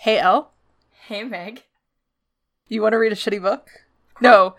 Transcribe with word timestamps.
Hey, 0.00 0.16
Elle. 0.18 0.50
Hey, 1.08 1.24
Meg. 1.24 1.64
You 2.68 2.80
want 2.80 2.94
to 2.94 2.98
read 2.98 3.12
a 3.12 3.14
shitty 3.14 3.42
book? 3.42 3.68
No. 4.18 4.56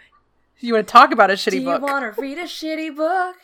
You 0.59 0.75
want 0.75 0.87
to 0.87 0.91
talk 0.91 1.11
about 1.11 1.31
a 1.31 1.33
shitty 1.33 1.65
book? 1.65 1.77
Do 1.77 1.81
book? 1.81 1.89
you 1.89 1.93
want 1.93 2.15
to 2.15 2.21
read 2.21 2.37
a 2.37 2.43
shitty 2.43 2.95
book? 2.95 3.37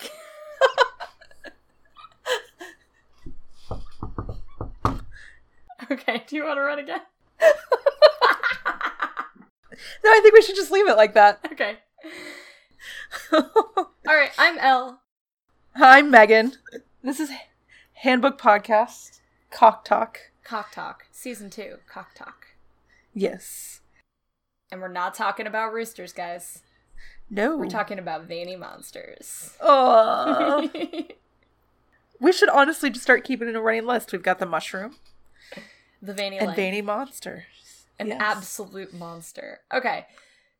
okay, 5.91 6.21
do 6.27 6.35
you 6.35 6.43
want 6.45 6.57
to 6.57 6.61
run 6.61 6.77
again? 6.77 7.01
No, 10.03 10.11
I 10.11 10.19
think 10.21 10.33
we 10.35 10.41
should 10.43 10.55
just 10.55 10.71
leave 10.71 10.87
it 10.87 10.97
like 10.97 11.13
that. 11.15 11.39
Okay. 11.51 11.77
All 13.31 13.89
right, 14.05 14.31
I'm 14.37 14.57
Elle. 14.59 15.01
Hi, 15.75 16.01
Megan. 16.03 16.53
This 17.03 17.19
is 17.19 17.31
Handbook 17.93 18.39
Podcast, 18.39 19.19
Cock 19.49 19.83
Talk. 19.83 20.19
Cock 20.47 20.71
Talk, 20.71 21.05
Season 21.11 21.49
2, 21.49 21.79
Cock 21.89 22.13
Talk. 22.15 22.47
Yes. 23.13 23.81
And 24.71 24.79
we're 24.79 24.87
not 24.87 25.13
talking 25.13 25.45
about 25.45 25.73
roosters, 25.73 26.13
guys. 26.13 26.61
No. 27.29 27.57
We're 27.57 27.67
talking 27.69 27.99
about 27.99 28.23
veiny 28.27 28.55
monsters. 28.55 29.57
Oh. 29.59 30.69
we 32.21 32.31
should 32.31 32.47
honestly 32.49 32.89
just 32.89 33.03
start 33.03 33.25
keeping 33.25 33.49
it 33.49 33.55
a 33.55 33.61
running 33.61 33.85
list. 33.85 34.13
We've 34.13 34.23
got 34.23 34.39
the 34.39 34.45
mushroom 34.45 34.95
the 36.01 36.13
veiny 36.13 36.37
and 36.37 36.47
light. 36.47 36.55
veiny 36.55 36.81
monsters. 36.81 37.85
An 37.99 38.07
Yes. 38.07 38.17
absolute 38.21 38.93
monster. 38.93 39.59
Okay, 39.73 40.05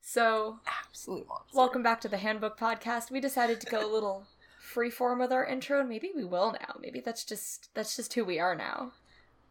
so 0.01 0.59
absolute 0.67 1.27
monster. 1.27 1.55
welcome 1.55 1.83
back 1.83 2.01
to 2.01 2.09
the 2.09 2.17
Handbook 2.17 2.59
Podcast. 2.59 3.09
We 3.11 3.21
decided 3.21 3.61
to 3.61 3.67
go 3.67 3.85
a 3.85 3.93
little 3.93 4.25
freeform 4.73 5.19
with 5.19 5.31
our 5.31 5.45
intro, 5.45 5.79
and 5.79 5.87
maybe 5.87 6.11
we 6.13 6.25
will 6.25 6.51
now. 6.53 6.75
Maybe 6.81 6.99
that's 6.99 7.23
just 7.23 7.69
that's 7.75 7.95
just 7.95 8.15
who 8.15 8.25
we 8.25 8.39
are 8.39 8.55
now. 8.55 8.91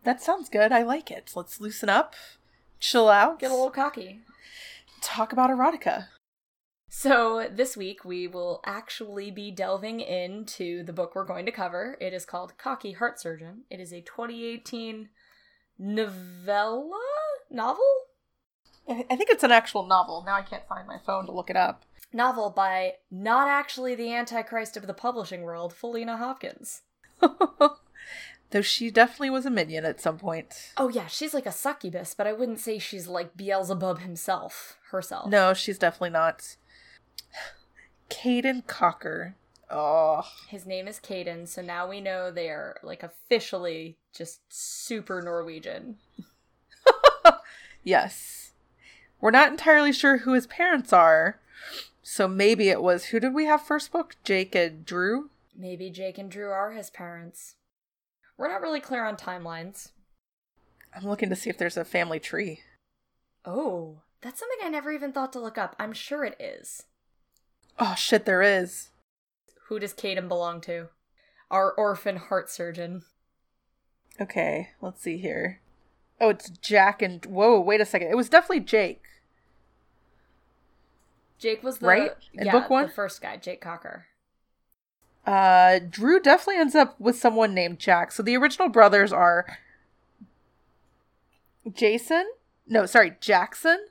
That 0.06 0.22
sounds 0.22 0.48
good. 0.48 0.70
I 0.70 0.82
like 0.84 1.10
it. 1.10 1.32
Let's 1.34 1.60
loosen 1.60 1.88
up, 1.88 2.14
chill 2.78 3.08
out, 3.08 3.40
Get 3.40 3.50
a 3.50 3.54
little 3.54 3.70
cocky. 3.72 4.20
talk 5.02 5.32
about 5.32 5.50
erotica. 5.50 6.06
So, 6.88 7.48
this 7.52 7.76
week 7.76 8.04
we 8.04 8.28
will 8.28 8.60
actually 8.64 9.32
be 9.32 9.50
delving 9.50 9.98
into 9.98 10.84
the 10.84 10.92
book 10.92 11.16
we're 11.16 11.24
going 11.24 11.44
to 11.46 11.50
cover. 11.50 11.98
It 12.00 12.14
is 12.14 12.24
called 12.24 12.56
Cocky 12.56 12.92
Heart 12.92 13.20
Surgeon. 13.20 13.62
It 13.68 13.80
is 13.80 13.92
a 13.92 14.00
2018 14.00 15.08
novella? 15.76 17.02
Novel? 17.50 17.84
I 18.88 19.16
think 19.16 19.30
it's 19.30 19.42
an 19.42 19.50
actual 19.50 19.88
novel. 19.88 20.22
Now 20.24 20.36
I 20.36 20.42
can't 20.42 20.68
find 20.68 20.86
my 20.86 20.98
phone 21.04 21.26
to 21.26 21.32
look 21.32 21.50
it 21.50 21.56
up. 21.56 21.84
Novel 22.12 22.50
by 22.50 22.92
not 23.10 23.48
actually 23.48 23.96
the 23.96 24.14
Antichrist 24.14 24.76
of 24.76 24.86
the 24.86 24.94
publishing 24.94 25.42
world, 25.42 25.74
Faleena 25.74 26.16
Hopkins. 26.16 26.82
Though 28.56 28.62
she 28.62 28.90
definitely 28.90 29.28
was 29.28 29.44
a 29.44 29.50
minion 29.50 29.84
at 29.84 30.00
some 30.00 30.16
point. 30.16 30.72
Oh, 30.78 30.88
yeah, 30.88 31.08
she's 31.08 31.34
like 31.34 31.44
a 31.44 31.52
succubus, 31.52 32.14
but 32.14 32.26
I 32.26 32.32
wouldn't 32.32 32.58
say 32.58 32.78
she's 32.78 33.06
like 33.06 33.36
Beelzebub 33.36 33.98
himself, 33.98 34.78
herself. 34.92 35.28
No, 35.28 35.52
she's 35.52 35.76
definitely 35.76 36.08
not. 36.08 36.56
Caden 38.08 38.66
Cocker. 38.66 39.34
Oh, 39.70 40.22
His 40.48 40.64
name 40.64 40.88
is 40.88 40.98
Caden, 40.98 41.46
so 41.46 41.60
now 41.60 41.86
we 41.86 42.00
know 42.00 42.30
they 42.30 42.48
are 42.48 42.80
like 42.82 43.02
officially 43.02 43.98
just 44.14 44.40
super 44.48 45.20
Norwegian. 45.20 45.96
yes. 47.84 48.52
We're 49.20 49.32
not 49.32 49.50
entirely 49.50 49.92
sure 49.92 50.16
who 50.16 50.32
his 50.32 50.46
parents 50.46 50.94
are. 50.94 51.40
So 52.02 52.26
maybe 52.26 52.70
it 52.70 52.80
was 52.80 53.06
who 53.06 53.20
did 53.20 53.34
we 53.34 53.44
have 53.44 53.60
first 53.60 53.92
book? 53.92 54.16
Jake 54.24 54.54
and 54.54 54.86
Drew? 54.86 55.28
Maybe 55.54 55.90
Jake 55.90 56.16
and 56.16 56.30
Drew 56.30 56.48
are 56.48 56.72
his 56.72 56.88
parents. 56.88 57.56
We're 58.38 58.48
not 58.48 58.62
really 58.62 58.80
clear 58.80 59.04
on 59.04 59.16
timelines. 59.16 59.90
I'm 60.94 61.08
looking 61.08 61.30
to 61.30 61.36
see 61.36 61.50
if 61.50 61.58
there's 61.58 61.76
a 61.76 61.84
family 61.84 62.20
tree. 62.20 62.60
Oh, 63.44 64.00
that's 64.22 64.40
something 64.40 64.58
I 64.62 64.68
never 64.68 64.92
even 64.92 65.12
thought 65.12 65.32
to 65.34 65.40
look 65.40 65.58
up. 65.58 65.76
I'm 65.78 65.92
sure 65.92 66.24
it 66.24 66.36
is. 66.40 66.84
Oh 67.78 67.94
shit, 67.96 68.24
there 68.24 68.42
is. 68.42 68.88
Who 69.68 69.78
does 69.78 69.92
Caden 69.94 70.28
belong 70.28 70.60
to? 70.62 70.88
Our 71.50 71.72
orphan 71.72 72.16
heart 72.16 72.50
surgeon. 72.50 73.02
Okay, 74.20 74.70
let's 74.80 75.02
see 75.02 75.18
here. 75.18 75.60
Oh, 76.20 76.30
it's 76.30 76.48
Jack 76.48 77.02
and 77.02 77.24
whoa, 77.26 77.60
wait 77.60 77.80
a 77.80 77.84
second. 77.84 78.08
It 78.08 78.16
was 78.16 78.28
definitely 78.28 78.60
Jake. 78.60 79.02
Jake 81.38 81.62
was 81.62 81.78
the 81.78 81.86
Right? 81.86 82.12
In 82.32 82.46
yeah, 82.46 82.52
book 82.52 82.70
one? 82.70 82.86
the 82.86 82.92
first 82.92 83.20
guy, 83.20 83.36
Jake 83.36 83.60
Cocker. 83.60 84.06
Uh, 85.26 85.80
Drew 85.90 86.20
definitely 86.20 86.60
ends 86.60 86.74
up 86.76 86.98
with 87.00 87.18
someone 87.18 87.52
named 87.52 87.80
Jack. 87.80 88.12
So 88.12 88.22
the 88.22 88.36
original 88.36 88.68
brothers 88.68 89.12
are 89.12 89.58
Jason. 91.72 92.26
No, 92.68 92.86
sorry, 92.86 93.12
Jackson, 93.20 93.86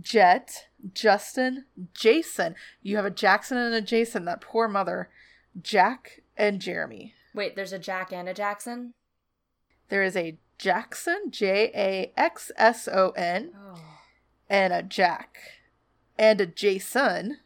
Jet, 0.00 0.66
Justin, 0.92 1.64
Jason. 1.94 2.54
You 2.82 2.96
have 2.96 3.04
a 3.04 3.10
Jackson 3.10 3.58
and 3.58 3.74
a 3.74 3.80
Jason. 3.80 4.24
That 4.24 4.40
poor 4.40 4.68
mother. 4.68 5.08
Jack 5.60 6.22
and 6.36 6.60
Jeremy. 6.60 7.14
Wait, 7.34 7.54
there's 7.56 7.72
a 7.72 7.78
Jack 7.78 8.12
and 8.12 8.28
a 8.28 8.34
Jackson. 8.34 8.94
There 9.88 10.02
is 10.02 10.16
a 10.16 10.38
Jackson, 10.58 11.30
J 11.30 11.70
A 11.74 12.12
X 12.16 12.52
S 12.56 12.88
O 12.88 13.10
N, 13.10 13.52
Oh, 13.56 13.80
and 14.48 14.72
a 14.72 14.82
Jack, 14.82 15.36
and 16.18 16.40
a 16.40 16.46
Jason. 16.46 17.38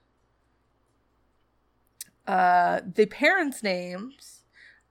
Uh, 2.26 2.80
the 2.94 3.06
parents' 3.06 3.62
names 3.62 4.42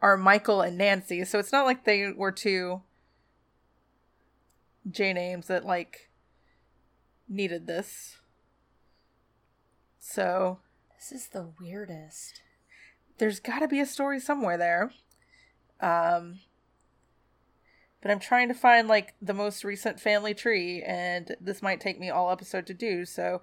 are 0.01 0.17
Michael 0.17 0.61
and 0.61 0.77
Nancy, 0.77 1.23
so 1.25 1.39
it's 1.39 1.51
not 1.51 1.66
like 1.66 1.83
they 1.85 2.11
were 2.11 2.31
two 2.31 2.81
J 4.89 5.13
names 5.13 5.47
that 5.47 5.66
like 5.66 6.09
needed 7.27 7.66
this. 7.67 8.17
So 9.99 10.59
this 10.95 11.11
is 11.11 11.29
the 11.29 11.49
weirdest. 11.59 12.41
there's 13.17 13.39
got 13.39 13.59
to 13.59 13.67
be 13.67 13.79
a 13.79 13.85
story 13.85 14.19
somewhere 14.19 14.57
there. 14.57 14.91
Um, 15.79 16.39
but 18.01 18.11
I'm 18.11 18.19
trying 18.19 18.50
to 18.50 18.53
find 18.53 18.88
like 18.88 19.13
the 19.21 19.33
most 19.33 19.63
recent 19.63 20.00
family 20.00 20.33
tree, 20.33 20.83
and 20.83 21.35
this 21.39 21.61
might 21.61 21.79
take 21.79 22.00
me 22.00 22.09
all 22.09 22.31
episode 22.31 22.65
to 22.67 22.73
do. 22.73 23.05
So 23.05 23.41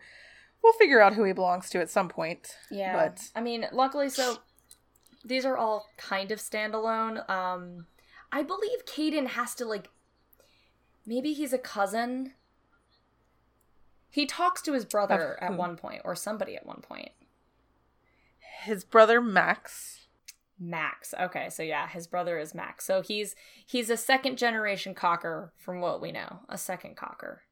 we'll 0.62 0.72
figure 0.74 1.00
out 1.00 1.14
who 1.14 1.24
he 1.24 1.32
belongs 1.32 1.70
to 1.70 1.80
at 1.80 1.90
some 1.90 2.08
point. 2.08 2.56
Yeah. 2.70 2.94
But 2.94 3.30
I 3.34 3.40
mean, 3.40 3.66
luckily, 3.72 4.08
so 4.08 4.38
these 5.24 5.44
are 5.44 5.56
all 5.56 5.86
kind 5.96 6.30
of 6.30 6.38
standalone. 6.38 7.28
Um, 7.30 7.86
I 8.32 8.42
believe 8.42 8.84
Caden 8.86 9.28
has 9.28 9.54
to, 9.56 9.64
like, 9.64 9.88
maybe 11.06 11.32
he's 11.32 11.52
a 11.52 11.58
cousin. 11.58 12.32
He 14.10 14.26
talks 14.26 14.60
to 14.62 14.72
his 14.72 14.84
brother 14.84 15.38
at 15.40 15.56
one 15.56 15.76
point, 15.76 16.02
or 16.04 16.14
somebody 16.14 16.56
at 16.56 16.66
one 16.66 16.80
point. 16.80 17.10
his 18.64 18.84
brother 18.84 19.20
Max. 19.20 20.06
Max. 20.58 21.14
Okay, 21.18 21.48
so 21.48 21.62
yeah, 21.62 21.88
his 21.88 22.06
brother 22.06 22.38
is 22.38 22.54
Max. 22.54 22.84
So 22.84 23.02
he's 23.02 23.34
he's 23.64 23.88
a 23.88 23.96
second 23.96 24.36
generation 24.36 24.94
cocker 24.94 25.52
from 25.56 25.80
what 25.80 26.00
we 26.00 26.12
know. 26.12 26.40
A 26.48 26.58
second 26.58 26.96
cocker. 26.96 27.42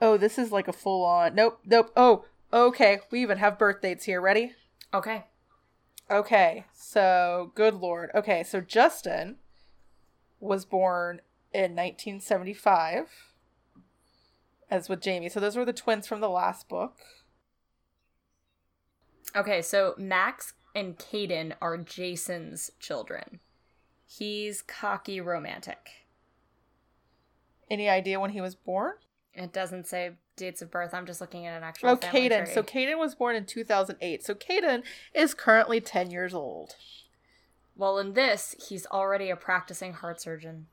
Oh, 0.00 0.16
this 0.16 0.38
is 0.38 0.52
like 0.52 0.68
a 0.68 0.72
full 0.72 1.04
on. 1.04 1.34
Nope, 1.34 1.60
nope. 1.64 1.90
Oh, 1.96 2.24
okay. 2.52 3.00
We 3.10 3.22
even 3.22 3.38
have 3.38 3.58
birth 3.58 3.80
dates 3.80 4.04
here. 4.04 4.20
Ready? 4.20 4.52
Okay. 4.92 5.24
Okay, 6.10 6.66
so 6.74 7.52
good 7.54 7.74
lord. 7.74 8.10
Okay, 8.14 8.42
so 8.42 8.60
Justin 8.60 9.36
was 10.40 10.66
born 10.66 11.22
in 11.54 11.74
1975, 11.74 13.06
as 14.70 14.90
with 14.90 15.00
Jamie. 15.00 15.30
So 15.30 15.40
those 15.40 15.56
were 15.56 15.64
the 15.64 15.72
twins 15.72 16.06
from 16.06 16.20
the 16.20 16.28
last 16.28 16.68
book. 16.68 16.96
Okay, 19.34 19.62
so 19.62 19.94
Max 19.96 20.52
and 20.74 20.98
Caden 20.98 21.54
are 21.62 21.78
Jason's 21.78 22.70
children. 22.78 23.40
He's 24.06 24.60
cocky 24.60 25.18
romantic. 25.18 25.88
Any 27.70 27.88
idea 27.88 28.20
when 28.20 28.30
he 28.30 28.42
was 28.42 28.54
born? 28.54 28.96
It 29.32 29.54
doesn't 29.54 29.86
say 29.86 30.12
dates 30.42 30.60
of 30.62 30.70
birth. 30.70 30.92
I'm 30.92 31.06
just 31.06 31.20
looking 31.20 31.46
at 31.46 31.56
an 31.56 31.62
actual. 31.62 31.90
Oh, 31.90 31.96
Caden. 31.96 32.44
tree. 32.44 32.54
So 32.54 32.62
Caden 32.62 32.98
was 32.98 33.14
born 33.14 33.34
in 33.36 33.46
2008. 33.46 34.22
So 34.24 34.34
Caden 34.34 34.82
is 35.14 35.32
currently 35.34 35.80
10 35.80 36.10
years 36.10 36.34
old. 36.34 36.76
well, 37.74 37.98
in 37.98 38.12
this, 38.12 38.54
he's 38.68 38.84
already 38.86 39.30
a 39.30 39.36
practicing 39.36 39.94
heart 39.94 40.20
surgeon. 40.20 40.66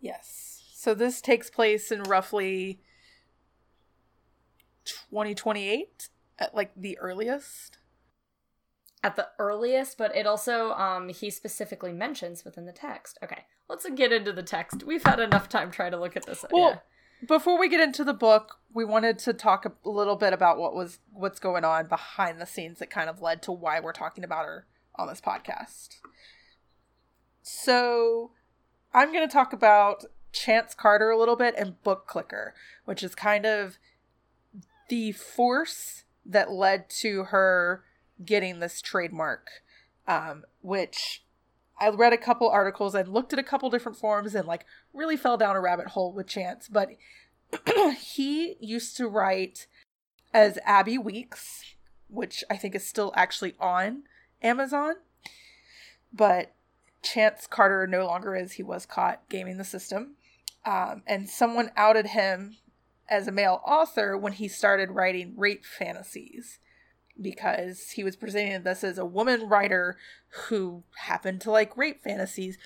Yes. 0.00 0.64
So 0.74 0.94
this 0.94 1.20
takes 1.20 1.50
place 1.50 1.90
in 1.90 2.02
roughly 2.02 2.80
2028 4.84 6.08
at 6.38 6.54
like 6.54 6.72
the 6.76 6.98
earliest. 6.98 7.78
At 9.02 9.16
the 9.16 9.28
earliest, 9.38 9.98
but 9.98 10.14
it 10.16 10.26
also 10.26 10.72
um 10.72 11.08
he 11.08 11.30
specifically 11.30 11.92
mentions 11.92 12.44
within 12.44 12.66
the 12.66 12.72
text. 12.72 13.18
Okay, 13.22 13.44
let's 13.68 13.88
get 13.94 14.12
into 14.12 14.32
the 14.32 14.42
text. 14.42 14.84
We've 14.84 15.04
had 15.04 15.20
enough 15.20 15.48
time 15.48 15.70
trying 15.70 15.92
to 15.92 16.00
look 16.00 16.16
at 16.16 16.26
this. 16.26 16.44
Well, 16.50 16.70
yeah. 16.70 16.78
Before 17.26 17.58
we 17.58 17.68
get 17.68 17.80
into 17.80 18.04
the 18.04 18.14
book, 18.14 18.58
we 18.74 18.84
wanted 18.84 19.18
to 19.20 19.32
talk 19.32 19.64
a 19.64 19.88
little 19.88 20.16
bit 20.16 20.32
about 20.32 20.58
what 20.58 20.74
was 20.74 20.98
what's 21.12 21.38
going 21.38 21.64
on 21.64 21.86
behind 21.86 22.40
the 22.40 22.46
scenes 22.46 22.78
that 22.78 22.90
kind 22.90 23.08
of 23.08 23.22
led 23.22 23.42
to 23.42 23.52
why 23.52 23.80
we're 23.80 23.92
talking 23.92 24.24
about 24.24 24.44
her 24.44 24.66
on 24.96 25.08
this 25.08 25.20
podcast. 25.20 26.00
So, 27.42 28.32
I'm 28.92 29.12
going 29.12 29.26
to 29.26 29.32
talk 29.32 29.52
about 29.52 30.04
Chance 30.32 30.74
Carter 30.74 31.10
a 31.10 31.18
little 31.18 31.36
bit 31.36 31.54
and 31.56 31.82
Book 31.82 32.06
Clicker, 32.06 32.54
which 32.84 33.02
is 33.02 33.14
kind 33.14 33.46
of 33.46 33.78
the 34.88 35.12
force 35.12 36.04
that 36.24 36.50
led 36.50 36.90
to 36.90 37.24
her 37.24 37.84
getting 38.24 38.60
this 38.60 38.80
trademark, 38.80 39.48
um, 40.06 40.44
which 40.60 41.24
I 41.78 41.88
read 41.90 42.12
a 42.12 42.18
couple 42.18 42.48
articles 42.48 42.94
and 42.94 43.08
looked 43.08 43.32
at 43.32 43.38
a 43.38 43.44
couple 43.44 43.68
different 43.70 43.98
forums 43.98 44.34
and 44.34 44.46
like 44.46 44.64
really 44.94 45.16
fell 45.16 45.36
down 45.36 45.56
a 45.56 45.60
rabbit 45.60 45.88
hole 45.88 46.12
with 46.12 46.26
Chance. 46.26 46.68
But 46.68 46.90
he 48.00 48.56
used 48.60 48.96
to 48.96 49.08
write 49.08 49.66
as 50.32 50.58
Abby 50.64 50.98
Weeks, 50.98 51.76
which 52.08 52.42
I 52.50 52.56
think 52.56 52.74
is 52.74 52.86
still 52.86 53.12
actually 53.14 53.54
on 53.60 54.04
Amazon. 54.42 54.94
But 56.12 56.54
Chance 57.02 57.46
Carter 57.46 57.86
no 57.86 58.06
longer 58.06 58.34
is. 58.34 58.52
He 58.52 58.62
was 58.62 58.86
caught 58.86 59.28
gaming 59.28 59.58
the 59.58 59.64
system. 59.64 60.16
Um, 60.64 61.02
and 61.06 61.28
someone 61.28 61.70
outed 61.76 62.08
him 62.08 62.56
as 63.08 63.28
a 63.28 63.32
male 63.32 63.60
author 63.64 64.16
when 64.16 64.32
he 64.32 64.48
started 64.48 64.90
writing 64.90 65.34
rape 65.36 65.64
fantasies 65.64 66.58
because 67.20 67.90
he 67.90 68.04
was 68.04 68.16
presenting 68.16 68.62
this 68.62 68.84
as 68.84 68.98
a 68.98 69.04
woman 69.04 69.48
writer 69.48 69.96
who 70.48 70.82
happened 70.96 71.40
to 71.42 71.50
like 71.50 71.76
rape 71.76 72.02
fantasies, 72.02 72.58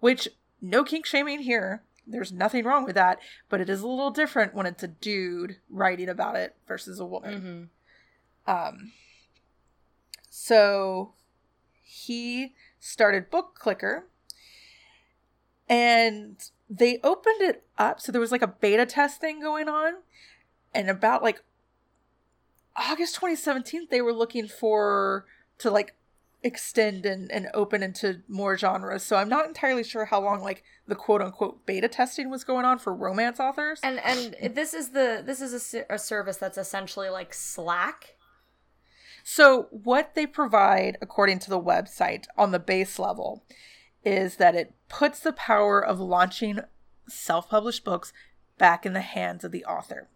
which 0.00 0.28
no 0.60 0.84
kink 0.84 1.06
shaming 1.06 1.40
here. 1.40 1.82
There's 2.06 2.32
nothing 2.32 2.64
wrong 2.64 2.84
with 2.84 2.96
that, 2.96 3.18
but 3.48 3.60
it 3.60 3.68
is 3.68 3.80
a 3.80 3.86
little 3.86 4.10
different 4.10 4.54
when 4.54 4.66
it's 4.66 4.82
a 4.82 4.88
dude 4.88 5.56
writing 5.70 6.08
about 6.08 6.36
it 6.36 6.56
versus 6.66 6.98
a 6.98 7.06
woman. 7.06 7.68
Mm-hmm. 8.46 8.50
Um, 8.50 8.92
so 10.28 11.12
he 11.82 12.54
started 12.80 13.30
Book 13.30 13.54
Clicker, 13.54 14.06
and 15.68 16.36
they 16.68 16.98
opened 17.04 17.40
it 17.40 17.64
up. 17.78 18.00
So 18.00 18.10
there 18.10 18.20
was 18.20 18.32
like 18.32 18.42
a 18.42 18.48
beta 18.48 18.86
test 18.86 19.20
thing 19.20 19.40
going 19.40 19.68
on, 19.68 19.94
and 20.74 20.90
about 20.90 21.22
like 21.22 21.42
August 22.76 23.14
2017, 23.16 23.88
they 23.90 24.00
were 24.00 24.12
looking 24.12 24.48
for 24.48 25.26
to 25.58 25.70
like 25.70 25.94
extend 26.42 27.06
and, 27.06 27.30
and 27.30 27.48
open 27.54 27.82
into 27.82 28.22
more 28.28 28.56
genres. 28.56 29.02
So 29.02 29.16
I'm 29.16 29.28
not 29.28 29.46
entirely 29.46 29.84
sure 29.84 30.06
how 30.06 30.20
long 30.20 30.42
like 30.42 30.64
the 30.86 30.94
quote 30.94 31.22
unquote 31.22 31.64
beta 31.66 31.88
testing 31.88 32.30
was 32.30 32.44
going 32.44 32.64
on 32.64 32.78
for 32.78 32.94
romance 32.94 33.38
authors. 33.38 33.80
And 33.82 34.00
and 34.00 34.54
this 34.54 34.74
is 34.74 34.90
the 34.90 35.22
this 35.24 35.40
is 35.40 35.74
a, 35.74 35.94
a 35.94 35.98
service 35.98 36.36
that's 36.36 36.58
essentially 36.58 37.08
like 37.08 37.32
Slack. 37.32 38.16
So 39.24 39.68
what 39.70 40.14
they 40.14 40.26
provide 40.26 40.98
according 41.00 41.38
to 41.40 41.50
the 41.50 41.60
website 41.60 42.26
on 42.36 42.50
the 42.50 42.58
base 42.58 42.98
level 42.98 43.44
is 44.04 44.36
that 44.36 44.56
it 44.56 44.74
puts 44.88 45.20
the 45.20 45.32
power 45.32 45.84
of 45.84 46.00
launching 46.00 46.58
self-published 47.08 47.84
books 47.84 48.12
back 48.58 48.84
in 48.84 48.94
the 48.94 49.00
hands 49.00 49.44
of 49.44 49.52
the 49.52 49.64
author. 49.64 50.08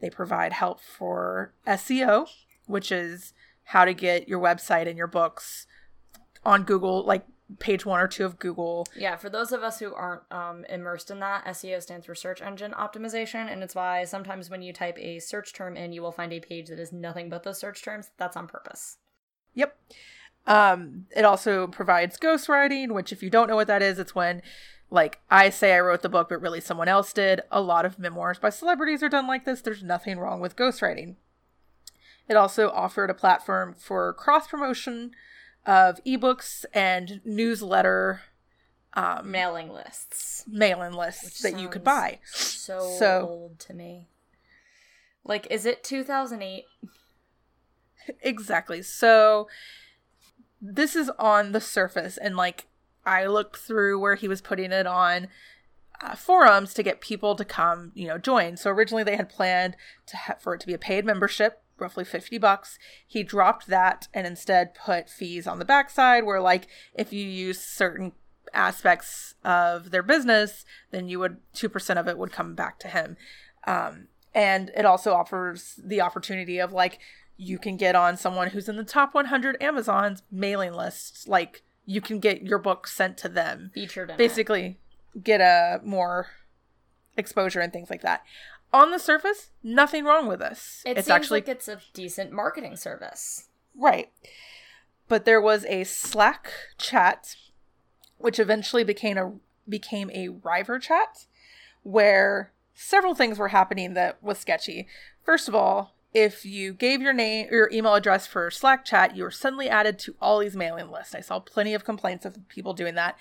They 0.00 0.10
provide 0.10 0.52
help 0.52 0.80
for 0.80 1.52
SEO, 1.66 2.28
which 2.66 2.90
is 2.90 3.32
how 3.64 3.84
to 3.84 3.94
get 3.94 4.28
your 4.28 4.40
website 4.40 4.88
and 4.88 4.96
your 4.96 5.06
books 5.06 5.66
on 6.44 6.64
Google, 6.64 7.04
like 7.04 7.26
page 7.58 7.84
one 7.84 8.00
or 8.00 8.08
two 8.08 8.24
of 8.24 8.38
Google. 8.38 8.86
Yeah, 8.96 9.16
for 9.16 9.28
those 9.28 9.52
of 9.52 9.62
us 9.62 9.78
who 9.78 9.94
aren't 9.94 10.22
um, 10.30 10.64
immersed 10.68 11.10
in 11.10 11.20
that, 11.20 11.44
SEO 11.46 11.82
stands 11.82 12.06
for 12.06 12.14
search 12.14 12.40
engine 12.40 12.72
optimization, 12.72 13.50
and 13.50 13.62
it's 13.62 13.74
why 13.74 14.04
sometimes 14.04 14.48
when 14.48 14.62
you 14.62 14.72
type 14.72 14.98
a 14.98 15.18
search 15.18 15.52
term 15.52 15.76
in, 15.76 15.92
you 15.92 16.02
will 16.02 16.12
find 16.12 16.32
a 16.32 16.40
page 16.40 16.68
that 16.68 16.78
is 16.78 16.92
nothing 16.92 17.28
but 17.28 17.42
those 17.42 17.58
search 17.58 17.82
terms. 17.82 18.10
That's 18.16 18.36
on 18.36 18.46
purpose. 18.46 18.98
Yep. 19.54 19.76
Um, 20.46 21.06
it 21.14 21.24
also 21.24 21.66
provides 21.66 22.18
ghostwriting, 22.18 22.92
which, 22.92 23.12
if 23.12 23.22
you 23.22 23.30
don't 23.30 23.48
know 23.48 23.56
what 23.56 23.66
that 23.66 23.82
is, 23.82 23.98
it's 23.98 24.14
when 24.14 24.42
like 24.90 25.20
I 25.30 25.50
say 25.50 25.74
I 25.74 25.80
wrote 25.80 26.02
the 26.02 26.08
book, 26.08 26.28
but 26.28 26.40
really 26.40 26.60
someone 26.60 26.88
else 26.88 27.12
did. 27.12 27.42
A 27.50 27.60
lot 27.60 27.84
of 27.84 27.98
memoirs 27.98 28.38
by 28.38 28.50
celebrities 28.50 29.02
are 29.02 29.08
done 29.08 29.26
like 29.26 29.44
this. 29.44 29.60
There's 29.60 29.82
nothing 29.82 30.18
wrong 30.18 30.40
with 30.40 30.56
ghostwriting. 30.56 31.16
It 32.28 32.36
also 32.36 32.70
offered 32.70 33.10
a 33.10 33.14
platform 33.14 33.74
for 33.78 34.12
cross 34.12 34.46
promotion 34.46 35.12
of 35.66 36.02
ebooks 36.04 36.64
and 36.72 37.20
newsletter 37.24 38.22
um, 38.94 39.30
mailing 39.30 39.70
lists, 39.70 40.44
mailing 40.48 40.92
lists 40.92 41.42
that 41.42 41.58
you 41.58 41.68
could 41.68 41.84
buy. 41.84 42.18
So, 42.24 42.96
so 42.98 43.26
old 43.28 43.58
to 43.60 43.74
me. 43.74 44.08
Like, 45.24 45.46
is 45.50 45.66
it 45.66 45.84
2008? 45.84 46.64
Exactly. 48.22 48.82
So 48.82 49.48
this 50.60 50.96
is 50.96 51.10
on 51.18 51.52
the 51.52 51.60
surface, 51.60 52.16
and 52.16 52.36
like 52.36 52.66
I 53.04 53.26
looked 53.26 53.56
through 53.56 53.98
where 53.98 54.14
he 54.14 54.28
was 54.28 54.40
putting 54.40 54.72
it 54.72 54.86
on 54.86 55.28
uh, 56.02 56.14
forums 56.14 56.74
to 56.74 56.82
get 56.82 57.00
people 57.00 57.34
to 57.36 57.44
come, 57.44 57.92
you 57.94 58.06
know, 58.08 58.18
join. 58.18 58.56
So 58.56 58.70
originally 58.70 59.04
they 59.04 59.16
had 59.16 59.28
planned 59.28 59.76
to 60.06 60.16
ha- 60.16 60.36
for 60.38 60.54
it 60.54 60.60
to 60.60 60.66
be 60.66 60.74
a 60.74 60.78
paid 60.78 61.04
membership, 61.04 61.62
roughly 61.78 62.04
50 62.04 62.38
bucks. 62.38 62.78
He 63.06 63.22
dropped 63.22 63.66
that 63.66 64.08
and 64.14 64.26
instead 64.26 64.74
put 64.74 65.08
fees 65.08 65.46
on 65.46 65.58
the 65.58 65.64
backside 65.64 66.24
where 66.24 66.40
like 66.40 66.68
if 66.94 67.12
you 67.12 67.24
use 67.24 67.60
certain 67.60 68.12
aspects 68.52 69.34
of 69.44 69.90
their 69.90 70.02
business, 70.02 70.64
then 70.90 71.08
you 71.08 71.18
would 71.18 71.38
2% 71.54 71.96
of 71.96 72.08
it 72.08 72.18
would 72.18 72.32
come 72.32 72.54
back 72.54 72.78
to 72.80 72.88
him. 72.88 73.16
Um, 73.66 74.08
and 74.34 74.70
it 74.76 74.84
also 74.84 75.12
offers 75.12 75.78
the 75.82 76.00
opportunity 76.00 76.58
of 76.58 76.72
like 76.72 76.98
you 77.36 77.58
can 77.58 77.76
get 77.76 77.94
on 77.94 78.16
someone 78.16 78.50
who's 78.50 78.68
in 78.68 78.76
the 78.76 78.84
top 78.84 79.14
100 79.14 79.56
Amazon's 79.62 80.22
mailing 80.30 80.72
lists 80.72 81.26
like 81.26 81.62
you 81.84 82.00
can 82.00 82.18
get 82.20 82.42
your 82.42 82.58
book 82.58 82.86
sent 82.86 83.16
to 83.18 83.28
them. 83.28 83.70
Featured 83.74 84.14
Basically, 84.16 84.78
it. 85.14 85.24
get 85.24 85.40
a 85.40 85.80
more 85.84 86.28
exposure 87.16 87.60
and 87.60 87.72
things 87.72 87.90
like 87.90 88.02
that. 88.02 88.22
On 88.72 88.90
the 88.90 88.98
surface, 88.98 89.50
nothing 89.62 90.04
wrong 90.04 90.28
with 90.28 90.38
this. 90.38 90.82
It 90.86 90.96
it's 90.96 91.06
seems 91.06 91.14
actually 91.14 91.40
like 91.40 91.48
it's 91.48 91.68
a 91.68 91.80
decent 91.92 92.32
marketing 92.32 92.76
service. 92.76 93.48
Right. 93.76 94.10
But 95.08 95.24
there 95.24 95.40
was 95.40 95.64
a 95.64 95.84
Slack 95.84 96.52
chat 96.78 97.34
which 98.18 98.38
eventually 98.38 98.84
became 98.84 99.18
a 99.18 99.32
became 99.68 100.10
a 100.12 100.28
River 100.28 100.78
chat 100.78 101.26
where 101.82 102.52
several 102.74 103.14
things 103.14 103.38
were 103.38 103.48
happening 103.48 103.94
that 103.94 104.22
was 104.22 104.38
sketchy. 104.38 104.86
First 105.24 105.48
of 105.48 105.54
all, 105.54 105.94
if 106.12 106.44
you 106.44 106.72
gave 106.72 107.00
your 107.00 107.12
name 107.12 107.46
your 107.50 107.70
email 107.72 107.94
address 107.94 108.26
for 108.26 108.50
slack 108.50 108.84
chat 108.84 109.16
you 109.16 109.22
were 109.22 109.30
suddenly 109.30 109.68
added 109.68 109.98
to 109.98 110.14
all 110.20 110.38
these 110.38 110.56
mailing 110.56 110.90
lists. 110.90 111.14
I 111.14 111.20
saw 111.20 111.38
plenty 111.38 111.74
of 111.74 111.84
complaints 111.84 112.24
of 112.24 112.36
people 112.48 112.74
doing 112.74 112.94
that. 112.96 113.16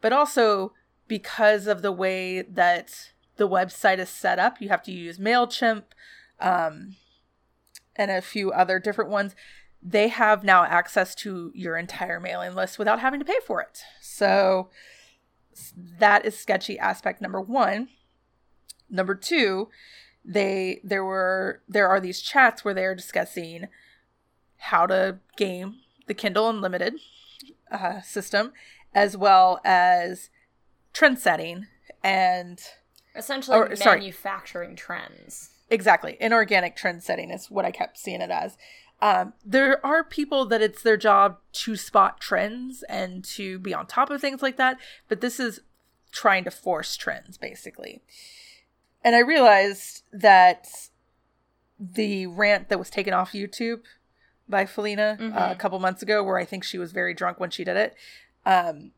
But 0.00 0.12
also 0.12 0.72
because 1.08 1.66
of 1.66 1.82
the 1.82 1.92
way 1.92 2.42
that 2.42 3.10
the 3.36 3.48
website 3.48 3.98
is 3.98 4.08
set 4.08 4.38
up 4.38 4.60
you 4.60 4.68
have 4.68 4.82
to 4.84 4.92
use 4.92 5.18
mailchimp 5.18 5.84
um, 6.40 6.96
and 7.96 8.10
a 8.10 8.20
few 8.20 8.52
other 8.52 8.78
different 8.78 9.10
ones. 9.10 9.34
They 9.82 10.08
have 10.08 10.44
now 10.44 10.64
access 10.64 11.14
to 11.16 11.52
your 11.54 11.76
entire 11.76 12.18
mailing 12.18 12.54
list 12.54 12.78
without 12.78 13.00
having 13.00 13.20
to 13.20 13.26
pay 13.26 13.38
for 13.46 13.60
it. 13.60 13.82
So 14.00 14.70
that 15.98 16.24
is 16.24 16.36
sketchy 16.38 16.78
aspect 16.78 17.20
number 17.20 17.40
one. 17.40 17.88
Number 18.90 19.14
two 19.14 19.68
they 20.24 20.80
there 20.82 21.04
were 21.04 21.60
there 21.68 21.88
are 21.88 22.00
these 22.00 22.20
chats 22.20 22.64
where 22.64 22.74
they 22.74 22.84
are 22.84 22.94
discussing 22.94 23.68
how 24.56 24.86
to 24.86 25.18
game 25.36 25.76
the 26.06 26.14
Kindle 26.14 26.48
Unlimited 26.48 26.94
uh, 27.70 28.00
system, 28.00 28.52
as 28.94 29.16
well 29.16 29.60
as 29.64 30.30
trend 30.92 31.18
setting 31.18 31.66
and 32.02 32.60
essentially 33.14 33.56
or, 33.56 33.68
manufacturing 33.78 34.76
sorry, 34.76 35.08
trends. 35.08 35.50
Exactly, 35.70 36.16
inorganic 36.20 36.76
trend 36.76 37.02
setting 37.02 37.30
is 37.30 37.50
what 37.50 37.64
I 37.64 37.70
kept 37.70 37.98
seeing 37.98 38.20
it 38.20 38.30
as. 38.30 38.56
Um, 39.00 39.34
there 39.44 39.84
are 39.84 40.04
people 40.04 40.46
that 40.46 40.62
it's 40.62 40.82
their 40.82 40.96
job 40.96 41.38
to 41.52 41.76
spot 41.76 42.20
trends 42.20 42.82
and 42.88 43.24
to 43.24 43.58
be 43.58 43.74
on 43.74 43.86
top 43.86 44.08
of 44.08 44.20
things 44.20 44.40
like 44.40 44.56
that, 44.56 44.78
but 45.08 45.20
this 45.20 45.38
is 45.38 45.60
trying 46.12 46.44
to 46.44 46.50
force 46.50 46.96
trends 46.96 47.36
basically. 47.36 48.02
And 49.04 49.14
I 49.14 49.20
realized 49.20 50.02
that 50.12 50.66
the 51.78 52.26
rant 52.26 52.70
that 52.70 52.78
was 52.78 52.88
taken 52.88 53.12
off 53.12 53.32
YouTube 53.32 53.82
by 54.48 54.64
Faleena 54.64 55.18
mm-hmm. 55.18 55.36
uh, 55.36 55.52
a 55.52 55.56
couple 55.56 55.78
months 55.78 56.02
ago, 56.02 56.24
where 56.24 56.38
I 56.38 56.44
think 56.44 56.64
she 56.64 56.78
was 56.78 56.92
very 56.92 57.14
drunk 57.14 57.38
when 57.38 57.50
she 57.50 57.64
did 57.64 57.76
it, 57.76 57.94
um, 58.46 58.92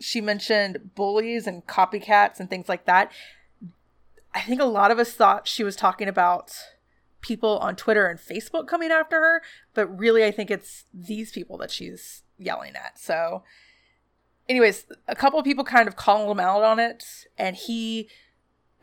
she 0.00 0.20
mentioned 0.20 0.90
bullies 0.94 1.46
and 1.46 1.66
copycats 1.66 2.40
and 2.40 2.50
things 2.50 2.68
like 2.68 2.84
that. 2.86 3.12
I 4.34 4.40
think 4.40 4.60
a 4.60 4.66
lot 4.66 4.90
of 4.90 4.98
us 4.98 5.12
thought 5.12 5.46
she 5.46 5.62
was 5.62 5.76
talking 5.76 6.08
about 6.08 6.52
people 7.20 7.58
on 7.58 7.76
Twitter 7.76 8.06
and 8.06 8.18
Facebook 8.18 8.66
coming 8.66 8.90
after 8.90 9.16
her, 9.16 9.42
but 9.72 9.86
really, 9.86 10.24
I 10.24 10.30
think 10.30 10.50
it's 10.50 10.84
these 10.92 11.30
people 11.30 11.56
that 11.58 11.70
she's 11.70 12.22
yelling 12.38 12.74
at. 12.74 12.98
So, 12.98 13.44
anyways, 14.48 14.86
a 15.06 15.14
couple 15.14 15.38
of 15.38 15.44
people 15.44 15.64
kind 15.64 15.86
of 15.86 15.94
called 15.94 16.30
him 16.30 16.40
out 16.40 16.62
on 16.62 16.80
it, 16.80 17.04
and 17.38 17.54
he 17.54 18.08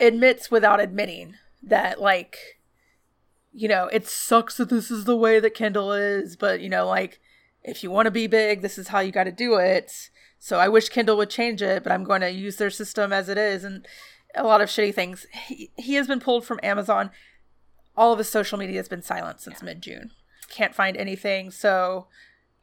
admits 0.02 0.50
without 0.52 0.80
admitting 0.80 1.36
that 1.64 2.02
like 2.02 2.60
you 3.54 3.68
know 3.68 3.86
it 3.88 4.08
sucks 4.08 4.58
that 4.58 4.70
this 4.70 4.90
is 4.90 5.06
the 5.06 5.16
way 5.16 5.40
that 5.40 5.54
kindle 5.54 5.92
is 5.92 6.36
but 6.36 6.62
you 6.62 6.70
know 6.70 6.88
like 6.88 7.20
if 7.64 7.84
you 7.84 7.92
want 7.92 8.06
to 8.08 8.12
be 8.12 8.26
big 8.26 8.62
this 8.62 8.78
is 8.78 8.88
how 8.88 9.00
you 9.00 9.12
got 9.12 9.26
to 9.26 9.32
do 9.32 9.56
it 9.56 10.10
so 10.40 10.58
i 10.58 10.68
wish 10.68 10.90
kindle 10.90 11.18
would 11.18 11.30
change 11.30 11.62
it 11.62 11.84
but 11.84 11.92
i'm 11.92 12.04
going 12.04 12.22
to 12.22 12.32
use 12.32 12.56
their 12.58 12.70
system 12.70 13.14
as 13.14 13.30
it 13.30 13.38
is 13.38 13.64
and 13.64 13.86
a 14.36 14.44
lot 14.44 14.62
of 14.62 14.70
shitty 14.70 14.94
things. 14.94 15.26
He, 15.48 15.72
he 15.78 15.96
has 15.96 16.08
been 16.08 16.20
pulled 16.20 16.46
from 16.46 16.60
Amazon. 16.64 17.12
All 17.96 18.14
of 18.14 18.20
his 18.20 18.30
social 18.30 18.58
media 18.58 18.78
has 18.78 18.88
been 18.88 19.02
silent 19.02 19.42
since 19.42 19.60
yeah. 19.62 19.66
mid 19.66 19.82
June. 19.82 20.12
Can't 20.50 20.76
find 20.76 20.98
anything. 20.98 21.52
So 21.52 22.08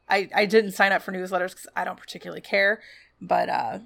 I, 0.07 0.29
I 0.33 0.45
didn't 0.45 0.71
sign 0.71 0.91
up 0.91 1.01
for 1.01 1.11
newsletters 1.11 1.51
because 1.51 1.67
I 1.75 1.83
don't 1.83 1.99
particularly 1.99 2.41
care. 2.41 2.81
But 3.21 3.49
uh, 3.49 3.79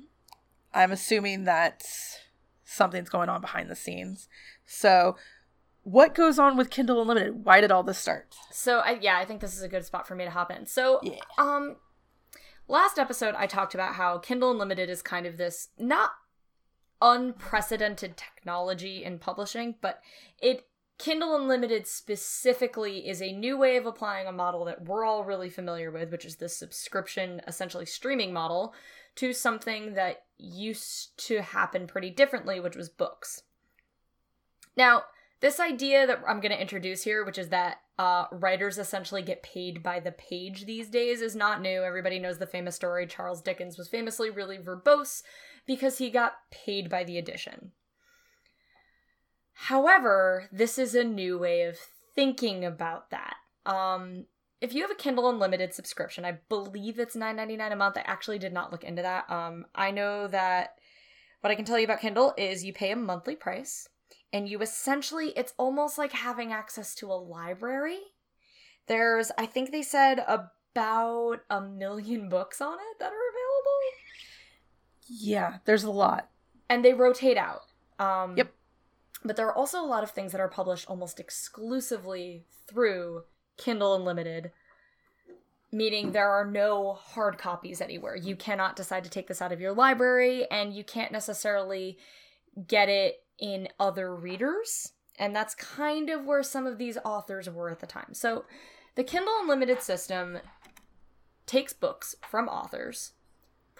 I'm 0.74 0.92
assuming 0.92 1.44
that 1.46 1.84
something's 2.64 3.10
going 3.10 3.30
on 3.30 3.42
behind 3.42 3.70
the 3.70 3.76
scenes. 3.76 4.28
So 4.66 5.16
what 5.84 6.16
goes 6.16 6.40
on 6.40 6.56
with 6.56 6.70
Kindle 6.70 7.02
Unlimited? 7.02 7.46
Why 7.46 7.62
did 7.62 7.72
all 7.72 7.84
this 7.84 7.98
start? 7.98 8.34
So 8.52 8.80
I, 8.80 8.98
yeah, 9.02 9.18
I 9.18 9.26
think 9.26 9.42
this 9.42 9.56
is 9.56 9.64
a 9.64 9.68
good 9.68 9.86
spot 9.86 10.08
for 10.08 10.16
me 10.16 10.24
to 10.24 10.30
hop 10.30 10.52
in. 10.52 10.66
So 10.66 11.00
yeah. 11.04 11.20
um 11.38 11.76
last 12.68 12.98
episode 12.98 13.36
I 13.38 13.48
talked 13.48 13.74
about 13.74 13.96
how 13.96 14.18
Kindle 14.18 14.52
Unlimited 14.52 14.90
is 14.90 15.02
kind 15.02 15.26
of 15.26 15.38
this 15.38 15.70
not 15.78 16.12
unprecedented 17.02 18.16
technology 18.16 19.04
in 19.04 19.20
publishing, 19.20 19.76
but 19.82 20.00
it 20.42 20.66
Kindle 21.00 21.36
Unlimited 21.36 21.86
specifically 21.86 23.10
is 23.10 23.22
a 23.22 23.34
new 23.34 23.58
way 23.58 23.76
of 23.76 23.86
applying 23.86 24.28
a 24.28 24.32
model 24.32 24.64
that 24.66 24.86
we're 24.86 25.04
all 25.04 25.26
really 25.26 25.50
familiar 25.50 25.92
with, 25.92 26.12
which 26.12 26.24
is 26.24 26.38
the 26.38 26.48
subscription, 26.48 27.42
essentially 27.48 27.86
streaming 27.86 28.32
model, 28.32 28.74
to 29.16 29.34
something 29.34 29.94
that 29.94 30.24
used 30.38 31.18
to 31.28 31.42
happen 31.42 31.88
pretty 31.88 32.10
differently, 32.10 32.60
which 32.60 32.76
was 32.76 32.90
books. 32.90 33.44
Now, 34.76 35.04
this 35.40 35.60
idea 35.60 36.08
that 36.08 36.22
I'm 36.28 36.40
going 36.40 36.52
to 36.52 36.62
introduce 36.62 37.04
here, 37.04 37.26
which 37.26 37.38
is 37.38 37.50
that 37.50 37.82
uh, 38.00 38.26
writers 38.32 38.78
essentially 38.78 39.22
get 39.22 39.44
paid 39.44 39.84
by 39.84 40.00
the 40.00 40.12
page 40.12 40.66
these 40.66 40.90
days, 40.90 41.22
is 41.22 41.36
not 41.36 41.62
new. 41.62 41.84
Everybody 41.84 42.18
knows 42.18 42.38
the 42.38 42.48
famous 42.48 42.76
story. 42.76 43.06
Charles 43.06 43.42
Dickens 43.42 43.78
was 43.78 43.90
famously 43.90 44.30
really 44.30 44.58
verbose 44.58 45.22
because 45.68 45.98
he 45.98 46.10
got 46.10 46.36
paid 46.50 46.90
by 46.90 47.04
the 47.04 47.18
edition. 47.18 47.72
However, 49.54 50.50
this 50.52 50.78
is 50.78 50.96
a 50.96 51.04
new 51.04 51.38
way 51.38 51.64
of 51.64 51.78
thinking 52.16 52.66
about 52.66 53.12
that. 53.12 53.36
Um, 53.66 54.26
if 54.64 54.74
you 54.74 54.82
have 54.82 54.92
a 54.92 54.96
Kindle 54.96 55.30
Unlimited 55.30 55.74
subscription, 55.74 56.24
I 56.24 56.40
believe 56.48 56.98
it's 56.98 57.18
$9.99 57.18 57.74
a 57.74 57.76
month. 57.76 57.98
I 57.98 58.04
actually 58.06 58.40
did 58.40 58.54
not 58.54 58.72
look 58.72 58.86
into 58.86 59.02
that. 59.02 59.30
Um, 59.30 59.66
I 59.76 59.92
know 59.92 60.26
that 60.30 60.80
what 61.42 61.52
I 61.52 61.56
can 61.56 61.66
tell 61.66 61.78
you 61.78 61.84
about 61.84 62.00
Kindle 62.00 62.34
is 62.38 62.64
you 62.64 62.72
pay 62.72 62.92
a 62.92 62.96
monthly 62.96 63.36
price 63.36 63.90
and 64.32 64.48
you 64.48 64.62
essentially 64.62 65.34
it's 65.36 65.54
almost 65.58 65.98
like 65.98 66.14
having 66.14 66.54
access 66.54 66.96
to 66.96 67.12
a 67.12 67.14
library. 67.14 68.00
There's 68.88 69.32
i 69.38 69.46
think 69.46 69.72
they 69.72 69.82
said 69.82 70.24
about 70.28 71.40
a 71.50 71.60
million 71.60 72.30
books 72.36 72.62
on 72.62 72.76
it 72.76 73.00
that 73.00 73.12
are 73.12 73.30
available. 73.32 73.80
Yeah 75.10 75.58
there's 75.66 75.84
a 75.84 75.92
lot. 75.92 76.30
And 76.70 76.86
they 76.86 76.94
rotate 76.94 77.38
out. 77.38 77.64
Um 78.00 78.38
yep. 78.38 78.54
but 79.26 79.36
there 79.36 79.48
are 79.48 79.56
also 79.56 79.82
a 79.82 79.86
lot 79.86 80.04
of 80.04 80.12
things 80.12 80.32
that 80.32 80.42
are 80.42 80.48
published 80.48 80.90
almost 80.90 81.20
exclusively 81.20 82.46
through 82.68 83.24
kindle 83.58 83.96
unlimited 83.96 84.52
meaning 85.72 86.12
there 86.12 86.30
are 86.30 86.46
no 86.46 86.94
hard 86.94 87.38
copies 87.38 87.82
anywhere 87.82 88.16
you 88.16 88.36
cannot 88.36 88.76
decide 88.76 89.04
to 89.04 89.10
take 89.10 89.28
this 89.28 89.42
out 89.42 89.52
of 89.52 89.60
your 89.60 89.74
library 89.74 90.46
and 90.52 90.74
you 90.74 90.84
can't 90.84 91.12
necessarily 91.12 91.98
get 92.68 92.90
it 92.90 93.24
in 93.40 93.68
other 93.80 94.16
readers. 94.16 94.94
And 95.18 95.36
that's 95.36 95.56
kind 95.56 96.10
of 96.10 96.26
where 96.26 96.44
some 96.44 96.66
of 96.66 96.78
these 96.78 96.98
authors 97.04 97.50
were 97.50 97.70
at 97.70 97.80
the 97.80 97.88
time. 97.88 98.14
So 98.14 98.46
the 98.96 99.04
Kindle 99.04 99.34
Unlimited 99.42 99.82
system 99.82 100.40
takes 101.46 101.74
books 101.74 102.16
from 102.28 102.48
authors, 102.48 103.14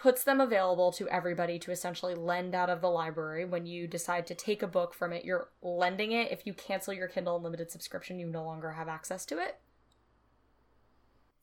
puts 0.04 0.22
them 0.22 0.38
available 0.38 0.92
to 0.92 1.08
everybody 1.08 1.58
to 1.58 1.70
essentially 1.70 2.14
lend 2.14 2.54
out 2.54 2.68
of 2.68 2.82
the 2.82 2.90
library. 2.90 3.46
When 3.46 3.64
you 3.64 3.86
decide 3.86 4.26
to 4.26 4.34
take 4.34 4.62
a 4.62 4.66
book 4.66 4.92
from 4.92 5.14
it, 5.14 5.24
you're 5.24 5.48
lending 5.62 6.12
it. 6.12 6.30
If 6.30 6.46
you 6.46 6.52
cancel 6.52 6.92
your 6.92 7.08
Kindle 7.08 7.38
Unlimited 7.38 7.70
subscription, 7.70 8.18
you 8.18 8.26
no 8.26 8.44
longer 8.44 8.72
have 8.72 8.86
access 8.86 9.24
to 9.24 9.38
it. 9.38 9.60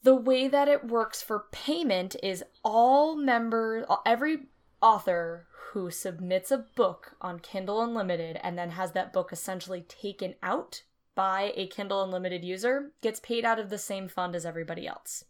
The 0.04 0.14
way 0.14 0.48
that 0.48 0.68
it 0.68 0.86
works 0.86 1.24
for 1.24 1.48
payment 1.52 2.16
is 2.22 2.44
all 2.64 3.16
members, 3.16 3.88
every 4.06 4.44
author 4.80 5.48
who 5.72 5.90
submits 5.90 6.52
a 6.52 6.66
book 6.76 7.16
on 7.20 7.40
Kindle 7.40 7.82
Unlimited 7.82 8.40
and 8.44 8.60
then 8.60 8.70
has 8.70 8.92
that 8.92 9.12
book 9.12 9.34
essentially 9.34 9.82
taken 9.88 10.36
out 10.44 10.84
by 11.16 11.52
a 11.56 11.66
Kindle 11.66 12.04
Unlimited 12.04 12.46
user 12.46 12.92
gets 13.02 13.20
paid 13.20 13.44
out 13.44 13.58
of 13.58 13.72
the 13.72 13.80
same 13.80 14.08
fund 14.08 14.36
as 14.36 14.46
everybody 14.46 14.86
else. 14.86 15.26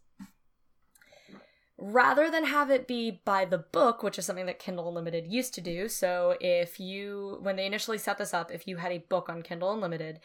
Rather 1.84 2.30
than 2.30 2.44
have 2.44 2.70
it 2.70 2.86
be 2.86 3.20
by 3.24 3.44
the 3.44 3.58
book, 3.58 4.04
which 4.04 4.16
is 4.16 4.24
something 4.24 4.46
that 4.46 4.60
Kindle 4.60 4.86
Unlimited 4.86 5.26
used 5.26 5.52
to 5.54 5.60
do. 5.60 5.88
So, 5.88 6.36
if 6.40 6.78
you, 6.78 7.38
when 7.42 7.56
they 7.56 7.66
initially 7.66 7.98
set 7.98 8.18
this 8.18 8.32
up, 8.32 8.52
if 8.52 8.68
you 8.68 8.76
had 8.76 8.92
a 8.92 8.98
book 8.98 9.28
on 9.28 9.42
Kindle 9.42 9.72
Unlimited, 9.72 10.20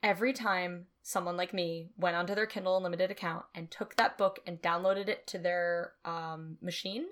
every 0.00 0.32
time 0.32 0.86
someone 1.02 1.36
like 1.36 1.52
me 1.52 1.88
went 1.96 2.14
onto 2.14 2.36
their 2.36 2.46
Kindle 2.46 2.76
Unlimited 2.76 3.10
account 3.10 3.46
and 3.52 3.68
took 3.68 3.96
that 3.96 4.16
book 4.16 4.38
and 4.46 4.62
downloaded 4.62 5.08
it 5.08 5.26
to 5.26 5.38
their 5.38 5.94
um, 6.04 6.56
machine, 6.62 7.06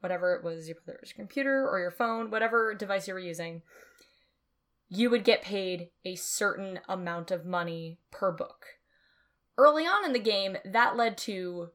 whatever 0.00 0.34
it 0.34 0.44
was, 0.44 0.68
whether 0.84 0.98
it 0.98 1.00
was 1.00 1.12
your 1.16 1.24
computer 1.24 1.66
or 1.66 1.78
your 1.78 1.90
phone, 1.90 2.30
whatever 2.30 2.74
device 2.74 3.08
you 3.08 3.14
were 3.14 3.20
using, 3.20 3.62
you 4.90 5.08
would 5.08 5.24
get 5.24 5.40
paid 5.40 5.88
a 6.04 6.14
certain 6.14 6.78
amount 6.86 7.30
of 7.30 7.46
money 7.46 7.96
per 8.10 8.30
book. 8.30 8.66
Early 9.56 9.84
on 9.84 10.04
in 10.04 10.12
the 10.12 10.18
game, 10.18 10.58
that 10.62 10.94
led 10.94 11.16
to 11.18 11.70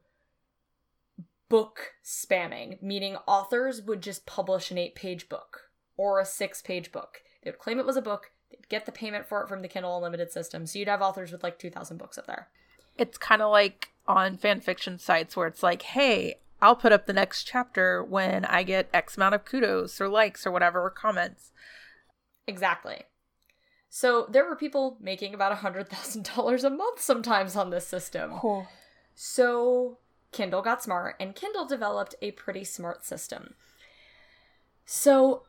book 1.50 1.92
spamming, 2.02 2.80
meaning 2.80 3.16
authors 3.26 3.82
would 3.82 4.00
just 4.00 4.24
publish 4.24 4.70
an 4.70 4.78
eight 4.78 4.94
page 4.94 5.28
book 5.28 5.68
or 5.98 6.18
a 6.18 6.24
six 6.24 6.62
page 6.62 6.90
book. 6.90 7.22
They 7.42 7.50
would 7.50 7.58
claim 7.58 7.78
it 7.78 7.84
was 7.84 7.98
a 7.98 8.02
book, 8.02 8.30
they'd 8.50 8.68
get 8.70 8.86
the 8.86 8.92
payment 8.92 9.26
for 9.26 9.42
it 9.42 9.48
from 9.48 9.60
the 9.60 9.68
Kindle 9.68 9.96
Unlimited 9.96 10.32
system. 10.32 10.64
So 10.64 10.78
you'd 10.78 10.88
have 10.88 11.02
authors 11.02 11.32
with 11.32 11.42
like 11.42 11.58
2,000 11.58 11.98
books 11.98 12.16
up 12.16 12.26
there. 12.26 12.48
It's 12.96 13.18
kind 13.18 13.42
of 13.42 13.50
like 13.50 13.88
on 14.06 14.38
fan 14.38 14.60
fiction 14.60 14.98
sites 14.98 15.36
where 15.36 15.46
it's 15.46 15.62
like, 15.62 15.82
hey, 15.82 16.36
I'll 16.62 16.76
put 16.76 16.92
up 16.92 17.06
the 17.06 17.12
next 17.12 17.44
chapter 17.44 18.02
when 18.04 18.44
I 18.44 18.62
get 18.62 18.88
X 18.94 19.16
amount 19.16 19.34
of 19.34 19.44
kudos 19.44 20.00
or 20.00 20.08
likes 20.08 20.46
or 20.46 20.50
whatever 20.50 20.82
or 20.82 20.90
comments. 20.90 21.50
Exactly. 22.46 23.02
So 23.88 24.26
there 24.30 24.44
were 24.44 24.56
people 24.56 24.98
making 25.00 25.34
about 25.34 25.52
a 25.52 25.56
$100,000 25.56 26.64
a 26.64 26.70
month 26.70 27.00
sometimes 27.00 27.56
on 27.56 27.70
this 27.70 27.86
system. 27.86 28.32
Cool. 28.34 28.68
So 29.14 29.98
Kindle 30.32 30.62
got 30.62 30.82
smart 30.82 31.16
and 31.18 31.34
Kindle 31.34 31.66
developed 31.66 32.14
a 32.22 32.32
pretty 32.32 32.64
smart 32.64 33.04
system. 33.04 33.54
So, 34.84 35.44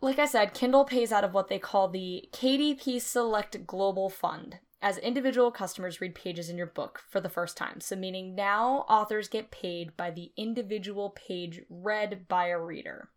like 0.00 0.18
I 0.18 0.26
said, 0.26 0.54
Kindle 0.54 0.84
pays 0.84 1.12
out 1.12 1.24
of 1.24 1.34
what 1.34 1.48
they 1.48 1.58
call 1.58 1.88
the 1.88 2.28
KDP 2.32 3.00
Select 3.00 3.66
Global 3.66 4.10
Fund 4.10 4.58
as 4.82 4.98
individual 4.98 5.50
customers 5.50 6.00
read 6.00 6.14
pages 6.14 6.50
in 6.50 6.58
your 6.58 6.66
book 6.66 7.02
for 7.08 7.20
the 7.20 7.30
first 7.30 7.56
time. 7.56 7.80
So, 7.80 7.96
meaning 7.96 8.34
now 8.34 8.84
authors 8.88 9.28
get 9.28 9.50
paid 9.50 9.96
by 9.96 10.10
the 10.10 10.32
individual 10.36 11.10
page 11.10 11.62
read 11.70 12.28
by 12.28 12.48
a 12.48 12.58
reader. 12.58 13.08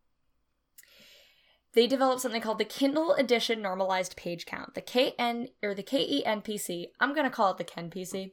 They 1.73 1.85
developed 1.85 2.21
something 2.21 2.41
called 2.41 2.57
the 2.57 2.65
Kindle 2.65 3.13
Edition 3.13 3.61
Normalized 3.61 4.15
Page 4.15 4.45
Count. 4.45 4.73
The 4.73 4.81
KN 4.81 5.49
or 5.61 5.75
the 5.75 5.83
KENPC, 5.83 6.87
I'm 6.99 7.13
going 7.13 7.25
to 7.25 7.29
call 7.29 7.51
it 7.51 7.57
the 7.57 7.63
KENPC, 7.63 8.31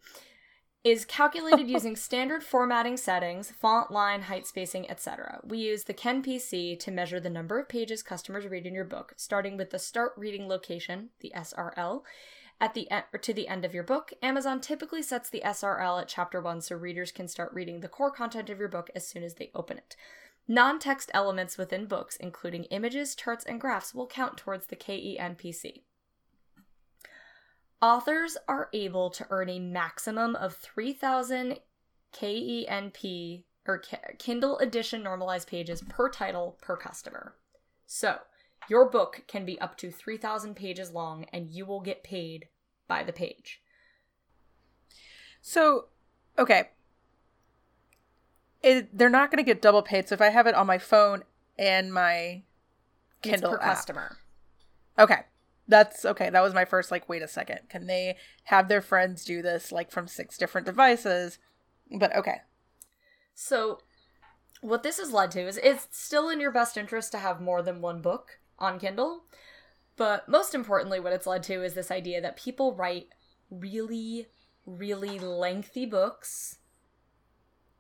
is 0.85 1.05
calculated 1.05 1.69
using 1.69 1.97
standard 1.97 2.45
formatting 2.45 2.97
settings, 2.97 3.51
font, 3.51 3.91
line, 3.91 4.23
height, 4.23 4.47
spacing, 4.47 4.89
etc. 4.91 5.41
We 5.43 5.59
use 5.59 5.85
the 5.85 5.95
KENPC 5.95 6.79
to 6.79 6.91
measure 6.91 7.19
the 7.19 7.31
number 7.31 7.59
of 7.59 7.69
pages 7.69 8.03
customers 8.03 8.47
read 8.47 8.67
in 8.67 8.75
your 8.75 8.85
book, 8.85 9.15
starting 9.17 9.57
with 9.57 9.71
the 9.71 9.79
start 9.79 10.13
reading 10.17 10.47
location, 10.47 11.09
the 11.21 11.33
SRL, 11.35 12.03
at 12.61 12.75
the 12.75 12.91
end, 12.91 13.05
to 13.21 13.35
the 13.35 13.49
end 13.49 13.65
of 13.65 13.75
your 13.75 13.83
book, 13.83 14.13
Amazon 14.23 14.61
typically 14.61 15.03
sets 15.03 15.29
the 15.29 15.43
SRL 15.45 16.01
at 16.01 16.09
chapter 16.09 16.41
1 16.41 16.61
so 16.61 16.77
readers 16.77 17.11
can 17.11 17.29
start 17.29 17.53
reading 17.53 17.81
the 17.81 17.89
core 17.89 18.13
content 18.13 18.49
of 18.49 18.59
your 18.59 18.69
book 18.69 18.91
as 18.95 19.07
soon 19.07 19.23
as 19.23 19.35
they 19.35 19.51
open 19.55 19.77
it. 19.77 19.97
Non 20.47 20.79
text 20.79 21.11
elements 21.13 21.59
within 21.59 21.87
books, 21.87 22.17
including 22.17 22.65
images, 22.65 23.15
charts, 23.15 23.45
and 23.45 23.61
graphs, 23.61 23.95
will 23.95 24.07
count 24.07 24.37
towards 24.37 24.67
the 24.67 24.77
KENPC. 24.77 25.83
Authors 27.85 28.39
are 28.49 28.71
able 28.73 29.11
to 29.11 29.27
earn 29.29 29.51
a 29.51 29.59
maximum 29.59 30.35
of 30.37 30.57
3,000 30.57 31.59
KENP 32.15 33.45
or 33.67 33.83
Kindle 34.19 34.57
edition 34.57 35.03
normalized 35.03 35.49
pages 35.49 35.83
per 35.87 36.09
title 36.09 36.57
per 36.63 36.79
customer. 36.79 37.35
So, 37.85 38.21
your 38.71 38.89
book 38.89 39.25
can 39.29 39.45
be 39.45 39.61
up 39.61 39.77
to 39.77 39.91
3,000 39.91 40.57
pages 40.57 40.93
long 40.93 41.27
and 41.31 41.51
you 41.51 41.67
will 41.67 41.83
get 41.83 42.03
paid 42.03 42.49
by 42.89 43.05
the 43.05 43.13
page. 43.13 43.61
So, 45.43 45.89
okay. 46.39 46.71
It, 48.63 48.97
they're 48.97 49.11
not 49.11 49.31
going 49.31 49.45
to 49.45 49.47
get 49.47 49.61
double 49.61 49.83
paid. 49.83 50.09
So 50.09 50.15
if 50.15 50.23
I 50.23 50.31
have 50.31 50.47
it 50.47 50.55
on 50.55 50.67
my 50.67 50.79
phone 50.79 51.25
and 51.59 51.93
my 51.93 52.45
Kindle 53.21 53.51
it's 53.51 53.59
per 53.59 53.63
app. 53.63 53.77
customer. 53.77 54.17
Okay. 54.99 55.25
That's 55.67 56.05
okay. 56.05 56.31
That 56.31 56.43
was 56.43 56.55
my 56.55 56.65
first 56.65 56.91
like 56.91 57.09
wait 57.09 57.23
a 57.23 57.29
second. 57.29 57.61
Can 57.69 57.87
they 57.87 58.17
have 58.45 58.69
their 58.69 58.83
friends 58.83 59.25
do 59.25 59.43
this 59.43 59.73
like 59.73 59.91
from 59.91 60.07
six 60.07 60.37
different 60.37 60.67
devices? 60.67 61.39
But 61.99 62.15
okay. 62.17 62.43
So 63.35 63.81
what 64.61 64.83
this 64.83 64.99
has 64.99 65.13
led 65.13 65.31
to 65.33 65.47
is 65.47 65.59
it's 65.63 65.87
still 65.91 66.29
in 66.29 66.41
your 66.41 66.51
best 66.51 66.77
interest 66.77 67.13
to 67.13 67.19
have 67.19 67.41
more 67.41 67.63
than 67.63 67.81
one 67.81 68.01
book 68.01 68.41
on 68.59 68.79
Kindle. 68.79 69.25
But 69.97 70.29
most 70.29 70.55
importantly, 70.55 71.01
what 71.01 71.13
it's 71.13 71.27
led 71.27 71.43
to 71.45 71.63
is 71.63 71.75
this 71.75 71.91
idea 71.91 72.21
that 72.21 72.37
people 72.37 72.75
write 72.75 73.09
really, 73.51 74.27
really 74.67 75.19
lengthy 75.19 75.87
books. 75.87 76.59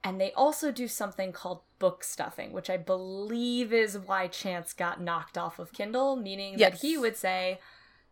And 0.07 0.21
they 0.21 0.33
also 0.33 0.71
do 0.71 0.87
something 0.87 1.33
called 1.33 1.63
book 1.79 2.05
stuffing, 2.05 2.53
which 2.53 2.69
I 2.69 2.77
believe 2.77 3.73
is 3.73 3.99
why 3.99 4.29
Chance 4.29 4.75
got 4.75 5.01
knocked 5.01 5.39
off 5.39 5.59
of 5.59 5.73
Kindle, 5.73 6.15
meaning 6.15 6.59
Yes. 6.59 6.73
that 6.73 6.81
he 6.87 6.99
would 6.99 7.17
say, 7.17 7.59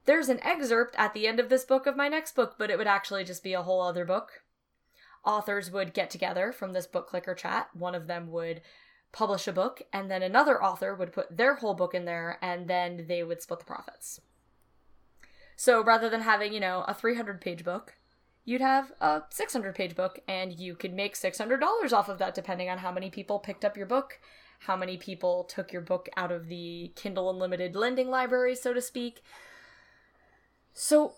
There's 0.06 0.30
an 0.30 0.40
excerpt 0.40 0.94
at 0.98 1.12
the 1.12 1.28
end 1.28 1.38
of 1.38 1.50
this 1.50 1.64
book 1.64 1.86
of 1.86 1.94
my 1.94 2.08
next 2.08 2.34
book, 2.34 2.54
but 2.58 2.70
it 2.70 2.78
would 2.78 2.86
actually 2.88 3.24
just 3.24 3.44
be 3.44 3.52
a 3.52 3.62
whole 3.62 3.82
other 3.82 4.06
book. 4.06 4.42
Authors 5.24 5.70
would 5.70 5.94
get 5.94 6.10
together 6.10 6.50
from 6.50 6.72
this 6.72 6.86
book 6.86 7.06
clicker 7.08 7.34
chat. 7.34 7.68
One 7.74 7.94
of 7.94 8.06
them 8.08 8.32
would 8.32 8.62
publish 9.12 9.46
a 9.46 9.52
book, 9.52 9.82
and 9.92 10.10
then 10.10 10.22
another 10.22 10.60
author 10.60 10.94
would 10.94 11.12
put 11.12 11.36
their 11.36 11.56
whole 11.56 11.74
book 11.74 11.94
in 11.94 12.06
there, 12.06 12.38
and 12.42 12.66
then 12.66 13.04
they 13.06 13.22
would 13.22 13.42
split 13.42 13.60
the 13.60 13.64
profits. 13.66 14.20
So 15.54 15.84
rather 15.84 16.08
than 16.08 16.22
having, 16.22 16.52
you 16.52 16.58
know, 16.60 16.84
a 16.88 16.94
300 16.94 17.40
page 17.40 17.62
book, 17.62 17.94
you'd 18.44 18.60
have 18.60 18.92
a 19.00 19.22
600 19.30 19.74
page 19.74 19.94
book, 19.94 20.20
and 20.28 20.58
you 20.58 20.74
could 20.74 20.92
make 20.92 21.14
$600 21.14 21.92
off 21.92 22.08
of 22.08 22.18
that 22.18 22.34
depending 22.34 22.68
on 22.68 22.78
how 22.78 22.92
many 22.92 23.10
people 23.10 23.38
picked 23.38 23.64
up 23.64 23.76
your 23.76 23.86
book, 23.86 24.20
how 24.60 24.76
many 24.76 24.96
people 24.96 25.44
took 25.44 25.72
your 25.72 25.82
book 25.82 26.08
out 26.16 26.32
of 26.32 26.48
the 26.48 26.92
Kindle 26.96 27.30
Unlimited 27.30 27.74
lending 27.76 28.10
library, 28.10 28.54
so 28.54 28.72
to 28.72 28.80
speak. 28.80 29.22
So, 30.72 31.14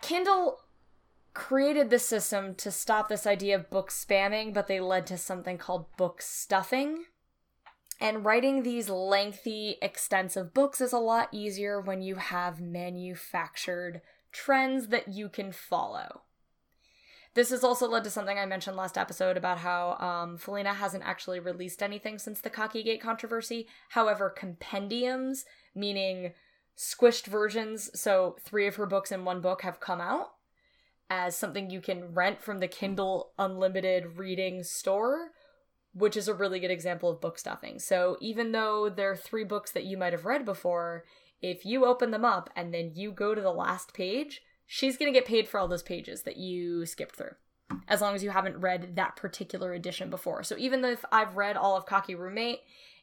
Kindle 0.00 0.58
created 1.34 1.90
this 1.90 2.06
system 2.06 2.54
to 2.56 2.70
stop 2.70 3.08
this 3.08 3.26
idea 3.26 3.56
of 3.56 3.70
book 3.70 3.90
spamming, 3.90 4.52
but 4.52 4.66
they 4.66 4.80
led 4.80 5.06
to 5.06 5.16
something 5.16 5.58
called 5.58 5.96
book 5.96 6.20
stuffing. 6.20 7.04
And 8.00 8.24
writing 8.24 8.62
these 8.62 8.88
lengthy, 8.88 9.76
extensive 9.80 10.52
books 10.52 10.80
is 10.80 10.92
a 10.92 10.98
lot 10.98 11.28
easier 11.30 11.80
when 11.80 12.02
you 12.02 12.16
have 12.16 12.60
manufactured 12.60 14.02
trends 14.32 14.88
that 14.88 15.08
you 15.08 15.28
can 15.28 15.52
follow. 15.52 16.22
This 17.34 17.50
has 17.50 17.64
also 17.64 17.88
led 17.88 18.04
to 18.04 18.10
something 18.10 18.38
I 18.38 18.44
mentioned 18.44 18.76
last 18.76 18.98
episode 18.98 19.38
about 19.38 19.58
how 19.58 19.96
um, 19.98 20.36
Faleena 20.36 20.74
hasn't 20.74 21.04
actually 21.04 21.40
released 21.40 21.82
anything 21.82 22.18
since 22.18 22.40
the 22.40 22.50
Cockygate 22.50 23.00
controversy. 23.00 23.66
However, 23.90 24.28
compendiums, 24.28 25.46
meaning 25.74 26.34
squished 26.76 27.26
versions, 27.26 27.90
so 27.98 28.36
three 28.40 28.66
of 28.66 28.76
her 28.76 28.86
books 28.86 29.10
in 29.10 29.24
one 29.24 29.40
book 29.40 29.62
have 29.62 29.80
come 29.80 30.00
out 30.00 30.32
as 31.08 31.36
something 31.36 31.70
you 31.70 31.80
can 31.80 32.14
rent 32.14 32.42
from 32.42 32.58
the 32.58 32.68
Kindle 32.68 33.32
Unlimited 33.38 34.18
reading 34.18 34.62
store, 34.62 35.30
which 35.94 36.16
is 36.16 36.28
a 36.28 36.34
really 36.34 36.60
good 36.60 36.70
example 36.70 37.10
of 37.10 37.20
book 37.20 37.38
stuffing. 37.38 37.78
So 37.78 38.16
even 38.20 38.52
though 38.52 38.90
there 38.90 39.10
are 39.10 39.16
three 39.16 39.44
books 39.44 39.72
that 39.72 39.84
you 39.84 39.96
might 39.96 40.12
have 40.12 40.24
read 40.24 40.44
before, 40.44 41.04
if 41.40 41.64
you 41.64 41.84
open 41.84 42.10
them 42.10 42.24
up 42.24 42.50
and 42.56 42.72
then 42.72 42.92
you 42.94 43.10
go 43.10 43.34
to 43.34 43.40
the 43.40 43.50
last 43.50 43.94
page, 43.94 44.42
she's 44.66 44.96
going 44.96 45.12
to 45.12 45.18
get 45.18 45.26
paid 45.26 45.48
for 45.48 45.58
all 45.58 45.68
those 45.68 45.82
pages 45.82 46.22
that 46.22 46.36
you 46.36 46.86
skipped 46.86 47.16
through. 47.16 47.34
As 47.88 48.00
long 48.00 48.14
as 48.14 48.22
you 48.22 48.30
haven't 48.30 48.60
read 48.60 48.96
that 48.96 49.16
particular 49.16 49.72
edition 49.72 50.10
before. 50.10 50.42
So 50.42 50.56
even 50.58 50.84
if 50.84 51.04
I've 51.10 51.36
read 51.36 51.56
all 51.56 51.76
of 51.76 51.86
Cocky 51.86 52.14
Roommate, 52.14 52.60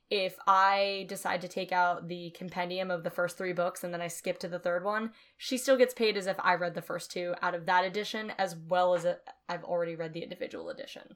if 0.09 0.35
I 0.47 1.05
decide 1.07 1.41
to 1.41 1.47
take 1.47 1.71
out 1.71 2.07
the 2.07 2.31
compendium 2.31 2.89
of 2.89 3.03
the 3.03 3.11
first 3.11 3.37
three 3.37 3.53
books 3.53 3.83
and 3.83 3.93
then 3.93 4.01
I 4.01 4.07
skip 4.07 4.39
to 4.39 4.47
the 4.47 4.59
third 4.59 4.83
one, 4.83 5.11
she 5.37 5.57
still 5.57 5.77
gets 5.77 5.93
paid 5.93 6.17
as 6.17 6.25
if 6.25 6.37
I 6.39 6.55
read 6.55 6.73
the 6.73 6.81
first 6.81 7.11
two 7.11 7.35
out 7.41 7.53
of 7.53 7.67
that 7.67 7.85
edition, 7.85 8.31
as 8.37 8.55
well 8.55 8.95
as 8.95 9.05
i 9.05 9.15
I've 9.47 9.63
already 9.63 9.95
read 9.95 10.13
the 10.13 10.23
individual 10.23 10.69
edition. 10.69 11.15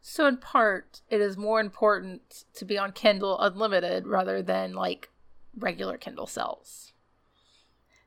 So, 0.00 0.26
in 0.26 0.38
part, 0.38 1.02
it 1.10 1.20
is 1.20 1.36
more 1.36 1.60
important 1.60 2.44
to 2.54 2.64
be 2.64 2.78
on 2.78 2.92
Kindle 2.92 3.38
Unlimited 3.38 4.06
rather 4.06 4.42
than 4.42 4.72
like 4.72 5.10
regular 5.56 5.98
Kindle 5.98 6.26
cells. 6.26 6.92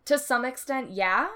To 0.06 0.18
some 0.18 0.44
extent, 0.44 0.92
yeah. 0.92 1.28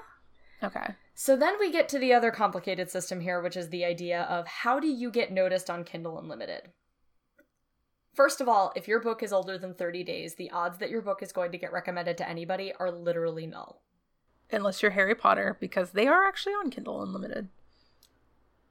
Okay. 0.62 0.94
So 1.14 1.36
then 1.36 1.54
we 1.58 1.70
get 1.70 1.88
to 1.90 1.98
the 1.98 2.12
other 2.12 2.30
complicated 2.30 2.90
system 2.90 3.20
here, 3.20 3.40
which 3.40 3.56
is 3.56 3.68
the 3.68 3.84
idea 3.84 4.22
of 4.22 4.46
how 4.46 4.80
do 4.80 4.86
you 4.88 5.10
get 5.10 5.32
noticed 5.32 5.70
on 5.70 5.84
Kindle 5.84 6.18
Unlimited? 6.18 6.70
First 8.14 8.40
of 8.40 8.48
all, 8.48 8.72
if 8.74 8.88
your 8.88 9.00
book 9.00 9.22
is 9.22 9.32
older 9.32 9.58
than 9.58 9.74
30 9.74 10.02
days, 10.02 10.34
the 10.34 10.50
odds 10.50 10.78
that 10.78 10.90
your 10.90 11.02
book 11.02 11.22
is 11.22 11.32
going 11.32 11.52
to 11.52 11.58
get 11.58 11.72
recommended 11.72 12.18
to 12.18 12.28
anybody 12.28 12.72
are 12.80 12.90
literally 12.90 13.46
null. 13.46 13.82
Unless 14.50 14.82
you're 14.82 14.92
Harry 14.92 15.14
Potter, 15.14 15.56
because 15.60 15.90
they 15.90 16.06
are 16.08 16.24
actually 16.26 16.54
on 16.54 16.70
Kindle 16.70 17.02
Unlimited. 17.02 17.48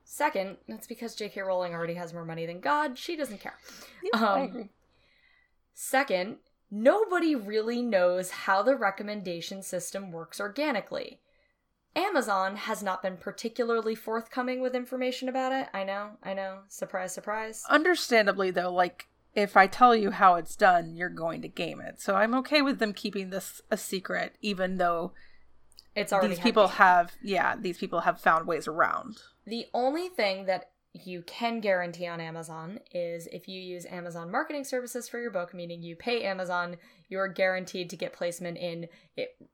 Second, 0.03 0.57
that's 0.67 0.87
because 0.87 1.15
J.K. 1.15 1.41
Rowling 1.41 1.73
already 1.73 1.93
has 1.93 2.13
more 2.13 2.25
money 2.25 2.45
than 2.45 2.59
God. 2.59 2.97
She 2.97 3.15
doesn't 3.15 3.39
care. 3.41 3.57
Yeah, 4.03 4.21
I 4.23 4.41
Um, 4.41 4.43
agree. 4.43 4.69
Second, 5.73 6.37
nobody 6.71 7.35
really 7.35 7.81
knows 7.81 8.31
how 8.31 8.63
the 8.63 8.75
recommendation 8.75 9.61
system 9.61 10.11
works 10.11 10.39
organically. 10.39 11.19
Amazon 11.97 12.55
has 12.55 12.83
not 12.83 13.01
been 13.01 13.17
particularly 13.17 13.95
forthcoming 13.95 14.61
with 14.61 14.75
information 14.75 15.27
about 15.27 15.51
it. 15.51 15.67
I 15.73 15.83
know, 15.83 16.11
I 16.21 16.35
know. 16.35 16.59
Surprise, 16.69 17.13
surprise. 17.13 17.63
Understandably, 17.69 18.51
though, 18.51 18.71
like 18.71 19.07
if 19.33 19.57
I 19.57 19.65
tell 19.65 19.95
you 19.95 20.11
how 20.11 20.35
it's 20.35 20.55
done, 20.55 20.95
you're 20.95 21.09
going 21.09 21.41
to 21.41 21.47
game 21.47 21.81
it. 21.81 21.99
So 21.99 22.15
I'm 22.15 22.35
okay 22.35 22.61
with 22.61 22.77
them 22.77 22.93
keeping 22.93 23.31
this 23.31 23.61
a 23.71 23.77
secret, 23.77 24.35
even 24.41 24.77
though 24.77 25.13
It's 25.95 26.13
already 26.13 26.35
these 26.35 26.39
people 26.39 26.67
have, 26.67 27.13
yeah, 27.23 27.55
these 27.55 27.79
people 27.79 28.01
have 28.01 28.21
found 28.21 28.47
ways 28.47 28.67
around. 28.67 29.17
The 29.45 29.65
only 29.73 30.07
thing 30.07 30.45
that 30.45 30.69
you 30.93 31.21
can 31.23 31.59
guarantee 31.59 32.07
on 32.07 32.19
Amazon 32.19 32.79
is 32.91 33.27
if 33.31 33.47
you 33.47 33.59
use 33.59 33.85
Amazon 33.85 34.31
marketing 34.31 34.63
services 34.63 35.07
for 35.09 35.19
your 35.19 35.31
book, 35.31 35.53
meaning 35.53 35.83
you 35.83 35.95
pay 35.95 36.23
Amazon, 36.23 36.77
you're 37.09 37.27
guaranteed 37.27 37.89
to 37.89 37.95
get 37.95 38.13
placement 38.13 38.57
in 38.57 38.87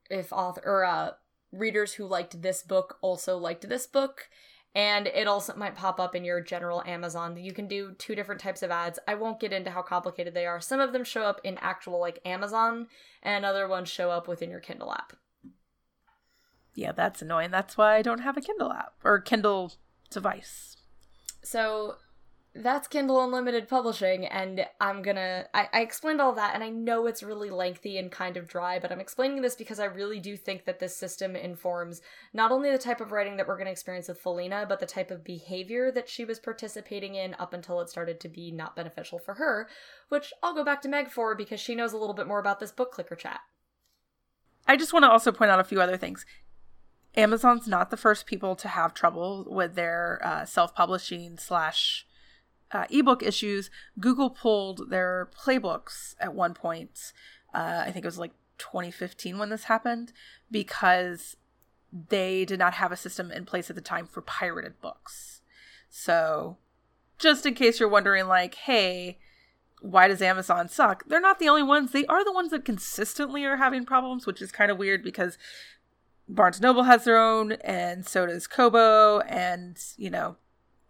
if 0.08 0.32
author 0.32 0.62
or 0.64 0.84
uh, 0.84 1.10
readers 1.54 1.94
who 1.94 2.06
liked 2.06 2.42
this 2.42 2.62
book 2.62 2.98
also 3.00 3.38
liked 3.38 3.68
this 3.68 3.86
book. 3.86 4.28
And 4.76 5.06
it 5.06 5.28
also 5.28 5.54
might 5.54 5.76
pop 5.76 6.00
up 6.00 6.16
in 6.16 6.24
your 6.24 6.40
general 6.40 6.82
Amazon. 6.84 7.36
You 7.36 7.52
can 7.52 7.68
do 7.68 7.94
two 7.96 8.16
different 8.16 8.40
types 8.40 8.60
of 8.60 8.72
ads. 8.72 8.98
I 9.06 9.14
won't 9.14 9.38
get 9.38 9.52
into 9.52 9.70
how 9.70 9.82
complicated 9.82 10.34
they 10.34 10.46
are. 10.46 10.60
Some 10.60 10.80
of 10.80 10.92
them 10.92 11.04
show 11.04 11.22
up 11.22 11.40
in 11.44 11.58
actual 11.60 12.00
like 12.00 12.18
Amazon, 12.24 12.88
and 13.22 13.44
other 13.44 13.68
ones 13.68 13.88
show 13.88 14.10
up 14.10 14.26
within 14.26 14.50
your 14.50 14.58
Kindle 14.58 14.92
app. 14.92 15.12
Yeah, 16.74 16.90
that's 16.90 17.22
annoying. 17.22 17.52
That's 17.52 17.76
why 17.76 17.94
I 17.94 18.02
don't 18.02 18.22
have 18.22 18.36
a 18.36 18.40
Kindle 18.40 18.72
app 18.72 18.94
or 19.04 19.20
Kindle 19.20 19.74
device. 20.10 20.76
So 21.44 21.96
that's 22.56 22.86
Kindle 22.86 23.22
Unlimited 23.24 23.68
Publishing, 23.68 24.26
and 24.26 24.64
I'm 24.80 25.02
gonna. 25.02 25.46
I, 25.52 25.68
I 25.72 25.80
explained 25.80 26.20
all 26.20 26.32
that, 26.34 26.54
and 26.54 26.62
I 26.62 26.68
know 26.68 27.06
it's 27.06 27.22
really 27.22 27.50
lengthy 27.50 27.98
and 27.98 28.12
kind 28.12 28.36
of 28.36 28.46
dry, 28.46 28.78
but 28.78 28.92
I'm 28.92 29.00
explaining 29.00 29.42
this 29.42 29.56
because 29.56 29.80
I 29.80 29.86
really 29.86 30.20
do 30.20 30.36
think 30.36 30.64
that 30.64 30.78
this 30.78 30.96
system 30.96 31.34
informs 31.34 32.00
not 32.32 32.52
only 32.52 32.70
the 32.70 32.78
type 32.78 33.00
of 33.00 33.10
writing 33.10 33.36
that 33.36 33.48
we're 33.48 33.58
gonna 33.58 33.70
experience 33.70 34.06
with 34.06 34.22
Faleena, 34.22 34.68
but 34.68 34.78
the 34.78 34.86
type 34.86 35.10
of 35.10 35.24
behavior 35.24 35.90
that 35.90 36.08
she 36.08 36.24
was 36.24 36.38
participating 36.38 37.16
in 37.16 37.34
up 37.40 37.52
until 37.52 37.80
it 37.80 37.88
started 37.88 38.20
to 38.20 38.28
be 38.28 38.52
not 38.52 38.76
beneficial 38.76 39.18
for 39.18 39.34
her, 39.34 39.68
which 40.08 40.32
I'll 40.40 40.54
go 40.54 40.64
back 40.64 40.80
to 40.82 40.88
Meg 40.88 41.10
for 41.10 41.34
because 41.34 41.58
she 41.58 41.74
knows 41.74 41.92
a 41.92 41.98
little 41.98 42.14
bit 42.14 42.28
more 42.28 42.38
about 42.38 42.60
this 42.60 42.72
book 42.72 42.92
clicker 42.92 43.16
chat. 43.16 43.40
I 44.66 44.76
just 44.76 44.92
want 44.92 45.04
to 45.04 45.10
also 45.10 45.32
point 45.32 45.50
out 45.50 45.60
a 45.60 45.64
few 45.64 45.80
other 45.80 45.96
things. 45.96 46.24
Amazon's 47.16 47.66
not 47.66 47.90
the 47.90 47.96
first 47.96 48.26
people 48.26 48.54
to 48.56 48.68
have 48.68 48.94
trouble 48.94 49.44
with 49.48 49.74
their 49.74 50.20
uh, 50.22 50.44
self-publishing 50.44 51.38
slash 51.38 52.06
uh, 52.74 52.86
ebook 52.90 53.22
issues. 53.22 53.70
Google 53.98 54.30
pulled 54.30 54.90
their 54.90 55.30
playbooks 55.38 56.14
at 56.20 56.34
one 56.34 56.52
point. 56.52 57.12
Uh, 57.54 57.84
I 57.86 57.92
think 57.92 58.04
it 58.04 58.08
was 58.08 58.18
like 58.18 58.32
2015 58.58 59.38
when 59.38 59.48
this 59.48 59.64
happened 59.64 60.12
because 60.50 61.36
they 62.08 62.44
did 62.44 62.58
not 62.58 62.74
have 62.74 62.90
a 62.90 62.96
system 62.96 63.30
in 63.30 63.44
place 63.44 63.70
at 63.70 63.76
the 63.76 63.82
time 63.82 64.06
for 64.06 64.20
pirated 64.20 64.80
books. 64.80 65.40
So, 65.88 66.58
just 67.18 67.46
in 67.46 67.54
case 67.54 67.78
you're 67.78 67.88
wondering, 67.88 68.26
like, 68.26 68.56
hey, 68.56 69.18
why 69.80 70.08
does 70.08 70.20
Amazon 70.20 70.68
suck? 70.68 71.04
They're 71.06 71.20
not 71.20 71.38
the 71.38 71.48
only 71.48 71.62
ones. 71.62 71.92
They 71.92 72.04
are 72.06 72.24
the 72.24 72.32
ones 72.32 72.50
that 72.50 72.64
consistently 72.64 73.44
are 73.44 73.58
having 73.58 73.84
problems, 73.84 74.26
which 74.26 74.42
is 74.42 74.50
kind 74.50 74.72
of 74.72 74.78
weird 74.78 75.04
because 75.04 75.38
Barnes 76.28 76.60
Noble 76.60 76.84
has 76.84 77.04
their 77.04 77.18
own, 77.18 77.52
and 77.52 78.04
so 78.04 78.26
does 78.26 78.48
Kobo, 78.48 79.20
and 79.20 79.78
you 79.96 80.10
know 80.10 80.36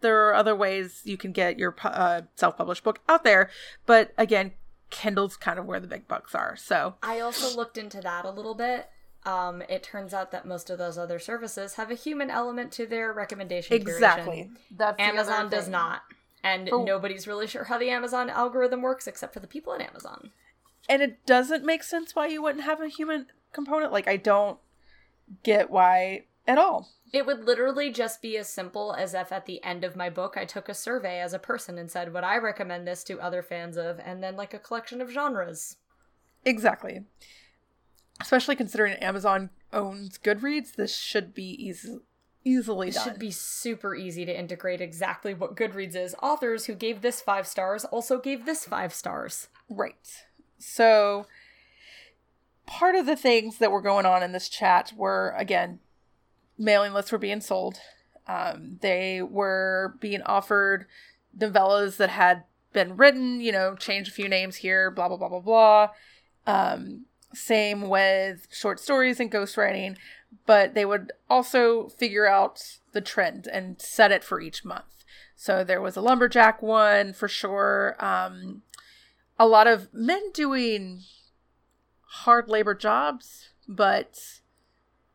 there 0.01 0.27
are 0.27 0.33
other 0.33 0.55
ways 0.55 1.01
you 1.05 1.17
can 1.17 1.31
get 1.31 1.57
your 1.57 1.75
uh, 1.83 2.21
self-published 2.35 2.83
book 2.83 2.99
out 3.09 3.23
there. 3.23 3.49
But 3.85 4.13
again, 4.17 4.51
Kindle's 4.89 5.35
kind 5.37 5.57
of 5.59 5.65
where 5.65 5.79
the 5.79 5.87
big 5.87 6.07
bucks 6.07 6.35
are. 6.35 6.55
So 6.55 6.95
I 7.01 7.19
also 7.19 7.55
looked 7.55 7.77
into 7.77 8.01
that 8.01 8.25
a 8.25 8.29
little 8.31 8.55
bit. 8.55 8.89
Um, 9.25 9.63
it 9.67 9.81
turns 9.81 10.13
out 10.13 10.31
that 10.31 10.45
most 10.45 10.69
of 10.69 10.77
those 10.77 10.97
other 10.99 11.17
services 11.17 11.73
have 11.75 11.89
a 11.89 11.95
human 11.95 12.29
element 12.29 12.71
to 12.73 12.85
their 12.85 13.11
recommendation. 13.11 13.75
curation. 13.77 13.81
exactly, 13.81 14.49
that's 14.69 14.99
Amazon 14.99 15.49
does 15.49 15.67
not. 15.67 16.01
And 16.43 16.69
For- 16.69 16.85
nobody's 16.85 17.25
really 17.25 17.47
sure 17.47 17.63
how 17.63 17.79
the 17.79 17.89
Amazon 17.89 18.29
algorithm 18.29 18.83
works 18.83 19.07
except 19.07 19.33
for 19.33 19.39
the 19.39 19.47
people 19.47 19.73
at 19.73 19.81
Amazon. 19.81 20.29
and 20.87 21.01
it 21.01 21.25
doesn't 21.25 21.65
make 21.65 21.81
sense 21.81 22.13
why 22.13 22.27
you 22.27 22.43
wouldn't 22.43 22.63
have 22.65 22.79
a 22.81 22.87
human 22.87 23.25
component. 23.51 23.91
Like 23.91 24.07
I 24.07 24.17
don't 24.17 24.59
get 25.41 25.71
why 25.71 26.25
at 26.47 26.57
all. 26.57 26.89
It 27.13 27.25
would 27.25 27.45
literally 27.45 27.91
just 27.91 28.21
be 28.21 28.37
as 28.37 28.49
simple 28.49 28.93
as 28.93 29.13
if 29.13 29.31
at 29.31 29.45
the 29.45 29.63
end 29.63 29.83
of 29.83 29.95
my 29.95 30.09
book 30.09 30.35
I 30.37 30.45
took 30.45 30.67
a 30.67 30.73
survey 30.73 31.19
as 31.19 31.33
a 31.33 31.39
person 31.39 31.77
and 31.77 31.89
said, 31.89 32.13
Would 32.13 32.23
I 32.23 32.37
recommend 32.37 32.87
this 32.87 33.03
to 33.05 33.21
other 33.21 33.41
fans 33.41 33.77
of? 33.77 33.99
And 34.03 34.21
then 34.21 34.35
like 34.35 34.53
a 34.53 34.59
collection 34.59 35.01
of 35.01 35.09
genres. 35.09 35.77
Exactly. 36.43 37.05
Especially 38.21 38.55
considering 38.55 38.93
Amazon 38.95 39.49
owns 39.73 40.17
Goodreads, 40.17 40.75
this 40.75 40.95
should 40.95 41.33
be 41.33 41.51
easy, 41.65 41.97
easily 42.45 42.89
It 42.89 42.97
should 43.03 43.19
be 43.19 43.31
super 43.31 43.95
easy 43.95 44.25
to 44.25 44.37
integrate 44.37 44.79
exactly 44.79 45.33
what 45.33 45.55
Goodreads 45.55 45.95
is. 45.95 46.15
Authors 46.21 46.65
who 46.65 46.75
gave 46.75 47.01
this 47.01 47.21
five 47.21 47.47
stars 47.47 47.83
also 47.85 48.19
gave 48.19 48.45
this 48.45 48.65
five 48.65 48.93
stars. 48.93 49.49
Right. 49.69 50.23
So, 50.57 51.25
part 52.65 52.95
of 52.95 53.05
the 53.05 53.17
things 53.17 53.57
that 53.57 53.71
were 53.71 53.81
going 53.81 54.05
on 54.05 54.23
in 54.23 54.31
this 54.31 54.47
chat 54.47 54.93
were, 54.95 55.33
again, 55.37 55.79
mailing 56.57 56.93
lists 56.93 57.11
were 57.11 57.17
being 57.17 57.41
sold. 57.41 57.79
Um, 58.27 58.79
they 58.81 59.21
were 59.21 59.95
being 59.99 60.21
offered 60.23 60.85
novellas 61.37 61.97
that 61.97 62.09
had 62.09 62.43
been 62.73 62.97
written, 62.97 63.39
you 63.39 63.51
know, 63.51 63.75
change 63.75 64.07
a 64.07 64.11
few 64.11 64.27
names 64.27 64.57
here, 64.57 64.91
blah, 64.91 65.07
blah, 65.07 65.17
blah, 65.17 65.29
blah, 65.29 65.39
blah. 65.39 65.89
Um, 66.47 67.05
same 67.33 67.89
with 67.89 68.47
short 68.51 68.79
stories 68.79 69.19
and 69.19 69.31
ghostwriting, 69.31 69.97
but 70.45 70.73
they 70.73 70.85
would 70.85 71.11
also 71.29 71.89
figure 71.89 72.27
out 72.27 72.61
the 72.93 73.01
trend 73.01 73.47
and 73.47 73.81
set 73.81 74.11
it 74.11 74.23
for 74.23 74.39
each 74.39 74.63
month. 74.63 75.05
So 75.35 75.63
there 75.63 75.81
was 75.81 75.97
a 75.97 76.01
lumberjack 76.01 76.61
one 76.61 77.13
for 77.13 77.27
sure. 77.27 77.95
Um, 77.99 78.61
a 79.37 79.47
lot 79.47 79.67
of 79.67 79.93
men 79.93 80.31
doing 80.33 81.01
hard 82.01 82.47
labor 82.47 82.73
jobs, 82.73 83.49
but 83.67 84.17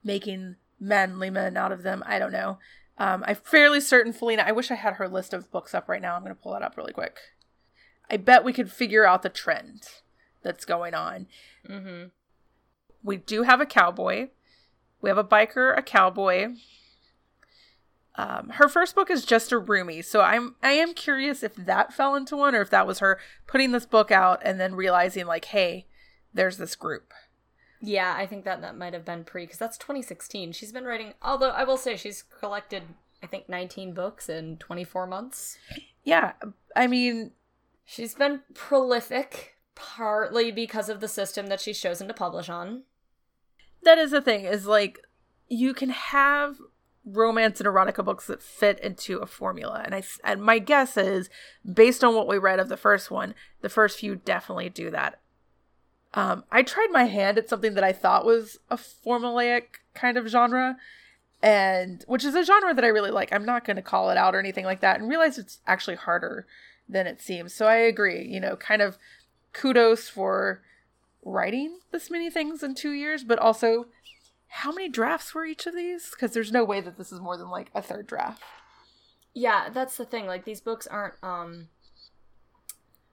making 0.04 0.56
manly 0.80 1.30
men 1.30 1.56
out 1.56 1.72
of 1.72 1.82
them. 1.82 2.02
I 2.06 2.18
don't 2.18 2.32
know. 2.32 2.58
Um, 2.98 3.24
I'm 3.26 3.36
fairly 3.36 3.80
certain 3.80 4.12
Faleena. 4.12 4.46
I 4.46 4.52
wish 4.52 4.70
I 4.70 4.74
had 4.74 4.94
her 4.94 5.08
list 5.08 5.32
of 5.32 5.50
books 5.50 5.74
up 5.74 5.88
right 5.88 6.02
now. 6.02 6.16
I'm 6.16 6.22
going 6.22 6.34
to 6.34 6.40
pull 6.40 6.52
that 6.52 6.62
up 6.62 6.76
really 6.76 6.92
quick. 6.92 7.18
I 8.10 8.16
bet 8.16 8.44
we 8.44 8.52
could 8.52 8.70
figure 8.70 9.06
out 9.06 9.22
the 9.22 9.28
trend 9.28 9.84
that's 10.42 10.64
going 10.64 10.94
on. 10.94 11.26
Mm-hmm. 11.68 12.08
We 13.02 13.16
do 13.16 13.44
have 13.44 13.60
a 13.60 13.66
cowboy. 13.66 14.28
We 15.00 15.08
have 15.08 15.18
a 15.18 15.24
biker, 15.24 15.76
a 15.76 15.82
cowboy. 15.82 16.54
Um, 18.16 18.50
her 18.54 18.68
first 18.68 18.94
book 18.94 19.10
is 19.10 19.24
just 19.24 19.52
a 19.52 19.60
roomie, 19.60 20.04
so 20.04 20.20
I'm 20.20 20.56
I 20.62 20.72
am 20.72 20.92
curious 20.92 21.42
if 21.42 21.54
that 21.54 21.94
fell 21.94 22.14
into 22.14 22.36
one 22.36 22.54
or 22.54 22.60
if 22.60 22.68
that 22.70 22.86
was 22.86 22.98
her 22.98 23.18
putting 23.46 23.70
this 23.70 23.86
book 23.86 24.10
out 24.10 24.42
and 24.44 24.60
then 24.60 24.74
realizing 24.74 25.26
like, 25.26 25.46
hey, 25.46 25.86
there's 26.34 26.58
this 26.58 26.74
group. 26.74 27.12
Yeah, 27.80 28.14
I 28.16 28.26
think 28.26 28.44
that 28.44 28.60
that 28.60 28.76
might 28.76 28.92
have 28.92 29.04
been 29.04 29.24
pre 29.24 29.44
because 29.44 29.58
that's 29.58 29.78
2016. 29.78 30.52
She's 30.52 30.72
been 30.72 30.84
writing, 30.84 31.14
although 31.22 31.50
I 31.50 31.64
will 31.64 31.76
say 31.78 31.96
she's 31.96 32.22
collected, 32.22 32.82
I 33.22 33.26
think, 33.26 33.48
19 33.48 33.94
books 33.94 34.28
in 34.28 34.58
24 34.58 35.06
months. 35.06 35.58
Yeah, 36.04 36.32
I 36.76 36.86
mean, 36.86 37.32
She's 37.86 38.14
been 38.14 38.42
prolific, 38.54 39.56
partly 39.74 40.52
because 40.52 40.88
of 40.88 41.00
the 41.00 41.08
system 41.08 41.48
that 41.48 41.60
she's 41.60 41.80
chosen 41.80 42.06
to 42.06 42.14
publish 42.14 42.48
on. 42.48 42.84
that 43.82 43.98
is 43.98 44.12
the 44.12 44.20
thing 44.20 44.44
is 44.44 44.66
like 44.66 45.00
you 45.48 45.74
can 45.74 45.88
have 45.90 46.56
romance 47.04 47.60
and 47.60 47.66
erotica 47.66 48.04
books 48.04 48.26
that 48.28 48.42
fit 48.42 48.78
into 48.80 49.18
a 49.18 49.26
formula 49.26 49.82
and 49.84 49.94
i 49.94 50.02
and 50.22 50.42
my 50.42 50.58
guess 50.58 50.96
is 50.98 51.28
based 51.74 52.04
on 52.04 52.14
what 52.14 52.28
we 52.28 52.36
read 52.38 52.60
of 52.60 52.68
the 52.68 52.76
first 52.76 53.10
one 53.10 53.34
the 53.62 53.68
first 53.70 53.98
few 53.98 54.14
definitely 54.14 54.68
do 54.68 54.90
that 54.90 55.18
um 56.14 56.44
i 56.50 56.62
tried 56.62 56.88
my 56.90 57.04
hand 57.04 57.38
at 57.38 57.48
something 57.48 57.74
that 57.74 57.84
i 57.84 57.92
thought 57.92 58.24
was 58.24 58.58
a 58.70 58.76
formulaic 58.76 59.64
kind 59.94 60.16
of 60.16 60.26
genre 60.28 60.76
and 61.42 62.04
which 62.06 62.24
is 62.24 62.34
a 62.34 62.44
genre 62.44 62.74
that 62.74 62.84
i 62.84 62.88
really 62.88 63.10
like 63.10 63.32
i'm 63.32 63.44
not 63.44 63.64
going 63.64 63.76
to 63.76 63.82
call 63.82 64.10
it 64.10 64.16
out 64.16 64.34
or 64.34 64.38
anything 64.38 64.64
like 64.64 64.80
that 64.80 65.00
and 65.00 65.08
realize 65.08 65.38
it's 65.38 65.60
actually 65.66 65.96
harder 65.96 66.46
than 66.88 67.06
it 67.06 67.20
seems 67.20 67.54
so 67.54 67.66
i 67.66 67.76
agree 67.76 68.24
you 68.24 68.40
know 68.40 68.56
kind 68.56 68.82
of 68.82 68.98
kudos 69.52 70.08
for 70.08 70.62
writing 71.24 71.78
this 71.92 72.10
many 72.10 72.30
things 72.30 72.62
in 72.62 72.74
two 72.74 72.92
years, 72.92 73.24
but 73.24 73.38
also 73.38 73.86
how 74.48 74.72
many 74.72 74.88
drafts 74.88 75.34
were 75.34 75.44
each 75.44 75.66
of 75.66 75.74
these? 75.74 76.10
Because 76.10 76.32
there's 76.32 76.52
no 76.52 76.64
way 76.64 76.80
that 76.80 76.98
this 76.98 77.12
is 77.12 77.20
more 77.20 77.36
than 77.36 77.50
like 77.50 77.70
a 77.74 77.82
third 77.82 78.06
draft. 78.06 78.42
Yeah, 79.34 79.68
that's 79.70 79.96
the 79.96 80.04
thing. 80.04 80.26
Like 80.26 80.44
these 80.44 80.60
books 80.60 80.86
aren't 80.86 81.14
um 81.22 81.68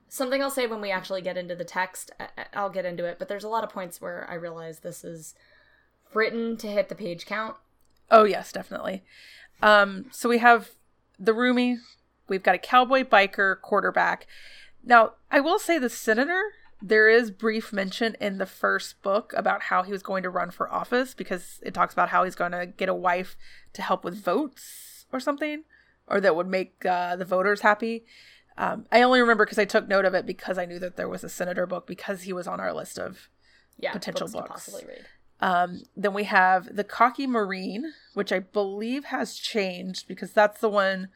something 0.10 0.42
I'll 0.42 0.50
say 0.50 0.68
when 0.68 0.82
we 0.82 0.92
actually 0.92 1.22
get 1.22 1.38
into 1.38 1.56
the 1.56 1.64
text. 1.64 2.12
I'll 2.54 2.70
get 2.70 2.86
into 2.86 3.06
it, 3.06 3.20
but 3.20 3.28
there's 3.28 3.44
a 3.44 3.50
lot 3.50 3.64
of 3.64 3.70
points 3.70 4.02
where 4.02 4.26
I 4.30 4.36
realize 4.36 4.80
this 4.80 5.04
is 5.04 5.34
written 6.14 6.58
to 6.58 6.68
hit 6.68 6.90
the 6.90 6.96
page 6.96 7.26
count. 7.26 7.56
Oh 8.10 8.24
yes, 8.24 8.52
definitely. 8.52 9.04
Um, 9.62 10.06
so 10.12 10.30
we 10.30 10.38
have 10.38 10.72
the 11.20 11.34
roomie, 11.34 11.78
we've 12.28 12.44
got 12.44 12.56
a 12.56 12.60
cowboy 12.60 13.04
biker 13.04 13.60
quarterback. 13.60 14.28
Now, 14.84 15.14
I 15.32 15.40
will 15.40 15.60
say 15.60 15.80
the 15.80 15.90
senator, 15.90 16.42
there 16.82 17.10
is 17.10 17.32
brief 17.32 17.74
mention 17.74 18.16
in 18.22 18.38
the 18.38 18.46
first 18.46 19.02
book 19.02 19.34
about 19.36 19.64
how 19.64 19.84
he 19.84 19.92
was 19.92 20.04
going 20.04 20.24
to 20.24 20.30
run 20.30 20.52
for 20.52 20.72
office 20.72 21.14
because 21.14 21.60
it 21.64 21.74
talks 21.74 21.94
about 21.94 22.10
how 22.10 22.24
he's 22.24 22.36
going 22.36 22.52
to 22.52 22.68
get 22.68 22.88
a 22.88 22.94
wife 22.94 23.36
to 23.74 23.82
help 23.82 24.04
with 24.04 24.24
votes 24.24 25.06
or 25.12 25.20
something, 25.20 25.64
or 26.08 26.22
that 26.22 26.36
would 26.36 26.48
make 26.48 26.86
uh, 26.86 27.16
the 27.16 27.26
voters 27.26 27.62
happy. 27.62 28.06
Um, 28.58 28.86
I 28.92 29.02
only 29.04 29.20
remember 29.22 29.46
because 29.46 29.60
I 29.60 29.66
took 29.66 29.88
note 29.88 30.06
of 30.06 30.14
it 30.14 30.26
because 30.26 30.58
I 30.58 30.66
knew 30.66 30.80
that 30.80 30.96
there 30.98 31.08
was 31.10 31.24
a 31.24 31.30
senator 31.30 31.66
book 31.68 31.86
because 31.86 32.24
he 32.24 32.34
was 32.34 32.48
on 32.48 32.60
our 32.60 32.74
list 32.74 32.98
of 32.98 33.30
Yeah, 33.78 33.92
Potential 33.92 34.26
books, 34.28 34.34
books. 34.34 34.50
possibly 34.50 34.84
read. 34.88 35.06
um, 35.42 35.82
then 35.96 36.14
we 36.14 36.24
have 36.24 36.76
the 36.76 36.84
Cocky 36.84 37.28
Marine, 37.28 37.94
which 38.16 38.32
I 38.32 38.40
believe 38.40 39.06
has 39.06 39.36
changed 39.36 40.08
because 40.08 40.32
that's 40.32 40.60
the 40.60 40.70
one 40.70 41.10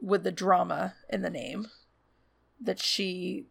with 0.00 0.22
the 0.22 0.30
drama 0.32 0.94
in 1.10 1.22
the 1.22 1.30
name. 1.30 1.66
That 2.60 2.78
she 2.80 3.46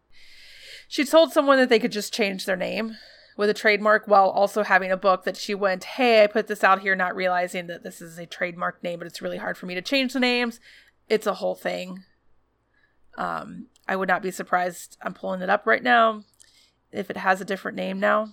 she 0.88 1.04
told 1.04 1.32
someone 1.32 1.58
that 1.58 1.68
they 1.68 1.78
could 1.78 1.92
just 1.92 2.12
change 2.14 2.46
their 2.46 2.56
name 2.56 2.96
with 3.36 3.50
a 3.50 3.54
trademark 3.54 4.06
while 4.08 4.28
also 4.30 4.62
having 4.62 4.90
a 4.92 4.96
book 4.96 5.24
that 5.24 5.36
she 5.36 5.54
went, 5.54 5.84
Hey, 5.84 6.22
I 6.24 6.26
put 6.26 6.46
this 6.46 6.64
out 6.64 6.80
here 6.80 6.94
not 6.96 7.14
realizing 7.16 7.66
that 7.66 7.82
this 7.82 8.00
is 8.00 8.16
a 8.18 8.26
trademark 8.26 8.82
name, 8.82 8.98
but 9.00 9.06
it's 9.06 9.20
really 9.20 9.38
hard 9.38 9.58
for 9.58 9.66
me 9.66 9.74
to 9.74 9.82
change 9.82 10.12
the 10.14 10.20
names. 10.20 10.58
It's 11.08 11.26
a 11.26 11.34
whole 11.34 11.54
thing. 11.54 12.04
Um, 13.16 13.66
I 13.86 13.96
would 13.96 14.08
not 14.08 14.22
be 14.22 14.30
surprised. 14.30 14.96
I'm 15.02 15.14
pulling 15.14 15.42
it 15.42 15.50
up 15.50 15.66
right 15.66 15.82
now. 15.82 16.24
If 16.92 17.10
it 17.10 17.16
has 17.16 17.40
a 17.40 17.44
different 17.44 17.76
name 17.76 17.98
now. 18.00 18.28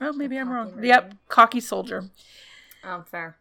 Oh, 0.00 0.12
maybe 0.12 0.36
I'm 0.38 0.48
wrong. 0.48 0.82
Yep, 0.82 1.14
cocky 1.28 1.60
soldier. 1.60 2.10
Oh, 2.82 3.02
fair. 3.02 3.36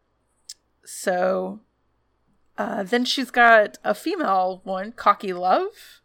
So 0.85 1.61
uh, 2.57 2.83
then 2.83 3.05
she's 3.05 3.31
got 3.31 3.77
a 3.83 3.95
female 3.95 4.61
one, 4.63 4.91
cocky 4.91 5.33
love, 5.33 6.01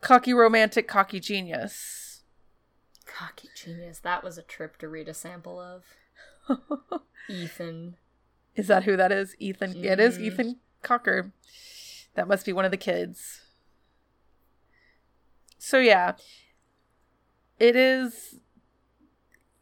cocky 0.00 0.32
romantic, 0.32 0.86
cocky 0.88 1.20
genius. 1.20 2.22
Cocky 3.04 3.48
genius. 3.54 3.98
That 3.98 4.22
was 4.22 4.38
a 4.38 4.42
trip 4.42 4.78
to 4.78 4.88
read 4.88 5.08
a 5.08 5.14
sample 5.14 5.60
of. 5.60 5.84
Ethan. 7.28 7.96
Is 8.54 8.68
that 8.68 8.84
who 8.84 8.96
that 8.96 9.12
is? 9.12 9.34
Ethan. 9.38 9.84
It 9.84 10.00
is 10.00 10.16
Mhm. 10.18 10.22
Ethan 10.22 10.56
Cocker. 10.82 11.32
That 12.18 12.26
must 12.26 12.44
be 12.44 12.52
one 12.52 12.64
of 12.64 12.72
the 12.72 12.76
kids. 12.76 13.42
So 15.56 15.78
yeah, 15.78 16.14
it 17.60 17.76
is. 17.76 18.40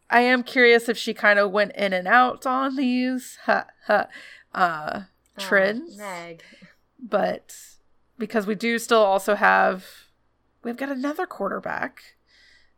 I 0.09 0.21
am 0.21 0.41
curious 0.41 0.89
if 0.89 0.97
she 0.97 1.13
kind 1.13 1.37
of 1.37 1.51
went 1.51 1.73
in 1.75 1.93
and 1.93 2.07
out 2.07 2.47
on 2.47 2.75
these 2.75 3.37
ha, 3.45 3.67
ha, 3.85 4.07
uh, 4.55 5.01
trends. 5.37 5.93
Oh, 5.93 5.97
Meg. 5.97 6.41
but 6.99 7.55
because 8.17 8.47
we 8.47 8.55
do 8.55 8.79
still 8.79 9.03
also 9.03 9.35
have 9.35 9.85
we've 10.63 10.77
got 10.77 10.89
another 10.89 11.27
quarterback 11.27 12.15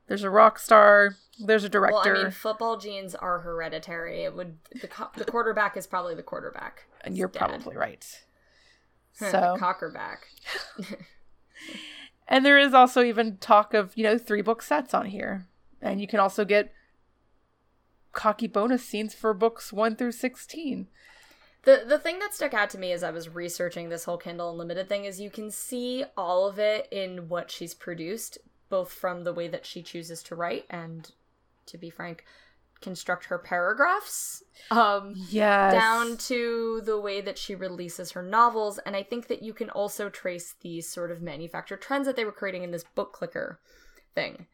there's 0.08 0.24
a 0.24 0.30
rock 0.30 0.60
star 0.60 1.16
there's 1.40 1.64
a 1.64 1.70
director 1.70 2.12
Well, 2.12 2.20
I 2.20 2.24
mean, 2.24 2.32
football 2.32 2.76
genes 2.76 3.16
are 3.16 3.40
hereditary. 3.40 4.24
It 4.24 4.36
would 4.36 4.58
the 4.82 4.90
the 5.16 5.24
quarterback 5.24 5.78
is 5.78 5.88
probably 5.88 6.16
the 6.16 6.24
quarterback. 6.24 6.84
and 7.06 7.18
you're 7.18 7.30
dad. 7.30 7.40
probably 7.40 7.78
right 7.78 8.06
so. 9.20 9.58
cockerback. 9.60 10.18
and 12.28 12.46
there 12.46 12.58
is 12.58 12.74
also 12.74 13.04
even 13.04 13.38
talk 13.38 13.74
of 13.74 13.96
you 13.96 14.04
know 14.04 14.18
three 14.18 14.42
book 14.42 14.62
sets 14.62 14.94
on 14.94 15.08
here. 15.08 15.48
And 15.82 16.02
you 16.02 16.08
can 16.08 16.20
also 16.20 16.44
get 16.44 16.74
cocky 18.12 18.48
bonus 18.48 18.84
scenes 18.84 19.14
for 19.14 19.34
books 19.34 19.72
1 19.72 19.96
through 19.96 20.12
16 20.12 20.88
The 21.64 21.84
the 21.88 22.00
thing 22.00 22.20
that 22.20 22.34
stuck 22.34 22.54
out 22.54 22.70
to 22.72 22.78
me 22.78 22.92
as 22.92 23.04
I 23.04 23.12
was 23.12 23.30
researching 23.30 23.90
this 23.90 24.06
whole 24.06 24.18
Kindle 24.18 24.52
Unlimited 24.52 24.90
thing 24.90 25.06
is 25.06 25.22
you 25.22 25.30
can 25.30 25.52
see 25.52 26.04
all 26.18 26.48
of 26.48 26.58
it 26.60 26.88
in 26.92 27.30
what 27.30 27.52
she's 27.52 27.74
produced, 27.74 28.40
both 28.70 28.92
from 28.92 29.24
the 29.24 29.34
way 29.34 29.48
that 29.48 29.66
she 29.66 29.84
chooses 29.84 30.24
to 30.24 30.36
write 30.36 30.66
and, 30.70 31.12
to 31.68 31.78
be 31.78 31.90
frank, 31.90 32.26
construct 32.82 33.26
her 33.26 33.38
paragraphs. 33.38 34.44
Um, 34.72 35.14
yes 35.30 35.74
down 35.74 36.18
to 36.18 36.82
the 36.86 37.00
way 37.00 37.22
that 37.22 37.38
she 37.38 37.56
releases 37.56 38.12
her 38.12 38.22
novels. 38.22 38.78
And 38.80 38.96
I 38.96 39.04
think 39.04 39.28
that 39.28 39.42
you 39.42 39.54
can 39.54 39.70
also 39.70 40.10
trace 40.10 40.56
these 40.62 40.88
sort 40.90 41.12
of 41.12 41.22
manufactured 41.22 41.82
trends 41.82 42.06
that 42.08 42.16
they 42.16 42.26
were 42.26 42.32
creating 42.32 42.64
in 42.64 42.72
this 42.72 42.84
book 42.96 43.14
clicker 43.14 43.60
thing. 44.14 44.48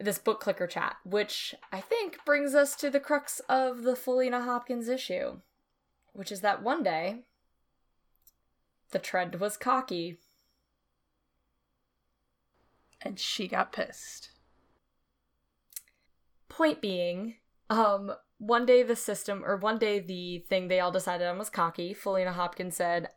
This 0.00 0.18
book 0.18 0.40
clicker 0.40 0.66
chat, 0.66 0.96
which 1.04 1.54
I 1.70 1.80
think 1.80 2.24
brings 2.24 2.54
us 2.54 2.74
to 2.76 2.90
the 2.90 3.00
crux 3.00 3.40
of 3.48 3.82
the 3.82 3.92
Faleena 3.92 4.44
Hopkins 4.44 4.88
issue, 4.88 5.40
which 6.12 6.32
is 6.32 6.40
that 6.40 6.62
one 6.62 6.82
day 6.82 7.24
the 8.90 8.98
trend 8.98 9.36
was 9.36 9.56
cocky. 9.56 10.18
and 13.04 13.18
she 13.18 13.48
got 13.48 13.72
pissed 13.72 14.31
point 16.52 16.80
being, 16.80 17.36
um, 17.70 18.12
one 18.38 18.66
day 18.66 18.82
the 18.82 18.96
system, 18.96 19.44
or 19.44 19.56
one 19.56 19.78
day 19.78 19.98
the 19.98 20.44
thing 20.48 20.68
they 20.68 20.80
all 20.80 20.92
decided 20.92 21.26
on 21.26 21.38
was 21.38 21.50
cocky. 21.50 21.94
Faleena 21.94 22.32
Hopkins 22.32 22.76
said, 22.76 23.08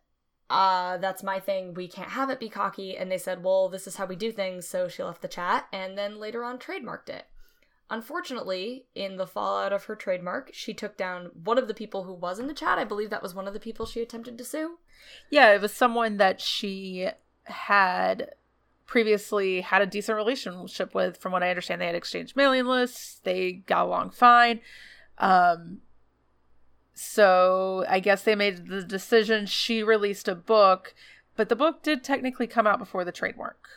uh, 0.49 0.97
that's 0.97 1.23
my 1.23 1.39
thing. 1.39 1.73
We 1.73 1.87
can't 1.87 2.11
have 2.11 2.29
it 2.29 2.39
be 2.39 2.49
cocky. 2.49 2.95
And 2.95 3.11
they 3.11 3.17
said, 3.17 3.43
well, 3.43 3.67
this 3.67 3.87
is 3.87 3.95
how 3.95 4.05
we 4.05 4.15
do 4.15 4.31
things. 4.31 4.67
So 4.67 4.87
she 4.87 5.03
left 5.03 5.21
the 5.21 5.27
chat 5.27 5.67
and 5.73 5.97
then 5.97 6.19
later 6.19 6.43
on 6.43 6.59
trademarked 6.59 7.09
it. 7.09 7.25
Unfortunately, 7.89 8.85
in 8.95 9.17
the 9.17 9.27
fallout 9.27 9.73
of 9.73 9.85
her 9.85 9.95
trademark, 9.95 10.49
she 10.53 10.73
took 10.73 10.97
down 10.97 11.29
one 11.43 11.57
of 11.57 11.67
the 11.67 11.73
people 11.73 12.03
who 12.03 12.13
was 12.13 12.39
in 12.39 12.47
the 12.47 12.53
chat. 12.53 12.79
I 12.79 12.83
believe 12.83 13.09
that 13.11 13.21
was 13.21 13.35
one 13.35 13.47
of 13.47 13.53
the 13.53 13.59
people 13.59 13.85
she 13.85 14.01
attempted 14.01 14.37
to 14.37 14.43
sue. 14.43 14.77
Yeah, 15.29 15.51
it 15.51 15.61
was 15.61 15.73
someone 15.73 16.17
that 16.17 16.41
she 16.41 17.09
had 17.43 18.31
previously 18.85 19.61
had 19.61 19.81
a 19.81 19.85
decent 19.85 20.15
relationship 20.15 20.93
with. 20.93 21.17
From 21.17 21.31
what 21.31 21.43
I 21.43 21.49
understand, 21.49 21.81
they 21.81 21.87
had 21.87 21.95
exchanged 21.95 22.35
mailing 22.35 22.65
lists, 22.65 23.19
they 23.23 23.51
got 23.51 23.85
along 23.85 24.11
fine. 24.11 24.61
Um, 25.17 25.79
so 26.93 27.85
I 27.89 27.99
guess 27.99 28.23
they 28.23 28.35
made 28.35 28.67
the 28.67 28.83
decision. 28.83 29.45
She 29.45 29.83
released 29.83 30.27
a 30.27 30.35
book, 30.35 30.93
but 31.35 31.49
the 31.49 31.55
book 31.55 31.83
did 31.83 32.03
technically 32.03 32.47
come 32.47 32.67
out 32.67 32.79
before 32.79 33.03
the 33.03 33.11
trademark. 33.11 33.67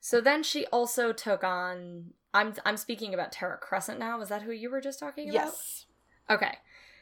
So 0.00 0.20
then 0.20 0.42
she 0.42 0.66
also 0.66 1.12
took 1.12 1.44
on 1.44 2.12
I'm 2.32 2.54
I'm 2.64 2.76
speaking 2.76 3.12
about 3.12 3.32
Tara 3.32 3.58
Crescent 3.58 3.98
now. 3.98 4.20
Is 4.20 4.28
that 4.28 4.42
who 4.42 4.52
you 4.52 4.70
were 4.70 4.80
just 4.80 4.98
talking 4.98 5.28
about? 5.28 5.46
Yes. 5.46 5.86
Okay. 6.28 6.58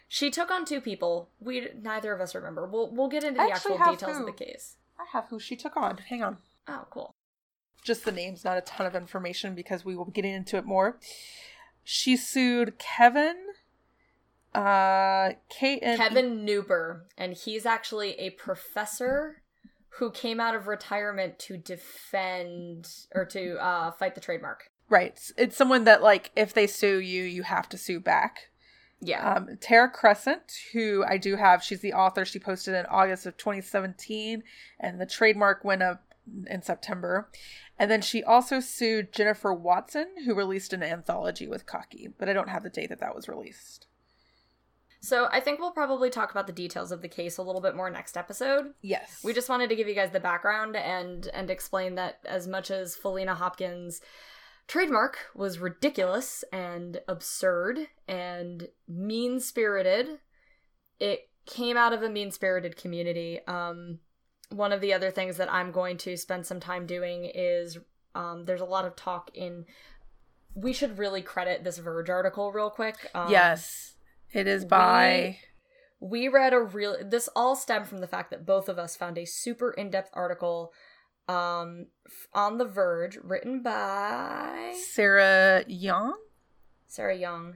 She 0.09 0.31
took 0.31 0.51
on 0.51 0.65
two 0.65 0.81
people. 0.81 1.29
We 1.39 1.69
neither 1.81 2.13
of 2.15 2.21
us 2.21 2.35
remember. 2.35 2.67
We'll 2.67 2.91
we'll 2.91 3.09
get 3.09 3.25
into 3.25 3.43
the 3.43 3.53
actual 3.53 3.77
details 3.79 4.17
who. 4.17 4.21
of 4.21 4.27
the 4.27 4.45
case. 4.45 4.77
I 4.99 5.05
have 5.13 5.27
who 5.29 5.39
she 5.39 5.57
took 5.57 5.77
on. 5.77 5.99
Hang 6.09 6.23
on. 6.23 6.39
Oh, 6.67 6.87
cool. 6.91 7.15
Just 7.85 8.05
the 8.05 8.13
names, 8.13 8.45
not 8.45 8.59
a 8.59 8.63
ton 8.63 8.87
of 8.87 8.95
information 8.95 9.55
because 9.55 9.85
we 9.85 9.97
will 9.97 10.05
be 10.05 10.13
getting 10.13 10.35
into 10.35 10.57
it 10.57 10.67
more. 10.67 10.99
She 11.85 12.17
sued 12.17 12.79
Kevin, 12.79 13.37
uh, 14.55 15.31
Kate, 15.49 15.79
and 15.83 15.99
Kevin 15.99 16.45
Kneupper, 16.45 17.03
and 17.17 17.33
he's 17.33 17.65
actually 17.65 18.13
a 18.19 18.31
professor 18.31 19.43
who 19.99 20.11
came 20.11 20.39
out 20.39 20.55
of 20.55 20.67
retirement 20.67 21.39
to 21.39 21.57
defend 21.57 22.89
or 23.15 23.25
to 23.25 23.57
uh, 23.57 23.91
fight 23.93 24.15
the 24.15 24.21
trademark. 24.21 24.71
Right. 24.91 25.19
It's 25.37 25.57
someone 25.57 25.85
that 25.85 26.03
like 26.03 26.31
if 26.37 26.53
they 26.53 26.67
sue 26.67 26.99
you, 26.99 27.25
you 27.25 27.43
have 27.43 27.69
to 27.71 27.79
sue 27.79 28.01
back. 28.01 28.51
Yeah. 29.01 29.35
Um, 29.35 29.59
Tara 29.61 29.89
Crescent, 29.89 30.53
who 30.73 31.05
I 31.07 31.19
do 31.19 31.37
have, 31.37 31.63
she's 31.63 31.81
the 31.81 31.93
author. 31.93 32.25
She 32.25 32.39
posted 32.39 32.75
in 32.75 32.87
August 32.87 33.27
of 33.27 33.37
2017, 33.37 34.43
and 34.81 35.01
the 35.01 35.07
trademark 35.07 35.65
went 35.65 35.83
up 35.83 36.05
in 36.47 36.63
September. 36.63 37.29
And 37.79 37.91
then 37.91 38.03
she 38.03 38.25
also 38.25 38.61
sued 38.61 39.13
Jennifer 39.13 39.55
Watson, 39.55 40.09
who 40.25 40.35
released 40.35 40.73
an 40.73 40.83
anthology 40.83 41.47
with 41.47 41.67
Cocky, 41.67 42.09
but 42.19 42.29
I 42.29 42.33
don't 42.33 42.49
have 42.49 42.65
the 42.65 42.71
date 42.71 42.89
that 42.89 43.01
that 43.01 43.15
was 43.15 43.29
released. 43.29 43.87
So 45.01 45.29
I 45.31 45.39
think 45.39 45.61
we'll 45.61 45.71
probably 45.71 46.11
talk 46.11 46.33
about 46.33 46.49
the 46.49 46.53
details 46.53 46.91
of 46.91 47.03
the 47.03 47.09
case 47.09 47.39
a 47.39 47.43
little 47.43 47.61
bit 47.61 47.77
more 47.77 47.89
next 47.89 48.17
episode. 48.17 48.75
Yes. 48.83 49.21
We 49.23 49.33
just 49.33 49.49
wanted 49.49 49.69
to 49.69 49.77
give 49.77 49.87
you 49.87 49.95
guys 49.95 50.11
the 50.11 50.19
background 50.19 50.75
and 50.75 51.29
and 51.33 51.51
explain 51.51 51.95
that 51.95 52.19
as 52.25 52.49
much 52.49 52.71
as 52.73 52.97
Faleena 52.97 53.37
Hopkins 53.37 54.01
trademark 54.69 55.19
was 55.35 55.59
ridiculous 55.59 56.45
and 56.53 57.01
absurd 57.09 57.89
and 58.07 58.69
mean 58.87 59.41
spirited. 59.41 60.21
It 61.01 61.31
came 61.47 61.77
out 61.77 61.93
of 61.93 62.03
a 62.03 62.11
mean 62.11 62.31
spirited 62.31 62.77
community. 62.77 63.41
Um, 63.49 63.99
one 64.51 64.73
of 64.73 64.81
the 64.81 64.93
other 64.93 65.11
things 65.11 65.39
that 65.39 65.53
I'm 65.53 65.73
going 65.73 65.97
to 65.99 66.17
spend 66.17 66.47
some 66.47 66.61
time 66.61 66.87
doing 66.87 67.31
is 67.35 67.79
um, 68.15 68.45
there's 68.45 68.61
a 68.61 68.67
lot 68.67 68.85
of 68.85 68.95
talk 68.95 69.31
in. 69.35 69.65
We 70.55 70.73
should 70.73 70.99
really 70.99 71.23
credit 71.23 71.65
this 71.65 71.79
Verge 71.79 72.11
article 72.11 72.53
real 72.53 72.71
quick. 72.71 73.11
Um, 73.15 73.31
yes, 73.31 73.95
it 74.33 74.47
is 74.47 74.65
by. 74.65 75.39
We, 76.01 76.27
we 76.27 76.29
read 76.29 76.53
a 76.53 76.61
real. 76.61 76.97
This 77.05 77.29
all 77.35 77.57
stemmed 77.57 77.89
from 77.89 77.99
the 77.99 78.07
fact 78.07 78.31
that 78.31 78.47
both 78.47 78.69
of 78.69 78.79
us 78.79 78.97
found 78.97 79.19
a 79.19 79.25
super 79.25 79.71
in 79.71 79.91
depth 79.91 80.11
article 80.15 80.73
um, 81.29 81.87
on 82.33 82.59
The 82.59 82.65
Verge, 82.65 83.19
written 83.23 83.63
by 83.63 84.75
Sarah 84.93 85.65
Jeong. 85.69 86.13
Sarah 86.87 87.17
Jeong. 87.17 87.55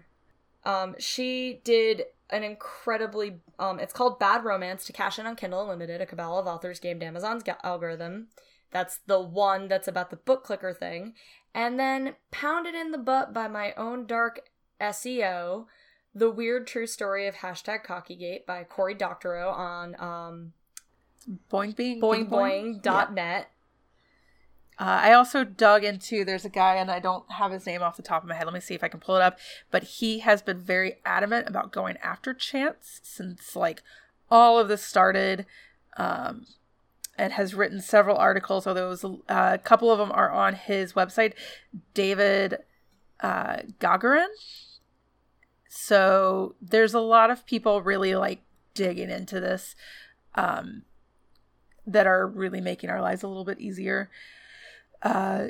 Um, 0.64 0.94
she 0.98 1.60
did 1.64 2.04
an 2.30 2.42
incredibly 2.42 3.40
um, 3.58 3.78
it's 3.78 3.92
called 3.92 4.18
Bad 4.18 4.44
Romance 4.44 4.84
to 4.86 4.92
Cash 4.92 5.18
In 5.18 5.26
on 5.26 5.36
Kindle 5.36 5.62
Unlimited, 5.62 6.00
a 6.00 6.06
cabal 6.06 6.38
of 6.38 6.46
authors 6.46 6.80
gamed 6.80 7.02
Amazon's 7.02 7.42
ga- 7.42 7.56
algorithm. 7.62 8.28
That's 8.70 9.00
the 9.06 9.20
one 9.20 9.68
that's 9.68 9.86
about 9.86 10.10
the 10.10 10.16
book 10.16 10.44
clicker 10.44 10.72
thing. 10.72 11.14
And 11.54 11.78
then 11.78 12.14
pounded 12.30 12.74
in 12.74 12.90
the 12.90 12.98
butt 12.98 13.34
by 13.34 13.46
my 13.48 13.74
own 13.74 14.06
dark 14.06 14.40
SEO, 14.80 15.66
the 16.14 16.30
weird 16.30 16.66
true 16.66 16.86
story 16.86 17.26
of 17.26 17.36
hashtag 17.36 17.84
Cockygate 17.84 18.46
by 18.46 18.64
Cory 18.64 18.94
Doctorow 18.94 19.50
on 19.50 19.94
um, 20.00 20.52
Boing 21.50 21.74
Boing 21.76 22.00
Boing 22.00 22.28
Boing, 22.28 22.82
dot 22.82 23.12
net. 23.12 23.50
Uh, 24.78 25.00
I 25.02 25.12
also 25.12 25.44
dug 25.44 25.84
into 25.84 26.24
there's 26.24 26.44
a 26.44 26.50
guy 26.50 26.76
and 26.76 26.90
I 26.90 26.98
don't 26.98 27.30
have 27.32 27.52
his 27.52 27.66
name 27.66 27.82
off 27.82 27.96
the 27.96 28.02
top 28.02 28.22
of 28.22 28.28
my 28.28 28.34
head. 28.34 28.46
Let 28.46 28.54
me 28.54 28.60
see 28.60 28.74
if 28.74 28.82
I 28.82 28.88
can 28.88 29.00
pull 29.00 29.16
it 29.16 29.22
up. 29.22 29.38
But 29.70 29.84
he 29.84 30.20
has 30.20 30.42
been 30.42 30.60
very 30.60 30.96
adamant 31.04 31.46
about 31.46 31.72
going 31.72 31.96
after 32.02 32.32
Chance 32.32 33.00
since 33.02 33.54
like 33.54 33.82
all 34.30 34.58
of 34.58 34.68
this 34.68 34.82
started, 34.82 35.44
um, 35.98 36.46
and 37.18 37.34
has 37.34 37.54
written 37.54 37.80
several 37.80 38.16
articles. 38.16 38.66
Although 38.66 38.88
was, 38.88 39.04
uh, 39.04 39.18
a 39.28 39.58
couple 39.58 39.90
of 39.90 39.98
them 39.98 40.10
are 40.10 40.30
on 40.30 40.54
his 40.54 40.94
website, 40.94 41.34
David 41.92 42.58
uh, 43.20 43.58
Gaughran. 43.78 44.28
So 45.68 46.54
there's 46.60 46.94
a 46.94 47.00
lot 47.00 47.30
of 47.30 47.46
people 47.46 47.82
really 47.82 48.14
like 48.14 48.42
digging 48.74 49.10
into 49.10 49.38
this, 49.38 49.76
um, 50.34 50.82
that 51.86 52.06
are 52.06 52.26
really 52.26 52.60
making 52.60 52.88
our 52.88 53.02
lives 53.02 53.22
a 53.22 53.28
little 53.28 53.44
bit 53.44 53.60
easier 53.60 54.10
uh, 55.02 55.48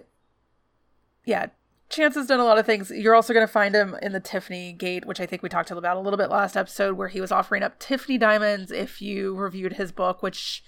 yeah, 1.24 1.46
Chance 1.92 2.14
has 2.14 2.26
done 2.26 2.40
a 2.40 2.44
lot 2.44 2.58
of 2.58 2.64
things. 2.64 2.90
You're 2.90 3.14
also 3.14 3.34
going 3.34 3.46
to 3.46 3.52
find 3.52 3.74
him 3.74 3.96
in 4.00 4.12
the 4.12 4.20
Tiffany 4.20 4.72
Gate, 4.72 5.04
which 5.04 5.20
I 5.20 5.26
think 5.26 5.42
we 5.42 5.50
talked 5.50 5.70
about 5.70 5.96
a 5.96 6.00
little 6.00 6.16
bit 6.16 6.30
last 6.30 6.56
episode, 6.56 6.96
where 6.96 7.08
he 7.08 7.20
was 7.20 7.30
offering 7.30 7.62
up 7.62 7.78
Tiffany 7.78 8.16
diamonds 8.16 8.72
if 8.72 9.02
you 9.02 9.36
reviewed 9.36 9.74
his 9.74 9.92
book, 9.92 10.22
which 10.22 10.64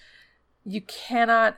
you 0.65 0.83
cannot. 0.83 1.57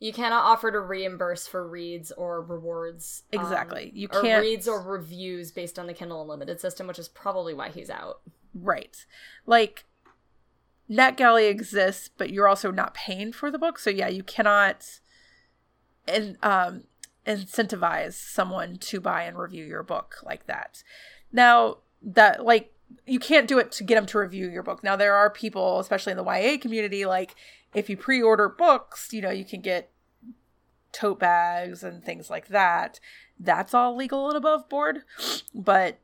You 0.00 0.12
cannot 0.12 0.44
offer 0.44 0.72
to 0.72 0.80
reimburse 0.80 1.46
for 1.46 1.68
reads 1.68 2.10
or 2.10 2.42
rewards. 2.42 3.22
Um, 3.32 3.40
exactly. 3.40 3.84
Um, 3.84 3.90
you 3.94 4.08
can't. 4.08 4.40
Or 4.40 4.40
reads 4.40 4.66
or 4.66 4.82
reviews 4.82 5.52
based 5.52 5.78
on 5.78 5.86
the 5.86 5.94
Kindle 5.94 6.22
Unlimited 6.22 6.60
system, 6.60 6.86
which 6.86 6.98
is 6.98 7.06
probably 7.06 7.54
why 7.54 7.68
he's 7.68 7.90
out. 7.90 8.22
Right. 8.54 9.04
Like, 9.46 9.84
NetGalley 10.90 11.48
exists, 11.48 12.08
but 12.16 12.30
you're 12.30 12.48
also 12.48 12.70
not 12.70 12.94
paying 12.94 13.32
for 13.32 13.50
the 13.50 13.58
book. 13.58 13.78
So, 13.78 13.90
yeah, 13.90 14.08
you 14.08 14.22
cannot 14.22 14.99
and 16.06 16.36
um, 16.42 16.84
incentivize 17.26 18.14
someone 18.14 18.76
to 18.76 19.00
buy 19.00 19.22
and 19.22 19.38
review 19.38 19.64
your 19.64 19.82
book 19.82 20.16
like 20.24 20.46
that. 20.46 20.82
Now, 21.32 21.78
that 22.02 22.44
like 22.44 22.72
you 23.06 23.18
can't 23.18 23.48
do 23.48 23.58
it 23.58 23.70
to 23.72 23.84
get 23.84 23.94
them 23.94 24.06
to 24.06 24.18
review 24.18 24.48
your 24.48 24.62
book. 24.62 24.82
Now, 24.82 24.96
there 24.96 25.14
are 25.14 25.30
people, 25.30 25.78
especially 25.80 26.12
in 26.12 26.16
the 26.16 26.24
YA 26.24 26.58
community, 26.60 27.06
like 27.06 27.34
if 27.74 27.88
you 27.88 27.96
pre 27.96 28.22
order 28.22 28.48
books, 28.48 29.12
you 29.12 29.20
know, 29.20 29.30
you 29.30 29.44
can 29.44 29.60
get 29.60 29.90
tote 30.92 31.20
bags 31.20 31.82
and 31.82 32.04
things 32.04 32.30
like 32.30 32.48
that. 32.48 33.00
That's 33.38 33.74
all 33.74 33.96
legal 33.96 34.28
and 34.28 34.36
above 34.36 34.68
board. 34.68 35.02
But 35.54 35.98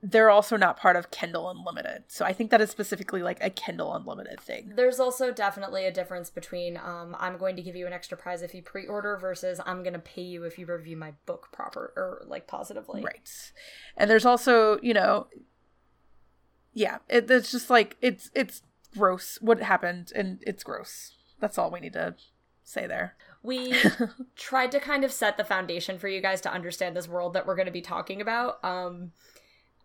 they're 0.00 0.30
also 0.30 0.56
not 0.56 0.76
part 0.76 0.94
of 0.94 1.10
Kindle 1.10 1.50
Unlimited. 1.50 2.04
So 2.06 2.24
I 2.24 2.32
think 2.32 2.50
that 2.50 2.60
is 2.60 2.70
specifically 2.70 3.22
like 3.22 3.38
a 3.42 3.50
Kindle 3.50 3.94
Unlimited 3.94 4.40
thing. 4.40 4.72
There's 4.76 5.00
also 5.00 5.32
definitely 5.32 5.86
a 5.86 5.92
difference 5.92 6.30
between 6.30 6.76
um, 6.76 7.16
I'm 7.18 7.36
going 7.36 7.56
to 7.56 7.62
give 7.62 7.74
you 7.74 7.86
an 7.86 7.92
extra 7.92 8.16
prize 8.16 8.42
if 8.42 8.54
you 8.54 8.62
pre-order 8.62 9.16
versus 9.16 9.60
I'm 9.66 9.82
going 9.82 9.94
to 9.94 9.98
pay 9.98 10.22
you 10.22 10.44
if 10.44 10.56
you 10.56 10.66
review 10.66 10.96
my 10.96 11.14
book 11.26 11.48
proper 11.52 11.92
or 11.96 12.22
like 12.28 12.46
positively. 12.46 13.02
Right. 13.02 13.52
And 13.96 14.08
there's 14.08 14.24
also, 14.24 14.78
you 14.82 14.94
know, 14.94 15.26
yeah, 16.72 16.98
it, 17.08 17.28
it's 17.28 17.50
just 17.50 17.68
like 17.68 17.96
it's 18.00 18.30
it's 18.34 18.62
gross 18.96 19.38
what 19.40 19.60
happened 19.60 20.12
and 20.14 20.38
it's 20.46 20.62
gross. 20.62 21.16
That's 21.40 21.58
all 21.58 21.72
we 21.72 21.80
need 21.80 21.94
to 21.94 22.14
say 22.62 22.86
there. 22.86 23.16
We 23.42 23.74
tried 24.36 24.70
to 24.72 24.78
kind 24.78 25.02
of 25.02 25.10
set 25.10 25.36
the 25.36 25.44
foundation 25.44 25.98
for 25.98 26.06
you 26.06 26.20
guys 26.20 26.40
to 26.42 26.52
understand 26.52 26.96
this 26.96 27.08
world 27.08 27.32
that 27.34 27.46
we're 27.46 27.56
going 27.56 27.66
to 27.66 27.72
be 27.72 27.80
talking 27.80 28.20
about. 28.20 28.64
Um 28.64 29.10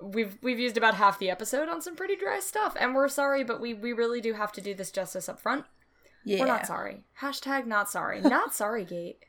we've 0.04 0.38
we've 0.42 0.60
used 0.60 0.78
about 0.78 0.96
half 0.96 1.20
the 1.20 1.30
episode 1.30 1.70
on 1.70 1.82
some 1.82 1.96
pretty 1.96 2.16
dry 2.16 2.39
stuff, 2.39 2.76
and 2.80 2.94
we're 2.94 3.08
sorry, 3.08 3.44
but 3.44 3.62
we 3.62 3.74
we 3.74 3.94
really 3.94 4.22
do 4.22 4.34
have 4.34 4.52
to 4.54 4.62
do 4.62 4.74
this 4.74 4.92
justice 4.92 5.30
up 5.30 5.39
front. 5.39 5.66
Yeah. 6.26 6.39
We're 6.39 6.48
not 6.48 6.66
sorry. 6.66 7.04
Hashtag 7.22 7.66
not 7.66 7.89
sorry. 7.89 8.22
Not 8.34 8.54
sorry, 8.54 8.86
Gate. 8.86 9.26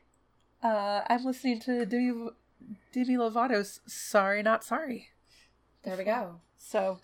Uh, 0.63 1.01
I'm 1.07 1.25
listening 1.25 1.59
to 1.61 1.85
Demi, 1.85 2.29
Demi 2.93 3.17
Lovato's 3.17 3.81
"Sorry, 3.85 4.41
Not 4.41 4.63
Sorry." 4.63 5.09
There 5.83 5.97
we 5.97 6.03
go. 6.03 6.39
So, 6.57 6.99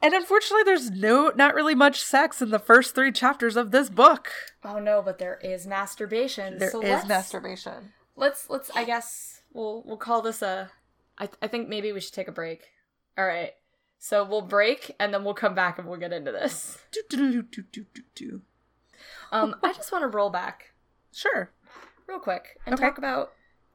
and 0.00 0.14
unfortunately, 0.14 0.62
there's 0.64 0.90
no, 0.90 1.32
not 1.34 1.54
really 1.54 1.74
much 1.74 2.00
sex 2.00 2.40
in 2.40 2.50
the 2.50 2.58
first 2.58 2.94
three 2.94 3.12
chapters 3.12 3.56
of 3.56 3.70
this 3.70 3.90
book. 3.90 4.30
Oh 4.64 4.78
no, 4.78 5.02
but 5.02 5.18
there 5.18 5.38
is 5.42 5.66
masturbation. 5.66 6.58
There 6.58 6.70
so 6.70 6.80
is 6.80 7.06
masturbation. 7.06 7.92
Let's 8.16 8.48
let's 8.48 8.70
I 8.74 8.84
guess 8.84 9.42
we'll 9.52 9.82
we'll 9.84 9.96
call 9.96 10.22
this 10.22 10.42
a. 10.42 10.70
I 11.18 11.28
I 11.42 11.48
think 11.48 11.68
maybe 11.68 11.92
we 11.92 12.00
should 12.00 12.14
take 12.14 12.28
a 12.28 12.32
break. 12.32 12.71
All 13.18 13.26
right. 13.26 13.52
So 13.98 14.24
we'll 14.24 14.40
break 14.42 14.94
and 14.98 15.12
then 15.14 15.22
we'll 15.24 15.34
come 15.34 15.54
back 15.54 15.78
and 15.78 15.86
we'll 15.86 15.98
get 16.00 16.12
into 16.12 16.32
this. 16.32 16.78
Do, 16.90 17.02
do, 17.08 17.32
do, 17.32 17.42
do, 17.42 17.62
do, 17.72 17.84
do, 17.94 18.02
do. 18.14 18.42
Um, 19.30 19.54
I 19.62 19.72
just 19.72 19.92
want 19.92 20.02
to 20.02 20.08
roll 20.08 20.30
back 20.30 20.72
Sure. 21.12 21.50
real 22.06 22.18
quick 22.18 22.58
and 22.66 22.74
Okay. 22.74 22.84
talk 22.84 22.98
about 22.98 23.32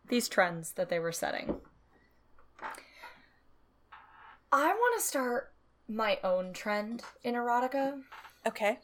these 0.09 0.27
trends 0.27 0.71
that 0.73 0.89
they 0.89 0.99
were 0.99 1.11
setting. 1.11 1.61
I 4.51 4.67
want 4.67 4.99
to 5.01 5.05
start 5.05 5.53
my 5.87 6.19
own 6.23 6.53
trend 6.53 7.03
in 7.23 7.35
erotica, 7.35 8.01
Okay. 8.45 8.79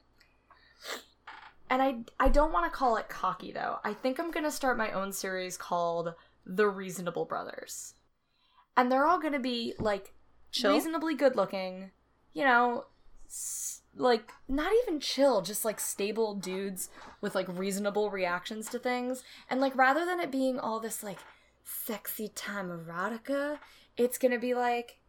and 1.70 1.82
I 1.82 1.98
I 2.20 2.30
don't 2.30 2.52
want 2.52 2.66
to 2.72 2.76
call 2.78 2.98
it 2.98 3.10
cocky 3.10 3.52
though. 3.52 3.80
I 3.84 3.94
think 3.94 4.20
I'm 4.20 4.32
going 4.32 4.44
to 4.46 4.52
start 4.52 4.78
my 4.78 4.92
own 4.92 5.12
series 5.14 5.58
called 5.58 6.14
The 6.46 6.68
Reasonable 6.68 7.26
Brothers. 7.26 7.94
And 8.76 8.92
they're 8.92 9.06
all 9.06 9.20
going 9.20 9.34
to 9.34 9.40
be 9.40 9.74
like 9.80 10.14
Chill. 10.54 10.72
reasonably 10.74 11.16
good 11.16 11.36
looking, 11.36 11.92
you 12.34 12.44
know, 12.46 12.86
s- 13.28 13.82
like 13.96 14.32
not 14.48 14.72
even 14.84 15.00
chill, 15.00 15.42
just 15.42 15.66
like 15.66 15.80
stable 15.80 16.36
dudes 16.36 16.90
with 17.22 17.36
like 17.36 17.48
reasonable 17.50 18.10
reactions 18.10 18.70
to 18.70 18.80
things. 18.80 19.24
And 19.50 19.60
like 19.60 19.76
rather 19.76 20.06
than 20.06 20.20
it 20.20 20.32
being 20.32 20.60
all 20.60 20.80
this 20.80 21.04
like 21.04 21.20
sexy 21.64 22.30
time 22.30 22.70
erotica, 22.70 23.60
it's 23.98 24.18
gonna 24.18 24.40
be 24.40 24.54
like 24.54 25.00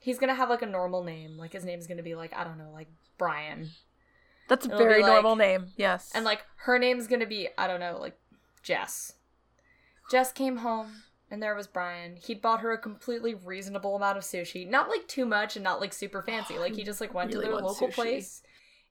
he's 0.00 0.18
gonna 0.18 0.34
have 0.34 0.48
like 0.50 0.62
a 0.62 0.66
normal 0.66 1.02
name. 1.04 1.36
Like 1.36 1.52
his 1.52 1.64
name's 1.64 1.86
gonna 1.86 2.02
be 2.02 2.14
like, 2.14 2.32
I 2.34 2.44
don't 2.44 2.58
know, 2.58 2.70
like 2.72 2.88
Brian. 3.18 3.70
That's 4.48 4.64
a 4.64 4.68
It'll 4.68 4.78
very 4.78 5.02
like- 5.02 5.12
normal 5.12 5.36
name. 5.36 5.72
Yes. 5.76 6.10
And 6.14 6.24
like 6.24 6.42
her 6.64 6.78
name's 6.78 7.06
gonna 7.08 7.26
be, 7.26 7.48
I 7.58 7.66
don't 7.66 7.80
know, 7.80 7.98
like 8.00 8.16
Jess. 8.62 9.14
Jess 10.10 10.32
came 10.32 10.58
home 10.58 11.02
and 11.30 11.42
there 11.42 11.54
was 11.54 11.66
Brian. 11.66 12.16
He'd 12.16 12.40
bought 12.40 12.60
her 12.60 12.72
a 12.72 12.78
completely 12.78 13.34
reasonable 13.34 13.96
amount 13.96 14.18
of 14.18 14.24
sushi. 14.24 14.68
Not 14.68 14.88
like 14.88 15.06
too 15.08 15.26
much 15.26 15.56
and 15.56 15.64
not 15.64 15.80
like 15.80 15.92
super 15.92 16.22
fancy. 16.22 16.58
Like 16.58 16.74
he 16.74 16.82
just 16.84 17.00
like 17.00 17.14
went 17.14 17.32
really 17.32 17.46
to 17.46 17.52
their 17.52 17.60
local 17.60 17.88
sushi. 17.88 17.94
place 17.94 18.42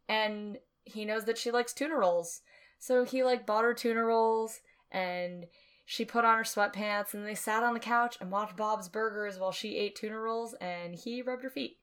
and 0.07 0.57
he 0.85 1.05
knows 1.05 1.25
that 1.25 1.37
she 1.37 1.51
likes 1.51 1.73
tuna 1.73 1.95
rolls. 1.95 2.41
So 2.79 3.03
he 3.03 3.23
like 3.23 3.45
bought 3.45 3.63
her 3.63 3.73
tuna 3.73 4.03
rolls 4.03 4.61
and 4.91 5.47
she 5.85 6.05
put 6.05 6.25
on 6.25 6.37
her 6.37 6.43
sweatpants 6.43 7.13
and 7.13 7.25
they 7.25 7.35
sat 7.35 7.63
on 7.63 7.73
the 7.73 7.79
couch 7.79 8.17
and 8.21 8.31
watched 8.31 8.55
Bob's 8.55 8.89
Burgers 8.89 9.39
while 9.39 9.51
she 9.51 9.77
ate 9.77 9.95
tuna 9.95 10.19
rolls 10.19 10.53
and 10.61 10.95
he 10.95 11.21
rubbed 11.21 11.43
her 11.43 11.49
feet. 11.49 11.77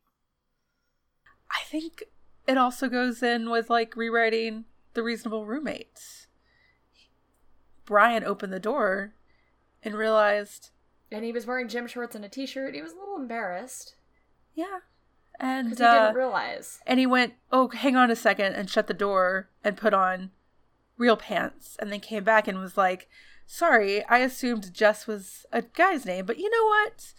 I 1.50 1.64
think 1.64 2.04
it 2.46 2.56
also 2.56 2.88
goes 2.88 3.22
in 3.22 3.50
with 3.50 3.70
like 3.70 3.96
rewriting 3.96 4.64
the 4.94 5.02
reasonable 5.02 5.46
roommates. 5.46 6.26
Brian 7.84 8.24
opened 8.24 8.52
the 8.52 8.60
door 8.60 9.14
and 9.84 9.94
realized, 9.94 10.70
And 11.12 11.24
he 11.24 11.32
was 11.32 11.46
wearing 11.46 11.68
gym 11.68 11.86
shorts 11.86 12.14
and 12.16 12.24
a 12.24 12.28
t-shirt. 12.28 12.74
He 12.74 12.82
was 12.82 12.92
a 12.92 12.96
little 12.96 13.16
embarrassed 13.16 13.94
yeah. 14.54 14.78
And 15.40 15.76
he 15.76 15.84
uh, 15.84 16.06
didn't 16.06 16.16
realize. 16.16 16.80
and 16.86 17.00
he 17.00 17.06
went, 17.06 17.34
"Oh, 17.50 17.68
hang 17.68 17.96
on 17.96 18.10
a 18.10 18.16
second, 18.16 18.54
and 18.54 18.70
shut 18.70 18.86
the 18.86 18.94
door 18.94 19.48
and 19.64 19.76
put 19.76 19.92
on 19.92 20.30
real 20.96 21.16
pants 21.16 21.76
and 21.80 21.90
then 21.92 21.98
came 21.98 22.22
back 22.22 22.46
and 22.46 22.60
was 22.60 22.76
like, 22.76 23.08
"Sorry, 23.44 24.04
I 24.04 24.18
assumed 24.18 24.72
Jess 24.72 25.08
was 25.08 25.44
a 25.52 25.62
guy's 25.62 26.06
name, 26.06 26.24
but 26.24 26.38
you 26.38 26.48
know 26.48 26.64
what? 26.64 27.14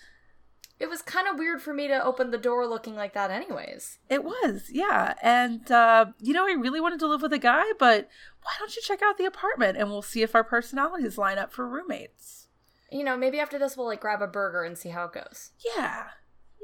It 0.80 0.89
was 0.89 1.01
kind 1.01 1.28
of 1.28 1.38
weird 1.38 1.62
for 1.62 1.73
me 1.73 1.88
to 1.88 2.04
open 2.04 2.32
the 2.32 2.38
door 2.38 2.67
looking 2.67 2.95
like 2.95 3.13
that, 3.13 3.32
anyways. 3.32 3.99
It 4.10 4.23
was, 4.23 4.69
yeah. 4.69 5.15
And 5.21 5.69
uh, 5.69 6.08
you 6.21 6.34
know, 6.34 6.47
I 6.47 6.54
really 6.54 6.80
wanted 6.80 6.99
to 6.99 7.08
live 7.08 7.21
with 7.21 7.34
a 7.34 7.38
guy, 7.38 7.65
but 7.78 8.08
why 8.43 8.51
don't 8.60 8.75
you 8.78 8.82
check 8.82 9.01
out 9.01 9.17
the 9.17 9.25
apartment 9.25 9.78
and 9.78 9.89
we'll 9.89 10.01
see 10.01 10.21
if 10.21 10.36
our 10.36 10.43
personalities 10.43 11.17
line 11.17 11.38
up 11.38 11.51
for 11.51 11.67
roommates? 11.67 12.44
You 12.91 13.03
know, 13.03 13.17
maybe 13.17 13.39
after 13.39 13.57
this 13.57 13.75
we'll 13.75 13.87
like 13.87 14.01
grab 14.01 14.21
a 14.21 14.27
burger 14.27 14.63
and 14.63 14.77
see 14.77 14.89
how 14.89 15.05
it 15.05 15.13
goes. 15.13 15.51
Yeah. 15.75 16.07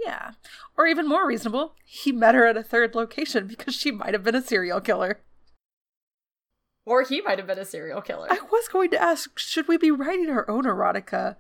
Yeah. 0.04 0.32
Or 0.78 0.88
even 0.88 1.08
more 1.08 1.28
reasonable, 1.28 1.76
he 1.86 2.12
met 2.12 2.36
her 2.36 2.46
at 2.46 2.58
a 2.58 2.64
third 2.64 2.96
location 2.96 3.48
because 3.48 3.76
she 3.76 3.92
might 3.92 4.14
have 4.14 4.24
been 4.24 4.36
a 4.36 4.42
serial 4.42 4.82
killer. 4.82 5.22
Or 6.86 7.04
he 7.04 7.22
might 7.22 7.38
have 7.38 7.48
been 7.48 7.60
a 7.60 7.66
serial 7.66 8.02
killer. 8.02 8.28
I 8.30 8.40
was 8.52 8.68
going 8.68 8.90
to 8.92 9.02
ask, 9.02 9.38
should 9.38 9.68
we 9.68 9.78
be 9.78 9.92
writing 9.92 10.30
our 10.30 10.50
own 10.50 10.64
erotica 10.64 11.36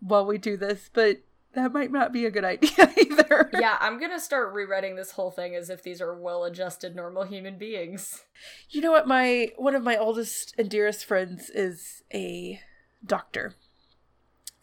while 0.00 0.24
we 0.24 0.38
do 0.38 0.56
this, 0.56 0.90
but 0.92 1.22
that 1.54 1.72
might 1.72 1.90
not 1.90 2.12
be 2.12 2.24
a 2.24 2.30
good 2.30 2.44
idea 2.44 2.92
either. 2.96 3.50
yeah, 3.52 3.76
I'm 3.80 4.00
gonna 4.00 4.20
start 4.20 4.52
rewriting 4.52 4.96
this 4.96 5.12
whole 5.12 5.30
thing 5.30 5.54
as 5.54 5.68
if 5.70 5.82
these 5.82 6.00
are 6.00 6.18
well-adjusted, 6.18 6.96
normal 6.96 7.24
human 7.24 7.58
beings. 7.58 8.24
You 8.70 8.80
know 8.80 8.90
what? 8.92 9.06
My 9.06 9.50
one 9.56 9.74
of 9.74 9.82
my 9.82 9.96
oldest 9.96 10.54
and 10.58 10.70
dearest 10.70 11.04
friends 11.04 11.50
is 11.50 12.02
a 12.12 12.60
doctor, 13.04 13.54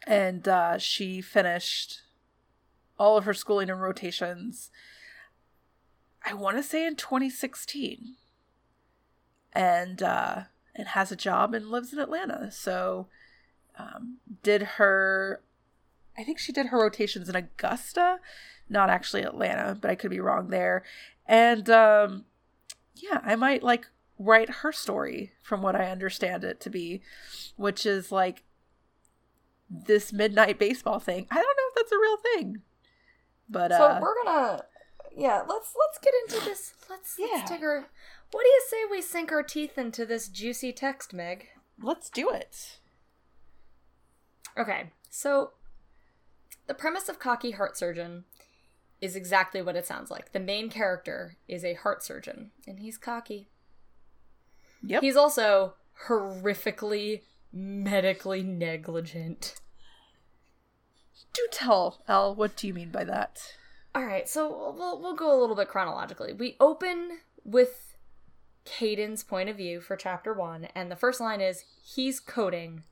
and 0.06 0.48
uh, 0.48 0.78
she 0.78 1.22
finished 1.22 2.02
all 2.98 3.18
of 3.18 3.26
her 3.26 3.34
schooling 3.34 3.70
and 3.70 3.82
rotations. 3.82 4.72
I 6.24 6.34
want 6.34 6.58
to 6.58 6.64
say 6.64 6.86
in 6.86 6.96
2016, 6.96 8.16
and 9.54 10.04
uh, 10.04 10.44
and 10.76 10.88
has 10.90 11.12
a 11.12 11.16
job 11.16 11.54
and 11.54 11.70
lives 11.70 11.94
in 11.94 12.00
Atlanta. 12.00 12.52
So, 12.52 13.08
um, 13.78 14.18
did 14.44 14.62
her. 14.64 15.42
I 16.18 16.24
think 16.24 16.40
she 16.40 16.52
did 16.52 16.68
her 16.68 16.82
rotations 16.82 17.30
in 17.30 17.36
Augusta, 17.36 18.20
not 18.70 18.90
actually 18.90 19.24
Atlanta, 19.24 19.78
but 19.80 19.90
I 19.90 19.96
could 19.96 20.12
be 20.12 20.20
wrong 20.20 20.50
there. 20.50 20.84
And 21.26 21.70
um, 21.70 22.26
yeah, 22.96 23.22
I 23.24 23.36
might 23.36 23.64
like 23.64 23.88
write 24.20 24.50
her 24.50 24.72
story 24.72 25.32
from 25.42 25.62
what 25.62 25.76
I 25.76 25.90
understand 25.90 26.44
it 26.44 26.60
to 26.62 26.70
be, 26.70 27.02
which 27.56 27.86
is 27.86 28.12
like 28.12 28.44
this 29.70 30.12
midnight 30.14 30.60
baseball 30.60 31.00
thing. 31.00 31.26
I 31.32 31.36
don't 31.36 31.44
know 31.46 31.70
if 31.70 31.76
that's 31.76 31.92
a 31.92 31.98
real 32.00 32.18
thing. 32.18 32.62
But 33.50 33.72
so 33.72 33.84
uh 33.84 34.00
we're 34.02 34.24
gonna, 34.24 34.64
yeah, 35.16 35.42
let's 35.48 35.74
let's 35.80 35.98
get 36.04 36.14
into 36.28 36.46
this. 36.46 36.74
Let's 36.90 37.16
Yeah. 37.18 37.28
let's 37.34 37.50
take 37.50 37.62
our. 37.62 37.88
What 38.32 38.44
do 38.44 38.48
you 38.50 38.62
say 38.70 38.78
we 38.92 39.02
sink 39.02 39.32
our 39.32 39.42
teeth 39.42 39.78
into 39.78 40.06
this 40.06 40.28
juicy 40.28 40.72
text, 40.72 41.14
Meg? 41.14 41.48
let's 41.82 42.10
do 42.10 42.30
it. 42.30 42.78
Okay, 44.58 44.92
so 45.10 45.52
the 46.68 46.74
premise 46.74 47.08
of 47.08 47.20
Cocky 47.20 47.52
Heart 47.52 47.78
Surgeon 47.78 48.26
is 49.02 49.16
exactly 49.16 49.62
what 49.62 49.78
it 49.78 49.86
sounds 49.86 50.12
like. 50.12 50.34
The 50.34 50.40
main 50.42 50.70
character 50.70 51.38
is 51.48 51.64
a 51.64 51.74
heart 51.76 52.04
surgeon, 52.04 52.52
and 52.68 52.80
he's 52.80 52.98
cocky. 52.98 53.48
Yep. 54.82 55.02
He's 55.02 55.16
also 55.16 55.76
horrifically 56.08 57.22
medically 57.52 58.44
negligent. 58.44 59.56
do 61.34 61.48
tell, 61.52 62.02
Al, 62.08 62.36
what 62.36 62.56
do 62.56 62.68
you 62.68 62.74
mean 62.74 62.90
by 62.90 63.04
that? 63.04 63.56
All 63.96 64.06
right, 64.06 64.30
so 64.30 64.74
we'll 64.78 65.02
we'll 65.02 65.16
go 65.16 65.38
a 65.38 65.40
little 65.40 65.56
bit 65.56 65.68
chronologically. 65.68 66.32
We 66.32 66.56
open 66.60 67.20
with 67.44 67.96
Caden's 68.66 69.24
point 69.24 69.50
of 69.50 69.58
view 69.58 69.82
for 69.82 69.96
chapter 69.96 70.34
1, 70.34 70.66
and 70.76 70.92
the 70.92 70.96
first 70.96 71.20
line 71.20 71.42
is 71.42 71.66
he's 71.84 72.20
coding. 72.20 72.84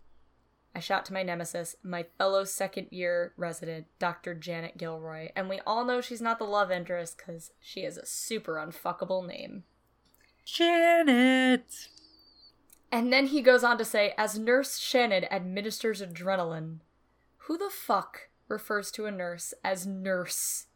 I 0.75 0.79
shout 0.79 1.05
to 1.05 1.13
my 1.13 1.23
nemesis, 1.23 1.75
my 1.83 2.05
fellow 2.17 2.43
second 2.43 2.87
year 2.91 3.33
resident, 3.37 3.87
Dr. 3.99 4.33
Janet 4.35 4.77
Gilroy, 4.77 5.29
and 5.35 5.49
we 5.49 5.59
all 5.65 5.85
know 5.85 6.01
she's 6.01 6.21
not 6.21 6.39
the 6.39 6.45
love 6.45 6.71
interest 6.71 7.17
cuz 7.17 7.51
she 7.59 7.83
has 7.83 7.97
a 7.97 8.05
super 8.05 8.55
unfuckable 8.55 9.25
name. 9.25 9.63
Janet. 10.47 11.89
And 12.89 13.11
then 13.11 13.27
he 13.27 13.41
goes 13.41 13.63
on 13.65 13.77
to 13.77 13.85
say, 13.85 14.13
as 14.17 14.39
Nurse 14.39 14.77
Shannon 14.79 15.25
administers 15.25 16.01
adrenaline, 16.01 16.77
who 17.39 17.57
the 17.57 17.69
fuck 17.69 18.29
refers 18.47 18.89
to 18.91 19.05
a 19.05 19.11
nurse 19.11 19.53
as 19.63 19.85
nurse? 19.85 20.67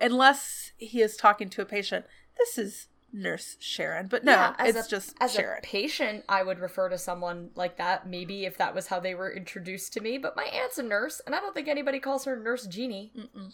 Unless 0.00 0.72
he 0.76 1.00
is 1.00 1.16
talking 1.16 1.48
to 1.50 1.62
a 1.62 1.64
patient. 1.66 2.04
This 2.36 2.58
is 2.58 2.88
Nurse 3.12 3.56
Sharon, 3.60 4.08
but 4.08 4.24
no, 4.24 4.32
Yeah, 4.32 4.54
it's 4.58 4.86
a, 4.86 4.90
just 4.90 5.14
as 5.20 5.32
Sharon. 5.34 5.58
a 5.58 5.62
patient, 5.62 6.24
I 6.28 6.42
would 6.42 6.58
refer 6.58 6.88
to 6.88 6.98
someone 6.98 7.50
like 7.54 7.76
that. 7.76 8.08
Maybe 8.08 8.44
if 8.44 8.58
that 8.58 8.74
was 8.74 8.88
how 8.88 9.00
they 9.00 9.14
were 9.14 9.30
introduced 9.32 9.92
to 9.94 10.00
me. 10.00 10.18
But 10.18 10.36
my 10.36 10.44
aunt's 10.44 10.78
a 10.78 10.82
nurse, 10.82 11.20
and 11.24 11.34
I 11.34 11.40
don't 11.40 11.54
think 11.54 11.68
anybody 11.68 12.00
calls 12.00 12.24
her 12.24 12.36
Nurse 12.36 12.66
Jeannie. 12.66 13.12
Mm-mm. 13.16 13.52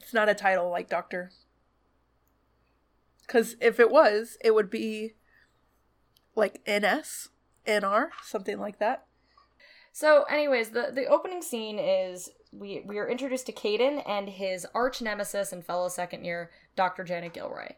It's 0.00 0.14
not 0.14 0.28
a 0.28 0.34
title 0.34 0.70
like 0.70 0.88
doctor. 0.88 1.30
Because 3.26 3.56
if 3.60 3.80
it 3.80 3.90
was, 3.90 4.36
it 4.44 4.54
would 4.54 4.70
be 4.70 5.14
like 6.34 6.60
NS, 6.68 7.30
NR, 7.66 8.08
something 8.22 8.58
like 8.58 8.78
that. 8.78 9.06
So, 9.92 10.24
anyways, 10.24 10.70
the 10.70 10.90
the 10.92 11.06
opening 11.06 11.42
scene 11.42 11.78
is 11.78 12.30
we 12.52 12.82
we 12.86 12.98
are 12.98 13.08
introduced 13.08 13.46
to 13.46 13.52
Caden 13.52 14.02
and 14.06 14.28
his 14.28 14.66
arch 14.74 15.00
nemesis 15.00 15.52
and 15.52 15.64
fellow 15.64 15.88
second 15.88 16.24
year 16.24 16.50
Dr. 16.76 17.02
Janet 17.02 17.32
Gilroy. 17.32 17.70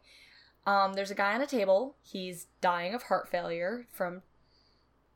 Um, 0.66 0.94
there's 0.94 1.10
a 1.10 1.14
guy 1.14 1.34
on 1.34 1.40
a 1.40 1.46
table. 1.46 1.96
He's 2.02 2.48
dying 2.60 2.94
of 2.94 3.04
heart 3.04 3.28
failure 3.30 3.86
from 3.90 4.22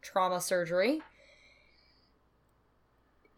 trauma 0.01 0.41
surgery. 0.41 1.03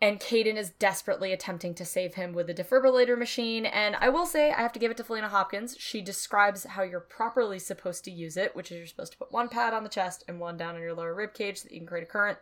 And 0.04 0.20
Caden 0.20 0.56
is 0.56 0.68
desperately 0.68 1.32
attempting 1.32 1.74
to 1.76 1.84
save 1.86 2.12
him 2.12 2.34
with 2.34 2.50
a 2.50 2.54
defibrillator 2.54 3.16
machine. 3.16 3.64
And 3.64 3.96
I 3.96 4.10
will 4.10 4.26
say, 4.26 4.52
I 4.52 4.60
have 4.60 4.74
to 4.74 4.78
give 4.78 4.90
it 4.90 4.98
to 4.98 5.02
Faleena 5.02 5.30
Hopkins. 5.30 5.76
She 5.78 6.02
describes 6.02 6.64
how 6.64 6.82
you're 6.82 7.00
properly 7.00 7.58
supposed 7.58 8.04
to 8.04 8.10
use 8.10 8.36
it, 8.36 8.54
which 8.54 8.70
is 8.70 8.76
you're 8.76 8.86
supposed 8.86 9.12
to 9.12 9.18
put 9.18 9.32
one 9.32 9.48
pad 9.48 9.72
on 9.72 9.82
the 9.82 9.88
chest 9.88 10.22
and 10.28 10.38
one 10.38 10.58
down 10.58 10.74
on 10.74 10.82
your 10.82 10.92
lower 10.92 11.14
rib 11.14 11.32
cage 11.32 11.56
so 11.56 11.68
that 11.68 11.72
you 11.72 11.80
can 11.80 11.86
create 11.86 12.02
a 12.02 12.06
current. 12.06 12.36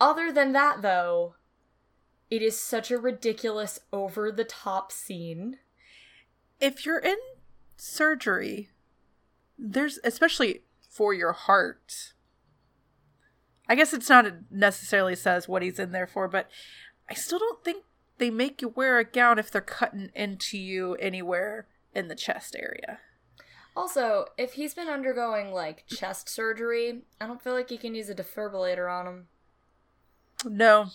Other 0.00 0.30
than 0.30 0.52
that, 0.52 0.80
though, 0.80 1.34
it 2.30 2.40
is 2.40 2.56
such 2.56 2.92
a 2.92 2.98
ridiculous, 2.98 3.80
over 3.92 4.30
the 4.30 4.44
top 4.44 4.92
scene. 4.92 5.58
If 6.60 6.86
you're 6.86 7.00
in 7.00 7.18
surgery, 7.76 8.70
there's 9.58 9.98
especially 10.04 10.62
for 10.88 11.12
your 11.12 11.32
heart. 11.32 12.12
I 13.68 13.74
guess 13.74 13.92
it's 13.92 14.08
not 14.08 14.26
necessarily 14.50 15.16
says 15.16 15.48
what 15.48 15.62
he's 15.62 15.78
in 15.78 15.92
there 15.92 16.06
for, 16.06 16.28
but 16.28 16.48
I 17.08 17.14
still 17.14 17.38
don't 17.38 17.64
think 17.64 17.84
they 18.18 18.30
make 18.30 18.62
you 18.62 18.68
wear 18.68 18.98
a 18.98 19.04
gown 19.04 19.38
if 19.38 19.50
they're 19.50 19.60
cutting 19.60 20.10
into 20.14 20.58
you 20.58 20.94
anywhere 20.96 21.66
in 21.94 22.08
the 22.08 22.14
chest 22.14 22.56
area. 22.58 23.00
Also, 23.76 24.26
if 24.38 24.54
he's 24.54 24.74
been 24.74 24.88
undergoing 24.88 25.52
like 25.52 25.86
chest 25.86 26.28
surgery, 26.28 27.02
I 27.20 27.26
don't 27.26 27.42
feel 27.42 27.52
like 27.52 27.70
you 27.70 27.78
can 27.78 27.94
use 27.94 28.08
a 28.08 28.14
defibrillator 28.14 28.90
on 28.90 29.06
him. 29.06 29.26
No. 30.44 30.86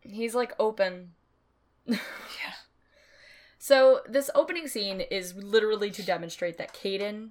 He's 0.00 0.34
like 0.34 0.54
open. 0.58 1.12
yeah. 1.86 1.98
So, 3.58 4.00
this 4.08 4.30
opening 4.34 4.68
scene 4.68 5.00
is 5.00 5.34
literally 5.34 5.90
to 5.92 6.02
demonstrate 6.02 6.58
that 6.58 6.74
Caden 6.74 7.30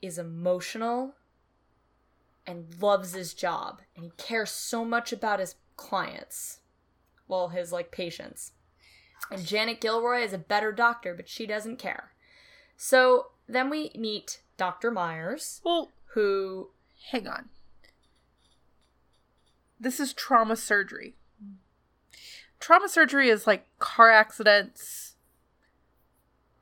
is 0.00 0.18
emotional 0.18 1.14
and 2.46 2.80
loves 2.80 3.14
his 3.14 3.34
job 3.34 3.80
and 3.94 4.04
he 4.04 4.12
cares 4.16 4.50
so 4.50 4.84
much 4.84 5.12
about 5.12 5.40
his 5.40 5.54
clients 5.76 6.58
well 7.28 7.48
his 7.48 7.72
like 7.72 7.90
patients. 7.90 8.52
And 9.30 9.46
janet 9.46 9.80
gilroy 9.80 10.22
is 10.22 10.32
a 10.32 10.38
better 10.38 10.72
doctor 10.72 11.14
but 11.14 11.28
she 11.28 11.46
doesn't 11.46 11.78
care. 11.78 12.12
So 12.76 13.28
then 13.48 13.70
we 13.70 13.90
meet 13.96 14.42
dr 14.56 14.90
myers 14.90 15.60
well 15.64 15.90
who 16.14 16.70
hang 17.10 17.26
on. 17.26 17.48
This 19.80 19.98
is 19.98 20.12
trauma 20.12 20.56
surgery. 20.56 21.16
Trauma 22.60 22.88
surgery 22.88 23.28
is 23.28 23.46
like 23.46 23.66
car 23.78 24.10
accidents. 24.10 25.16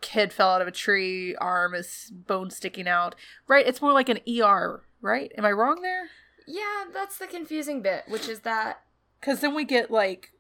Kid 0.00 0.32
fell 0.32 0.48
out 0.48 0.62
of 0.62 0.68
a 0.68 0.72
tree 0.72 1.34
arm 1.36 1.74
is 1.74 2.10
bone 2.10 2.48
sticking 2.50 2.88
out. 2.88 3.14
Right? 3.46 3.66
It's 3.66 3.82
more 3.82 3.92
like 3.92 4.08
an 4.08 4.20
er 4.26 4.82
right? 5.00 5.32
Am 5.36 5.44
I 5.44 5.52
wrong 5.52 5.82
there? 5.82 6.08
Yeah, 6.46 6.84
that's 6.92 7.18
the 7.18 7.26
confusing 7.26 7.82
bit, 7.82 8.04
which 8.08 8.28
is 8.28 8.40
that 8.40 8.82
because 9.20 9.40
then 9.40 9.54
we 9.54 9.64
get 9.64 9.90
like 9.90 10.32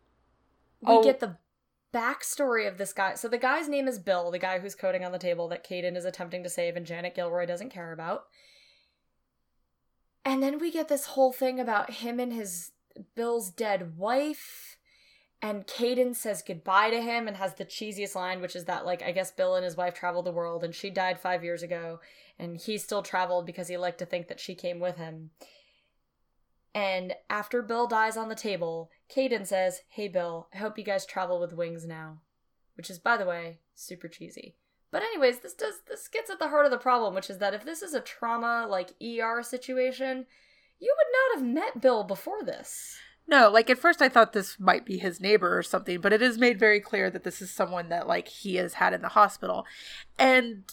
we 0.80 0.94
oh, 0.94 1.02
get 1.02 1.20
the 1.20 1.36
backstory 1.92 2.66
of 2.66 2.78
this 2.78 2.92
guy. 2.92 3.14
So 3.14 3.28
the 3.28 3.38
guy's 3.38 3.68
name 3.68 3.88
is 3.88 3.98
Bill, 3.98 4.30
the 4.30 4.38
guy 4.38 4.58
who's 4.58 4.74
coding 4.74 5.04
on 5.04 5.12
the 5.12 5.18
table 5.18 5.48
that 5.48 5.66
Caden 5.66 5.96
is 5.96 6.04
attempting 6.04 6.42
to 6.42 6.48
save 6.48 6.76
and 6.76 6.86
Janet 6.86 7.14
Gilroy 7.14 7.46
doesn't 7.46 7.70
care 7.70 7.92
about. 7.92 8.24
And 10.24 10.42
then 10.42 10.58
we 10.58 10.70
get 10.70 10.88
this 10.88 11.06
whole 11.06 11.32
thing 11.32 11.58
about 11.58 11.90
him 11.90 12.20
and 12.20 12.32
his 12.32 12.72
Bill's 13.14 13.50
dead 13.50 13.96
wife. 13.96 14.76
And 15.42 15.66
Caden 15.66 16.14
says 16.14 16.42
goodbye 16.46 16.90
to 16.90 17.00
him 17.00 17.26
and 17.26 17.36
has 17.38 17.54
the 17.54 17.64
cheesiest 17.64 18.14
line, 18.14 18.42
which 18.42 18.54
is 18.54 18.66
that, 18.66 18.84
like, 18.84 19.02
I 19.02 19.12
guess 19.12 19.32
Bill 19.32 19.54
and 19.54 19.64
his 19.64 19.76
wife 19.76 19.94
traveled 19.94 20.26
the 20.26 20.32
world 20.32 20.62
and 20.62 20.74
she 20.74 20.90
died 20.90 21.18
five 21.18 21.42
years 21.42 21.62
ago 21.62 22.00
and 22.38 22.58
he 22.58 22.76
still 22.76 23.02
traveled 23.02 23.46
because 23.46 23.68
he 23.68 23.76
liked 23.78 23.98
to 23.98 24.06
think 24.06 24.28
that 24.28 24.40
she 24.40 24.54
came 24.54 24.80
with 24.80 24.96
him. 24.96 25.30
And 26.74 27.14
after 27.28 27.62
Bill 27.62 27.86
dies 27.86 28.16
on 28.16 28.28
the 28.28 28.34
table, 28.34 28.90
Caden 29.14 29.46
says, 29.46 29.80
Hey 29.88 30.08
Bill, 30.08 30.48
I 30.54 30.58
hope 30.58 30.78
you 30.78 30.84
guys 30.84 31.06
travel 31.06 31.40
with 31.40 31.52
wings 31.52 31.86
now. 31.86 32.20
Which 32.76 32.90
is, 32.90 32.98
by 32.98 33.16
the 33.16 33.26
way, 33.26 33.58
super 33.74 34.08
cheesy. 34.08 34.56
But 34.90 35.02
anyways, 35.02 35.40
this 35.40 35.54
does 35.54 35.80
this 35.86 36.08
gets 36.08 36.30
at 36.30 36.38
the 36.38 36.48
heart 36.48 36.64
of 36.64 36.70
the 36.70 36.78
problem, 36.78 37.14
which 37.14 37.30
is 37.30 37.38
that 37.38 37.54
if 37.54 37.64
this 37.64 37.82
is 37.82 37.94
a 37.94 38.00
trauma 38.00 38.66
like 38.68 38.94
ER 39.02 39.42
situation, 39.42 40.26
you 40.78 40.94
would 40.96 41.12
not 41.12 41.38
have 41.38 41.54
met 41.54 41.80
Bill 41.80 42.04
before 42.04 42.42
this. 42.42 42.96
No, 43.30 43.48
like 43.48 43.70
at 43.70 43.78
first 43.78 44.02
I 44.02 44.08
thought 44.08 44.32
this 44.32 44.58
might 44.58 44.84
be 44.84 44.98
his 44.98 45.20
neighbor 45.20 45.56
or 45.56 45.62
something, 45.62 46.00
but 46.00 46.12
it 46.12 46.20
is 46.20 46.36
made 46.36 46.58
very 46.58 46.80
clear 46.80 47.08
that 47.10 47.22
this 47.22 47.40
is 47.40 47.48
someone 47.48 47.88
that 47.88 48.08
like 48.08 48.26
he 48.26 48.56
has 48.56 48.74
had 48.74 48.92
in 48.92 49.02
the 49.02 49.10
hospital. 49.10 49.64
And 50.18 50.64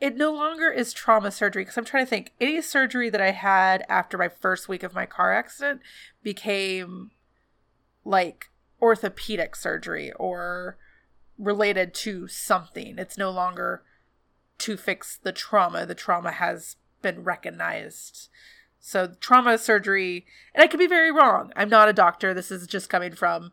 it 0.00 0.16
no 0.16 0.32
longer 0.32 0.68
is 0.68 0.92
trauma 0.92 1.30
surgery 1.30 1.62
because 1.62 1.78
I'm 1.78 1.84
trying 1.84 2.04
to 2.04 2.10
think 2.10 2.32
any 2.40 2.60
surgery 2.60 3.08
that 3.08 3.20
I 3.20 3.30
had 3.30 3.84
after 3.88 4.18
my 4.18 4.28
first 4.28 4.68
week 4.68 4.82
of 4.82 4.94
my 4.94 5.06
car 5.06 5.32
accident 5.32 5.80
became 6.24 7.12
like 8.04 8.50
orthopedic 8.80 9.54
surgery 9.54 10.10
or 10.14 10.76
related 11.38 11.94
to 11.94 12.26
something. 12.26 12.98
It's 12.98 13.16
no 13.16 13.30
longer 13.30 13.84
to 14.58 14.76
fix 14.76 15.16
the 15.22 15.30
trauma. 15.30 15.86
The 15.86 15.94
trauma 15.94 16.32
has 16.32 16.74
been 17.00 17.22
recognized. 17.22 18.28
So 18.84 19.14
trauma 19.20 19.58
surgery, 19.58 20.26
and 20.52 20.62
I 20.62 20.66
could 20.66 20.80
be 20.80 20.88
very 20.88 21.12
wrong. 21.12 21.52
I'm 21.54 21.68
not 21.68 21.88
a 21.88 21.92
doctor. 21.92 22.34
This 22.34 22.50
is 22.50 22.66
just 22.66 22.90
coming 22.90 23.14
from 23.14 23.52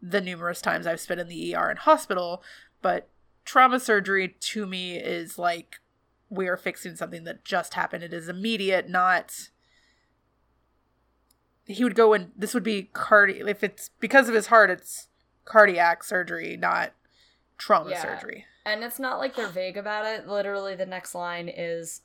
the 0.00 0.22
numerous 0.22 0.62
times 0.62 0.86
I've 0.86 0.98
spent 0.98 1.20
in 1.20 1.28
the 1.28 1.54
ER 1.54 1.68
and 1.68 1.78
hospital, 1.78 2.42
but 2.80 3.08
trauma 3.44 3.78
surgery 3.78 4.34
to 4.40 4.66
me 4.66 4.96
is 4.96 5.38
like 5.38 5.80
we 6.30 6.48
are 6.48 6.56
fixing 6.56 6.96
something 6.96 7.24
that 7.24 7.44
just 7.44 7.74
happened. 7.74 8.02
It 8.02 8.14
is 8.14 8.30
immediate, 8.30 8.88
not 8.88 9.50
he 11.66 11.84
would 11.84 11.94
go 11.94 12.14
in 12.14 12.32
this 12.36 12.54
would 12.54 12.64
be 12.64 12.90
cardi 12.92 13.40
if 13.40 13.62
it's 13.62 13.90
because 14.00 14.28
of 14.28 14.34
his 14.34 14.48
heart 14.48 14.70
it's 14.70 15.08
cardiac 15.44 16.02
surgery, 16.02 16.56
not 16.56 16.92
trauma 17.58 17.90
yeah. 17.90 18.00
surgery. 18.00 18.46
And 18.64 18.82
it's 18.82 18.98
not 18.98 19.18
like 19.18 19.36
they're 19.36 19.48
vague 19.48 19.76
about 19.76 20.06
it. 20.06 20.26
Literally 20.26 20.74
the 20.74 20.86
next 20.86 21.14
line 21.14 21.50
is 21.54 22.00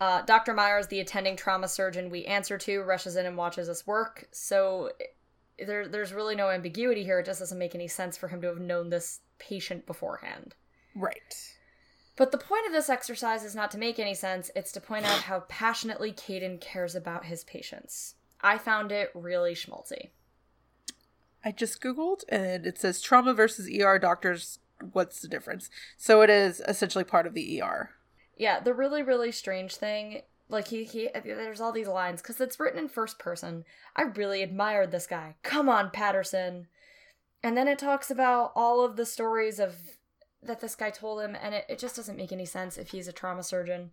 uh, 0.00 0.22
Dr. 0.22 0.52
Myers, 0.52 0.88
the 0.88 1.00
attending 1.00 1.36
trauma 1.36 1.68
surgeon 1.68 2.10
we 2.10 2.24
answer 2.24 2.58
to, 2.58 2.82
rushes 2.82 3.16
in 3.16 3.26
and 3.26 3.36
watches 3.36 3.68
us 3.68 3.86
work. 3.86 4.28
So 4.32 4.90
there, 5.58 5.88
there's 5.88 6.12
really 6.12 6.34
no 6.34 6.50
ambiguity 6.50 7.04
here. 7.04 7.20
It 7.20 7.26
just 7.26 7.40
doesn't 7.40 7.58
make 7.58 7.74
any 7.74 7.88
sense 7.88 8.16
for 8.16 8.28
him 8.28 8.40
to 8.42 8.48
have 8.48 8.60
known 8.60 8.90
this 8.90 9.20
patient 9.38 9.86
beforehand. 9.86 10.54
Right. 10.94 11.52
But 12.16 12.32
the 12.32 12.38
point 12.38 12.66
of 12.66 12.72
this 12.72 12.88
exercise 12.88 13.44
is 13.44 13.54
not 13.54 13.70
to 13.72 13.78
make 13.78 13.98
any 13.98 14.14
sense, 14.14 14.50
it's 14.56 14.72
to 14.72 14.80
point 14.80 15.04
out 15.04 15.22
how 15.22 15.40
passionately 15.48 16.12
Caden 16.12 16.60
cares 16.60 16.94
about 16.94 17.26
his 17.26 17.44
patients. 17.44 18.14
I 18.40 18.58
found 18.58 18.90
it 18.90 19.10
really 19.14 19.54
schmaltzy. 19.54 20.10
I 21.44 21.52
just 21.52 21.80
Googled 21.80 22.22
and 22.28 22.66
it 22.66 22.78
says 22.78 23.00
trauma 23.00 23.34
versus 23.34 23.68
ER 23.68 23.98
doctors. 23.98 24.58
What's 24.92 25.20
the 25.20 25.28
difference? 25.28 25.70
So 25.96 26.22
it 26.22 26.30
is 26.30 26.60
essentially 26.66 27.04
part 27.04 27.26
of 27.26 27.34
the 27.34 27.60
ER. 27.60 27.90
Yeah, 28.36 28.60
the 28.60 28.74
really, 28.74 29.02
really 29.02 29.32
strange 29.32 29.76
thing, 29.76 30.22
like 30.48 30.68
he, 30.68 30.84
he 30.84 31.08
there's 31.24 31.60
all 31.60 31.72
these 31.72 31.88
lines, 31.88 32.20
because 32.20 32.40
it's 32.40 32.60
written 32.60 32.78
in 32.78 32.88
first 32.88 33.18
person. 33.18 33.64
I 33.96 34.02
really 34.02 34.42
admired 34.42 34.92
this 34.92 35.06
guy. 35.06 35.36
Come 35.42 35.68
on, 35.68 35.90
Patterson. 35.90 36.68
And 37.42 37.56
then 37.56 37.68
it 37.68 37.78
talks 37.78 38.10
about 38.10 38.52
all 38.54 38.84
of 38.84 38.96
the 38.96 39.06
stories 39.06 39.58
of 39.58 39.74
that 40.42 40.60
this 40.60 40.74
guy 40.74 40.90
told 40.90 41.22
him, 41.22 41.36
and 41.40 41.54
it, 41.54 41.64
it 41.68 41.78
just 41.78 41.96
doesn't 41.96 42.16
make 42.16 42.32
any 42.32 42.44
sense 42.44 42.76
if 42.76 42.90
he's 42.90 43.08
a 43.08 43.12
trauma 43.12 43.42
surgeon. 43.42 43.90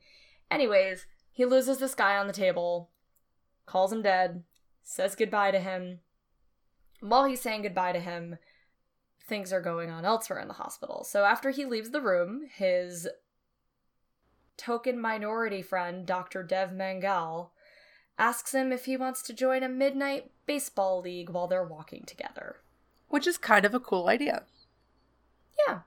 Anyways, 0.52 1.06
he 1.32 1.46
loses 1.46 1.78
this 1.78 1.96
guy 1.96 2.18
on 2.18 2.28
the 2.28 2.34
table, 2.34 2.90
calls 3.66 3.92
him 3.92 4.02
dead, 4.02 4.44
says 4.84 5.16
goodbye 5.16 5.52
to 5.52 5.60
him. 5.60 6.00
While 7.00 7.26
he's 7.26 7.42
saying 7.42 7.64
goodbye 7.64 7.94
to 7.94 8.00
him, 8.00 8.38
things 9.28 9.54
are 9.54 9.62
going 9.62 9.90
on 9.90 10.06
elsewhere 10.06 10.40
in 10.40 10.48
the 10.48 10.56
hospital. 10.56 11.04
So 11.04 11.24
after 11.24 11.50
he 11.50 11.66
leaves 11.66 11.92
the 11.92 12.02
room, 12.02 12.44
his 12.54 13.08
token 14.58 15.00
minority 15.00 15.62
friend, 15.62 16.06
Dr. 16.06 16.44
Dev 16.44 16.72
Mangal, 16.72 17.52
asks 18.18 18.54
him 18.54 18.72
if 18.72 18.86
he 18.86 18.98
wants 18.98 19.22
to 19.24 19.34
join 19.34 19.64
a 19.64 19.70
midnight 19.70 20.32
baseball 20.46 21.02
league 21.02 21.30
while 21.30 21.48
they're 21.48 21.64
walking 21.64 22.04
together. 22.06 22.58
Which 23.10 23.28
is 23.28 23.38
kind 23.38 23.66
of 23.66 23.74
a 23.74 23.80
cool 23.80 24.08
idea. 24.08 24.44
Yeah, 25.68 25.80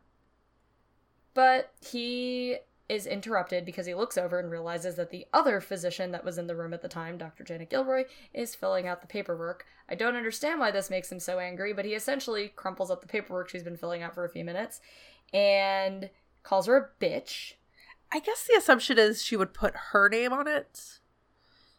but 1.35 1.73
he 1.85 2.57
is 2.89 3.07
interrupted 3.07 3.65
because 3.65 3.87
he 3.87 3.95
looks 3.95 4.17
over 4.17 4.39
and 4.39 4.51
realizes 4.51 4.95
that 4.95 5.11
the 5.11 5.27
other 5.33 5.61
physician 5.61 6.13
that 6.13 6.25
was 6.25 6.39
in 6.39 6.47
the 6.47 6.55
room 6.55 6.73
at 6.73 6.83
the 6.83 6.89
time, 6.89 7.19
Dr. 7.19 7.43
Janet 7.45 7.69
Gilroy, 7.69 8.05
is 8.33 8.55
filling 8.55 8.87
out 8.87 9.01
the 9.01 9.07
paperwork. 9.07 9.67
I 9.89 9.97
don't 9.97 10.15
understand 10.15 10.61
why 10.61 10.71
this 10.71 10.89
makes 10.89 11.11
him 11.11 11.21
so 11.21 11.39
angry, 11.39 11.73
but 11.73 11.85
he 11.85 11.95
essentially 11.95 12.53
crumples 12.55 12.91
up 12.91 13.01
the 13.01 13.09
paperwork 13.09 13.49
she's 13.49 13.65
been 13.65 13.77
filling 13.77 14.03
out 14.03 14.15
for 14.15 14.25
a 14.25 14.31
few 14.31 14.45
minutes 14.45 14.81
and 15.33 16.11
calls 16.43 16.67
her 16.67 16.77
a 16.77 17.05
bitch. 17.05 17.55
I 18.17 18.21
guess 18.21 18.47
the 18.47 18.57
assumption 18.57 18.99
is 18.99 19.23
she 19.23 19.37
would 19.37 19.53
put 19.53 19.75
her 19.93 20.09
name 20.09 20.33
on 20.33 20.49
it. 20.49 21.01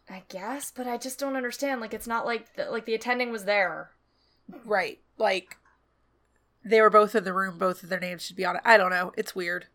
I 0.07 0.21
guess, 0.29 0.69
but 0.69 0.85
I 0.85 0.95
just 0.97 1.17
don't 1.17 1.35
understand. 1.35 1.81
Like, 1.81 1.95
it's 1.95 2.05
not 2.05 2.27
like 2.27 2.55
the, 2.55 2.69
like 2.69 2.85
the 2.85 2.93
attending 2.93 3.31
was 3.31 3.45
there, 3.45 3.89
right? 4.63 4.99
Like, 5.17 5.57
they 6.63 6.79
were 6.79 6.91
both 6.91 7.15
in 7.15 7.23
the 7.23 7.33
room. 7.33 7.57
Both 7.57 7.81
of 7.81 7.89
their 7.89 7.99
names 7.99 8.21
should 8.21 8.35
be 8.35 8.45
on 8.45 8.55
it. 8.55 8.61
I 8.63 8.77
don't 8.77 8.91
know. 8.91 9.13
It's 9.17 9.33
weird. 9.33 9.65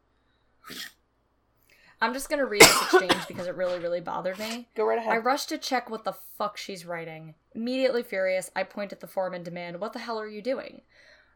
I'm 2.01 2.15
just 2.15 2.29
gonna 2.29 2.47
read 2.47 2.63
this 2.63 2.83
exchange 2.83 3.27
because 3.27 3.49
it 3.49 3.57
really, 3.57 3.81
really 3.81 4.01
bothered 4.01 4.39
me. 4.39 4.69
Go 4.77 4.87
right 4.87 4.99
ahead. 4.99 5.15
I 5.15 5.17
rush 5.17 5.47
to 5.47 5.59
check 5.59 5.91
what 5.91 6.05
the 6.05 6.15
fuck 6.39 6.57
she's 6.57 6.87
writing. 6.87 7.35
Immediately 7.57 8.05
furious, 8.05 8.53
I 8.55 8.63
point 8.63 8.93
at 8.93 9.01
the 9.01 9.09
form 9.09 9.35
and 9.35 9.45
demand, 9.45 9.81
What 9.81 9.95
the 9.95 9.99
hell 9.99 10.21
are 10.21 10.29
you 10.29 10.41
doing? 10.41 10.83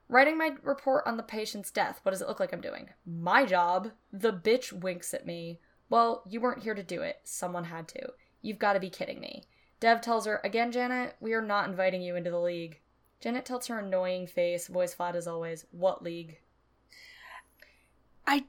Writing 0.09 0.39
my 0.39 0.53
report 0.63 1.05
on 1.07 1.17
the 1.17 1.23
patient's 1.23 1.71
death. 1.71 2.01
What 2.03 2.13
does 2.13 2.23
it 2.23 2.29
look 2.29 2.39
like 2.39 2.53
I'm 2.53 2.61
doing? 2.61 2.91
My 3.05 3.45
job. 3.45 3.91
The 4.13 4.33
bitch 4.33 4.73
winks 4.73 5.13
at 5.13 5.27
me. 5.27 5.61
Well, 5.89 6.23
you 6.29 6.41
weren't 6.41 6.63
here 6.63 6.75
to 6.75 6.83
do 6.83 7.03
it. 7.03 7.21
Someone 7.25 7.65
had 7.65 7.89
to. 7.89 8.11
You've 8.41 8.59
got 8.59 8.75
to 8.75 8.81
be 8.81 8.91
kidding 8.91 9.21
me. 9.21 9.45
Dev 9.81 10.01
tells 10.01 10.27
her, 10.27 10.41
Again, 10.45 10.71
Janet, 10.71 11.17
we 11.21 11.33
are 11.33 11.43
not 11.43 11.69
inviting 11.69 12.03
you 12.03 12.15
into 12.17 12.31
the 12.31 12.39
league. 12.39 12.81
Janet 13.21 13.45
tells 13.45 13.67
her 13.67 13.79
annoying 13.79 14.27
face, 14.27 14.69
voice 14.69 14.95
flat 14.95 15.17
as 15.17 15.27
always, 15.27 15.67
What 15.71 16.03
league? 16.03 16.39
I 18.27 18.45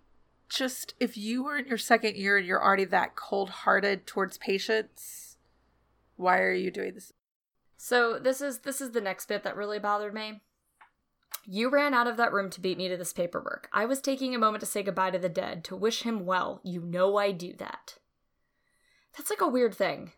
just, 0.49 0.93
if 0.99 1.17
you 1.17 1.43
were 1.43 1.57
in 1.57 1.67
your 1.67 1.77
second 1.77 2.15
year 2.15 2.37
and 2.37 2.45
you're 2.45 2.63
already 2.63 2.85
that 2.85 3.15
cold 3.15 3.49
hearted 3.49 4.05
towards 4.05 4.37
patients, 4.37 5.37
why 6.15 6.39
are 6.39 6.53
you 6.53 6.71
doing 6.71 6.93
this? 6.93 7.13
So 7.77 8.17
this 8.19 8.41
is 8.41 8.59
this 8.59 8.81
is 8.81 8.91
the 8.91 9.01
next 9.01 9.27
bit 9.27 9.43
that 9.43 9.55
really 9.55 9.77
bothered 9.77 10.13
me. 10.13 10.41
You 11.49 11.69
ran 11.69 11.93
out 11.93 12.07
of 12.07 12.17
that 12.17 12.33
room 12.33 12.49
to 12.51 12.61
beat 12.61 12.77
me 12.77 12.89
to 12.89 12.97
this 12.97 13.13
paperwork. 13.13 13.69
I 13.71 13.85
was 13.85 14.01
taking 14.01 14.35
a 14.35 14.39
moment 14.39 14.59
to 14.59 14.65
say 14.65 14.83
goodbye 14.83 15.11
to 15.11 15.19
the 15.19 15.29
dead, 15.29 15.63
to 15.65 15.77
wish 15.77 16.03
him 16.03 16.25
well. 16.25 16.59
You 16.61 16.81
know 16.81 17.15
I 17.15 17.31
do 17.31 17.53
that. 17.53 17.95
That's 19.17 19.29
like 19.29 19.39
a 19.39 19.47
weird 19.47 19.73
thing. 19.73 20.11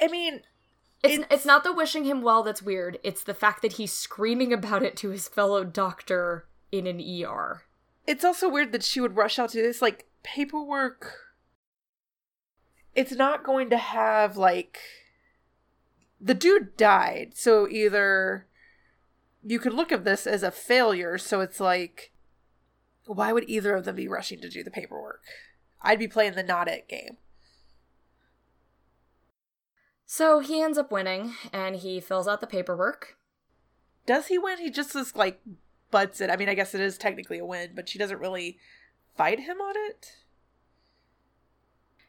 I 0.00 0.08
mean, 0.08 0.42
it's, 1.02 1.14
it's, 1.14 1.26
it's 1.30 1.46
not 1.46 1.64
the 1.64 1.72
wishing 1.72 2.04
him 2.04 2.20
well 2.20 2.42
that's 2.42 2.62
weird. 2.62 2.98
It's 3.02 3.22
the 3.22 3.32
fact 3.32 3.62
that 3.62 3.74
he's 3.74 3.92
screaming 3.92 4.52
about 4.52 4.82
it 4.82 4.96
to 4.98 5.08
his 5.08 5.28
fellow 5.28 5.64
doctor 5.64 6.46
in 6.70 6.86
an 6.86 7.00
ER. 7.00 7.62
It's 8.06 8.24
also 8.24 8.48
weird 8.48 8.72
that 8.72 8.84
she 8.84 9.00
would 9.00 9.16
rush 9.16 9.38
out 9.38 9.50
to 9.50 9.62
this 9.62 9.80
like 9.80 10.06
paperwork. 10.22 11.14
It's 12.94 13.12
not 13.12 13.44
going 13.44 13.70
to 13.70 13.78
have 13.78 14.36
like 14.36 14.78
the 16.20 16.34
dude 16.34 16.76
died, 16.76 17.32
so 17.34 17.66
either 17.66 18.46
you 19.44 19.58
could 19.58 19.74
look 19.74 19.92
at 19.92 20.04
this 20.04 20.26
as 20.26 20.42
a 20.42 20.50
failure, 20.50 21.18
so 21.18 21.40
it's 21.40 21.60
like 21.60 22.12
why 23.06 23.32
would 23.32 23.48
either 23.48 23.74
of 23.74 23.84
them 23.84 23.96
be 23.96 24.08
rushing 24.08 24.40
to 24.40 24.48
do 24.48 24.62
the 24.62 24.70
paperwork? 24.70 25.22
I'd 25.82 25.98
be 25.98 26.08
playing 26.08 26.34
the 26.34 26.42
not 26.42 26.68
it 26.68 26.88
game. 26.88 27.18
So 30.06 30.40
he 30.40 30.62
ends 30.62 30.78
up 30.78 30.92
winning 30.92 31.34
and 31.52 31.76
he 31.76 32.00
fills 32.00 32.28
out 32.28 32.40
the 32.40 32.46
paperwork. 32.46 33.16
Does 34.06 34.28
he 34.28 34.38
win? 34.38 34.58
He 34.58 34.70
just 34.70 34.94
is 34.94 35.14
like 35.16 35.40
butts 35.90 36.20
it. 36.20 36.30
I 36.30 36.36
mean, 36.36 36.48
I 36.48 36.54
guess 36.54 36.74
it 36.74 36.80
is 36.80 36.98
technically 36.98 37.38
a 37.38 37.44
win, 37.44 37.70
but 37.74 37.88
she 37.88 37.98
doesn't 37.98 38.20
really 38.20 38.58
fight 39.16 39.40
him 39.40 39.60
on 39.60 39.74
it. 39.88 40.12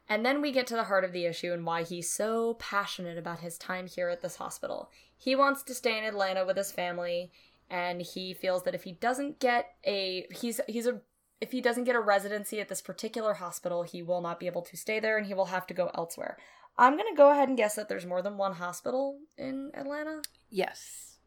And 0.07 0.25
then 0.25 0.41
we 0.41 0.51
get 0.51 0.67
to 0.67 0.75
the 0.75 0.83
heart 0.83 1.03
of 1.03 1.13
the 1.13 1.25
issue 1.25 1.51
and 1.51 1.65
why 1.65 1.83
he's 1.83 2.13
so 2.13 2.55
passionate 2.55 3.17
about 3.17 3.39
his 3.39 3.57
time 3.57 3.87
here 3.87 4.09
at 4.09 4.21
this 4.21 4.35
hospital. 4.35 4.91
He 5.17 5.35
wants 5.35 5.63
to 5.63 5.73
stay 5.73 5.97
in 5.97 6.03
Atlanta 6.03 6.45
with 6.45 6.57
his 6.57 6.71
family, 6.71 7.31
and 7.69 8.01
he 8.01 8.33
feels 8.33 8.63
that 8.63 8.75
if 8.75 8.83
he 8.83 8.93
doesn't 8.93 9.39
get 9.39 9.75
a 9.85 10.27
he's 10.31 10.59
he's 10.67 10.87
a 10.87 11.01
if 11.41 11.51
he 11.51 11.61
doesn't 11.61 11.83
get 11.83 11.95
a 11.95 11.99
residency 11.99 12.59
at 12.59 12.69
this 12.69 12.81
particular 12.81 13.35
hospital, 13.35 13.83
he 13.83 14.01
will 14.01 14.21
not 14.21 14.39
be 14.39 14.47
able 14.47 14.61
to 14.63 14.77
stay 14.77 14.99
there 14.99 15.17
and 15.17 15.27
he 15.27 15.33
will 15.33 15.45
have 15.45 15.67
to 15.67 15.73
go 15.73 15.91
elsewhere. 15.93 16.37
I'm 16.77 16.97
going 16.97 17.11
to 17.13 17.17
go 17.17 17.31
ahead 17.31 17.49
and 17.49 17.57
guess 17.57 17.75
that 17.75 17.87
there's 17.87 18.05
more 18.05 18.21
than 18.21 18.37
one 18.37 18.53
hospital 18.53 19.19
in 19.37 19.71
Atlanta. 19.73 20.21
Yes. 20.49 21.17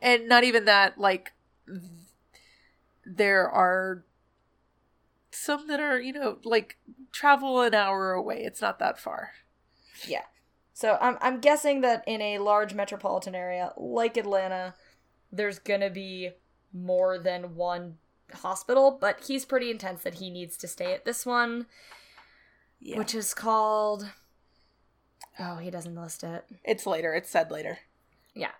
And 0.00 0.28
not 0.28 0.44
even 0.44 0.64
that 0.66 0.98
like 0.98 1.32
there 3.04 3.48
are 3.48 4.04
some 5.30 5.66
that 5.68 5.80
are, 5.80 6.00
you 6.00 6.12
know, 6.12 6.38
like 6.44 6.78
travel 7.12 7.60
an 7.62 7.74
hour 7.74 8.12
away. 8.12 8.42
It's 8.44 8.60
not 8.60 8.78
that 8.78 8.98
far. 8.98 9.32
Yeah. 10.06 10.22
So 10.76 10.98
I'm 11.00 11.16
I'm 11.22 11.40
guessing 11.40 11.80
that 11.80 12.04
in 12.06 12.20
a 12.20 12.38
large 12.38 12.74
metropolitan 12.74 13.34
area 13.34 13.72
like 13.78 14.18
Atlanta, 14.18 14.74
there's 15.32 15.58
gonna 15.58 15.88
be 15.88 16.32
more 16.70 17.18
than 17.18 17.56
one 17.56 17.96
hospital, 18.30 18.98
but 19.00 19.24
he's 19.26 19.46
pretty 19.46 19.70
intense 19.70 20.02
that 20.02 20.16
he 20.16 20.28
needs 20.28 20.54
to 20.58 20.68
stay 20.68 20.92
at 20.92 21.06
this 21.06 21.24
one. 21.24 21.64
Yeah. 22.78 22.98
Which 22.98 23.14
is 23.14 23.32
called 23.32 24.10
Oh, 25.38 25.56
he 25.56 25.70
doesn't 25.70 25.94
list 25.94 26.22
it. 26.22 26.44
It's 26.62 26.86
later. 26.86 27.14
It's 27.14 27.30
said 27.30 27.50
later. 27.50 27.78
Yeah. 28.34 28.52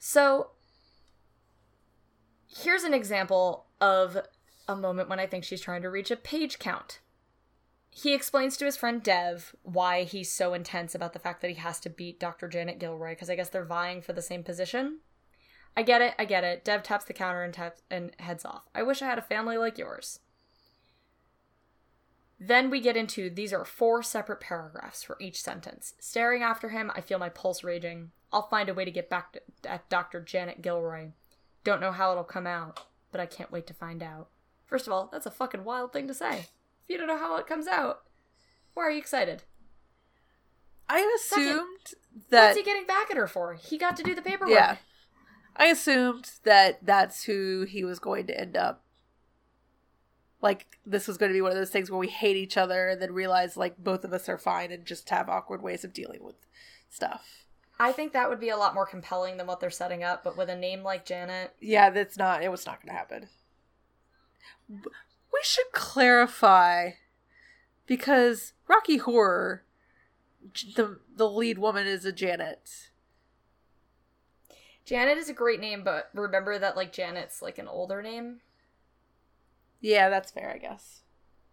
So 0.00 0.50
here's 2.48 2.82
an 2.82 2.92
example 2.92 3.66
of 3.80 4.18
a 4.66 4.74
moment 4.74 5.08
when 5.08 5.20
I 5.20 5.28
think 5.28 5.44
she's 5.44 5.60
trying 5.60 5.82
to 5.82 5.90
reach 5.90 6.10
a 6.10 6.16
page 6.16 6.58
count. 6.58 6.98
He 8.00 8.14
explains 8.14 8.56
to 8.56 8.64
his 8.64 8.76
friend 8.76 9.02
Dev 9.02 9.56
why 9.62 10.04
he's 10.04 10.30
so 10.30 10.54
intense 10.54 10.94
about 10.94 11.14
the 11.14 11.18
fact 11.18 11.40
that 11.40 11.48
he 11.48 11.56
has 11.56 11.80
to 11.80 11.90
beat 11.90 12.20
Dr. 12.20 12.46
Janet 12.46 12.78
Gilroy 12.78 13.10
because 13.10 13.28
I 13.28 13.34
guess 13.34 13.48
they're 13.48 13.64
vying 13.64 14.02
for 14.02 14.12
the 14.12 14.22
same 14.22 14.44
position. 14.44 15.00
I 15.76 15.82
get 15.82 16.00
it, 16.00 16.14
I 16.16 16.24
get 16.24 16.44
it. 16.44 16.64
Dev 16.64 16.84
taps 16.84 17.06
the 17.06 17.12
counter 17.12 17.42
and 17.42 17.52
taps 17.52 17.82
and 17.90 18.12
heads 18.20 18.44
off. 18.44 18.62
I 18.72 18.84
wish 18.84 19.02
I 19.02 19.06
had 19.06 19.18
a 19.18 19.22
family 19.22 19.56
like 19.56 19.78
yours. 19.78 20.20
Then 22.38 22.70
we 22.70 22.80
get 22.80 22.96
into 22.96 23.30
these 23.30 23.52
are 23.52 23.64
four 23.64 24.04
separate 24.04 24.40
paragraphs 24.40 25.02
for 25.02 25.16
each 25.20 25.42
sentence. 25.42 25.94
Staring 25.98 26.44
after 26.44 26.68
him, 26.68 26.92
I 26.94 27.00
feel 27.00 27.18
my 27.18 27.30
pulse 27.30 27.64
raging. 27.64 28.12
I'll 28.32 28.46
find 28.46 28.68
a 28.68 28.74
way 28.74 28.84
to 28.84 28.92
get 28.92 29.10
back 29.10 29.32
to, 29.32 29.42
at 29.68 29.88
Dr. 29.88 30.20
Janet 30.20 30.62
Gilroy. 30.62 31.08
Don't 31.64 31.80
know 31.80 31.90
how 31.90 32.12
it'll 32.12 32.22
come 32.22 32.46
out, 32.46 32.86
but 33.10 33.20
I 33.20 33.26
can't 33.26 33.50
wait 33.50 33.66
to 33.66 33.74
find 33.74 34.04
out. 34.04 34.28
First 34.66 34.86
of 34.86 34.92
all, 34.92 35.08
that's 35.10 35.26
a 35.26 35.32
fucking 35.32 35.64
wild 35.64 35.92
thing 35.92 36.06
to 36.06 36.14
say. 36.14 36.46
You 36.88 36.96
don't 36.96 37.06
know 37.06 37.18
how 37.18 37.36
it 37.36 37.46
comes 37.46 37.66
out, 37.66 38.00
why 38.74 38.84
are 38.84 38.90
you 38.90 38.98
excited? 38.98 39.42
I 40.88 41.00
assumed 41.16 41.68
Second, 41.84 42.00
that. 42.30 42.46
What's 42.46 42.56
he 42.58 42.64
getting 42.64 42.86
back 42.86 43.10
at 43.10 43.16
her 43.16 43.26
for? 43.26 43.54
He 43.54 43.76
got 43.76 43.96
to 43.98 44.02
do 44.02 44.14
the 44.14 44.22
paperwork. 44.22 44.54
Yeah. 44.54 44.76
I 45.54 45.66
assumed 45.66 46.30
that 46.44 46.84
that's 46.86 47.24
who 47.24 47.66
he 47.68 47.84
was 47.84 47.98
going 47.98 48.26
to 48.28 48.40
end 48.40 48.56
up. 48.56 48.84
Like, 50.40 50.78
this 50.86 51.08
was 51.08 51.18
going 51.18 51.30
to 51.30 51.36
be 51.36 51.40
one 51.40 51.50
of 51.50 51.58
those 51.58 51.70
things 51.70 51.90
where 51.90 51.98
we 51.98 52.06
hate 52.06 52.36
each 52.36 52.56
other 52.56 52.88
and 52.88 53.02
then 53.02 53.12
realize, 53.12 53.56
like, 53.56 53.76
both 53.76 54.04
of 54.04 54.12
us 54.12 54.28
are 54.28 54.38
fine 54.38 54.70
and 54.70 54.86
just 54.86 55.10
have 55.10 55.28
awkward 55.28 55.62
ways 55.62 55.82
of 55.82 55.92
dealing 55.92 56.22
with 56.22 56.36
stuff. 56.88 57.44
I 57.80 57.90
think 57.90 58.12
that 58.12 58.30
would 58.30 58.40
be 58.40 58.48
a 58.48 58.56
lot 58.56 58.72
more 58.72 58.86
compelling 58.86 59.36
than 59.36 59.48
what 59.48 59.58
they're 59.58 59.68
setting 59.68 60.04
up, 60.04 60.22
but 60.22 60.38
with 60.38 60.48
a 60.48 60.56
name 60.56 60.84
like 60.84 61.04
Janet. 61.04 61.54
Yeah, 61.60 61.90
that's 61.90 62.16
not, 62.16 62.42
it 62.42 62.50
was 62.50 62.64
not 62.64 62.80
going 62.80 62.94
to 62.94 62.98
happen. 62.98 63.28
We 65.32 65.40
should 65.42 65.72
clarify 65.72 66.92
because 67.86 68.52
Rocky 68.66 68.98
Horror, 68.98 69.64
the 70.76 71.00
the 71.14 71.28
lead 71.28 71.58
woman 71.58 71.86
is 71.86 72.04
a 72.04 72.12
Janet. 72.12 72.90
Janet 74.84 75.18
is 75.18 75.28
a 75.28 75.34
great 75.34 75.60
name, 75.60 75.84
but 75.84 76.10
remember 76.14 76.58
that 76.58 76.76
like 76.76 76.92
Janet's 76.92 77.42
like 77.42 77.58
an 77.58 77.68
older 77.68 78.02
name. 78.02 78.40
Yeah, 79.80 80.08
that's 80.08 80.30
fair, 80.30 80.50
I 80.54 80.58
guess. 80.58 81.02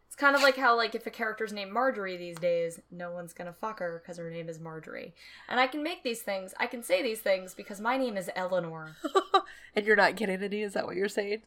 It's 0.07 0.15
kind 0.15 0.35
of 0.35 0.41
like 0.41 0.55
how 0.55 0.77
like 0.77 0.95
if 0.95 1.05
a 1.05 1.11
character's 1.11 1.51
named 1.51 1.73
Marjorie 1.73 2.15
these 2.15 2.37
days, 2.37 2.79
no 2.89 3.11
one's 3.11 3.33
gonna 3.33 3.51
fuck 3.51 3.79
her 3.79 4.01
because 4.01 4.17
her 4.17 4.31
name 4.31 4.47
is 4.47 4.59
Marjorie. 4.59 5.13
And 5.49 5.59
I 5.59 5.67
can 5.67 5.83
make 5.83 6.03
these 6.03 6.21
things, 6.21 6.53
I 6.57 6.67
can 6.67 6.83
say 6.83 7.03
these 7.03 7.19
things 7.19 7.53
because 7.53 7.81
my 7.81 7.97
name 7.97 8.15
is 8.15 8.29
Eleanor. 8.33 8.95
and 9.75 9.85
you're 9.85 9.97
not 9.97 10.15
getting 10.15 10.41
any, 10.41 10.61
is 10.61 10.71
that 10.73 10.85
what 10.85 10.95
you're 10.95 11.09
saying? 11.09 11.41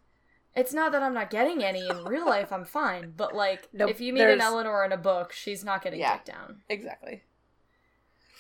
It's 0.59 0.75
not 0.75 0.93
that 0.93 1.03
I'm 1.03 1.15
not 1.15 1.31
getting 1.31 1.63
any 1.63 1.87
in 1.89 2.05
real 2.05 2.27
life. 2.27 2.53
I'm 2.53 2.65
fine, 2.65 3.13
but 3.17 3.35
like, 3.35 3.69
nope, 3.73 3.91
if 3.91 4.01
you 4.01 4.13
meet 4.13 4.21
there's... 4.21 4.35
an 4.35 4.41
Eleanor 4.41 4.85
in 4.85 4.93
a 4.93 4.97
book, 4.97 5.33
she's 5.33 5.65
not 5.65 5.83
getting 5.83 6.01
yeah, 6.01 6.19
down. 6.25 6.63
Exactly. 6.69 7.23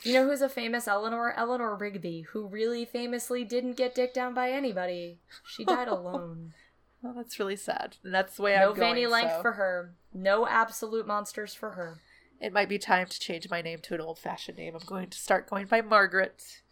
You 0.03 0.15
know 0.15 0.29
who's 0.29 0.43
a 0.43 0.49
famous 0.49 0.87
Eleanor? 0.87 1.35
Eleanor 1.37 1.75
Rigby, 1.75 2.23
who 2.33 2.47
really 2.47 2.85
famously 2.85 3.45
didn't 3.45 3.77
get 3.77 3.95
dicked 3.95 4.15
down 4.15 4.33
by 4.35 4.51
anybody. 4.51 5.19
She 5.47 5.65
died 5.65 5.89
alone. 5.89 6.55
well, 7.03 7.15
that's 7.15 7.39
really 7.39 7.57
sad. 7.57 7.97
And 8.05 8.15
that's 8.15 8.37
the 8.37 8.43
way 8.43 8.57
no 8.57 8.71
I'm 8.71 8.77
going. 8.77 8.79
No 8.79 8.87
Vanny 8.87 9.07
length 9.07 9.35
so. 9.37 9.43
for 9.43 9.53
her. 9.53 9.95
No 10.13 10.47
absolute 10.47 11.07
monsters 11.07 11.55
for 11.55 11.71
her. 11.71 11.99
It 12.41 12.53
might 12.53 12.69
be 12.69 12.79
time 12.79 13.07
to 13.09 13.19
change 13.19 13.51
my 13.51 13.63
name 13.63 13.81
to 13.83 13.95
an 13.95 14.01
old-fashioned 14.01 14.59
name. 14.59 14.75
I'm 14.75 14.87
going 14.87 15.11
to 15.11 15.19
start 15.19 15.51
going 15.51 15.67
by 15.67 15.81
Margaret. 15.81 16.63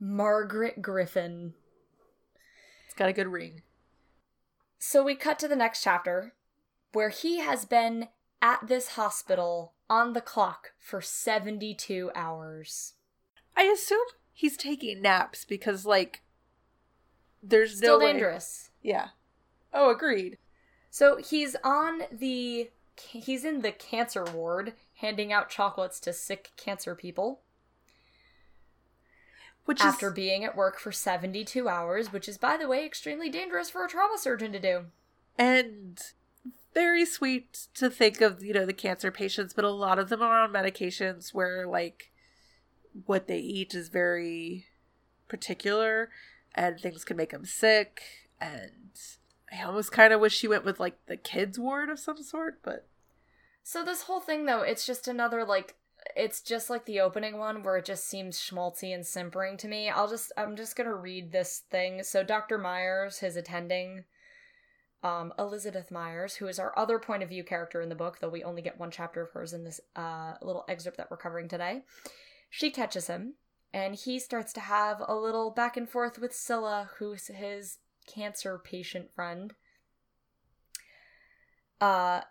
Margaret 0.00 0.82
Griffin. 0.82 1.54
It's 2.86 2.94
got 2.94 3.08
a 3.08 3.12
good 3.12 3.28
ring. 3.28 3.62
So 4.88 5.02
we 5.02 5.16
cut 5.16 5.40
to 5.40 5.48
the 5.48 5.56
next 5.56 5.82
chapter 5.82 6.32
where 6.92 7.08
he 7.08 7.40
has 7.40 7.64
been 7.64 8.06
at 8.40 8.68
this 8.68 8.90
hospital 8.90 9.72
on 9.90 10.12
the 10.12 10.20
clock 10.20 10.74
for 10.78 11.00
72 11.00 12.12
hours. 12.14 12.94
I 13.56 13.64
assume 13.64 14.06
he's 14.32 14.56
taking 14.56 15.02
naps 15.02 15.44
because, 15.44 15.86
like, 15.86 16.22
there's 17.42 17.78
Still 17.78 17.98
no 17.98 18.06
dangerous. 18.06 18.70
Way... 18.84 18.90
Yeah. 18.90 19.08
Oh, 19.74 19.90
agreed. 19.90 20.38
So 20.88 21.16
he's 21.16 21.56
on 21.64 22.02
the. 22.12 22.70
He's 22.96 23.44
in 23.44 23.62
the 23.62 23.72
cancer 23.72 24.22
ward 24.22 24.74
handing 24.98 25.32
out 25.32 25.50
chocolates 25.50 25.98
to 25.98 26.12
sick 26.12 26.52
cancer 26.56 26.94
people. 26.94 27.40
Which 29.66 29.80
after 29.80 30.08
is, 30.08 30.14
being 30.14 30.44
at 30.44 30.56
work 30.56 30.78
for 30.78 30.92
72 30.92 31.68
hours, 31.68 32.12
which 32.12 32.28
is, 32.28 32.38
by 32.38 32.56
the 32.56 32.68
way, 32.68 32.86
extremely 32.86 33.28
dangerous 33.28 33.68
for 33.68 33.84
a 33.84 33.88
trauma 33.88 34.16
surgeon 34.18 34.52
to 34.52 34.60
do. 34.60 34.86
And 35.38 36.00
very 36.72 37.04
sweet 37.04 37.66
to 37.74 37.90
think 37.90 38.20
of, 38.20 38.42
you 38.42 38.54
know, 38.54 38.64
the 38.64 38.72
cancer 38.72 39.10
patients, 39.10 39.52
but 39.52 39.64
a 39.64 39.70
lot 39.70 39.98
of 39.98 40.08
them 40.08 40.22
are 40.22 40.42
on 40.42 40.52
medications 40.52 41.34
where 41.34 41.66
like 41.66 42.12
what 43.04 43.26
they 43.28 43.38
eat 43.38 43.74
is 43.74 43.88
very 43.88 44.66
particular 45.28 46.10
and 46.54 46.80
things 46.80 47.04
can 47.04 47.16
make 47.16 47.30
them 47.30 47.44
sick 47.44 48.02
and 48.40 48.98
I 49.52 49.62
almost 49.62 49.92
kind 49.92 50.12
of 50.12 50.20
wish 50.20 50.36
she 50.36 50.48
went 50.48 50.64
with 50.64 50.80
like 50.80 50.98
the 51.06 51.16
kids 51.16 51.58
ward 51.58 51.88
of 51.88 51.98
some 51.98 52.22
sort, 52.22 52.58
but 52.62 52.86
So 53.62 53.84
this 53.84 54.02
whole 54.02 54.20
thing 54.20 54.46
though, 54.46 54.62
it's 54.62 54.86
just 54.86 55.08
another 55.08 55.44
like 55.44 55.76
it's 56.14 56.40
just 56.40 56.70
like 56.70 56.84
the 56.84 57.00
opening 57.00 57.38
one 57.38 57.62
where 57.62 57.76
it 57.76 57.84
just 57.84 58.08
seems 58.08 58.38
schmaltzy 58.38 58.94
and 58.94 59.04
simpering 59.04 59.56
to 59.58 59.68
me. 59.68 59.88
I'll 59.88 60.08
just 60.08 60.32
I'm 60.36 60.56
just 60.56 60.76
gonna 60.76 60.94
read 60.94 61.32
this 61.32 61.62
thing. 61.70 62.02
So 62.02 62.22
Dr. 62.22 62.58
Myers, 62.58 63.18
his 63.18 63.36
attending, 63.36 64.04
um, 65.02 65.32
Elizabeth 65.38 65.90
Myers, 65.90 66.36
who 66.36 66.46
is 66.48 66.58
our 66.58 66.76
other 66.78 66.98
point 66.98 67.22
of 67.22 67.28
view 67.28 67.44
character 67.44 67.80
in 67.80 67.88
the 67.88 67.94
book, 67.94 68.18
though 68.20 68.28
we 68.28 68.44
only 68.44 68.62
get 68.62 68.78
one 68.78 68.90
chapter 68.90 69.22
of 69.22 69.30
hers 69.30 69.52
in 69.52 69.64
this 69.64 69.80
uh, 69.94 70.34
little 70.42 70.64
excerpt 70.68 70.96
that 70.96 71.10
we're 71.10 71.16
covering 71.16 71.48
today. 71.48 71.82
She 72.50 72.70
catches 72.70 73.06
him, 73.06 73.34
and 73.72 73.94
he 73.94 74.18
starts 74.18 74.52
to 74.54 74.60
have 74.60 75.02
a 75.06 75.14
little 75.14 75.50
back 75.50 75.76
and 75.76 75.88
forth 75.88 76.18
with 76.18 76.34
Scylla, 76.34 76.90
who's 76.98 77.26
his 77.28 77.78
cancer 78.06 78.58
patient 78.58 79.12
friend. 79.14 79.54
Uh, 81.80 82.22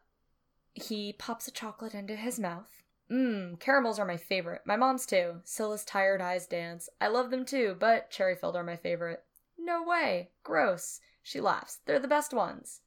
he 0.74 1.14
pops 1.14 1.48
a 1.48 1.52
chocolate 1.52 1.94
into 1.94 2.16
his 2.16 2.40
mouth. 2.40 2.84
Mmm, 3.12 3.60
caramels 3.60 4.00
are 4.00 4.06
my 4.06 4.18
favorite. 4.18 4.62
My 4.66 4.76
mom's 4.76 5.06
too. 5.06 5.42
Scylla's 5.44 5.86
tired 5.86 6.22
eyes 6.22 6.48
dance. 6.48 6.90
I 7.00 7.08
love 7.08 7.30
them 7.30 7.46
too, 7.46 7.76
but 7.80 8.10
cherry 8.10 8.36
filled 8.36 8.56
are 8.56 8.64
my 8.64 8.76
favorite. 8.78 9.24
No 9.60 9.84
way. 9.84 10.32
Gross. 10.44 11.00
She 11.22 11.40
laughs. 11.40 11.80
They're 11.86 12.00
the 12.00 12.08
best 12.08 12.34
ones. 12.34 12.82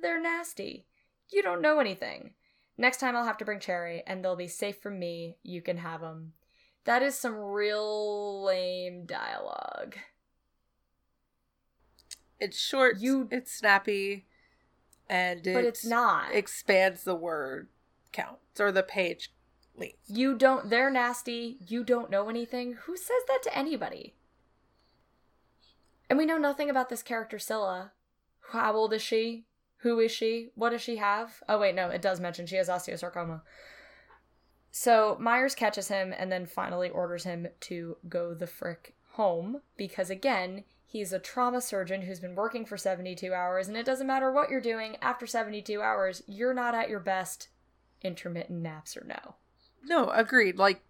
They're 0.00 0.20
nasty. 0.20 0.86
You 1.30 1.42
don't 1.42 1.60
know 1.62 1.80
anything. 1.80 2.32
Next 2.78 2.98
time 2.98 3.14
I'll 3.16 3.24
have 3.24 3.38
to 3.38 3.44
bring 3.44 3.60
cherry, 3.60 4.02
and 4.06 4.24
they'll 4.24 4.36
be 4.36 4.48
safe 4.48 4.80
from 4.80 4.98
me. 4.98 5.36
You 5.42 5.60
can 5.60 5.78
have 5.78 6.00
them. 6.00 6.32
That 6.84 7.02
is 7.02 7.18
some 7.18 7.34
real 7.36 8.42
lame 8.44 9.04
dialogue. 9.04 9.96
it's 12.40 12.56
short, 12.56 12.98
You- 13.00 13.28
it's 13.32 13.50
snappy, 13.52 14.24
and 15.08 15.44
it 15.44 15.54
But 15.54 15.64
it's 15.64 15.84
not. 15.84 16.32
expands 16.32 17.02
the 17.02 17.16
word 17.16 17.68
count 18.12 18.38
or 18.60 18.70
the 18.70 18.84
page 18.84 19.34
length. 19.78 19.98
You 20.06 20.36
don't, 20.36 20.70
they're 20.70 20.90
nasty. 20.90 21.58
You 21.66 21.84
don't 21.84 22.10
know 22.10 22.28
anything. 22.28 22.74
Who 22.84 22.96
says 22.96 23.22
that 23.28 23.42
to 23.44 23.56
anybody? 23.56 24.14
And 26.08 26.18
we 26.18 26.26
know 26.26 26.38
nothing 26.38 26.70
about 26.70 26.88
this 26.88 27.02
character, 27.02 27.38
Scylla. 27.38 27.92
How 28.50 28.74
old 28.74 28.92
is 28.92 29.02
she? 29.02 29.44
Who 29.78 30.00
is 30.00 30.10
she? 30.10 30.50
What 30.54 30.70
does 30.70 30.82
she 30.82 30.96
have? 30.96 31.42
Oh, 31.48 31.58
wait, 31.58 31.74
no, 31.74 31.88
it 31.88 32.02
does 32.02 32.18
mention 32.18 32.46
she 32.46 32.56
has 32.56 32.68
osteosarcoma. 32.68 33.42
So 34.70 35.16
Myers 35.20 35.54
catches 35.54 35.88
him 35.88 36.14
and 36.16 36.30
then 36.32 36.46
finally 36.46 36.88
orders 36.88 37.24
him 37.24 37.48
to 37.60 37.96
go 38.08 38.34
the 38.34 38.46
frick 38.46 38.94
home 39.12 39.60
because, 39.76 40.10
again, 40.10 40.64
he's 40.84 41.12
a 41.12 41.18
trauma 41.18 41.60
surgeon 41.60 42.02
who's 42.02 42.20
been 42.20 42.34
working 42.34 42.64
for 42.64 42.76
72 42.76 43.32
hours, 43.32 43.68
and 43.68 43.76
it 43.76 43.86
doesn't 43.86 44.06
matter 44.06 44.32
what 44.32 44.50
you're 44.50 44.60
doing 44.60 44.96
after 45.02 45.26
72 45.26 45.80
hours, 45.80 46.22
you're 46.26 46.54
not 46.54 46.74
at 46.74 46.88
your 46.88 47.00
best, 47.00 47.48
intermittent 48.02 48.60
naps 48.60 48.96
or 48.96 49.04
no. 49.04 49.36
No, 49.84 50.10
agreed. 50.10 50.58
Like 50.58 50.82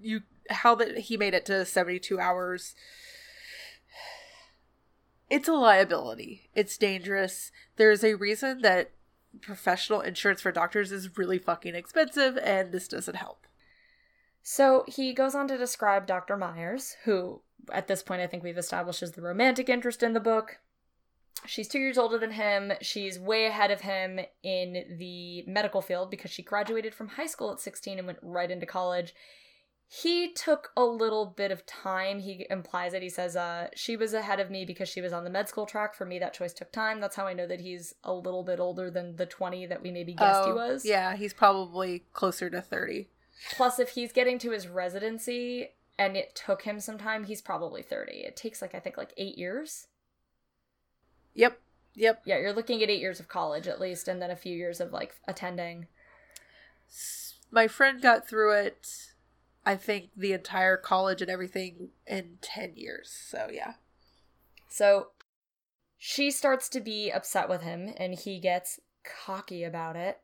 you, 0.00 0.22
how 0.50 0.74
that 0.76 0.98
he 0.98 1.16
made 1.16 1.34
it 1.34 1.46
to 1.46 1.64
seventy-two 1.64 2.20
hours. 2.20 2.74
It's 5.28 5.48
a 5.48 5.54
liability. 5.54 6.50
It's 6.54 6.78
dangerous. 6.78 7.50
There's 7.76 8.04
a 8.04 8.14
reason 8.14 8.62
that 8.62 8.92
professional 9.40 10.00
insurance 10.00 10.40
for 10.40 10.52
doctors 10.52 10.92
is 10.92 11.18
really 11.18 11.38
fucking 11.38 11.74
expensive, 11.74 12.38
and 12.38 12.70
this 12.70 12.86
doesn't 12.86 13.16
help. 13.16 13.46
So 14.42 14.84
he 14.86 15.12
goes 15.12 15.34
on 15.34 15.48
to 15.48 15.58
describe 15.58 16.06
Dr. 16.06 16.36
Myers, 16.36 16.96
who 17.04 17.42
at 17.72 17.88
this 17.88 18.02
point 18.02 18.22
I 18.22 18.28
think 18.28 18.44
we've 18.44 18.56
established 18.56 19.02
is 19.02 19.12
the 19.12 19.22
romantic 19.22 19.68
interest 19.68 20.02
in 20.02 20.12
the 20.12 20.20
book. 20.20 20.58
She's 21.44 21.68
two 21.68 21.78
years 21.78 21.98
older 21.98 22.18
than 22.18 22.32
him. 22.32 22.72
She's 22.80 23.18
way 23.18 23.46
ahead 23.46 23.70
of 23.70 23.82
him 23.82 24.20
in 24.42 24.96
the 24.98 25.44
medical 25.46 25.82
field 25.82 26.10
because 26.10 26.30
she 26.30 26.42
graduated 26.42 26.94
from 26.94 27.08
high 27.08 27.26
school 27.26 27.52
at 27.52 27.60
16 27.60 27.98
and 27.98 28.06
went 28.06 28.18
right 28.22 28.50
into 28.50 28.66
college. 28.66 29.14
He 29.88 30.32
took 30.32 30.70
a 30.76 30.82
little 30.84 31.26
bit 31.26 31.52
of 31.52 31.64
time. 31.64 32.18
He 32.18 32.44
implies 32.50 32.92
it. 32.92 33.02
He 33.02 33.08
says, 33.08 33.36
uh, 33.36 33.68
she 33.76 33.96
was 33.96 34.14
ahead 34.14 34.40
of 34.40 34.50
me 34.50 34.64
because 34.64 34.88
she 34.88 35.00
was 35.00 35.12
on 35.12 35.22
the 35.22 35.30
med 35.30 35.48
school 35.48 35.64
track. 35.66 35.94
For 35.94 36.04
me, 36.04 36.18
that 36.18 36.34
choice 36.34 36.52
took 36.52 36.72
time. 36.72 36.98
That's 37.00 37.14
how 37.14 37.28
I 37.28 37.34
know 37.34 37.46
that 37.46 37.60
he's 37.60 37.94
a 38.02 38.12
little 38.12 38.42
bit 38.42 38.58
older 38.58 38.90
than 38.90 39.14
the 39.14 39.26
20 39.26 39.66
that 39.66 39.82
we 39.82 39.92
maybe 39.92 40.14
guessed 40.14 40.44
he 40.46 40.50
Oh, 40.50 40.56
was. 40.56 40.84
Yeah, 40.84 41.14
he's 41.14 41.32
probably 41.32 42.02
closer 42.12 42.50
to 42.50 42.60
thirty. 42.60 43.10
Plus, 43.52 43.78
if 43.78 43.90
he's 43.90 44.10
getting 44.12 44.38
to 44.40 44.50
his 44.50 44.66
residency 44.66 45.68
and 45.98 46.16
it 46.16 46.34
took 46.34 46.62
him 46.62 46.80
some 46.80 46.98
time, 46.98 47.24
he's 47.24 47.42
probably 47.42 47.82
30. 47.82 48.12
It 48.12 48.34
takes, 48.34 48.60
like, 48.60 48.74
I 48.74 48.80
think, 48.80 48.96
like 48.96 49.12
eight 49.16 49.38
years. 49.38 49.86
Yep. 51.36 51.60
Yep. 51.94 52.22
Yeah, 52.24 52.38
you're 52.38 52.52
looking 52.52 52.82
at 52.82 52.90
eight 52.90 53.00
years 53.00 53.20
of 53.20 53.28
college 53.28 53.68
at 53.68 53.80
least, 53.80 54.08
and 54.08 54.20
then 54.20 54.30
a 54.30 54.36
few 54.36 54.56
years 54.56 54.80
of, 54.80 54.92
like, 54.92 55.14
attending. 55.28 55.86
My 57.50 57.68
friend 57.68 58.02
got 58.02 58.28
through 58.28 58.52
it. 58.52 59.12
I 59.64 59.76
think 59.76 60.10
the 60.16 60.32
entire 60.32 60.76
college 60.76 61.22
and 61.22 61.30
everything 61.30 61.90
in 62.06 62.38
ten 62.40 62.74
years. 62.76 63.10
So 63.10 63.48
yeah. 63.52 63.74
So 64.68 65.08
she 65.98 66.30
starts 66.30 66.68
to 66.70 66.80
be 66.80 67.10
upset 67.10 67.48
with 67.48 67.62
him, 67.62 67.92
and 67.96 68.14
he 68.14 68.38
gets 68.38 68.78
cocky 69.24 69.64
about 69.64 69.96
it. 69.96 70.20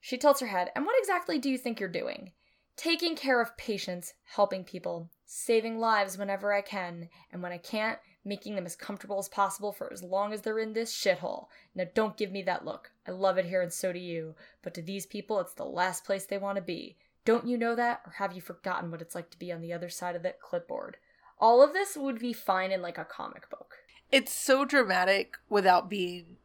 She 0.00 0.18
tilts 0.18 0.40
her 0.40 0.48
head, 0.48 0.70
and 0.74 0.84
what 0.84 0.98
exactly 0.98 1.38
do 1.38 1.50
you 1.50 1.56
think 1.56 1.80
you're 1.80 1.88
doing? 1.88 2.32
Taking 2.76 3.16
care 3.16 3.40
of 3.40 3.56
patients, 3.56 4.14
helping 4.24 4.64
people, 4.64 5.10
saving 5.24 5.78
lives 5.78 6.18
whenever 6.18 6.52
I 6.52 6.62
can, 6.62 7.08
and 7.32 7.42
when 7.42 7.52
I 7.52 7.58
can't, 7.58 7.98
making 8.24 8.54
them 8.54 8.66
as 8.66 8.76
comfortable 8.76 9.18
as 9.18 9.28
possible 9.28 9.72
for 9.72 9.92
as 9.92 10.02
long 10.02 10.32
as 10.32 10.42
they're 10.42 10.58
in 10.58 10.72
this 10.72 10.94
shithole. 10.94 11.46
Now 11.74 11.84
don't 11.94 12.16
give 12.16 12.30
me 12.30 12.42
that 12.42 12.64
look. 12.64 12.92
I 13.06 13.12
love 13.12 13.38
it 13.38 13.46
here 13.46 13.62
and 13.62 13.72
so 13.72 13.92
do 13.92 13.98
you, 13.98 14.34
but 14.62 14.74
to 14.74 14.82
these 14.82 15.06
people, 15.06 15.40
it's 15.40 15.54
the 15.54 15.64
last 15.64 16.04
place 16.04 16.26
they 16.26 16.38
want 16.38 16.56
to 16.56 16.62
be. 16.62 16.96
Don't 17.24 17.46
you 17.46 17.58
know 17.58 17.74
that, 17.74 18.00
or 18.06 18.12
have 18.12 18.32
you 18.32 18.40
forgotten 18.40 18.90
what 18.90 19.02
it's 19.02 19.14
like 19.14 19.30
to 19.30 19.38
be 19.38 19.52
on 19.52 19.60
the 19.60 19.72
other 19.72 19.88
side 19.88 20.16
of 20.16 20.22
that 20.22 20.40
clipboard? 20.40 20.96
All 21.38 21.62
of 21.62 21.72
this 21.72 21.96
would 21.96 22.18
be 22.18 22.32
fine 22.32 22.72
in 22.72 22.82
like 22.82 22.98
a 22.98 23.04
comic 23.04 23.48
book. 23.48 23.76
It's 24.10 24.32
so 24.32 24.64
dramatic 24.64 25.36
without 25.48 25.88
being 25.88 26.36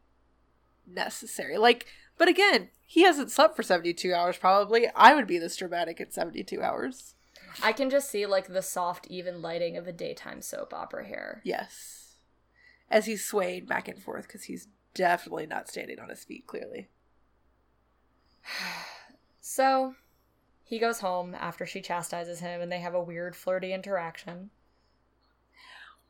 necessary. 0.86 1.58
Like, 1.58 1.86
but 2.16 2.28
again, 2.28 2.70
he 2.86 3.02
hasn't 3.02 3.30
slept 3.30 3.56
for 3.56 3.62
72 3.62 4.14
hours 4.14 4.36
probably. 4.36 4.86
I 4.94 5.14
would 5.14 5.26
be 5.26 5.38
this 5.38 5.56
dramatic 5.56 6.00
at 6.00 6.14
72 6.14 6.62
hours. 6.62 7.15
I 7.62 7.72
can 7.72 7.90
just 7.90 8.10
see 8.10 8.26
like 8.26 8.48
the 8.48 8.62
soft, 8.62 9.06
even 9.08 9.42
lighting 9.42 9.76
of 9.76 9.86
a 9.86 9.92
daytime 9.92 10.42
soap 10.42 10.72
opera 10.74 11.06
here. 11.06 11.40
Yes. 11.44 12.14
As 12.90 13.06
he's 13.06 13.24
swaying 13.24 13.66
back 13.66 13.88
and 13.88 14.00
forth 14.00 14.26
because 14.26 14.44
he's 14.44 14.68
definitely 14.94 15.46
not 15.46 15.68
standing 15.68 15.98
on 15.98 16.08
his 16.08 16.24
feet, 16.24 16.46
clearly. 16.46 16.88
So 19.48 19.94
he 20.64 20.80
goes 20.80 20.98
home 20.98 21.34
after 21.34 21.64
she 21.66 21.80
chastises 21.80 22.40
him 22.40 22.60
and 22.60 22.70
they 22.70 22.80
have 22.80 22.94
a 22.94 23.02
weird, 23.02 23.36
flirty 23.36 23.72
interaction. 23.72 24.50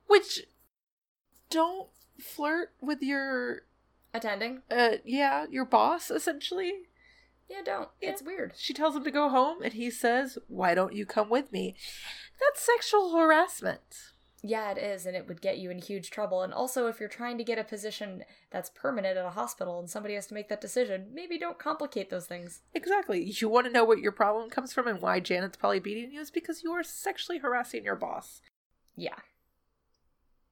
Which, 0.07 0.47
don't 1.51 1.88
flirt 2.18 2.72
with 2.80 3.03
your, 3.03 3.66
Attending? 4.14 4.62
uh, 4.70 4.92
yeah, 5.05 5.44
your 5.51 5.66
boss, 5.66 6.11
essentially. 6.11 6.72
Yeah, 7.49 7.62
don't. 7.64 7.88
Yeah. 8.01 8.11
It's 8.11 8.22
weird. 8.22 8.55
She 8.57 8.74
tells 8.74 8.97
him 8.97 9.05
to 9.05 9.11
go 9.11 9.28
home, 9.28 9.62
and 9.62 9.72
he 9.72 9.90
says, 9.90 10.36
Why 10.49 10.74
don't 10.74 10.94
you 10.94 11.07
come 11.07 11.30
with 11.30 11.53
me? 11.53 11.76
That's 12.40 12.61
sexual 12.64 13.16
harassment. 13.16 13.80
Yeah, 14.42 14.70
it 14.70 14.78
is, 14.78 15.07
and 15.07 15.16
it 15.16 15.26
would 15.26 15.40
get 15.40 15.59
you 15.59 15.70
in 15.70 15.78
huge 15.78 16.11
trouble. 16.11 16.42
And 16.42 16.53
also, 16.53 16.86
if 16.86 17.01
you're 17.01 17.09
trying 17.09 17.36
to 17.38 17.44
get 17.44 17.59
a 17.59 17.64
position 17.64 18.22
that's 18.51 18.70
permanent 18.70 19.16
at 19.16 19.24
a 19.24 19.30
hospital 19.30 19.78
and 19.80 19.88
somebody 19.90 20.14
has 20.14 20.26
to 20.28 20.34
make 20.34 20.49
that 20.51 20.61
decision, 20.61 21.07
maybe 21.12 21.38
don't 21.38 21.59
complicate 21.59 22.11
those 22.11 22.26
things. 22.26 22.61
Exactly. 22.74 23.24
You 23.40 23.49
want 23.49 23.66
to 23.66 23.72
know 23.72 23.84
what 23.84 23.99
your 24.01 24.12
problem 24.12 24.51
comes 24.51 24.72
from 24.72 24.86
and 24.86 25.01
why 25.01 25.18
Janet's 25.20 25.57
probably 25.57 25.80
beating 25.80 26.12
you 26.12 26.20
is 26.20 26.30
because 26.30 26.62
you 26.62 26.70
are 26.72 26.84
sexually 26.84 27.38
harassing 27.38 27.82
your 27.84 27.97
boss. 27.97 28.40
Yeah. 28.94 29.16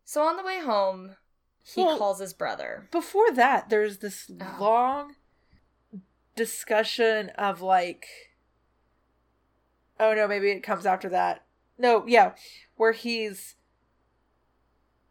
So 0.05 0.23
on 0.23 0.37
the 0.37 0.43
way 0.45 0.61
home, 0.61 1.17
he 1.63 1.83
Well- 1.85 1.99
calls 1.99 2.19
his 2.21 2.35
brother. 2.35 2.89
Before 2.91 3.31
that, 3.33 3.69
there's 3.69 3.99
this 3.99 4.29
Oh. 4.41 4.57
long 4.59 5.17
discussion 6.37 7.31
of 7.39 7.61
like, 7.63 8.07
oh 10.01 10.15
no, 10.15 10.27
maybe 10.29 10.51
it 10.51 10.63
comes 10.63 10.87
after 10.87 11.09
that. 11.11 11.45
No, 11.79 12.05
yeah, 12.07 12.33
where 12.77 12.93
he's 12.93 13.57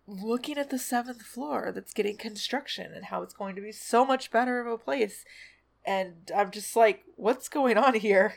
looking 0.06 0.58
at 0.58 0.70
the 0.70 0.80
seventh 0.80 1.22
floor 1.22 1.72
that's 1.74 1.94
getting 1.94 2.18
construction 2.18 2.92
and 2.94 3.06
how 3.06 3.22
it's 3.22 3.34
going 3.34 3.56
to 3.56 3.62
be 3.62 3.72
so 3.72 4.06
much 4.06 4.32
better 4.32 4.60
of 4.60 4.68
a 4.68 4.78
place. 4.78 5.24
And 5.86 6.32
I'm 6.36 6.52
just 6.52 6.76
like, 6.76 7.04
what's 7.16 7.50
going 7.50 7.78
on 7.78 7.96
here? 7.96 8.36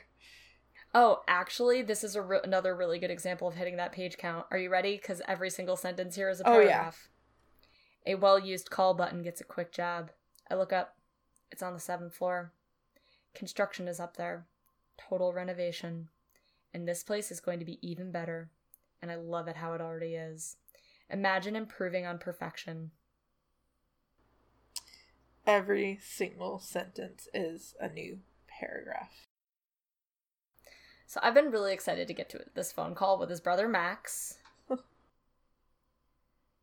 Oh, 0.95 1.23
actually, 1.29 1.83
this 1.83 2.03
is 2.03 2.17
a 2.17 2.23
re- 2.23 2.41
another 2.43 2.75
really 2.75 2.99
good 2.99 3.11
example 3.11 3.47
of 3.49 3.55
hitting 3.55 3.77
that 3.77 3.93
page 3.93 4.17
count. 4.17 4.47
Are 4.51 4.59
you 4.59 4.71
ready? 4.71 4.97
Because 4.97 5.21
every 5.29 5.51
single 5.51 5.77
sentence 5.77 6.17
here 6.17 6.31
is 6.31 6.41
a 6.41 6.49
Oh, 6.49 6.59
yeah. 6.61 6.69
paragraph. 6.71 7.09
A 8.07 8.15
well 8.15 8.39
used 8.39 8.71
call 8.71 8.95
button 8.95 9.23
gets 9.23 9.41
a 9.41 9.45
quick 9.45 9.73
jab. 9.73 10.11
I 10.51 10.55
look 10.55 10.73
up. 10.73 10.97
It's 11.51 11.63
on 11.63 11.75
the 11.75 11.81
seventh 11.81 12.15
floor. 12.15 12.53
Construction 13.37 13.87
is 13.87 14.01
up 14.01 14.17
there. 14.17 14.47
Total 14.99 15.31
renovation. 15.31 16.09
And 16.73 16.89
this 16.89 17.05
place 17.05 17.31
is 17.31 17.39
going 17.39 17.59
to 17.59 17.67
be 17.67 17.79
even 17.87 18.11
better. 18.11 18.49
And 19.03 19.11
I 19.11 19.17
love 19.17 19.47
it 19.47 19.57
how 19.57 19.75
it 19.75 19.81
already 19.83 20.15
is. 20.15 20.57
Imagine 21.11 21.55
improving 21.55 22.07
on 22.07 22.19
perfection. 22.19 22.93
Every 25.47 25.99
single 26.03 26.59
sentence 26.59 27.29
is 27.35 27.75
a 27.79 27.91
new 27.91 28.21
paragraph. 28.49 29.29
So 31.07 31.21
I've 31.23 31.35
been 31.35 31.51
really 31.51 31.75
excited 31.75 32.09
to 32.09 32.15
get 32.15 32.31
to 32.31 32.41
this 32.55 32.73
phone 32.73 32.95
call 32.95 33.19
with 33.19 33.29
his 33.29 33.43
brother 33.43 33.69
Max. 33.69 34.39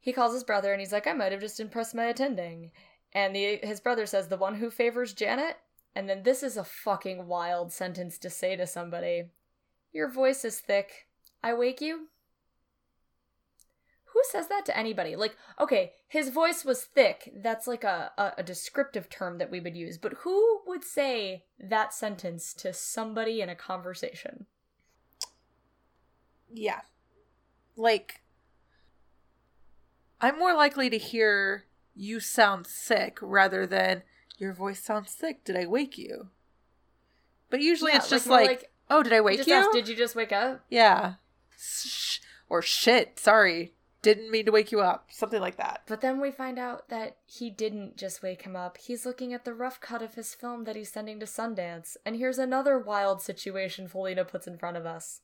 he 0.02 0.12
calls 0.12 0.34
his 0.34 0.44
brother 0.44 0.74
and 0.74 0.82
he's 0.82 0.92
like, 0.92 1.06
I 1.06 1.14
might 1.14 1.32
have 1.32 1.40
just 1.40 1.60
impressed 1.60 1.94
my 1.94 2.06
attending. 2.06 2.72
And 3.14 3.36
the, 3.36 3.60
his 3.62 3.80
brother 3.80 4.08
says, 4.08 4.28
The 4.28 4.38
one 4.38 4.56
who 4.56 4.72
favors 4.72 5.14
Janet? 5.14 5.58
And 5.96 6.10
then 6.10 6.24
this 6.24 6.42
is 6.42 6.58
a 6.58 6.64
fucking 6.64 7.28
wild 7.28 7.72
sentence 7.72 8.18
to 8.20 8.30
say 8.30 8.56
to 8.56 8.66
somebody. 8.66 9.26
Your 9.92 10.10
voice 10.10 10.44
is 10.44 10.60
thick. 10.60 11.08
I 11.44 11.54
wake 11.54 11.82
you? 11.82 12.08
Who 14.14 14.22
says 14.30 14.48
that 14.48 14.66
to 14.68 14.78
anybody? 14.78 15.16
Like, 15.16 15.36
okay, 15.60 15.94
his 16.08 16.30
voice 16.30 16.64
was 16.64 16.84
thick. 16.84 17.32
That's 17.36 17.68
like 17.68 17.84
a, 17.84 18.12
a, 18.18 18.34
a, 18.38 18.44
descriptive 18.44 19.10
term 19.10 19.40
that 19.40 19.50
we 19.50 19.60
would 19.60 19.76
use. 19.76 19.98
But 19.98 20.14
who 20.20 20.62
would 20.68 20.84
say 20.84 21.46
that 21.60 21.96
sentence 21.96 22.54
to 22.56 22.74
somebody 22.74 23.42
in 23.42 23.50
a 23.50 23.56
conversation? 23.56 24.46
Yeah. 26.52 26.82
Like, 27.76 28.22
I'm 30.22 30.38
more 30.38 30.54
likely 30.54 30.92
to 30.92 30.98
hear 30.98 31.66
you 31.96 32.20
sound 32.20 32.68
sick 32.68 33.18
rather 33.20 33.66
than 33.66 34.04
your 34.38 34.54
voice 34.54 34.84
sounds 34.84 35.12
sick. 35.12 35.44
Did 35.44 35.56
I 35.56 35.66
wake 35.66 35.98
you? 35.98 36.30
But 37.50 37.62
usually 37.62 37.92
yeah, 37.92 37.98
it's 37.98 38.10
just 38.10 38.28
like, 38.28 38.48
like, 38.48 38.72
oh, 38.90 39.04
did 39.04 39.14
I 39.14 39.22
wake 39.22 39.46
you? 39.46 39.54
Ask, 39.54 39.72
did 39.72 39.88
you 39.88 39.96
just 39.96 40.16
wake 40.16 40.32
up? 40.32 40.66
Yeah. 40.70 41.16
Shh. 41.58 42.20
Or 42.50 42.62
shit, 42.62 43.20
sorry 43.20 43.74
didn't 44.04 44.30
mean 44.30 44.46
to 44.46 44.52
wake 44.52 44.72
you 44.72 44.82
up, 44.82 45.08
something 45.10 45.42
like 45.42 45.56
that. 45.56 45.82
But 45.88 46.02
then 46.02 46.20
we 46.20 46.30
find 46.30 46.60
out 46.60 46.90
that 46.90 47.18
he 47.26 47.50
didn't 47.50 47.98
just 47.98 48.22
wake 48.22 48.44
him 48.44 48.56
up. 48.56 48.78
He's 48.78 49.06
looking 49.06 49.34
at 49.34 49.46
the 49.46 49.54
rough 49.54 49.80
cut 49.80 50.04
of 50.04 50.14
his 50.14 50.36
film 50.36 50.66
that 50.66 50.76
he's 50.76 50.92
sending 50.92 51.20
to 51.22 51.26
Sundance. 51.26 51.96
And 52.06 52.18
here's 52.18 52.38
another 52.38 52.78
wild 52.78 53.22
situation 53.22 53.88
Faleena 53.88 54.28
puts 54.28 54.46
in 54.46 54.58
front 54.58 54.78
of 54.78 54.86
us. 54.86 55.22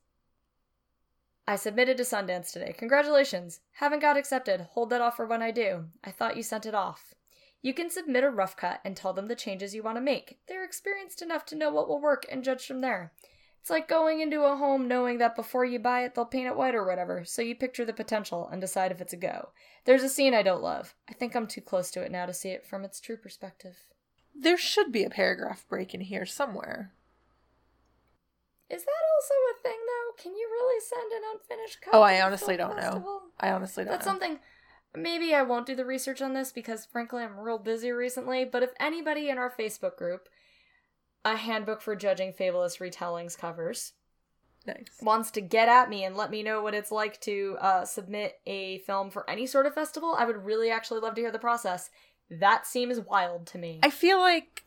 I 1.45 1.57
submitted 1.57 1.97
to 1.97 2.03
Sundance 2.03 2.53
today. 2.53 2.73
Congratulations. 2.77 3.59
Haven't 3.73 3.99
got 3.99 4.17
accepted. 4.17 4.61
Hold 4.71 4.91
that 4.91 5.01
off 5.01 5.17
for 5.17 5.25
when 5.25 5.41
I 5.41 5.51
do. 5.51 5.85
I 6.03 6.11
thought 6.11 6.37
you 6.37 6.43
sent 6.43 6.65
it 6.65 6.75
off. 6.75 7.13
You 7.61 7.73
can 7.73 7.89
submit 7.89 8.23
a 8.23 8.29
rough 8.29 8.55
cut 8.55 8.79
and 8.85 8.95
tell 8.95 9.11
them 9.13 9.27
the 9.27 9.35
changes 9.35 9.75
you 9.75 9.83
want 9.83 9.97
to 9.97 10.01
make. 10.01 10.39
They're 10.47 10.63
experienced 10.63 11.21
enough 11.21 11.45
to 11.47 11.55
know 11.55 11.69
what 11.69 11.89
will 11.89 11.99
work 12.01 12.25
and 12.31 12.43
judge 12.43 12.65
from 12.65 12.81
there. 12.81 13.11
It's 13.59 13.69
like 13.69 13.89
going 13.89 14.21
into 14.21 14.43
a 14.43 14.55
home 14.55 14.87
knowing 14.87 15.17
that 15.17 15.35
before 15.35 15.65
you 15.65 15.79
buy 15.79 16.05
it, 16.05 16.15
they'll 16.15 16.25
paint 16.25 16.47
it 16.47 16.55
white 16.55 16.73
or 16.73 16.85
whatever, 16.85 17.25
so 17.25 17.41
you 17.41 17.55
picture 17.55 17.83
the 17.83 17.91
potential 17.91 18.47
and 18.49 18.61
decide 18.61 18.91
if 18.91 19.01
it's 19.01 19.11
a 19.11 19.17
go. 19.17 19.49
There's 19.83 20.03
a 20.03 20.07
scene 20.09 20.33
I 20.33 20.43
don't 20.43 20.63
love. 20.63 20.95
I 21.09 21.13
think 21.13 21.35
I'm 21.35 21.47
too 21.47 21.59
close 21.59 21.91
to 21.91 22.01
it 22.01 22.11
now 22.11 22.25
to 22.25 22.33
see 22.33 22.49
it 22.49 22.65
from 22.65 22.85
its 22.85 23.01
true 23.01 23.17
perspective. 23.17 23.75
There 24.33 24.57
should 24.57 24.93
be 24.93 25.03
a 25.03 25.09
paragraph 25.09 25.65
break 25.67 25.93
in 25.93 25.99
here 26.01 26.25
somewhere. 26.25 26.93
Is 28.69 28.83
that 28.83 28.91
also 29.15 29.33
a 29.51 29.61
thing, 29.61 29.77
though? 29.85 30.23
Can 30.23 30.33
you 30.33 30.47
really 30.49 30.79
send 30.79 31.11
an 31.11 31.21
unfinished 31.33 31.81
cut? 31.81 31.93
Oh, 31.93 32.01
I 32.01 32.21
honestly 32.21 32.55
don't 32.55 32.75
festival? 32.75 33.01
know. 33.01 33.21
I 33.39 33.51
honestly 33.51 33.83
don't 33.83 33.91
That's 33.91 34.05
know. 34.05 34.11
something. 34.11 34.39
Maybe 34.95 35.33
I 35.33 35.43
won't 35.43 35.67
do 35.67 35.75
the 35.75 35.85
research 35.85 36.21
on 36.21 36.33
this 36.33 36.51
because, 36.51 36.85
frankly, 36.85 37.23
I'm 37.23 37.39
real 37.39 37.59
busy 37.59 37.91
recently. 37.91 38.43
But 38.43 38.63
if 38.63 38.71
anybody 38.79 39.29
in 39.29 39.37
our 39.37 39.51
Facebook 39.51 39.97
group 39.97 40.29
a 41.25 41.35
handbook 41.35 41.81
for 41.81 41.95
judging 41.95 42.33
fabulous 42.33 42.77
retellings 42.77 43.37
covers. 43.37 43.93
Nice. 44.65 44.89
Wants 45.01 45.31
to 45.31 45.41
get 45.41 45.69
at 45.69 45.89
me 45.89 46.03
and 46.03 46.15
let 46.15 46.31
me 46.31 46.43
know 46.43 46.61
what 46.61 46.73
it's 46.73 46.91
like 46.91 47.19
to 47.21 47.57
uh, 47.59 47.85
submit 47.85 48.39
a 48.45 48.79
film 48.79 49.09
for 49.09 49.29
any 49.29 49.47
sort 49.47 49.65
of 49.65 49.73
festival. 49.73 50.15
I 50.17 50.25
would 50.25 50.45
really 50.45 50.69
actually 50.69 50.99
love 50.99 51.15
to 51.15 51.21
hear 51.21 51.31
the 51.31 51.39
process. 51.39 51.89
That 52.29 52.67
seems 52.67 52.99
wild 52.99 53.47
to 53.47 53.57
me. 53.57 53.79
I 53.81 53.89
feel 53.89 54.19
like 54.19 54.65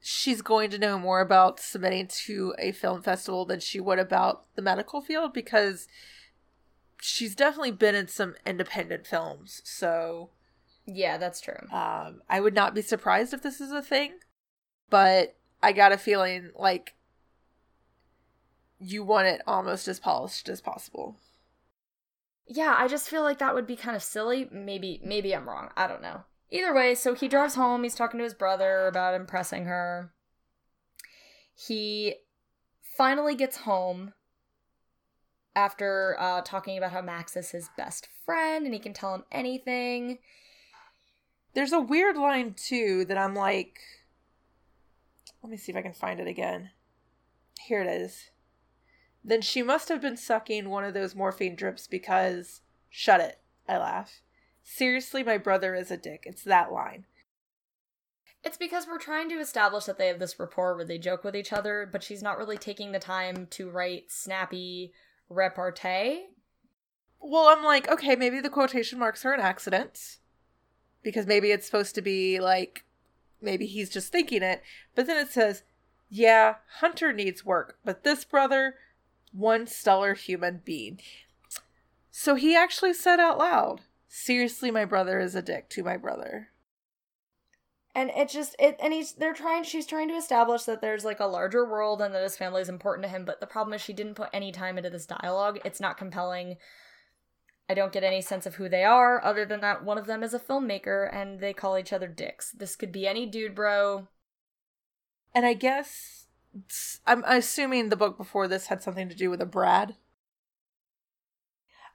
she's 0.00 0.42
going 0.42 0.70
to 0.70 0.78
know 0.78 0.98
more 0.98 1.20
about 1.20 1.60
submitting 1.60 2.08
to 2.26 2.54
a 2.58 2.72
film 2.72 3.02
festival 3.02 3.44
than 3.44 3.60
she 3.60 3.80
would 3.80 3.98
about 3.98 4.44
the 4.54 4.62
medical 4.62 5.00
field 5.00 5.32
because 5.32 5.88
she's 7.00 7.34
definitely 7.34 7.72
been 7.72 7.94
in 7.94 8.08
some 8.08 8.34
independent 8.46 9.06
films. 9.06 9.62
So, 9.64 10.30
yeah, 10.86 11.18
that's 11.18 11.40
true. 11.40 11.66
Um, 11.72 12.22
I 12.28 12.40
would 12.40 12.54
not 12.54 12.74
be 12.74 12.82
surprised 12.82 13.32
if 13.32 13.42
this 13.42 13.60
is 13.60 13.72
a 13.72 13.82
thing, 13.82 14.14
but 14.88 15.36
I 15.62 15.72
got 15.72 15.92
a 15.92 15.98
feeling 15.98 16.50
like 16.54 16.94
you 18.78 19.04
want 19.04 19.26
it 19.26 19.42
almost 19.46 19.88
as 19.88 20.00
polished 20.00 20.48
as 20.48 20.60
possible. 20.60 21.16
Yeah, 22.46 22.74
I 22.76 22.88
just 22.88 23.08
feel 23.08 23.22
like 23.22 23.38
that 23.38 23.54
would 23.54 23.66
be 23.66 23.76
kind 23.76 23.94
of 23.94 24.02
silly. 24.02 24.48
Maybe 24.50 25.00
maybe 25.04 25.34
I'm 25.34 25.48
wrong. 25.48 25.68
I 25.76 25.86
don't 25.86 26.02
know. 26.02 26.24
Either 26.50 26.74
way, 26.74 26.96
so 26.96 27.14
he 27.14 27.28
drives 27.28 27.54
home, 27.54 27.84
he's 27.84 27.94
talking 27.94 28.18
to 28.18 28.24
his 28.24 28.34
brother 28.34 28.88
about 28.88 29.14
impressing 29.14 29.66
her. 29.66 30.12
He 31.54 32.16
finally 32.96 33.36
gets 33.36 33.58
home 33.58 34.14
after 35.54 36.16
uh, 36.18 36.42
talking 36.42 36.78
about 36.78 36.92
how 36.92 37.02
Max 37.02 37.36
is 37.36 37.50
his 37.50 37.70
best 37.76 38.08
friend 38.24 38.64
and 38.64 38.74
he 38.74 38.80
can 38.80 38.92
tell 38.92 39.14
him 39.14 39.24
anything. 39.32 40.18
There's 41.54 41.72
a 41.72 41.80
weird 41.80 42.16
line 42.16 42.54
too 42.54 43.04
that 43.06 43.18
I'm 43.18 43.34
like 43.34 43.80
let 45.42 45.50
me 45.50 45.56
see 45.56 45.72
if 45.72 45.76
I 45.76 45.82
can 45.82 45.92
find 45.92 46.20
it 46.20 46.26
again. 46.26 46.70
Here 47.60 47.82
it 47.82 47.88
is. 47.88 48.30
Then 49.24 49.42
she 49.42 49.62
must 49.62 49.88
have 49.88 50.00
been 50.00 50.16
sucking 50.16 50.68
one 50.68 50.84
of 50.84 50.94
those 50.94 51.14
morphine 51.14 51.56
drips 51.56 51.86
because. 51.86 52.60
Shut 52.92 53.20
it, 53.20 53.38
I 53.68 53.78
laugh. 53.78 54.20
Seriously, 54.64 55.22
my 55.22 55.38
brother 55.38 55.76
is 55.76 55.92
a 55.92 55.96
dick. 55.96 56.24
It's 56.26 56.42
that 56.42 56.72
line. 56.72 57.06
It's 58.42 58.56
because 58.56 58.86
we're 58.86 58.98
trying 58.98 59.28
to 59.28 59.38
establish 59.38 59.84
that 59.84 59.96
they 59.96 60.08
have 60.08 60.18
this 60.18 60.40
rapport 60.40 60.74
where 60.74 60.84
they 60.84 60.98
joke 60.98 61.22
with 61.22 61.36
each 61.36 61.52
other, 61.52 61.88
but 61.90 62.02
she's 62.02 62.22
not 62.22 62.36
really 62.36 62.58
taking 62.58 62.90
the 62.90 62.98
time 62.98 63.46
to 63.50 63.70
write 63.70 64.10
snappy 64.10 64.92
repartee. 65.30 66.26
Well, 67.18 67.48
I'm 67.48 67.64
like, 67.64 67.88
okay, 67.88 68.16
maybe 68.16 68.40
the 68.40 68.50
quotation 68.50 68.98
marks 68.98 69.24
are 69.24 69.32
an 69.32 69.40
accident. 69.40 70.18
Because 71.02 71.26
maybe 71.26 71.50
it's 71.50 71.64
supposed 71.64 71.94
to 71.94 72.02
be 72.02 72.40
like 72.40 72.84
maybe 73.40 73.66
he's 73.66 73.88
just 73.88 74.12
thinking 74.12 74.42
it. 74.42 74.62
But 74.94 75.06
then 75.06 75.16
it 75.16 75.30
says, 75.30 75.62
yeah, 76.08 76.56
Hunter 76.80 77.12
needs 77.12 77.44
work, 77.44 77.78
but 77.84 78.04
this 78.04 78.24
brother, 78.24 78.74
one 79.32 79.66
stellar 79.66 80.14
human 80.14 80.60
being. 80.64 81.00
So 82.10 82.34
he 82.34 82.56
actually 82.56 82.94
said 82.94 83.20
out 83.20 83.38
loud, 83.38 83.82
seriously, 84.08 84.70
my 84.70 84.84
brother 84.84 85.20
is 85.20 85.34
a 85.34 85.42
dick 85.42 85.68
to 85.70 85.84
my 85.84 85.96
brother. 85.96 86.49
And 87.94 88.10
it 88.10 88.28
just 88.28 88.54
it 88.58 88.76
and 88.80 88.92
he's 88.92 89.12
they're 89.14 89.34
trying 89.34 89.64
she's 89.64 89.86
trying 89.86 90.08
to 90.08 90.14
establish 90.14 90.62
that 90.64 90.80
there's 90.80 91.04
like 91.04 91.18
a 91.18 91.26
larger 91.26 91.68
world 91.68 92.00
and 92.00 92.14
that 92.14 92.22
his 92.22 92.36
family 92.36 92.62
is 92.62 92.68
important 92.68 93.04
to 93.04 93.10
him, 93.10 93.24
but 93.24 93.40
the 93.40 93.46
problem 93.46 93.74
is 93.74 93.80
she 93.80 93.92
didn't 93.92 94.14
put 94.14 94.30
any 94.32 94.52
time 94.52 94.78
into 94.78 94.90
this 94.90 95.06
dialogue. 95.06 95.58
It's 95.64 95.80
not 95.80 95.98
compelling. 95.98 96.56
I 97.68 97.74
don't 97.74 97.92
get 97.92 98.04
any 98.04 98.20
sense 98.20 98.46
of 98.46 98.56
who 98.56 98.68
they 98.68 98.84
are, 98.84 99.24
other 99.24 99.44
than 99.44 99.60
that 99.60 99.84
one 99.84 99.98
of 99.98 100.06
them 100.06 100.22
is 100.22 100.34
a 100.34 100.38
filmmaker 100.38 101.12
and 101.12 101.40
they 101.40 101.52
call 101.52 101.78
each 101.78 101.92
other 101.92 102.08
dicks. 102.08 102.52
This 102.52 102.76
could 102.76 102.92
be 102.92 103.06
any 103.06 103.26
dude 103.26 103.54
bro. 103.54 104.08
And 105.34 105.46
I 105.46 105.54
guess 105.54 106.26
I'm 107.06 107.24
assuming 107.26 107.88
the 107.88 107.96
book 107.96 108.16
before 108.16 108.48
this 108.48 108.66
had 108.66 108.82
something 108.82 109.08
to 109.08 109.14
do 109.14 109.30
with 109.30 109.40
a 109.40 109.46
Brad. 109.46 109.96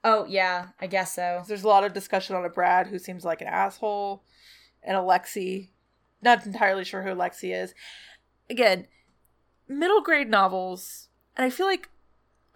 Oh, 0.02 0.24
yeah, 0.26 0.68
I 0.80 0.86
guess 0.86 1.14
so. 1.14 1.42
There's 1.46 1.64
a 1.64 1.68
lot 1.68 1.84
of 1.84 1.92
discussion 1.92 2.36
on 2.36 2.44
a 2.44 2.50
Brad 2.50 2.86
who 2.86 2.98
seems 2.98 3.24
like 3.24 3.40
an 3.40 3.48
asshole, 3.48 4.22
and 4.82 4.96
a 4.96 5.00
Lexi. 5.00 5.70
Not 6.26 6.44
entirely 6.44 6.82
sure 6.82 7.04
who 7.04 7.10
Lexi 7.10 7.54
is. 7.54 7.72
Again, 8.50 8.88
middle 9.68 10.00
grade 10.00 10.28
novels, 10.28 11.08
and 11.36 11.44
I 11.44 11.50
feel 11.50 11.66
like 11.66 11.88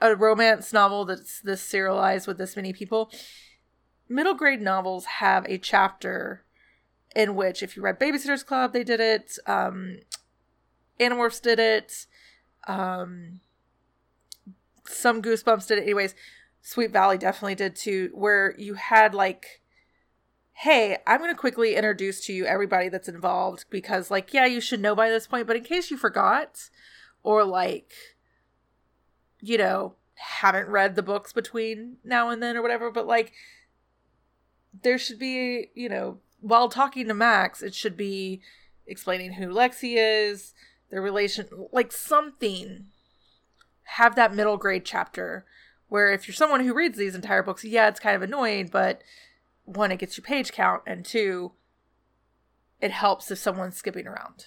a 0.00 0.16
romance 0.16 0.72
novel 0.72 1.04
that's 1.04 1.40
this 1.40 1.62
serialized 1.62 2.26
with 2.26 2.36
this 2.36 2.56
many 2.56 2.72
people, 2.72 3.12
middle 4.08 4.34
grade 4.34 4.60
novels 4.60 5.04
have 5.04 5.46
a 5.46 5.56
chapter 5.56 6.44
in 7.14 7.36
which, 7.36 7.62
if 7.62 7.76
you 7.76 7.82
read 7.82 8.00
Babysitter's 8.00 8.42
Club, 8.42 8.72
they 8.72 8.82
did 8.82 8.98
it. 8.98 9.38
Um, 9.46 9.98
Animorphs 10.98 11.40
did 11.40 11.60
it. 11.60 12.06
Um, 12.66 13.38
some 14.84 15.22
Goosebumps 15.22 15.68
did 15.68 15.78
it. 15.78 15.82
Anyways, 15.82 16.16
Sweet 16.60 16.90
Valley 16.90 17.18
definitely 17.18 17.54
did 17.54 17.76
too, 17.76 18.10
where 18.14 18.52
you 18.58 18.74
had 18.74 19.14
like, 19.14 19.59
hey, 20.60 20.98
I'm 21.06 21.20
going 21.20 21.30
to 21.30 21.40
quickly 21.40 21.74
introduce 21.74 22.20
to 22.26 22.34
you 22.34 22.44
everybody 22.44 22.90
that's 22.90 23.08
involved 23.08 23.64
because, 23.70 24.10
like, 24.10 24.34
yeah, 24.34 24.44
you 24.44 24.60
should 24.60 24.80
know 24.80 24.94
by 24.94 25.08
this 25.08 25.26
point, 25.26 25.46
but 25.46 25.56
in 25.56 25.64
case 25.64 25.90
you 25.90 25.96
forgot, 25.96 26.68
or 27.22 27.44
like, 27.44 27.92
you 29.40 29.56
know, 29.56 29.94
haven't 30.16 30.68
read 30.68 30.96
the 30.96 31.02
books 31.02 31.32
between 31.32 31.96
now 32.04 32.28
and 32.28 32.42
then 32.42 32.58
or 32.58 32.62
whatever, 32.62 32.90
but 32.90 33.06
like 33.06 33.32
there 34.82 34.98
should 34.98 35.18
be, 35.18 35.70
you 35.74 35.88
know, 35.88 36.18
while 36.40 36.68
talking 36.68 37.08
to 37.08 37.14
Max, 37.14 37.62
it 37.62 37.74
should 37.74 37.96
be 37.96 38.42
explaining 38.86 39.32
who 39.34 39.46
Lexi 39.46 39.94
is, 39.96 40.52
their 40.90 41.00
relation, 41.00 41.46
like 41.72 41.90
something. 41.90 42.84
Have 43.94 44.14
that 44.16 44.34
middle 44.34 44.58
grade 44.58 44.84
chapter 44.84 45.46
where 45.88 46.12
if 46.12 46.28
you're 46.28 46.34
someone 46.34 46.60
who 46.60 46.74
reads 46.74 46.98
these 46.98 47.14
entire 47.14 47.42
books, 47.42 47.64
yeah, 47.64 47.88
it's 47.88 47.98
kind 47.98 48.14
of 48.14 48.22
annoying, 48.22 48.68
but 48.70 49.00
one, 49.76 49.92
it 49.92 49.98
gets 49.98 50.16
you 50.16 50.22
page 50.22 50.52
count, 50.52 50.82
and 50.86 51.04
two, 51.04 51.52
it 52.80 52.90
helps 52.90 53.30
if 53.30 53.38
someone's 53.38 53.76
skipping 53.76 54.06
around. 54.06 54.46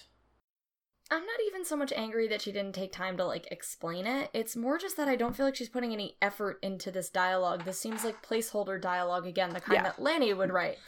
I'm 1.10 1.20
not 1.26 1.40
even 1.46 1.64
so 1.64 1.76
much 1.76 1.92
angry 1.92 2.26
that 2.28 2.42
she 2.42 2.50
didn't 2.50 2.74
take 2.74 2.92
time 2.92 3.16
to 3.18 3.24
like 3.24 3.46
explain 3.50 4.06
it. 4.06 4.30
It's 4.32 4.56
more 4.56 4.78
just 4.78 4.96
that 4.96 5.08
I 5.08 5.16
don't 5.16 5.36
feel 5.36 5.46
like 5.46 5.54
she's 5.54 5.68
putting 5.68 5.92
any 5.92 6.16
effort 6.22 6.58
into 6.62 6.90
this 6.90 7.10
dialogue. 7.10 7.64
This 7.64 7.78
seems 7.78 8.04
like 8.04 8.26
placeholder 8.26 8.80
dialogue 8.80 9.26
again, 9.26 9.50
the 9.52 9.60
kind 9.60 9.76
Yeah. 9.76 9.82
that 9.84 10.00
Lani 10.02 10.32
would 10.32 10.50
write. 10.50 10.78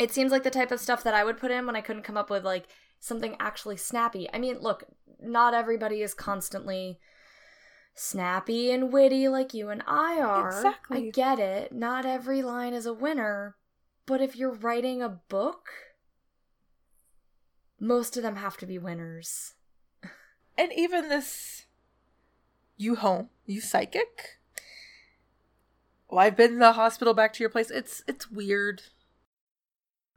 It 0.00 0.12
seems 0.12 0.32
like 0.32 0.44
the 0.44 0.50
type 0.50 0.70
of 0.72 0.80
stuff 0.80 1.04
that 1.04 1.14
I 1.14 1.24
would 1.24 1.38
put 1.38 1.50
in 1.50 1.66
when 1.66 1.76
I 1.76 1.80
couldn't 1.82 2.04
come 2.04 2.16
up 2.16 2.30
with 2.30 2.44
like 2.44 2.68
something 3.00 3.36
actually 3.38 3.76
snappy. 3.76 4.28
I 4.32 4.38
mean, 4.38 4.58
look, 4.60 4.84
not 5.20 5.54
everybody 5.54 6.02
is 6.02 6.14
constantly 6.14 6.98
snappy 7.98 8.70
and 8.70 8.92
witty 8.92 9.28
like 9.28 9.52
you 9.52 9.68
and 9.70 9.82
I 9.86 10.20
are. 10.20 10.48
Exactly. 10.48 11.08
I 11.08 11.10
get 11.10 11.38
it. 11.38 11.72
Not 11.72 12.06
every 12.06 12.42
line 12.42 12.74
is 12.74 12.86
a 12.86 12.94
winner. 12.94 13.56
But 14.06 14.20
if 14.20 14.36
you're 14.36 14.54
writing 14.54 15.02
a 15.02 15.08
book, 15.08 15.68
most 17.78 18.16
of 18.16 18.22
them 18.22 18.36
have 18.36 18.56
to 18.58 18.66
be 18.66 18.78
winners. 18.78 19.54
And 20.56 20.72
even 20.74 21.08
this, 21.08 21.66
you 22.76 22.96
home, 22.96 23.28
you 23.46 23.60
psychic. 23.60 24.38
Well, 26.08 26.20
I've 26.20 26.36
been 26.36 26.52
to 26.52 26.58
the 26.58 26.72
hospital, 26.72 27.14
back 27.14 27.32
to 27.34 27.42
your 27.42 27.50
place. 27.50 27.70
It's 27.70 28.02
it's 28.08 28.30
weird. 28.30 28.82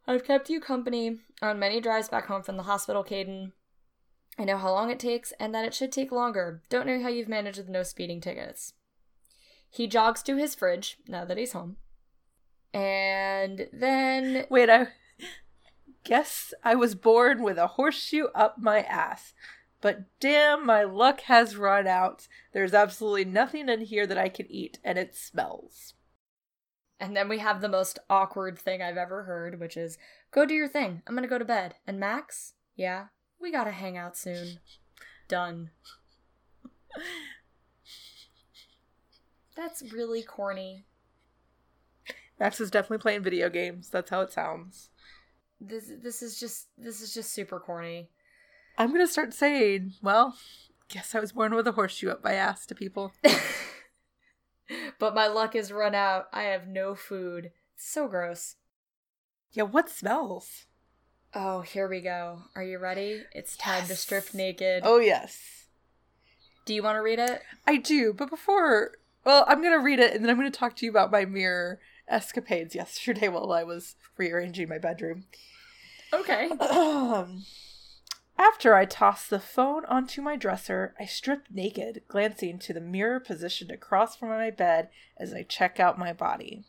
I've 0.08 0.24
kept 0.24 0.50
you 0.50 0.60
company 0.60 1.20
on 1.42 1.60
many 1.60 1.82
drives 1.82 2.10
back 2.10 2.28
home 2.28 2.44
from 2.44 2.58
the 2.58 2.64
hospital, 2.64 3.04
Caden. 3.04 3.52
I 4.38 4.46
know 4.46 4.58
how 4.58 4.72
long 4.72 4.90
it 4.90 5.00
takes 5.00 5.34
and 5.40 5.54
that 5.54 5.66
it 5.66 5.74
should 5.74 5.92
take 5.92 6.12
longer. 6.12 6.62
Don't 6.70 6.88
know 6.88 7.02
how 7.02 7.10
you've 7.10 7.28
managed 7.28 7.58
with 7.58 7.70
no 7.70 7.84
speeding 7.84 8.22
tickets. 8.22 8.74
He 9.70 9.88
jogs 9.88 10.24
to 10.24 10.38
his 10.38 10.56
fridge 10.56 10.98
now 11.08 11.26
that 11.26 11.38
he's 11.38 11.54
home. 11.54 11.78
And 12.74 13.68
then 13.74 14.46
Wait, 14.50 14.70
I 14.70 14.88
guess 16.04 16.54
I 16.64 16.76
was 16.76 16.96
born 16.96 17.44
with 17.44 17.58
a 17.58 17.68
horseshoe 17.68 18.26
up 18.34 18.58
my 18.58 18.80
ass. 18.82 19.34
But 19.82 20.04
damn, 20.20 20.66
my 20.66 20.84
luck 20.84 21.22
has 21.22 21.58
run 21.58 21.88
out. 21.88 22.28
There's 22.54 22.74
absolutely 22.74 23.26
nothing 23.26 23.68
in 23.68 23.82
here 23.82 24.06
that 24.06 24.18
I 24.18 24.30
can 24.30 24.46
eat, 24.52 24.78
and 24.84 24.98
it 25.00 25.16
smells. 25.16 25.96
and 27.00 27.18
then 27.18 27.28
we 27.28 27.40
have 27.40 27.62
the 27.62 27.68
most 27.68 27.98
awkward 28.10 28.60
thing 28.60 28.82
I've 28.82 28.98
ever 28.98 29.24
heard, 29.24 29.60
which 29.60 29.76
is 29.76 29.98
go 30.30 30.46
do 30.46 30.54
your 30.54 30.68
thing. 30.68 31.02
I'm 31.08 31.16
going 31.16 31.24
to 31.24 31.30
go 31.30 31.40
to 31.40 31.46
bed. 31.46 31.76
And 31.88 32.00
Max? 32.00 32.54
Yeah, 32.76 33.06
we 33.42 33.52
got 33.52 33.66
to 33.66 33.72
hang 33.72 33.98
out 33.98 34.16
soon. 34.18 34.60
Done. 35.28 35.72
That's 39.56 39.82
really 39.92 40.24
corny. 40.24 40.86
Max 42.40 42.60
is 42.60 42.72
definitely 42.72 42.98
playing 43.00 43.24
video 43.24 43.50
games. 43.50 43.90
That's 43.90 44.10
how 44.10 44.22
it 44.22 44.32
sounds. 44.32 44.90
This 45.60 45.92
this 46.02 46.24
is 46.24 46.40
just 46.40 46.70
this 46.78 47.02
is 47.02 47.14
just 47.14 47.32
super 47.34 47.60
corny. 47.60 48.10
I'm 48.78 48.92
gonna 48.92 49.06
start 49.06 49.34
saying, 49.34 49.94
well, 50.02 50.36
guess 50.88 51.14
I 51.14 51.20
was 51.20 51.34
born 51.34 51.54
with 51.54 51.68
a 51.68 51.74
horseshoe 51.74 52.10
up 52.10 52.24
my 52.24 52.34
ass 52.34 52.66
to 52.66 52.76
people. 52.76 53.14
but 55.00 55.14
my 55.14 55.28
luck 55.28 55.56
is 55.56 55.72
run 55.72 55.94
out. 55.94 56.26
I 56.34 56.44
have 56.44 56.68
no 56.68 56.96
food. 56.96 57.52
so 57.76 58.08
gross. 58.08 58.56
Yeah, 59.52 59.64
what 59.64 59.90
smells? 59.90 60.66
Oh, 61.34 61.62
here 61.62 61.88
we 61.88 62.02
go. 62.02 62.44
Are 62.56 62.64
you 62.64 62.78
ready? 62.78 63.24
It's 63.34 63.56
time 63.56 63.88
to 63.88 63.96
strip 63.96 64.34
naked. 64.34 64.84
Oh, 64.86 65.00
yes. 65.00 65.66
Do 66.66 66.74
you 66.74 66.84
want 66.84 66.98
to 66.98 67.02
read 67.02 67.20
it? 67.20 67.42
I 67.66 67.78
do, 67.78 68.14
but 68.14 68.30
before, 68.30 68.92
well, 69.24 69.46
I'm 69.48 69.62
going 69.62 69.78
to 69.78 69.84
read 69.84 70.00
it 70.00 70.14
and 70.14 70.24
then 70.24 70.30
I'm 70.30 70.38
going 70.38 70.52
to 70.52 70.58
talk 70.58 70.76
to 70.78 70.86
you 70.86 70.92
about 70.92 71.12
my 71.12 71.26
mirror 71.26 71.80
escapades 72.08 72.76
yesterday 72.76 73.28
while 73.30 73.52
I 73.52 73.64
was 73.64 73.96
rearranging 74.18 74.70
my 74.70 74.78
bedroom. 74.78 75.26
Okay. 76.14 76.50
Um, 76.60 77.44
After 78.38 78.74
I 78.76 78.86
tossed 78.86 79.30
the 79.30 79.40
phone 79.40 79.86
onto 79.86 80.22
my 80.22 80.36
dresser, 80.36 80.96
I 81.00 81.06
stripped 81.06 81.52
naked, 81.52 82.02
glancing 82.08 82.58
to 82.60 82.74
the 82.74 82.82
mirror 82.82 83.20
positioned 83.20 83.72
across 83.72 84.16
from 84.16 84.30
my 84.30 84.50
bed 84.50 84.90
as 85.18 85.34
I 85.34 85.44
check 85.44 85.80
out 85.80 86.00
my 86.00 86.12
body. 86.12 86.66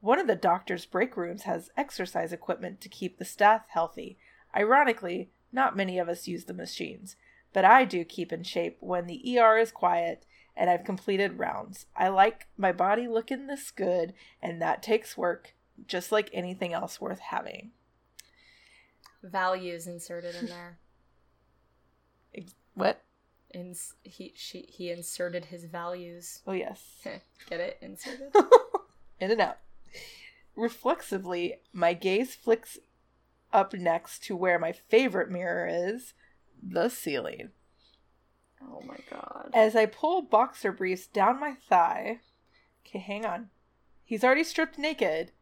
One 0.00 0.18
of 0.18 0.26
the 0.26 0.36
doctor's 0.36 0.86
break 0.86 1.16
rooms 1.16 1.42
has 1.42 1.70
exercise 1.76 2.32
equipment 2.32 2.80
to 2.82 2.88
keep 2.88 3.18
the 3.18 3.24
staff 3.24 3.66
healthy. 3.68 4.16
Ironically, 4.56 5.30
not 5.52 5.76
many 5.76 5.98
of 5.98 6.08
us 6.08 6.28
use 6.28 6.44
the 6.44 6.54
machines, 6.54 7.16
but 7.52 7.64
I 7.64 7.84
do 7.84 8.04
keep 8.04 8.32
in 8.32 8.42
shape 8.42 8.76
when 8.80 9.06
the 9.06 9.38
ER 9.38 9.58
is 9.58 9.72
quiet 9.72 10.24
and 10.56 10.68
I've 10.68 10.84
completed 10.84 11.38
rounds. 11.38 11.86
I 11.96 12.08
like 12.08 12.48
my 12.56 12.72
body 12.72 13.06
looking 13.06 13.46
this 13.46 13.70
good, 13.70 14.12
and 14.42 14.60
that 14.60 14.82
takes 14.82 15.16
work, 15.16 15.54
just 15.86 16.10
like 16.10 16.28
anything 16.32 16.72
else 16.72 17.00
worth 17.00 17.20
having. 17.20 17.70
Values 19.22 19.86
inserted 19.86 20.34
in 20.34 20.46
there. 20.46 20.78
What? 22.74 23.02
Ins- 23.52 23.94
he 24.04 24.32
she 24.36 24.64
he 24.68 24.92
inserted 24.92 25.46
his 25.46 25.64
values. 25.64 26.42
Oh, 26.46 26.52
yes. 26.52 26.80
Get 27.50 27.58
it? 27.58 27.78
Inserted. 27.82 28.32
In 29.20 29.32
and 29.32 29.40
out. 29.40 29.58
Reflexively, 30.56 31.60
my 31.72 31.94
gaze 31.94 32.34
flicks 32.34 32.78
up 33.52 33.72
next 33.74 34.24
to 34.24 34.36
where 34.36 34.58
my 34.58 34.72
favorite 34.72 35.30
mirror 35.30 35.68
is 35.70 36.14
the 36.62 36.88
ceiling. 36.88 37.50
oh 38.62 38.82
my 38.84 38.98
god. 39.10 39.50
As 39.54 39.76
I 39.76 39.86
pull 39.86 40.22
boxer 40.22 40.72
briefs 40.72 41.06
down 41.06 41.40
my 41.40 41.54
thigh. 41.68 42.20
Okay, 42.84 42.98
hang 42.98 43.24
on. 43.24 43.50
He's 44.04 44.24
already 44.24 44.44
stripped 44.44 44.78
naked, 44.78 45.32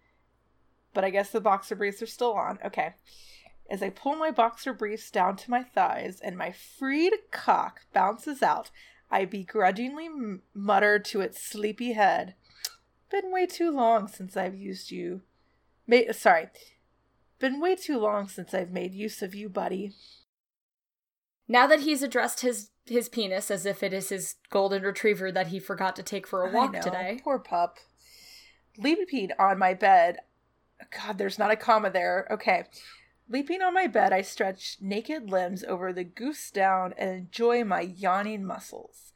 but 0.93 1.05
I 1.05 1.11
guess 1.11 1.31
the 1.31 1.41
boxer 1.41 1.77
briefs 1.77 2.03
are 2.03 2.07
still 2.07 2.33
on. 2.35 2.59
Okay. 2.65 2.95
As 3.69 3.83
I 3.83 3.91
pull 3.91 4.17
my 4.17 4.31
boxer 4.31 4.73
briefs 4.73 5.11
down 5.11 5.37
to 5.37 5.51
my 5.51 5.63
thighs 5.63 6.21
and 6.21 6.37
my 6.37 6.53
freed 6.53 7.13
cock 7.33 7.81
bounces 7.93 8.43
out, 8.43 8.71
I 9.11 9.25
begrudgingly 9.25 10.09
mutter 10.55 10.99
to 10.99 11.21
its 11.21 11.41
sleepy 11.41 11.93
head, 11.93 12.35
Been 13.11 13.33
way 13.33 13.47
too 13.47 13.71
long 13.71 14.09
since 14.09 14.37
I've 14.37 14.57
used 14.57 14.91
you. 14.91 15.23
Ma- 15.87 16.13
sorry. 16.13 16.49
Been 17.39 17.61
way 17.61 17.77
too 17.77 17.99
long 17.99 18.29
since 18.29 18.55
I've 18.55 18.71
made 18.71 18.95
use 18.95 19.23
of 19.23 19.35
you, 19.35 19.49
buddy. 19.49 19.93
Now 21.49 21.67
that 21.67 21.81
he's 21.81 22.03
addressed 22.03 22.41
his 22.41 22.71
his 22.87 23.09
penis 23.09 23.51
as 23.51 23.67
if 23.67 23.83
it 23.83 23.93
is 23.93 24.11
his 24.11 24.37
golden 24.49 24.83
retriever 24.83 25.33
that 25.33 25.49
he 25.49 25.59
forgot 25.59 25.97
to 25.97 26.03
take 26.05 26.27
for 26.27 26.47
a 26.47 26.53
walk 26.53 26.73
know, 26.73 26.81
today. 26.81 27.21
Poor 27.23 27.39
pup. 27.39 27.79
Leaping 28.79 29.31
on 29.39 29.59
my 29.59 29.75
bed. 29.75 30.19
God, 30.97 31.19
there's 31.19 31.39
not 31.39 31.51
a 31.51 31.57
comma 31.57 31.91
there. 31.91 32.29
Okay. 32.31 32.65
Leaping 33.29 33.61
on 33.61 33.75
my 33.75 33.89
bed, 33.89 34.13
I 34.13 34.23
stretch 34.23 34.77
naked 34.81 35.31
limbs 35.31 35.65
over 35.65 35.93
the 35.93 36.05
goose 36.05 36.51
down 36.51 36.95
and 36.97 37.11
enjoy 37.11 37.65
my 37.65 37.81
yawning 37.81 38.45
muscles. 38.45 39.13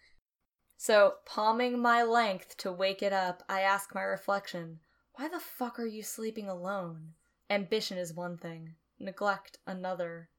So, 0.82 1.16
palming 1.26 1.78
my 1.78 2.02
length 2.02 2.56
to 2.56 2.72
wake 2.72 3.02
it 3.02 3.12
up, 3.12 3.42
I 3.50 3.60
ask 3.60 3.94
my 3.94 4.00
reflection, 4.00 4.78
why 5.12 5.28
the 5.28 5.38
fuck 5.38 5.78
are 5.78 5.84
you 5.84 6.02
sleeping 6.02 6.48
alone? 6.48 7.10
Ambition 7.50 7.98
is 7.98 8.14
one 8.14 8.38
thing, 8.38 8.76
neglect 8.98 9.58
another. 9.66 10.30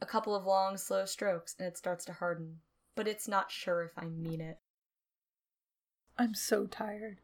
A 0.00 0.06
couple 0.06 0.36
of 0.36 0.44
long, 0.44 0.76
slow 0.76 1.04
strokes, 1.04 1.56
and 1.58 1.66
it 1.66 1.76
starts 1.76 2.04
to 2.04 2.12
harden. 2.12 2.58
But 2.94 3.08
it's 3.08 3.26
not 3.26 3.50
sure 3.50 3.82
if 3.82 3.90
I 3.96 4.04
mean 4.04 4.40
it. 4.40 4.58
I'm 6.16 6.36
so 6.36 6.66
tired. 6.66 7.18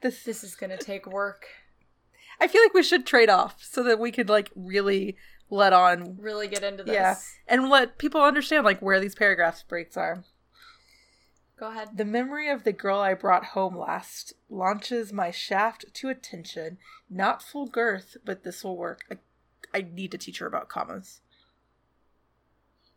This, 0.00 0.22
This 0.22 0.44
is 0.44 0.56
gonna 0.56 0.78
take 0.78 1.04
work. 1.06 1.44
I 2.40 2.48
feel 2.48 2.62
like 2.62 2.72
we 2.72 2.82
should 2.82 3.04
trade 3.04 3.28
off 3.28 3.62
so 3.62 3.82
that 3.82 3.98
we 3.98 4.12
could 4.12 4.30
like 4.30 4.50
really 4.56 5.18
let 5.50 5.74
on 5.74 6.16
Really 6.18 6.48
get 6.48 6.64
into 6.64 6.84
this. 6.84 6.94
Yeah. 6.94 7.16
and 7.46 7.68
let 7.68 7.98
people 7.98 8.22
understand 8.22 8.64
like 8.64 8.80
where 8.80 8.98
these 8.98 9.14
paragraphs 9.14 9.62
breaks 9.62 9.98
are. 9.98 10.24
Go 11.64 11.70
ahead. 11.70 11.96
The 11.96 12.04
memory 12.04 12.50
of 12.50 12.64
the 12.64 12.74
girl 12.74 12.98
I 12.98 13.14
brought 13.14 13.46
home 13.46 13.74
last 13.74 14.34
launches 14.50 15.14
my 15.14 15.30
shaft 15.30 15.86
to 15.94 16.10
attention. 16.10 16.76
Not 17.08 17.42
full 17.42 17.64
girth, 17.64 18.18
but 18.22 18.44
this 18.44 18.62
will 18.62 18.76
work. 18.76 19.06
I, 19.10 19.78
I 19.78 19.80
need 19.80 20.10
to 20.10 20.18
teach 20.18 20.40
her 20.40 20.46
about 20.46 20.68
commas. 20.68 21.22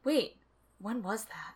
Wait, 0.03 0.35
when 0.79 1.01
was 1.01 1.27
that? 1.27 1.55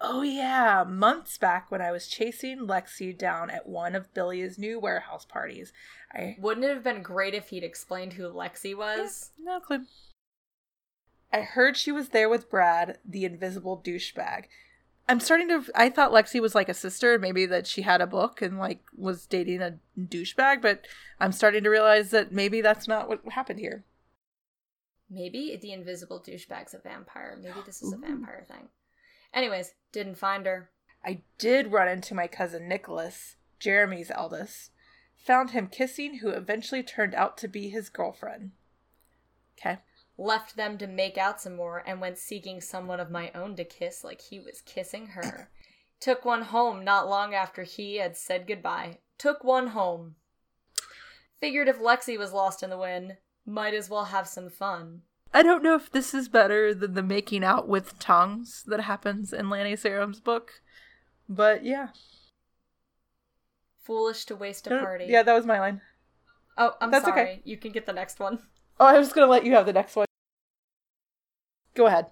Oh, 0.00 0.22
yeah, 0.22 0.82
months 0.82 1.38
back 1.38 1.70
when 1.70 1.80
I 1.80 1.92
was 1.92 2.08
chasing 2.08 2.66
Lexi 2.66 3.16
down 3.16 3.48
at 3.48 3.68
one 3.68 3.94
of 3.94 4.12
Billy's 4.12 4.58
new 4.58 4.80
warehouse 4.80 5.24
parties. 5.24 5.72
I. 6.12 6.34
Wouldn't 6.40 6.66
it 6.66 6.74
have 6.74 6.82
been 6.82 7.02
great 7.04 7.32
if 7.32 7.50
he'd 7.50 7.62
explained 7.62 8.14
who 8.14 8.24
Lexi 8.24 8.76
was? 8.76 9.30
No 9.40 9.60
clue. 9.60 9.84
I 11.32 11.42
heard 11.42 11.76
she 11.76 11.92
was 11.92 12.08
there 12.08 12.28
with 12.28 12.50
Brad, 12.50 12.98
the 13.04 13.24
invisible 13.24 13.80
douchebag. 13.80 14.46
I'm 15.08 15.20
starting 15.20 15.48
to. 15.48 15.64
I 15.74 15.90
thought 15.90 16.12
Lexi 16.12 16.40
was 16.40 16.54
like 16.54 16.68
a 16.68 16.74
sister, 16.74 17.18
maybe 17.18 17.44
that 17.46 17.66
she 17.66 17.82
had 17.82 18.00
a 18.00 18.06
book 18.06 18.40
and 18.40 18.58
like 18.58 18.80
was 18.96 19.26
dating 19.26 19.60
a 19.60 19.78
douchebag, 19.98 20.62
but 20.62 20.86
I'm 21.20 21.32
starting 21.32 21.64
to 21.64 21.70
realize 21.70 22.10
that 22.10 22.32
maybe 22.32 22.60
that's 22.60 22.86
not 22.86 23.08
what 23.08 23.20
happened 23.32 23.58
here. 23.58 23.84
Maybe 25.10 25.58
the 25.60 25.72
invisible 25.72 26.22
douchebag's 26.26 26.72
a 26.72 26.78
vampire. 26.78 27.38
Maybe 27.42 27.58
this 27.66 27.82
is 27.82 27.92
a 27.92 27.98
vampire 27.98 28.46
thing. 28.48 28.68
Anyways, 29.34 29.74
didn't 29.92 30.16
find 30.16 30.46
her. 30.46 30.70
I 31.04 31.22
did 31.36 31.72
run 31.72 31.88
into 31.88 32.14
my 32.14 32.26
cousin 32.26 32.68
Nicholas, 32.68 33.36
Jeremy's 33.58 34.10
eldest. 34.10 34.70
Found 35.26 35.50
him 35.50 35.66
kissing 35.66 36.18
who 36.18 36.30
eventually 36.30 36.82
turned 36.82 37.14
out 37.14 37.36
to 37.38 37.48
be 37.48 37.68
his 37.68 37.88
girlfriend. 37.88 38.52
Okay. 39.58 39.78
Left 40.22 40.54
them 40.54 40.78
to 40.78 40.86
make 40.86 41.18
out 41.18 41.40
some 41.40 41.56
more 41.56 41.82
and 41.84 42.00
went 42.00 42.16
seeking 42.16 42.60
someone 42.60 43.00
of 43.00 43.10
my 43.10 43.32
own 43.34 43.56
to 43.56 43.64
kiss 43.64 44.04
like 44.04 44.20
he 44.20 44.38
was 44.38 44.60
kissing 44.60 45.08
her. 45.08 45.50
Took 46.00 46.24
one 46.24 46.42
home 46.42 46.84
not 46.84 47.08
long 47.08 47.34
after 47.34 47.64
he 47.64 47.96
had 47.96 48.16
said 48.16 48.46
goodbye. 48.46 48.98
Took 49.18 49.42
one 49.42 49.68
home. 49.68 50.14
Figured 51.40 51.66
if 51.66 51.80
Lexi 51.80 52.16
was 52.16 52.32
lost 52.32 52.62
in 52.62 52.70
the 52.70 52.78
wind, 52.78 53.16
might 53.44 53.74
as 53.74 53.90
well 53.90 54.04
have 54.04 54.28
some 54.28 54.48
fun. 54.48 55.02
I 55.34 55.42
don't 55.42 55.60
know 55.60 55.74
if 55.74 55.90
this 55.90 56.14
is 56.14 56.28
better 56.28 56.72
than 56.72 56.94
the 56.94 57.02
making 57.02 57.42
out 57.42 57.66
with 57.66 57.98
tongues 57.98 58.62
that 58.68 58.82
happens 58.82 59.32
in 59.32 59.50
Lani 59.50 59.72
Sarem's 59.72 60.20
book, 60.20 60.62
but 61.28 61.64
yeah. 61.64 61.88
Foolish 63.82 64.24
to 64.26 64.36
waste 64.36 64.68
a 64.68 64.78
party. 64.78 65.06
Yeah, 65.08 65.24
that 65.24 65.34
was 65.34 65.46
my 65.46 65.58
line. 65.58 65.80
Oh, 66.56 66.74
I'm 66.80 66.92
That's 66.92 67.06
sorry. 67.06 67.20
Okay. 67.22 67.42
You 67.44 67.56
can 67.56 67.72
get 67.72 67.86
the 67.86 67.92
next 67.92 68.20
one. 68.20 68.38
Oh, 68.78 68.86
I 68.86 69.00
was 69.00 69.12
gonna 69.12 69.26
let 69.26 69.44
you 69.44 69.54
have 69.54 69.66
the 69.66 69.72
next 69.72 69.96
one. 69.96 70.06
Go 71.74 71.86
ahead. 71.86 72.06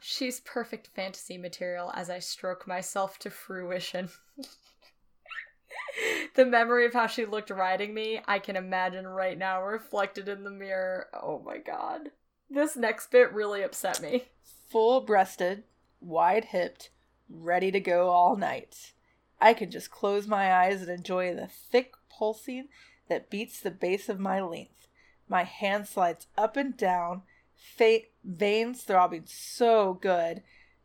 She's 0.00 0.40
perfect 0.40 0.88
fantasy 0.94 1.38
material 1.38 1.90
as 1.94 2.08
I 2.10 2.18
stroke 2.18 2.66
myself 2.66 3.18
to 3.20 3.30
fruition. 3.30 4.10
the 6.34 6.46
memory 6.46 6.86
of 6.86 6.92
how 6.92 7.06
she 7.06 7.24
looked 7.24 7.50
riding 7.50 7.94
me, 7.94 8.20
I 8.26 8.38
can 8.38 8.56
imagine 8.56 9.06
right 9.06 9.36
now 9.36 9.62
reflected 9.62 10.28
in 10.28 10.44
the 10.44 10.50
mirror. 10.50 11.08
Oh 11.12 11.42
my 11.44 11.58
god. 11.58 12.10
This 12.48 12.76
next 12.76 13.10
bit 13.10 13.32
really 13.32 13.62
upset 13.62 14.00
me. 14.00 14.26
Full 14.70 15.00
breasted, 15.00 15.64
wide 16.00 16.46
hipped, 16.46 16.90
ready 17.28 17.72
to 17.72 17.80
go 17.80 18.10
all 18.10 18.36
night. 18.36 18.92
I 19.40 19.52
can 19.54 19.70
just 19.70 19.90
close 19.90 20.26
my 20.26 20.52
eyes 20.54 20.80
and 20.80 20.90
enjoy 20.90 21.34
the 21.34 21.48
thick 21.48 21.94
pulsing 22.08 22.68
that 23.08 23.30
beats 23.30 23.60
the 23.60 23.70
base 23.70 24.08
of 24.08 24.20
my 24.20 24.40
length. 24.40 24.88
My 25.28 25.42
hand 25.42 25.88
slides 25.88 26.28
up 26.38 26.56
and 26.56 26.76
down, 26.76 27.22
fa- 27.56 28.06
veins 28.24 28.82
throbbing 28.82 29.24
so 29.26 29.94
good, 29.94 30.42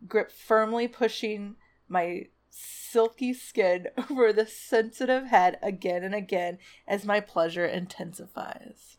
grip 0.08 0.32
firmly 0.32 0.88
pushing 0.88 1.56
my 1.88 2.28
silky 2.50 3.34
skin 3.34 3.88
over 4.10 4.34
the 4.34 4.46
sensitive 4.46 5.28
head 5.28 5.58
again 5.62 6.04
and 6.04 6.16
again 6.16 6.58
as 6.88 7.06
my 7.06 7.20
pleasure 7.20 7.66
intensifies. 7.66 8.98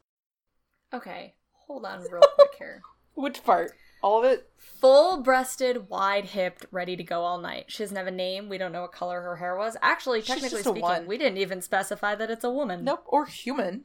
Okay, 0.92 1.34
hold 1.66 1.84
on 1.84 2.00
real 2.10 2.22
quick 2.36 2.54
here. 2.58 2.82
Which 3.14 3.44
part? 3.44 3.72
All 4.02 4.18
of 4.18 4.24
it? 4.24 4.48
Full 4.58 5.22
breasted, 5.22 5.88
wide 5.88 6.26
hipped, 6.26 6.66
ready 6.70 6.96
to 6.96 7.04
go 7.04 7.22
all 7.22 7.38
night. 7.38 7.66
She 7.68 7.82
doesn't 7.82 7.96
have 7.96 8.06
a 8.06 8.10
name. 8.10 8.48
We 8.48 8.58
don't 8.58 8.72
know 8.72 8.82
what 8.82 8.92
color 8.92 9.20
her 9.20 9.36
hair 9.36 9.56
was. 9.56 9.76
Actually, 9.80 10.22
technically 10.22 10.62
speaking, 10.62 11.06
we 11.06 11.18
didn't 11.18 11.38
even 11.38 11.62
specify 11.62 12.14
that 12.16 12.30
it's 12.30 12.42
a 12.42 12.50
woman. 12.50 12.84
Nope, 12.84 13.04
or 13.06 13.26
human. 13.26 13.84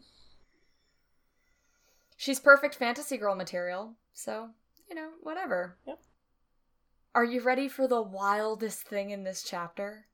She's 2.18 2.40
perfect 2.40 2.76
fantasy 2.76 3.16
girl 3.18 3.36
material. 3.36 3.94
So, 4.12 4.50
you 4.90 4.96
know, 4.96 5.12
whatever. 5.22 5.78
Yep. 5.86 6.00
Are 7.14 7.24
you 7.24 7.42
ready 7.42 7.70
for 7.70 7.88
the 7.88 8.02
wildest 8.02 8.82
thing 8.82 9.12
in 9.12 9.24
this 9.24 9.44
chapter? 9.44 10.08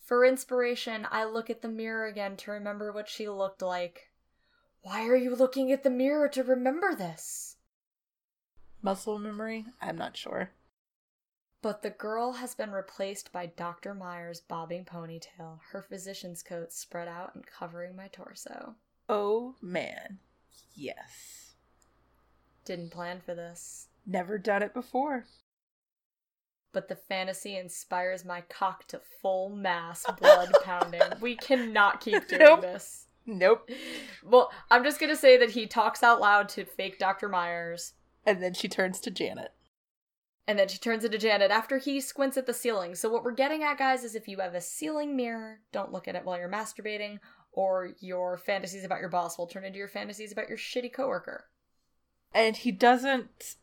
For 0.00 0.24
inspiration, 0.24 1.06
I 1.10 1.24
look 1.24 1.50
at 1.50 1.60
the 1.60 1.68
mirror 1.68 2.06
again 2.06 2.36
to 2.38 2.52
remember 2.52 2.92
what 2.92 3.08
she 3.08 3.28
looked 3.28 3.62
like. 3.62 4.10
Why 4.82 5.06
are 5.06 5.16
you 5.16 5.34
looking 5.34 5.72
at 5.72 5.82
the 5.82 5.90
mirror 5.90 6.28
to 6.28 6.42
remember 6.42 6.94
this? 6.94 7.56
Muscle 8.80 9.18
memory? 9.18 9.66
I'm 9.80 9.96
not 9.96 10.16
sure. 10.16 10.50
But 11.62 11.82
the 11.82 11.90
girl 11.90 12.34
has 12.34 12.54
been 12.54 12.72
replaced 12.72 13.32
by 13.32 13.46
Dr. 13.46 13.94
Meyer's 13.94 14.40
bobbing 14.40 14.84
ponytail, 14.84 15.60
her 15.70 15.82
physician's 15.82 16.42
coat 16.42 16.72
spread 16.72 17.06
out 17.06 17.34
and 17.34 17.46
covering 17.46 17.94
my 17.94 18.08
torso. 18.08 18.74
Oh 19.08 19.54
man. 19.60 20.18
Yes. 20.74 21.54
Didn't 22.64 22.90
plan 22.90 23.20
for 23.24 23.34
this. 23.34 23.88
Never 24.06 24.38
done 24.38 24.62
it 24.62 24.74
before. 24.74 25.24
But 26.72 26.88
the 26.88 26.96
fantasy 26.96 27.56
inspires 27.56 28.24
my 28.24 28.42
cock 28.42 28.86
to 28.88 29.00
full 29.20 29.50
mass 29.50 30.06
blood 30.18 30.50
pounding. 30.64 31.02
We 31.20 31.36
cannot 31.36 32.00
keep 32.00 32.26
doing 32.28 32.40
nope. 32.40 32.62
this. 32.62 33.06
Nope. 33.26 33.68
Well, 34.24 34.50
I'm 34.70 34.82
just 34.82 34.98
gonna 34.98 35.16
say 35.16 35.36
that 35.36 35.50
he 35.50 35.66
talks 35.66 36.02
out 36.02 36.20
loud 36.20 36.48
to 36.50 36.64
fake 36.64 36.98
Dr. 36.98 37.28
Myers. 37.28 37.92
And 38.24 38.42
then 38.42 38.54
she 38.54 38.68
turns 38.68 39.00
to 39.00 39.10
Janet. 39.10 39.52
And 40.46 40.58
then 40.58 40.68
she 40.68 40.78
turns 40.78 41.04
into 41.04 41.18
Janet 41.18 41.50
after 41.50 41.78
he 41.78 42.00
squints 42.00 42.36
at 42.36 42.46
the 42.46 42.54
ceiling. 42.54 42.94
So, 42.96 43.08
what 43.08 43.22
we're 43.22 43.32
getting 43.32 43.62
at, 43.62 43.78
guys, 43.78 44.02
is 44.02 44.14
if 44.14 44.26
you 44.26 44.38
have 44.40 44.54
a 44.54 44.60
ceiling 44.60 45.14
mirror, 45.14 45.60
don't 45.72 45.92
look 45.92 46.08
at 46.08 46.16
it 46.16 46.24
while 46.24 46.36
you're 46.36 46.48
masturbating, 46.48 47.20
or 47.52 47.90
your 48.00 48.38
fantasies 48.38 48.84
about 48.84 49.00
your 49.00 49.08
boss 49.08 49.36
will 49.36 49.46
turn 49.46 49.64
into 49.64 49.78
your 49.78 49.88
fantasies 49.88 50.32
about 50.32 50.48
your 50.48 50.58
shitty 50.58 50.92
coworker. 50.92 51.44
And 52.34 52.56
he 52.56 52.72
doesn't 52.72 53.56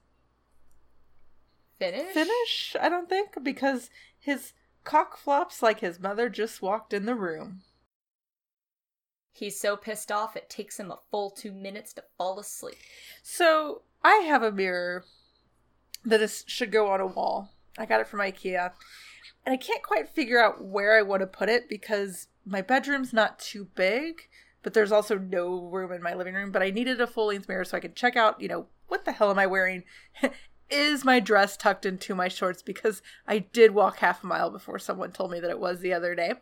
finish? 1.79 2.13
Finish? 2.13 2.75
I 2.79 2.89
don't 2.89 3.09
think, 3.09 3.43
because 3.43 3.89
his 4.19 4.53
cock 4.83 5.17
flops 5.17 5.63
like 5.63 5.79
his 5.79 5.99
mother 5.99 6.29
just 6.29 6.61
walked 6.61 6.93
in 6.93 7.05
the 7.05 7.15
room. 7.15 7.61
He's 9.31 9.59
so 9.59 9.77
pissed 9.77 10.11
off 10.11 10.35
it 10.35 10.49
takes 10.49 10.79
him 10.79 10.91
a 10.91 10.99
full 11.09 11.29
two 11.29 11.51
minutes 11.51 11.93
to 11.93 12.03
fall 12.17 12.39
asleep. 12.39 12.77
So 13.23 13.83
I 14.03 14.15
have 14.27 14.43
a 14.43 14.51
mirror 14.51 15.05
that 16.05 16.21
is, 16.21 16.43
should 16.45 16.71
go 16.71 16.89
on 16.89 16.99
a 16.99 17.07
wall. 17.07 17.53
I 17.79 17.85
got 17.85 18.01
it 18.01 18.07
from 18.07 18.19
IKEA. 18.19 18.71
And 19.45 19.53
I 19.53 19.57
can't 19.57 19.81
quite 19.81 20.09
figure 20.09 20.43
out 20.43 20.63
where 20.63 20.97
I 20.97 21.01
want 21.01 21.21
to 21.21 21.27
put 21.27 21.49
it 21.49 21.69
because 21.69 22.27
my 22.45 22.61
bedroom's 22.61 23.13
not 23.13 23.39
too 23.39 23.69
big, 23.73 24.27
but 24.61 24.73
there's 24.73 24.91
also 24.91 25.17
no 25.17 25.65
room 25.65 25.91
in 25.91 26.03
my 26.03 26.13
living 26.13 26.35
room. 26.35 26.51
But 26.51 26.61
I 26.61 26.69
needed 26.69 26.99
a 26.99 27.07
full 27.07 27.27
length 27.27 27.47
mirror 27.47 27.63
so 27.63 27.77
I 27.77 27.79
could 27.79 27.95
check 27.95 28.15
out, 28.15 28.41
you 28.41 28.47
know, 28.47 28.67
what 28.87 29.05
the 29.05 29.13
hell 29.13 29.31
am 29.31 29.39
I 29.39 29.47
wearing? 29.47 29.83
is 30.69 31.03
my 31.03 31.19
dress 31.19 31.57
tucked 31.57 31.85
into 31.85 32.13
my 32.13 32.27
shorts 32.27 32.61
because 32.61 33.01
I 33.27 33.39
did 33.39 33.73
walk 33.73 33.99
half 33.99 34.23
a 34.23 34.27
mile 34.27 34.51
before 34.51 34.77
someone 34.77 35.11
told 35.11 35.31
me 35.31 35.39
that 35.39 35.49
it 35.49 35.59
was 35.59 35.79
the 35.79 35.93
other 35.93 36.13
day. 36.13 36.33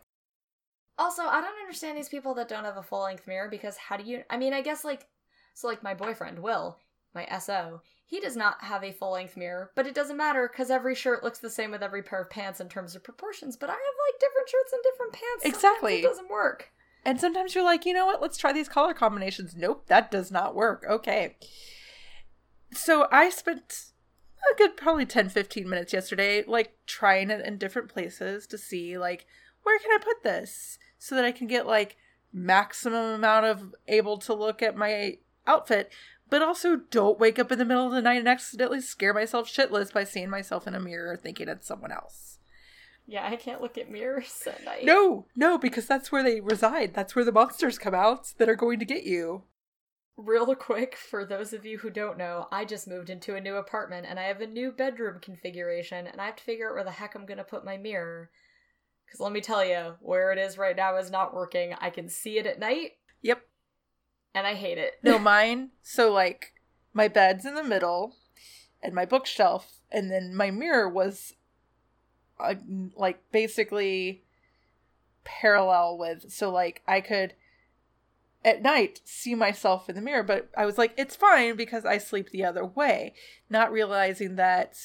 Also, 0.98 1.22
I 1.22 1.40
don't 1.40 1.60
understand 1.62 1.96
these 1.96 2.08
people 2.08 2.34
that 2.34 2.48
don't 2.48 2.64
have 2.64 2.76
a 2.76 2.82
full 2.82 3.02
length 3.02 3.26
mirror 3.26 3.48
because 3.48 3.76
how 3.76 3.96
do 3.96 4.04
you? 4.04 4.24
I 4.28 4.36
mean, 4.36 4.52
I 4.52 4.62
guess 4.62 4.84
like 4.84 5.06
so, 5.54 5.68
like 5.68 5.82
my 5.82 5.94
boyfriend 5.94 6.40
Will, 6.40 6.78
my 7.14 7.26
SO, 7.38 7.82
he 8.08 8.20
does 8.20 8.36
not 8.36 8.64
have 8.64 8.82
a 8.82 8.90
full 8.90 9.12
length 9.12 9.36
mirror, 9.36 9.70
but 9.74 9.86
it 9.86 9.94
doesn't 9.94 10.16
matter 10.16 10.48
because 10.50 10.70
every 10.70 10.94
shirt 10.94 11.22
looks 11.22 11.40
the 11.40 11.50
same 11.50 11.70
with 11.70 11.82
every 11.82 12.02
pair 12.02 12.22
of 12.22 12.30
pants 12.30 12.58
in 12.58 12.70
terms 12.70 12.96
of 12.96 13.04
proportions. 13.04 13.54
But 13.54 13.68
I 13.68 13.74
have 13.74 13.80
like 13.80 14.18
different 14.18 14.48
shirts 14.48 14.72
and 14.72 14.82
different 14.82 15.12
pants. 15.12 15.44
Exactly, 15.44 15.90
Sometimes 15.90 16.04
it 16.04 16.08
doesn't 16.08 16.30
work. 16.30 16.72
And 17.04 17.20
sometimes 17.20 17.54
you're 17.54 17.64
like, 17.64 17.84
you 17.84 17.92
know 17.92 18.06
what? 18.06 18.22
Let's 18.22 18.38
try 18.38 18.50
these 18.54 18.68
color 18.68 18.94
combinations. 18.94 19.54
Nope, 19.54 19.88
that 19.88 20.10
does 20.10 20.32
not 20.32 20.54
work. 20.54 20.86
Okay. 20.88 21.36
So 22.72 23.08
I 23.12 23.28
spent 23.28 23.90
a 24.50 24.56
good 24.56 24.74
probably 24.78 25.04
10 25.04 25.28
15 25.28 25.68
minutes 25.68 25.92
yesterday 25.92 26.44
like 26.46 26.78
trying 26.86 27.28
it 27.28 27.44
in 27.44 27.58
different 27.58 27.88
places 27.88 28.46
to 28.46 28.56
see 28.56 28.96
like 28.96 29.26
where 29.64 29.78
can 29.80 29.90
i 29.90 29.98
put 29.98 30.22
this 30.22 30.78
so 30.96 31.16
that 31.16 31.24
i 31.24 31.32
can 31.32 31.48
get 31.48 31.66
like 31.66 31.96
maximum 32.32 33.14
amount 33.14 33.46
of 33.46 33.74
able 33.88 34.16
to 34.16 34.32
look 34.32 34.62
at 34.62 34.76
my 34.76 35.18
outfit 35.44 35.90
but 36.30 36.42
also 36.42 36.76
don't 36.90 37.18
wake 37.18 37.38
up 37.38 37.50
in 37.52 37.58
the 37.58 37.64
middle 37.64 37.86
of 37.86 37.92
the 37.92 38.02
night 38.02 38.18
and 38.18 38.28
accidentally 38.28 38.80
scare 38.80 39.14
myself 39.14 39.48
shitless 39.48 39.92
by 39.92 40.04
seeing 40.04 40.30
myself 40.30 40.66
in 40.66 40.74
a 40.74 40.80
mirror 40.80 41.16
thinking 41.16 41.48
it's 41.48 41.66
someone 41.66 41.92
else 41.92 42.38
yeah 43.06 43.26
i 43.26 43.36
can't 43.36 43.62
look 43.62 43.78
at 43.78 43.90
mirrors 43.90 44.42
at 44.46 44.64
night 44.64 44.84
no 44.84 45.26
no 45.34 45.58
because 45.58 45.86
that's 45.86 46.12
where 46.12 46.22
they 46.22 46.40
reside 46.40 46.94
that's 46.94 47.14
where 47.14 47.24
the 47.24 47.32
monsters 47.32 47.78
come 47.78 47.94
out 47.94 48.32
that 48.38 48.48
are 48.48 48.56
going 48.56 48.78
to 48.78 48.84
get 48.84 49.04
you 49.04 49.42
Real 50.18 50.52
quick, 50.56 50.96
for 50.96 51.24
those 51.24 51.52
of 51.52 51.64
you 51.64 51.78
who 51.78 51.90
don't 51.90 52.18
know, 52.18 52.48
I 52.50 52.64
just 52.64 52.88
moved 52.88 53.08
into 53.08 53.36
a 53.36 53.40
new 53.40 53.54
apartment 53.54 54.04
and 54.10 54.18
I 54.18 54.24
have 54.24 54.40
a 54.40 54.48
new 54.48 54.72
bedroom 54.72 55.20
configuration 55.20 56.08
and 56.08 56.20
I 56.20 56.26
have 56.26 56.34
to 56.34 56.42
figure 56.42 56.68
out 56.68 56.74
where 56.74 56.82
the 56.82 56.90
heck 56.90 57.14
I'm 57.14 57.24
gonna 57.24 57.44
put 57.44 57.64
my 57.64 57.76
mirror. 57.76 58.28
Because 59.06 59.20
let 59.20 59.30
me 59.30 59.40
tell 59.40 59.64
you, 59.64 59.94
where 60.00 60.32
it 60.32 60.38
is 60.38 60.58
right 60.58 60.74
now 60.74 60.96
is 60.96 61.12
not 61.12 61.34
working. 61.34 61.72
I 61.80 61.90
can 61.90 62.08
see 62.08 62.36
it 62.36 62.46
at 62.46 62.58
night. 62.58 62.94
Yep. 63.22 63.42
And 64.34 64.46
I 64.46 64.54
hate 64.54 64.78
it. 64.78 64.94
no, 65.02 65.18
mine. 65.18 65.70
So, 65.82 66.12
like, 66.12 66.54
my 66.92 67.08
bed's 67.08 67.44
in 67.44 67.54
the 67.54 67.64
middle 67.64 68.16
and 68.82 68.94
my 68.94 69.04
bookshelf, 69.04 69.80
and 69.90 70.10
then 70.10 70.34
my 70.34 70.50
mirror 70.50 70.88
was, 70.88 71.34
uh, 72.38 72.54
like, 72.96 73.20
basically 73.32 74.24
parallel 75.24 75.98
with. 75.98 76.30
So, 76.32 76.50
like, 76.50 76.82
I 76.86 77.00
could 77.00 77.34
at 78.44 78.62
night 78.62 79.00
see 79.04 79.34
myself 79.34 79.88
in 79.88 79.94
the 79.94 80.00
mirror 80.00 80.22
but 80.22 80.48
i 80.56 80.64
was 80.64 80.78
like 80.78 80.94
it's 80.96 81.16
fine 81.16 81.56
because 81.56 81.84
i 81.84 81.98
sleep 81.98 82.30
the 82.30 82.44
other 82.44 82.64
way 82.64 83.12
not 83.50 83.72
realizing 83.72 84.36
that 84.36 84.76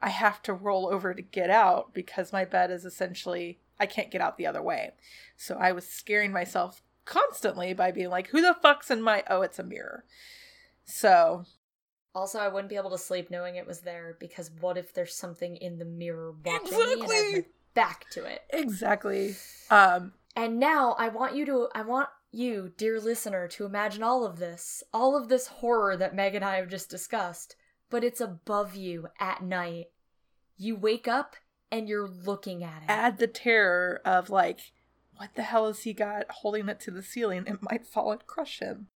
i 0.00 0.08
have 0.08 0.42
to 0.42 0.52
roll 0.52 0.88
over 0.90 1.12
to 1.12 1.22
get 1.22 1.50
out 1.50 1.92
because 1.92 2.32
my 2.32 2.44
bed 2.44 2.70
is 2.70 2.84
essentially 2.84 3.60
i 3.78 3.84
can't 3.84 4.10
get 4.10 4.20
out 4.20 4.38
the 4.38 4.46
other 4.46 4.62
way 4.62 4.90
so 5.36 5.56
i 5.56 5.70
was 5.70 5.86
scaring 5.86 6.32
myself 6.32 6.82
constantly 7.10 7.74
by 7.74 7.90
being 7.90 8.08
like, 8.08 8.28
"Who 8.28 8.40
the 8.40 8.54
fuck's 8.54 8.90
in 8.90 9.02
my? 9.02 9.22
Oh, 9.28 9.42
it's 9.42 9.58
a 9.58 9.62
mirror." 9.64 10.04
So 10.84 11.44
Also, 12.14 12.38
I 12.40 12.48
wouldn't 12.48 12.68
be 12.70 12.76
able 12.76 12.90
to 12.90 12.98
sleep 12.98 13.30
knowing 13.30 13.56
it 13.56 13.66
was 13.66 13.82
there 13.82 14.16
because 14.18 14.50
what 14.60 14.76
if 14.78 14.92
there's 14.94 15.14
something 15.14 15.56
in 15.56 15.78
the 15.78 15.84
mirror 15.84 16.32
watching 16.44 16.70
me 16.70 16.82
and 16.82 16.84
I 16.84 16.88
have 16.88 16.98
my 16.98 17.04
Exactly. 17.38 17.44
back 17.74 18.10
to 18.10 18.24
it? 18.24 18.42
exactly. 18.50 19.36
Um, 19.70 20.14
And 20.34 20.58
now 20.58 20.96
I 20.98 21.08
want 21.08 21.34
you 21.36 21.44
to 21.46 21.68
I 21.74 21.82
want 21.82 22.08
you, 22.32 22.72
dear 22.76 23.00
listener, 23.00 23.46
to 23.48 23.64
imagine 23.66 24.02
all 24.02 24.24
of 24.24 24.38
this, 24.38 24.82
all 24.92 25.16
of 25.16 25.28
this 25.28 25.46
horror 25.48 25.96
that 25.96 26.14
Meg 26.14 26.34
and 26.34 26.44
I 26.44 26.56
have 26.56 26.68
just 26.68 26.88
discussed, 26.90 27.56
but 27.90 28.02
it's 28.04 28.20
above 28.20 28.74
you 28.74 29.08
at 29.18 29.42
night. 29.42 29.86
You 30.56 30.76
wake 30.76 31.06
up 31.08 31.36
and 31.72 31.88
you're 31.88 32.08
looking 32.08 32.62
at 32.64 32.82
it. 32.82 32.88
add 32.88 33.18
the 33.18 33.26
terror 33.28 34.00
of 34.04 34.30
like, 34.30 34.72
what 35.20 35.34
the 35.34 35.42
hell 35.42 35.66
has 35.66 35.82
he 35.82 35.92
got 35.92 36.24
holding 36.30 36.70
it 36.70 36.80
to 36.80 36.90
the 36.90 37.02
ceiling? 37.02 37.44
It 37.46 37.58
might 37.60 37.86
fall 37.86 38.10
and 38.10 38.26
crush 38.26 38.60
him. 38.60 38.86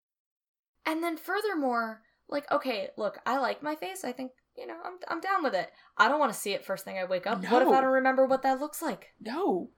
And 0.87 1.03
then 1.03 1.19
furthermore, 1.19 2.01
like, 2.31 2.51
okay, 2.51 2.89
look, 2.97 3.19
I 3.27 3.37
like 3.39 3.63
my 3.63 3.75
face. 3.75 4.05
I 4.05 4.13
think, 4.13 4.33
you 4.57 4.67
know, 4.67 4.79
I'm 4.83 4.95
I'm 5.09 5.21
down 5.21 5.43
with 5.43 5.55
it. 5.55 5.71
I 5.99 6.09
don't 6.09 6.19
want 6.19 6.33
to 6.33 6.39
see 6.39 6.55
it 6.55 6.65
first 6.65 6.87
thing 6.87 6.97
I 6.97 7.05
wake 7.05 7.27
up. 7.27 7.45
What 7.51 7.61
if 7.61 7.69
I 7.69 7.83
don't 7.83 7.93
remember 7.93 8.25
what 8.25 8.41
that 8.41 8.59
looks 8.59 8.81
like? 8.81 9.13
No. 9.21 9.69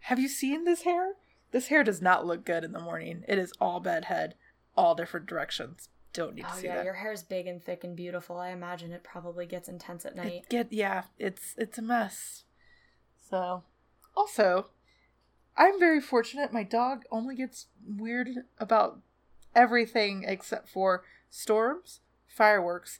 Have 0.00 0.18
you 0.18 0.28
seen 0.28 0.64
this 0.64 0.82
hair? 0.82 1.12
This 1.52 1.68
hair 1.68 1.84
does 1.84 2.02
not 2.02 2.26
look 2.26 2.44
good 2.44 2.64
in 2.64 2.72
the 2.72 2.80
morning. 2.80 3.22
It 3.28 3.38
is 3.38 3.52
all 3.60 3.78
bed 3.78 4.06
head, 4.06 4.34
all 4.76 4.96
different 4.96 5.26
directions. 5.26 5.88
Don't 6.12 6.34
need 6.34 6.48
to 6.48 6.48
see 6.48 6.52
it. 6.52 6.58
Oh 6.58 6.60
see 6.62 6.66
yeah, 6.66 6.76
that. 6.78 6.84
your 6.84 6.94
hair's 6.94 7.22
big 7.22 7.46
and 7.46 7.62
thick 7.62 7.84
and 7.84 7.94
beautiful. 7.94 8.38
I 8.38 8.50
imagine 8.50 8.90
it 8.90 9.04
probably 9.04 9.46
gets 9.46 9.68
intense 9.68 10.04
at 10.04 10.16
night. 10.16 10.32
It 10.32 10.48
get 10.48 10.72
yeah, 10.72 11.04
it's 11.16 11.54
it's 11.56 11.78
a 11.78 11.82
mess. 11.82 12.42
So, 13.30 13.62
also, 14.16 14.70
I'm 15.56 15.78
very 15.78 16.00
fortunate. 16.00 16.52
My 16.52 16.62
dog 16.62 17.02
only 17.10 17.34
gets 17.34 17.66
weird 17.86 18.30
about 18.58 19.00
everything 19.54 20.24
except 20.26 20.68
for 20.68 21.04
storms, 21.28 22.00
fireworks, 22.26 22.98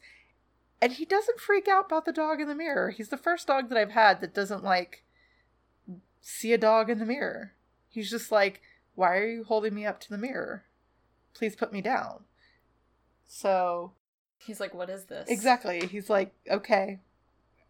and 0.80 0.92
he 0.92 1.04
doesn't 1.04 1.40
freak 1.40 1.68
out 1.68 1.86
about 1.86 2.04
the 2.04 2.12
dog 2.12 2.40
in 2.40 2.48
the 2.48 2.54
mirror. 2.54 2.90
He's 2.90 3.08
the 3.08 3.16
first 3.16 3.46
dog 3.46 3.68
that 3.68 3.78
I've 3.78 3.92
had 3.92 4.20
that 4.20 4.34
doesn't 4.34 4.64
like 4.64 5.04
see 6.20 6.52
a 6.52 6.58
dog 6.58 6.90
in 6.90 6.98
the 6.98 7.06
mirror. 7.06 7.52
He's 7.88 8.10
just 8.10 8.30
like, 8.30 8.60
"Why 8.94 9.16
are 9.16 9.28
you 9.28 9.44
holding 9.44 9.74
me 9.74 9.86
up 9.86 10.00
to 10.00 10.10
the 10.10 10.18
mirror? 10.18 10.64
Please 11.34 11.56
put 11.56 11.72
me 11.72 11.80
down." 11.80 12.24
So, 13.26 13.92
He's 14.38 14.60
like, 14.60 14.74
"What 14.74 14.90
is 14.90 15.04
this?" 15.04 15.28
Exactly. 15.28 15.86
He's 15.86 16.08
like, 16.08 16.32
okay, 16.50 17.00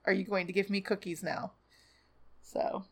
are 0.06 0.12
you 0.12 0.24
going 0.24 0.46
to 0.46 0.52
give 0.52 0.70
me 0.70 0.80
cookies 0.80 1.22
now? 1.22 1.52
So, 2.42 2.84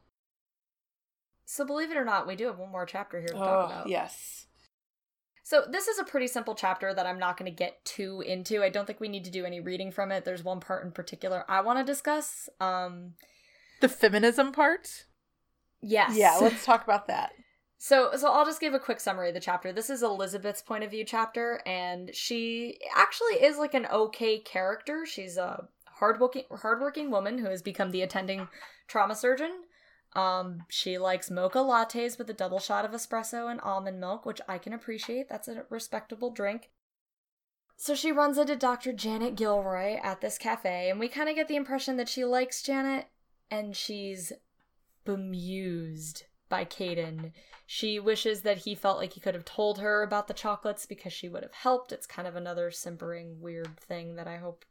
So 1.51 1.64
believe 1.64 1.90
it 1.90 1.96
or 1.96 2.05
not, 2.05 2.26
we 2.26 2.36
do 2.36 2.44
have 2.46 2.59
one 2.59 2.70
more 2.70 2.84
chapter 2.84 3.18
here 3.20 3.28
to 3.28 3.32
talk 3.32 3.70
about. 3.70 3.86
Oh, 3.86 3.88
yes. 3.88 4.49
So 5.42 5.64
this 5.66 5.88
is 5.88 5.99
a 5.99 6.05
pretty 6.05 6.26
simple 6.26 6.55
chapter 6.55 6.92
that 6.92 7.07
I'm 7.07 7.18
not 7.18 7.38
going 7.38 7.51
to 7.51 7.57
get 7.57 7.82
too 7.86 8.20
into. 8.20 8.62
I 8.62 8.68
don't 8.68 8.84
think 8.86 9.01
we 9.01 9.09
need 9.09 9.24
to 9.24 9.30
do 9.30 9.46
any 9.46 9.59
reading 9.59 9.90
from 9.90 10.12
it. 10.12 10.26
There's 10.26 10.44
one 10.44 10.61
part 10.61 10.84
in 10.84 10.92
particular 10.92 11.46
I 11.49 11.62
want 11.62 11.78
to 11.78 11.90
discuss. 11.90 12.51
Um 12.61 13.14
The 13.80 13.88
feminism 13.88 14.53
part? 14.53 15.07
yes. 15.80 16.18
Yeah, 16.18 16.36
let's 16.36 16.66
talk 16.66 16.84
about 16.84 17.07
that. 17.07 17.32
So 17.80 18.11
so 18.16 18.32
I'll 18.32 18.44
just 18.44 18.61
give 18.61 18.74
a 18.74 18.80
quick 18.80 18.99
summary 18.99 19.28
of 19.28 19.34
the 19.34 19.40
chapter. 19.40 19.72
This 19.72 19.88
is 19.88 20.03
Elizabeth's 20.03 20.62
point 20.62 20.82
of 20.82 20.90
view 20.90 21.05
chapter 21.05 21.62
and 21.64 22.11
she 22.12 22.80
actually 22.94 23.34
is 23.34 23.57
like 23.57 23.72
an 23.72 23.86
okay 23.86 24.40
character. 24.40 25.07
She's 25.07 25.36
a 25.36 25.68
hardworking 25.86 26.42
hardworking 26.51 27.11
woman 27.12 27.38
who 27.38 27.46
has 27.46 27.62
become 27.62 27.92
the 27.92 28.03
attending 28.03 28.49
trauma 28.88 29.14
surgeon. 29.14 29.53
Um 30.18 30.64
she 30.68 30.98
likes 30.98 31.30
mocha 31.30 31.58
lattes 31.58 32.18
with 32.18 32.28
a 32.30 32.34
double 32.34 32.58
shot 32.58 32.84
of 32.84 32.92
espresso 32.92 33.50
and 33.50 33.60
almond 33.60 34.00
milk, 34.00 34.26
which 34.26 34.40
I 34.48 34.58
can 34.58 34.72
appreciate. 34.72 35.28
That's 35.28 35.48
a 35.48 35.64
respectable 35.70 36.30
drink. 36.30 36.70
So 37.76 37.94
she 37.94 38.10
runs 38.10 38.38
into 38.38 38.56
Dr. 38.56 38.92
Janet 38.92 39.36
Gilroy 39.36 40.00
at 40.02 40.20
this 40.20 40.36
cafe 40.36 40.90
and 40.90 40.98
we 40.98 41.08
kind 41.08 41.28
of 41.28 41.36
get 41.36 41.46
the 41.46 41.56
impression 41.56 41.96
that 41.96 42.08
she 42.08 42.24
likes 42.24 42.62
Janet 42.62 43.06
and 43.50 43.76
she's 43.76 44.32
bemused 45.04 46.24
by 46.48 46.64
Caden. 46.64 47.32
She 47.66 48.00
wishes 48.00 48.42
that 48.42 48.58
he 48.58 48.74
felt 48.74 48.98
like 48.98 49.12
he 49.12 49.20
could 49.20 49.34
have 49.34 49.44
told 49.44 49.78
her 49.78 50.02
about 50.02 50.26
the 50.26 50.34
chocolates 50.34 50.86
because 50.86 51.12
she 51.12 51.28
would 51.28 51.42
have 51.42 51.52
helped. 51.52 51.92
It's 51.92 52.06
kind 52.06 52.26
of 52.26 52.34
another 52.34 52.70
simpering, 52.70 53.40
weird 53.40 53.78
thing 53.78 54.16
that 54.16 54.26
I 54.26 54.38
hope. 54.38 54.64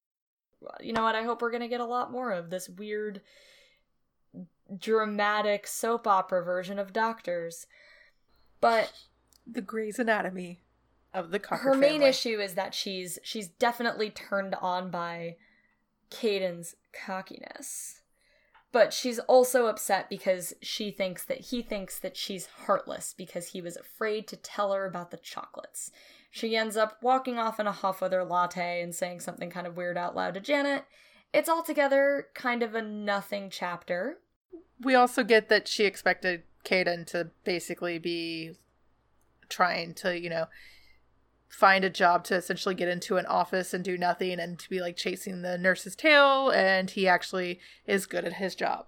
You 0.82 0.94
know 0.94 1.04
what? 1.04 1.16
I 1.16 1.24
hope 1.24 1.42
we're 1.42 1.52
going 1.52 1.62
to 1.62 1.68
get 1.68 1.80
a 1.80 1.86
lot 1.86 2.12
more 2.12 2.32
of 2.32 2.50
this 2.50 2.68
weird, 2.68 3.22
dramatic 4.76 5.68
soap 5.68 6.08
opera 6.08 6.44
version 6.44 6.80
of 6.80 6.94
doctors. 6.94 7.68
But 8.60 8.92
The 9.46 9.62
Grey's 9.62 10.00
Anatomy 10.00 10.62
of 11.14 11.32
the 11.32 11.40
Cocker 11.40 11.64
her 11.64 11.76
main 11.76 11.94
family. 11.94 12.10
issue 12.10 12.40
is 12.40 12.56
that 12.56 12.74
she's 12.74 13.20
she's 13.24 13.48
definitely 13.48 14.10
turned 14.10 14.56
on 14.56 14.90
by 14.90 15.36
Caden's 16.10 16.76
cockiness. 16.94 18.02
But 18.72 18.94
she's 18.94 19.18
also 19.20 19.68
upset 19.68 20.10
because 20.10 20.54
she 20.62 20.92
thinks 20.92 21.24
that 21.26 21.40
he 21.40 21.62
thinks 21.62 22.00
that 22.00 22.18
she's 22.18 22.48
heartless 22.66 23.14
because 23.18 23.48
he 23.48 23.62
was 23.62 23.78
afraid 23.78 24.28
to 24.28 24.36
tell 24.36 24.74
her 24.74 24.86
about 24.86 25.10
the 25.10 25.18
chocolates. 25.18 25.90
She 26.30 26.56
ends 26.56 26.76
up 26.76 26.98
walking 27.02 27.40
off 27.40 27.60
in 27.60 27.68
a 27.68 27.72
huff 27.72 28.02
with 28.02 28.12
her 28.12 28.26
latte 28.26 28.82
and 28.82 28.94
saying 28.94 29.22
something 29.22 29.50
kind 29.50 29.66
of 29.66 29.78
weird 29.78 29.98
out 29.98 30.16
loud 30.16 30.34
to 30.34 30.40
Janet. 30.40 30.84
It's 31.34 31.50
altogether 31.50 32.28
kind 32.36 32.62
of 32.62 32.76
a 32.76 32.82
nothing 32.82 33.50
chapter. 33.50 34.20
We 34.82 34.96
also 34.96 35.24
get 35.24 35.50
that 35.50 35.68
she 35.68 35.86
expected 35.86 36.44
Kaden 36.64 37.06
to 37.08 37.32
basically 37.44 37.98
be 37.98 38.54
trying 39.50 39.94
to, 39.96 40.20
you 40.20 40.30
know, 40.30 40.48
find 41.50 41.84
a 41.84 41.90
job 41.90 42.24
to 42.26 42.36
essentially 42.36 42.76
get 42.76 42.90
into 42.90 43.18
an 43.18 43.26
office 43.26 43.74
and 43.74 43.84
do 43.84 43.98
nothing 43.98 44.40
and 44.40 44.60
to 44.60 44.70
be 44.70 44.82
like 44.82 44.98
chasing 44.98 45.42
the 45.42 45.58
nurse's 45.58 45.96
tail 45.96 46.50
and 46.50 46.92
he 46.92 47.08
actually 47.08 47.60
is 47.86 48.06
good 48.06 48.26
at 48.26 48.34
his 48.34 48.54
job. 48.54 48.86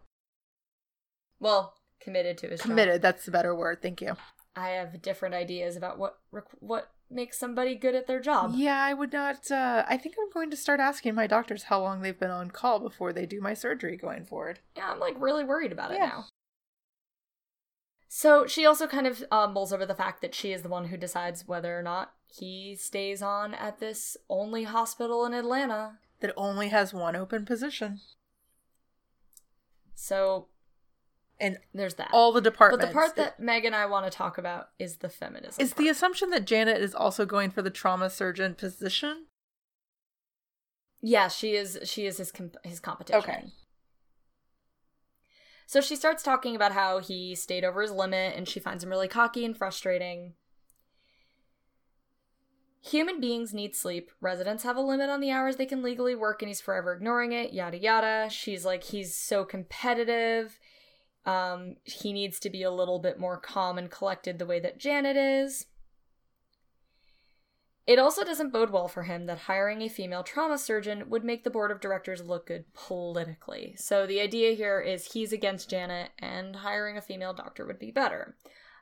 Well, 1.40 1.76
committed 2.02 2.38
to 2.40 2.48
his 2.48 2.60
job. 2.60 2.68
Committed, 2.68 3.02
that's 3.02 3.26
the 3.26 3.32
better 3.32 3.56
word. 3.56 3.82
Thank 3.82 4.02
you. 4.02 4.18
I 4.56 4.70
have 4.70 5.02
different 5.02 5.36
ideas 5.36 5.78
about 5.78 5.98
what 5.98 6.20
what 6.60 6.92
makes 7.10 7.40
somebody 7.40 7.76
good 7.76 7.96
at 7.96 8.08
their 8.08 8.20
job. 8.20 8.54
Yeah, 8.56 8.82
I 8.82 8.94
would 8.94 9.12
not. 9.14 9.50
Uh, 9.52 9.84
I 9.88 9.98
think 9.98 10.16
I'm 10.20 10.32
going 10.32 10.50
to 10.52 10.58
start 10.58 10.80
asking 10.80 11.16
my 11.16 11.28
doctors 11.28 11.64
how 11.64 11.82
long 11.82 12.02
they've 12.02 12.20
been 12.20 12.30
on 12.32 12.52
call 12.52 12.80
before 12.80 13.12
they 13.14 13.26
do 13.26 13.42
my 13.42 13.54
surgery 13.54 13.98
going 13.98 14.26
forward. 14.26 14.60
Yeah, 14.78 14.92
I'm 14.92 15.00
like 15.00 15.16
really 15.20 15.44
worried 15.44 15.72
about 15.72 15.92
it 15.92 15.98
Yeah. 15.98 16.06
now. 16.08 16.26
So 18.08 18.48
she 18.48 18.66
also 18.66 18.88
kind 18.88 19.06
of 19.06 19.24
uh, 19.32 19.48
mulls 19.48 19.72
over 19.72 19.86
the 19.86 19.94
fact 19.96 20.22
that 20.22 20.34
she 20.34 20.52
is 20.52 20.64
the 20.64 20.70
one 20.70 20.86
who 20.88 20.98
decides 20.98 21.48
whether 21.48 21.78
or 21.78 21.84
not 21.84 22.14
he 22.28 22.76
stays 22.76 23.22
on 23.22 23.54
at 23.54 23.80
this 23.80 24.18
only 24.30 24.64
hospital 24.64 25.26
in 25.26 25.34
Atlanta. 25.34 26.00
That 26.22 26.34
only 26.36 26.70
has 26.70 26.94
one 26.94 27.16
open 27.16 27.46
position. 27.46 28.00
So 29.96 30.48
And 31.40 31.58
there's 31.74 31.96
that. 31.96 32.10
all 32.12 32.34
the 32.34 32.42
departments. 32.42 32.86
but 32.86 32.90
the 32.90 32.94
part 32.94 33.16
that 33.16 33.40
Meg 33.40 33.64
and 33.64 33.76
I 33.76 33.86
want 33.86 34.06
to 34.06 34.16
talk 34.16 34.38
about 34.38 34.70
is 34.78 34.98
the 34.98 35.10
feminism. 35.10 35.62
is 35.62 35.74
the 35.74 35.88
assumption 35.88 36.32
that 36.32 36.46
Janet 36.46 36.82
is 36.82 36.94
also 36.94 37.26
going 37.26 37.50
for 37.50 37.62
the 37.62 37.70
trauma 37.70 38.10
surgeon 38.10 38.56
position. 38.56 39.28
Yeah, 41.02 41.30
she 41.30 41.56
is. 41.56 41.80
She 41.86 42.06
is 42.06 42.18
his 42.18 42.32
com- 42.32 42.52
his 42.64 42.80
competition. 42.80 43.22
Okay. 43.22 43.46
So 45.66 45.82
she 45.82 45.96
starts 45.96 46.24
talking 46.24 46.56
about 46.56 46.72
how 46.72 47.00
he 47.00 47.36
stayed 47.36 47.64
over 47.64 47.82
his 47.82 47.92
limit, 47.92 48.36
and 48.36 48.48
she 48.50 48.60
finds 48.60 48.84
him 48.84 48.90
really 48.90 49.08
cocky 49.08 49.46
and 49.46 49.56
frustrating. 49.56 50.34
Human 52.82 53.20
beings 53.20 53.54
need 53.54 53.76
sleep. 53.76 54.10
Residents 54.20 54.64
have 54.64 54.78
a 54.78 54.82
limit 54.82 55.10
on 55.10 55.20
the 55.20 55.32
hours 55.32 55.58
they 55.58 55.66
can 55.66 55.84
legally 55.84 56.16
work, 56.16 56.42
and 56.42 56.48
he's 56.50 56.62
forever 56.62 56.94
ignoring 56.94 57.34
it. 57.34 57.54
Yada 57.54 57.78
yada. 57.78 58.30
She's 58.32 58.66
like, 58.66 58.84
he's 58.84 59.16
so 59.16 59.46
competitive. 59.46 60.60
Um, 61.26 61.76
he 61.84 62.14
needs 62.14 62.40
to 62.40 62.50
be 62.50 62.64
a 62.64 62.72
little 62.72 63.00
bit 63.00 63.20
more 63.20 63.38
calm 63.38 63.78
and 63.78 63.92
collected, 63.92 64.40
the 64.40 64.46
way 64.46 64.60
that 64.60 64.80
Janet 64.80 65.18
is. 65.18 65.68
It 67.90 67.98
also 67.98 68.24
doesn't 68.24 68.54
bode 68.54 68.70
well 68.70 68.88
for 68.88 69.04
him 69.04 69.26
that 69.26 69.40
hiring 69.40 69.82
a 69.82 69.90
female 69.90 70.22
trauma 70.22 70.60
surgeon 70.60 71.10
would 71.10 71.24
make 71.24 71.44
the 71.44 71.50
board 71.50 71.72
of 71.72 71.82
directors 71.82 72.22
look 72.22 72.46
good 72.46 72.66
politically. 72.74 73.74
So 73.78 74.06
the 74.06 74.22
idea 74.22 74.54
here 74.54 74.80
is 74.80 75.14
he's 75.14 75.34
against 75.34 75.72
Janet 75.72 76.12
and 76.20 76.58
hiring 76.58 76.98
a 76.98 77.02
female 77.02 77.34
doctor 77.34 77.66
would 77.66 77.80
be 77.80 77.90
better. 77.90 78.36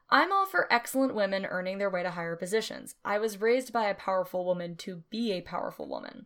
I'm 0.09 0.34
all 0.34 0.45
for 0.45 0.72
excellent 0.72 1.15
women 1.15 1.45
earning 1.45 1.77
their 1.77 1.89
way 1.89 2.03
to 2.03 2.11
higher 2.11 2.35
positions. 2.35 2.95
I 3.05 3.18
was 3.18 3.39
raised 3.39 3.72
by 3.72 3.85
a 3.85 3.95
powerful 3.95 4.43
woman 4.45 4.76
to 4.77 5.03
be 5.09 5.31
a 5.31 5.41
powerful 5.41 5.88
woman. 5.88 6.26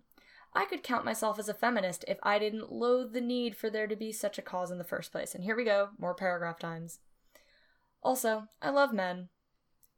I 0.53 0.65
could 0.65 0.83
count 0.83 1.05
myself 1.05 1.39
as 1.39 1.47
a 1.47 1.53
feminist 1.53 2.03
if 2.07 2.17
I 2.23 2.37
didn't 2.37 2.71
loathe 2.71 3.13
the 3.13 3.21
need 3.21 3.55
for 3.55 3.69
there 3.69 3.87
to 3.87 3.95
be 3.95 4.11
such 4.11 4.37
a 4.37 4.41
cause 4.41 4.69
in 4.69 4.77
the 4.77 4.83
first 4.83 5.11
place. 5.11 5.33
And 5.33 5.43
here 5.43 5.55
we 5.55 5.63
go, 5.63 5.89
more 5.97 6.13
paragraph 6.13 6.59
times. 6.59 6.99
Also, 8.03 8.47
I 8.61 8.69
love 8.69 8.93
men. 8.93 9.29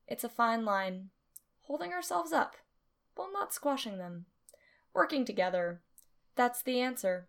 It's 0.08 0.24
a 0.24 0.30
fine 0.30 0.64
line. 0.64 1.10
Holding 1.64 1.92
ourselves 1.92 2.32
up 2.32 2.56
while 3.16 3.32
not 3.32 3.54
squashing 3.54 3.98
them. 3.98 4.26
Working 4.94 5.26
together. 5.26 5.82
That's 6.36 6.62
the 6.62 6.80
answer. 6.80 7.28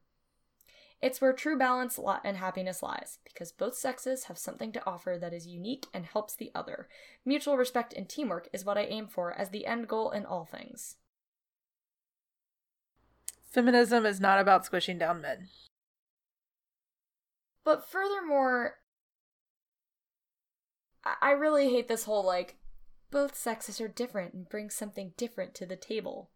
It's 1.01 1.21
where 1.21 1.33
true 1.33 1.59
balance 1.59 1.99
and 2.25 2.39
happiness 2.39 2.83
lies, 2.83 3.19
because 3.25 3.53
both 3.53 3.77
sexes 3.77 4.25
have 4.25 4.39
something 4.39 4.73
to 4.73 4.87
offer 4.87 5.19
that 5.21 5.35
is 5.35 5.47
unique 5.47 5.87
and 5.93 6.07
helps 6.07 6.35
the 6.35 6.51
other. 6.55 6.89
Mutual 7.27 7.59
respect 7.59 7.93
and 7.93 8.09
teamwork 8.09 8.49
is 8.53 8.65
what 8.65 8.79
I 8.79 8.85
aim 8.85 9.07
for 9.09 9.33
as 9.33 9.51
the 9.51 9.67
end 9.67 9.87
goal 9.87 10.11
in 10.11 10.25
all 10.25 10.47
things. 10.47 10.97
Feminism 13.55 14.05
is 14.05 14.21
not 14.21 14.41
about 14.41 14.67
squishing 14.67 14.99
down 14.99 15.23
men. 15.23 15.49
But 17.65 17.89
furthermore, 17.89 18.79
I 21.23 21.31
really 21.31 21.71
hate 21.71 21.87
this 21.87 22.05
whole 22.05 22.27
like, 22.27 22.57
both 23.13 23.37
sexes 23.37 23.81
are 23.81 23.87
different 23.87 24.35
and 24.35 24.49
bring 24.49 24.71
something 24.71 25.13
different 25.17 25.55
to 25.55 25.67
the 25.67 25.77
table. 25.77 26.31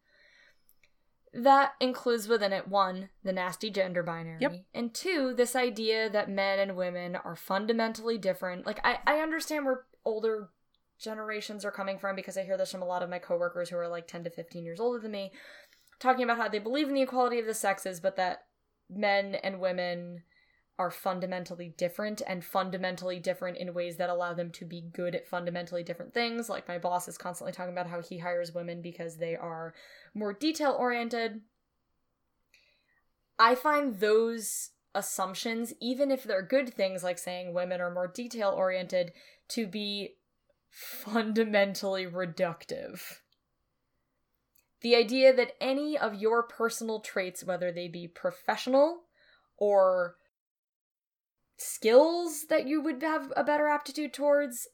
That 1.34 1.72
includes 1.80 2.28
within 2.28 2.52
it 2.52 2.68
one, 2.68 3.10
the 3.24 3.32
nasty 3.32 3.68
gender 3.68 4.04
binary, 4.04 4.38
yep. 4.40 4.64
and 4.72 4.94
two, 4.94 5.34
this 5.34 5.56
idea 5.56 6.08
that 6.08 6.30
men 6.30 6.60
and 6.60 6.76
women 6.76 7.16
are 7.16 7.36
fundamentally 7.36 8.16
different. 8.16 8.64
Like, 8.64 8.80
I, 8.84 9.00
I 9.06 9.18
understand 9.18 9.66
where 9.66 9.86
older 10.04 10.50
generations 10.98 11.64
are 11.64 11.70
coming 11.70 11.98
from 11.98 12.16
because 12.16 12.36
I 12.36 12.44
hear 12.44 12.56
this 12.56 12.72
from 12.72 12.82
a 12.82 12.86
lot 12.86 13.02
of 13.02 13.10
my 13.10 13.18
coworkers 13.18 13.70
who 13.70 13.76
are 13.76 13.88
like 13.88 14.08
10 14.08 14.24
to 14.24 14.30
15 14.30 14.64
years 14.64 14.80
older 14.80 15.00
than 15.00 15.12
me, 15.12 15.32
talking 15.98 16.24
about 16.24 16.38
how 16.38 16.48
they 16.48 16.58
believe 16.58 16.88
in 16.88 16.94
the 16.94 17.02
equality 17.02 17.38
of 17.38 17.46
the 17.46 17.54
sexes, 17.54 18.00
but 18.00 18.16
that 18.16 18.44
men 18.90 19.34
and 19.36 19.60
women 19.60 20.22
are 20.78 20.90
fundamentally 20.90 21.74
different 21.76 22.22
and 22.26 22.44
fundamentally 22.44 23.18
different 23.18 23.58
in 23.58 23.74
ways 23.74 23.96
that 23.96 24.08
allow 24.08 24.32
them 24.32 24.50
to 24.52 24.64
be 24.64 24.80
good 24.80 25.14
at 25.14 25.26
fundamentally 25.26 25.82
different 25.82 26.14
things. 26.14 26.48
Like 26.48 26.68
my 26.68 26.78
boss 26.78 27.08
is 27.08 27.18
constantly 27.18 27.52
talking 27.52 27.72
about 27.72 27.88
how 27.88 28.00
he 28.00 28.18
hires 28.18 28.54
women 28.54 28.80
because 28.80 29.16
they 29.16 29.34
are 29.34 29.74
more 30.14 30.32
detail 30.32 30.76
oriented. 30.78 31.40
I 33.40 33.56
find 33.56 33.98
those 33.98 34.70
assumptions, 34.94 35.72
even 35.80 36.12
if 36.12 36.22
they're 36.22 36.42
good 36.42 36.72
things 36.72 37.02
like 37.02 37.18
saying 37.18 37.54
women 37.54 37.80
are 37.80 37.92
more 37.92 38.08
detail 38.08 38.50
oriented, 38.56 39.12
to 39.48 39.66
be 39.66 40.16
fundamentally 40.70 42.06
reductive. 42.06 43.00
The 44.80 44.94
idea 44.94 45.34
that 45.34 45.56
any 45.60 45.98
of 45.98 46.14
your 46.14 46.42
personal 46.42 47.00
traits, 47.00 47.42
whether 47.44 47.72
they 47.72 47.88
be 47.88 48.06
professional 48.06 49.02
or 49.56 50.16
skills 51.56 52.46
that 52.48 52.66
you 52.68 52.80
would 52.80 53.02
have 53.02 53.32
a 53.36 53.42
better 53.42 53.66
aptitude 53.66 54.12
towards 54.12 54.68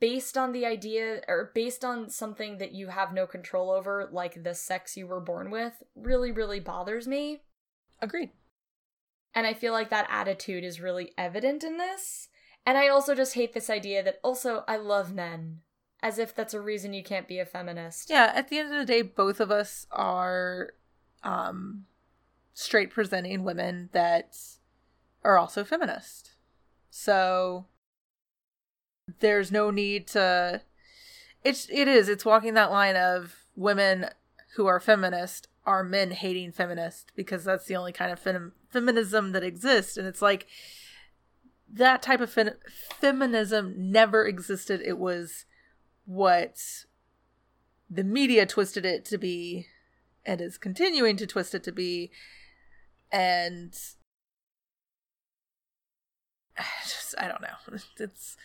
based 0.00 0.38
on 0.38 0.52
the 0.52 0.64
idea 0.64 1.20
or 1.28 1.50
based 1.54 1.84
on 1.84 2.08
something 2.08 2.58
that 2.58 2.72
you 2.72 2.88
have 2.88 3.12
no 3.12 3.26
control 3.26 3.70
over 3.70 4.08
like 4.10 4.42
the 4.42 4.54
sex 4.54 4.96
you 4.96 5.06
were 5.06 5.20
born 5.20 5.50
with 5.50 5.82
really 5.94 6.32
really 6.32 6.60
bothers 6.60 7.06
me. 7.06 7.42
Agreed. 8.00 8.30
And 9.34 9.46
i 9.46 9.54
feel 9.54 9.72
like 9.72 9.90
that 9.90 10.08
attitude 10.10 10.64
is 10.64 10.80
really 10.80 11.12
evident 11.18 11.64
in 11.64 11.78
this. 11.78 12.28
And 12.64 12.78
i 12.78 12.88
also 12.88 13.14
just 13.14 13.34
hate 13.34 13.52
this 13.52 13.70
idea 13.70 14.02
that 14.02 14.20
also 14.22 14.64
i 14.68 14.76
love 14.76 15.12
men 15.12 15.60
as 16.02 16.18
if 16.18 16.34
that's 16.34 16.54
a 16.54 16.60
reason 16.60 16.92
you 16.92 17.02
can't 17.02 17.28
be 17.28 17.38
a 17.38 17.46
feminist. 17.46 18.10
Yeah 18.10 18.32
at 18.34 18.48
the 18.48 18.58
end 18.58 18.72
of 18.72 18.78
the 18.78 18.84
day 18.84 19.02
both 19.02 19.40
of 19.40 19.50
us 19.50 19.86
are 19.90 20.74
um 21.22 21.86
straight 22.54 22.90
presenting 22.90 23.44
women 23.44 23.88
that 23.92 24.36
are 25.24 25.38
also 25.38 25.64
feminist. 25.64 26.32
So 26.90 27.66
there's 29.20 29.52
no 29.52 29.70
need 29.70 30.06
to 30.08 30.62
it's 31.44 31.68
it 31.70 31.88
is 31.88 32.08
it's 32.08 32.24
walking 32.24 32.54
that 32.54 32.70
line 32.70 32.96
of 32.96 33.46
women 33.56 34.06
who 34.56 34.66
are 34.66 34.80
feminist 34.80 35.48
are 35.64 35.84
men 35.84 36.10
hating 36.10 36.52
feminist 36.52 37.12
because 37.14 37.44
that's 37.44 37.66
the 37.66 37.76
only 37.76 37.92
kind 37.92 38.12
of 38.12 38.18
fem- 38.18 38.52
feminism 38.68 39.32
that 39.32 39.44
exists. 39.44 39.96
And 39.96 40.06
it's 40.06 40.22
like 40.22 40.46
that 41.72 42.02
type 42.02 42.20
of 42.20 42.30
fe- 42.30 42.54
feminism 43.00 43.74
never 43.76 44.26
existed. 44.26 44.80
It 44.84 44.98
was 44.98 45.44
what 46.04 46.58
the 47.88 48.04
media 48.04 48.46
twisted 48.46 48.84
it 48.84 49.04
to 49.04 49.18
be 49.18 49.66
and 50.24 50.40
is 50.40 50.58
continuing 50.58 51.16
to 51.16 51.26
twist 51.26 51.54
it 51.54 51.62
to 51.64 51.72
be 51.72 52.10
and 53.10 53.74
I 56.58 56.64
just 56.82 57.14
I 57.18 57.28
don't 57.28 57.42
know. 57.42 57.78
It's 57.98 58.36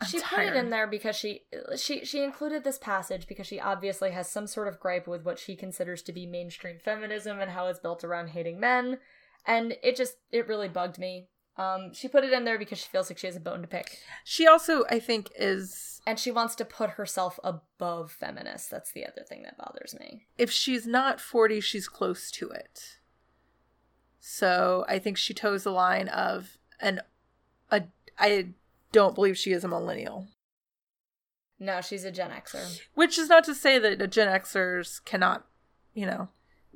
I'm 0.00 0.08
she 0.08 0.18
tired. 0.18 0.48
put 0.48 0.56
it 0.56 0.58
in 0.58 0.70
there 0.70 0.86
because 0.86 1.14
she 1.14 1.42
she 1.76 2.04
she 2.04 2.24
included 2.24 2.64
this 2.64 2.78
passage 2.78 3.28
because 3.28 3.46
she 3.46 3.60
obviously 3.60 4.10
has 4.10 4.28
some 4.28 4.48
sort 4.48 4.66
of 4.66 4.80
gripe 4.80 5.06
with 5.06 5.24
what 5.24 5.38
she 5.38 5.54
considers 5.54 6.02
to 6.02 6.12
be 6.12 6.26
mainstream 6.26 6.78
feminism 6.84 7.38
and 7.38 7.52
how 7.52 7.68
it's 7.68 7.78
built 7.78 8.02
around 8.02 8.28
hating 8.30 8.58
men, 8.58 8.98
and 9.46 9.76
it 9.84 9.94
just 9.94 10.16
it 10.32 10.48
really 10.48 10.68
bugged 10.68 10.98
me. 10.98 11.28
Um, 11.58 11.94
she 11.94 12.08
put 12.08 12.24
it 12.24 12.32
in 12.32 12.44
there 12.44 12.58
because 12.58 12.78
she 12.78 12.88
feels 12.88 13.08
like 13.08 13.18
she 13.18 13.26
has 13.26 13.36
a 13.36 13.40
bone 13.40 13.62
to 13.62 13.68
pick. 13.68 13.98
She 14.24 14.46
also, 14.46 14.84
I 14.90 14.98
think, 14.98 15.30
is 15.36 16.02
and 16.06 16.18
she 16.18 16.30
wants 16.30 16.54
to 16.56 16.64
put 16.64 16.90
herself 16.90 17.40
above 17.42 18.12
feminists. 18.12 18.68
That's 18.68 18.92
the 18.92 19.06
other 19.06 19.22
thing 19.26 19.42
that 19.42 19.58
bothers 19.58 19.96
me. 19.98 20.26
If 20.36 20.50
she's 20.50 20.86
not 20.86 21.20
forty, 21.20 21.60
she's 21.60 21.88
close 21.88 22.30
to 22.32 22.50
it. 22.50 22.98
So 24.20 24.84
I 24.88 24.98
think 24.98 25.16
she 25.16 25.32
toes 25.32 25.64
the 25.64 25.70
line 25.70 26.08
of 26.08 26.58
an 26.80 27.00
a 27.70 27.84
I 28.18 28.48
don't 28.92 29.14
believe 29.14 29.38
she 29.38 29.52
is 29.52 29.64
a 29.64 29.68
millennial. 29.68 30.26
No, 31.58 31.80
she's 31.80 32.04
a 32.04 32.10
Gen 32.10 32.30
Xer. 32.30 32.80
Which 32.94 33.18
is 33.18 33.30
not 33.30 33.44
to 33.44 33.54
say 33.54 33.78
that 33.78 34.10
Gen 34.10 34.28
Xers 34.28 35.02
cannot, 35.04 35.46
you 35.94 36.04
know, 36.04 36.28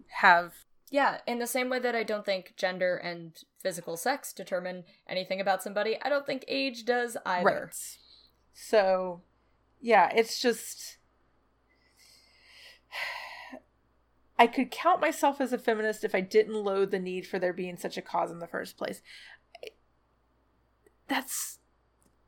have 0.08 0.54
yeah, 0.90 1.18
in 1.26 1.38
the 1.38 1.46
same 1.46 1.68
way 1.68 1.78
that 1.78 1.94
I 1.94 2.02
don't 2.02 2.24
think 2.24 2.54
gender 2.56 2.96
and 2.96 3.32
physical 3.62 3.96
sex 3.96 4.32
determine 4.32 4.84
anything 5.08 5.40
about 5.40 5.62
somebody, 5.62 5.96
I 6.02 6.08
don't 6.08 6.26
think 6.26 6.44
age 6.48 6.84
does 6.84 7.16
either. 7.24 7.44
Right. 7.44 7.74
So, 8.52 9.22
yeah, 9.80 10.10
it's 10.14 10.40
just 10.40 10.98
I 14.38 14.46
could 14.46 14.70
count 14.70 15.00
myself 15.00 15.40
as 15.40 15.52
a 15.52 15.58
feminist 15.58 16.02
if 16.02 16.14
I 16.14 16.20
didn't 16.20 16.54
loathe 16.54 16.90
the 16.90 16.98
need 16.98 17.26
for 17.26 17.38
there 17.38 17.52
being 17.52 17.76
such 17.76 17.96
a 17.96 18.02
cause 18.02 18.30
in 18.30 18.38
the 18.38 18.46
first 18.46 18.76
place 18.76 19.00
that's 21.10 21.58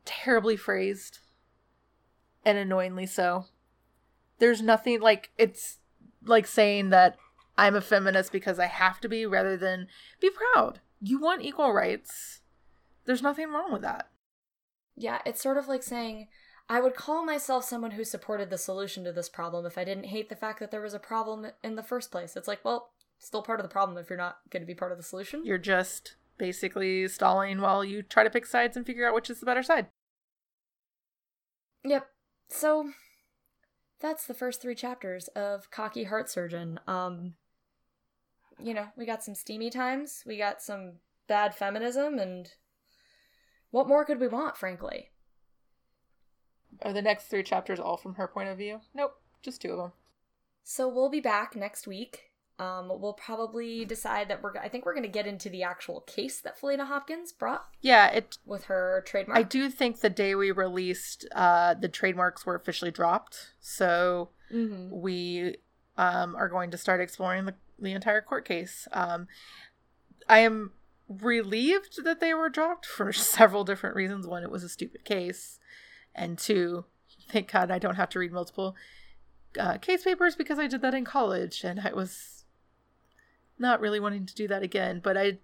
terribly 0.05 0.57
phrased 0.57 1.21
and 2.45 2.59
annoyingly 2.59 3.07
so. 3.07 3.47
There's 4.41 4.61
nothing 4.61 5.01
like 5.01 5.31
it's 5.39 5.79
like 6.25 6.49
saying 6.49 6.91
that 6.91 7.17
I'm 7.57 7.75
a 7.75 7.81
feminist 7.81 8.33
because 8.33 8.59
I 8.59 8.67
have 8.67 9.01
to 9.01 9.09
be 9.09 9.27
rather 9.27 9.57
than 9.57 9.89
be 10.21 10.31
proud. 10.31 10.81
You 11.01 11.21
want 11.21 11.43
equal 11.43 11.73
rights. 11.73 12.41
There's 13.05 13.23
nothing 13.23 13.51
wrong 13.51 13.73
with 13.73 13.83
that. 13.83 14.09
Yeah, 14.97 15.19
it's 15.27 15.43
sort 15.43 15.57
of 15.57 15.69
like 15.69 15.83
saying 15.83 16.29
I 16.69 16.81
would 16.81 16.95
call 16.95 17.25
myself 17.25 17.65
someone 17.65 17.93
who 17.93 18.05
supported 18.05 18.51
the 18.51 18.59
solution 18.59 19.05
to 19.05 19.13
this 19.13 19.29
problem 19.29 19.67
if 19.67 19.77
I 19.77 19.85
didn't 19.85 20.05
hate 20.05 20.29
the 20.29 20.37
fact 20.37 20.61
that 20.61 20.71
there 20.71 20.81
was 20.81 20.95
a 20.95 20.99
problem 20.99 21.47
in 21.63 21.75
the 21.75 21.83
first 21.83 22.11
place. 22.11 22.37
It's 22.37 22.49
like, 22.49 22.65
well, 22.65 22.93
still 23.19 23.43
part 23.43 23.61
of 23.61 23.65
the 23.65 23.73
problem 23.73 23.99
if 23.99 24.09
you're 24.09 24.17
not 24.17 24.39
going 24.51 24.63
to 24.63 24.67
be 24.67 24.75
part 24.75 24.93
of 24.93 24.99
the 24.99 25.05
solution. 25.05 25.45
You're 25.45 25.59
just 25.59 26.17
basically 26.39 27.07
stalling 27.09 27.61
while 27.61 27.85
you 27.85 28.03
try 28.03 28.25
to 28.25 28.31
pick 28.31 28.47
sides 28.47 28.77
and 28.77 28.87
figure 28.87 29.07
out 29.07 29.15
which 29.15 29.31
is 29.31 29.41
the 29.41 29.47
better 29.47 29.63
side. 29.63 29.89
Yep. 31.85 32.07
So 32.49 32.91
that's 34.01 34.27
the 34.27 34.35
first 34.35 34.63
three 34.63 34.75
chapters 34.75 35.29
of 35.29 35.71
Cocky 35.71 36.05
Heart 36.05 36.31
Surgeon. 36.31 36.81
Um 36.87 37.35
you 38.63 38.75
know, 38.75 38.89
we 38.97 39.07
got 39.07 39.23
some 39.23 39.35
steamy 39.35 39.71
times, 39.71 40.23
we 40.27 40.39
got 40.39 40.63
some 40.63 40.95
bad 41.29 41.55
feminism, 41.55 42.19
and 42.19 42.51
what 43.71 43.89
more 43.89 44.05
could 44.05 44.21
we 44.21 44.29
want, 44.29 44.57
frankly? 44.57 45.11
Are 46.83 46.93
the 46.93 47.03
next 47.03 47.27
three 47.27 47.43
chapters 47.43 47.79
all 47.79 47.97
from 47.97 48.15
her 48.15 48.27
point 48.27 48.49
of 48.49 48.59
view? 48.59 48.81
Nope, 48.95 49.15
just 49.43 49.63
two 49.63 49.73
of 49.73 49.79
them. 49.79 49.93
So 50.65 50.89
we'll 50.89 51.11
be 51.11 51.21
back 51.21 51.57
next 51.57 51.87
week 51.87 52.33
um, 52.63 52.93
we'll 53.01 53.15
probably 53.15 53.85
decide 53.85 54.29
that 54.29 54.43
we're. 54.43 54.57
I 54.57 54.69
think 54.69 54.85
we're 54.85 54.95
going 54.95 55.03
to 55.03 55.09
get 55.09 55.27
into 55.27 55.49
the 55.49 55.63
actual 55.63 56.03
case 56.03 56.41
that 56.43 56.61
Faleena 56.61 56.87
Hopkins 56.87 57.33
brought. 57.33 57.67
Yeah, 57.81 58.09
it 58.09 58.39
with 58.45 58.65
her 58.65 59.03
trademark. 59.07 59.39
I 59.39 59.43
do 59.43 59.69
think 59.69 60.01
the 60.01 60.11
day 60.11 60.35
we 60.35 60.53
released, 60.53 61.27
uh, 61.35 61.75
the 61.75 61.89
trademarks 61.89 62.47
were 62.47 62.55
officially 62.55 62.91
dropped, 62.91 63.55
so 63.59 64.31
mm-hmm. 64.53 64.91
we 64.91 65.57
um, 65.97 66.35
are 66.37 66.49
going 66.49 66.71
to 66.71 66.79
start 66.79 67.01
exploring 67.01 67.45
the, 67.45 67.55
the 67.79 67.93
entire 67.93 68.21
court 68.21 68.47
case. 68.47 68.89
Um, 68.93 69.29
I 70.29 70.39
am 70.39 70.73
relieved 71.09 72.05
that 72.05 72.21
they 72.21 72.33
were 72.35 72.49
dropped 72.49 72.87
for 72.87 73.13
several 73.13 73.65
different 73.65 73.97
reasons. 73.97 74.27
One, 74.27 74.43
it 74.43 74.51
was 74.51 74.65
a 74.65 74.69
stupid 74.69 75.05
case, 75.05 75.59
and 76.15 76.39
two, 76.39 76.85
thank 77.31 77.51
God 77.51 77.71
I 77.71 77.79
don't 77.79 77.97
have 77.97 78.11
to 78.11 78.19
read 78.19 78.33
multiple 78.33 78.75
uh, 79.59 79.79
case 79.79 80.05
papers 80.05 80.35
because 80.35 80.59
I 80.59 80.67
did 80.67 80.83
that 80.83 80.95
in 80.95 81.05
college, 81.05 81.65
and 81.65 81.81
I 81.81 81.93
was 81.93 82.45
not 83.59 83.81
really 83.81 84.01
wanting 84.01 84.27
to 84.27 84.35
do 84.35 84.49
that 84.49 84.63
again. 84.63 85.01
But 85.03 85.17
I, 85.17 85.39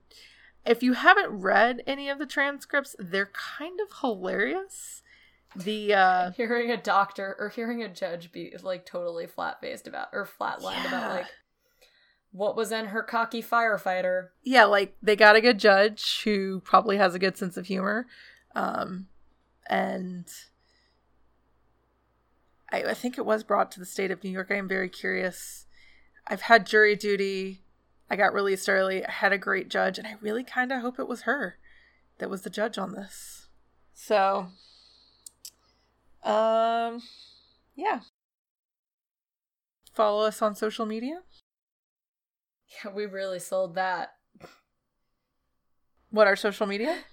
if 0.65 0.83
you 0.83 0.95
haven't 0.95 1.31
read 1.31 1.83
any 1.87 2.09
of 2.09 2.19
the 2.19 2.27
transcripts, 2.27 2.97
they're 2.99 3.31
kind 3.33 3.81
of 3.81 3.99
hilarious. 4.01 5.03
The 5.57 5.95
uh 5.95 6.31
hearing 6.33 6.71
a 6.71 6.77
doctor 6.77 7.35
or 7.39 7.49
hearing 7.49 7.83
a 7.83 7.89
judge 7.89 8.31
be 8.33 8.55
like 8.63 8.85
totally 8.85 9.27
flat 9.27 9.61
faced 9.61 9.89
about 9.89 10.09
or 10.13 10.25
flat 10.25 10.63
lined 10.63 10.85
yeah. 10.85 10.89
about 10.89 11.17
like 11.17 11.27
what 12.33 12.57
was 12.57 12.71
in 12.71 12.87
her 12.87 13.03
cocky 13.03 13.43
firefighter. 13.43 14.29
Yeah, 14.43 14.65
like 14.65 14.95
they 15.03 15.17
got 15.17 15.37
a 15.37 15.41
good 15.41 15.59
judge 15.59 16.23
who 16.25 16.61
probably 16.61 16.99
has 16.99 17.15
a 17.15 17.19
good 17.19 17.37
sense 17.37 17.57
of 17.57 17.67
humor. 17.67 18.07
Um, 18.55 19.09
and 19.69 20.27
I, 22.71 22.83
I 22.83 22.95
think 22.95 23.19
it 23.19 23.27
was 23.27 23.43
brought 23.43 23.73
to 23.73 23.81
the 23.81 23.87
state 23.87 24.11
of 24.11 24.23
New 24.23 24.31
York. 24.31 24.49
I 24.51 24.57
am 24.57 24.69
very 24.69 24.89
curious. 24.89 25.67
I've 26.27 26.43
had 26.43 26.67
jury 26.67 26.97
duty. 26.97 27.63
I 28.11 28.17
got 28.17 28.35
released 28.35 28.69
early. 28.69 29.05
I 29.05 29.11
had 29.11 29.33
a 29.33 29.39
great 29.39 29.69
judge, 29.69 29.99
and 29.99 30.07
I 30.07 30.17
really 30.21 30.45
kind 30.45 30.73
of 30.73 30.81
hope 30.81 30.99
it 30.99 31.09
was 31.09 31.23
her 31.23 31.57
that 32.19 32.31
was 32.31 32.43
the 32.43 32.51
judge 32.51 32.79
on 32.79 32.93
this. 32.93 33.47
So, 33.95 34.49
um, 36.29 37.03
yeah. 37.75 38.01
Follow 39.95 40.27
us 40.27 40.43
on 40.43 40.55
social 40.55 40.87
media. 40.87 41.21
Yeah, 42.85 42.93
we 42.93 43.07
really 43.07 43.39
sold 43.39 43.75
that. 43.75 44.15
What 46.11 46.27
our 46.27 46.37
social 46.37 46.67
media? 46.67 46.99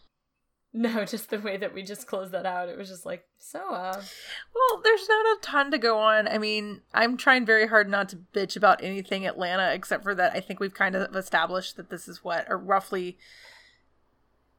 No, 0.78 1.06
just 1.06 1.30
the 1.30 1.40
way 1.40 1.56
that 1.56 1.74
we 1.74 1.84
just 1.84 2.06
closed 2.06 2.34
that 2.34 2.46
out. 2.46 2.68
It 2.68 2.78
was 2.78 2.90
just 2.90 3.06
like, 3.06 3.24
so, 3.40 3.60
uh. 3.60 3.94
Well, 3.96 4.82
there's 4.84 5.08
not 5.08 5.26
a 5.26 5.38
ton 5.42 5.72
to 5.72 5.78
go 5.78 5.98
on. 5.98 6.28
I 6.28 6.38
mean, 6.38 6.82
I'm 6.94 7.16
trying 7.16 7.46
very 7.46 7.66
hard 7.68 7.90
not 7.90 8.10
to 8.10 8.18
bitch 8.18 8.58
about 8.58 8.84
anything 8.84 9.26
Atlanta, 9.26 9.74
except 9.74 10.04
for 10.04 10.14
that 10.16 10.34
I 10.36 10.42
think 10.42 10.60
we've 10.60 10.74
kind 10.74 10.94
of 10.94 11.16
established 11.16 11.78
that 11.78 11.90
this 11.90 12.10
is 12.10 12.26
what, 12.26 12.46
or 12.50 12.58
roughly 12.58 13.18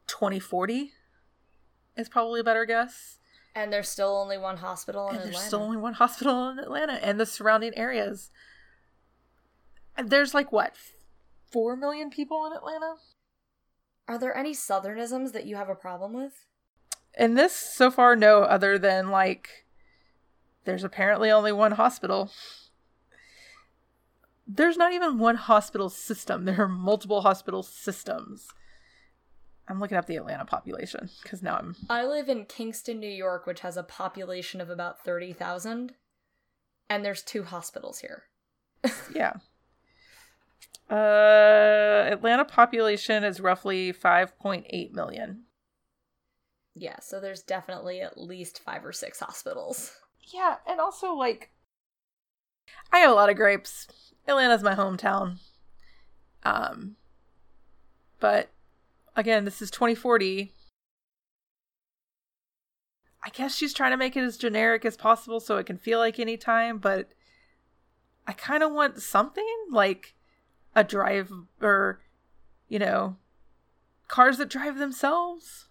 2040 0.07 0.93
is 1.95 2.09
probably 2.09 2.39
a 2.39 2.43
better 2.43 2.65
guess. 2.65 3.19
And 3.57 3.73
there's 3.73 3.89
still 3.89 4.15
only 4.15 4.37
one 4.37 4.57
hospital 4.57 5.09
in 5.09 5.15
and 5.15 5.17
Atlanta. 5.17 5.33
There's 5.33 5.47
still 5.47 5.63
only 5.63 5.77
one 5.77 5.93
hospital 5.93 6.47
in 6.49 6.59
Atlanta 6.59 7.03
and 7.03 7.19
the 7.19 7.25
surrounding 7.25 7.75
areas. 7.75 8.29
And 9.97 10.11
there's 10.11 10.35
like 10.35 10.51
what, 10.51 10.75
four 11.51 11.75
million 11.75 12.11
people 12.11 12.45
in 12.45 12.53
Atlanta? 12.53 12.97
Are 14.07 14.19
there 14.19 14.37
any 14.37 14.53
southernisms 14.53 15.31
that 15.33 15.47
you 15.47 15.55
have 15.55 15.69
a 15.69 15.75
problem 15.75 16.13
with? 16.13 16.45
In 17.17 17.33
this, 17.33 17.51
so 17.51 17.89
far, 17.89 18.15
no, 18.15 18.43
other 18.43 18.77
than 18.77 19.09
like, 19.09 19.65
there's 20.65 20.83
apparently 20.83 21.31
only 21.31 21.51
one 21.51 21.71
hospital. 21.71 22.29
There's 24.45 24.77
not 24.77 24.93
even 24.93 25.17
one 25.17 25.35
hospital 25.35 25.89
system, 25.89 26.45
there 26.45 26.61
are 26.61 26.67
multiple 26.67 27.21
hospital 27.21 27.63
systems. 27.63 28.49
I'm 29.67 29.79
looking 29.79 29.97
up 29.97 30.05
the 30.05 30.15
Atlanta 30.15 30.45
population 30.45 31.09
because 31.21 31.43
now 31.43 31.57
I'm. 31.57 31.75
I 31.89 32.05
live 32.05 32.29
in 32.29 32.45
Kingston, 32.45 32.99
New 32.99 33.09
York, 33.09 33.45
which 33.45 33.61
has 33.61 33.75
a 33.75 33.83
population 33.83 34.61
of 34.61 34.69
about 34.69 35.03
30,000, 35.03 35.93
and 36.89 37.05
there's 37.05 37.21
two 37.21 37.43
hospitals 37.43 37.99
here. 37.99 38.23
yeah. 39.13 39.33
Uh, 40.89 42.13
Atlanta 42.13 42.45
population 42.45 43.25
is 43.25 43.41
roughly 43.41 43.91
5.8 43.91 44.93
million. 44.93 45.43
Yeah, 46.73 46.99
so 47.01 47.19
there's 47.19 47.41
definitely 47.41 48.01
at 48.01 48.17
least 48.17 48.63
five 48.63 48.85
or 48.85 48.93
six 48.93 49.19
hospitals. 49.19 49.91
Yeah, 50.33 50.57
and 50.67 50.79
also, 50.79 51.13
like, 51.13 51.51
I 52.91 52.99
have 52.99 53.11
a 53.11 53.15
lot 53.15 53.29
of 53.29 53.35
grapes. 53.35 53.87
Atlanta's 54.27 54.63
my 54.63 54.75
hometown. 54.75 55.39
Um, 56.43 56.95
but 58.19 58.49
again, 59.17 59.43
this 59.43 59.61
is 59.61 59.69
2040. 59.71 60.53
I 63.25 63.29
guess 63.29 63.55
she's 63.55 63.73
trying 63.73 63.91
to 63.91 63.97
make 63.97 64.15
it 64.15 64.23
as 64.23 64.37
generic 64.37 64.85
as 64.85 64.95
possible 64.95 65.41
so 65.41 65.57
it 65.57 65.65
can 65.65 65.77
feel 65.77 65.99
like 65.99 66.17
any 66.19 66.37
time, 66.37 66.77
but 66.77 67.09
I 68.25 68.31
kind 68.31 68.63
of 68.63 68.71
want 68.71 69.01
something 69.01 69.45
like 69.69 70.15
a 70.75 70.83
drive 70.83 71.31
or, 71.59 71.99
you 72.69 72.79
know, 72.79 73.17
cars 74.07 74.37
that 74.37 74.49
drive 74.49 74.77
themselves. 74.77 75.67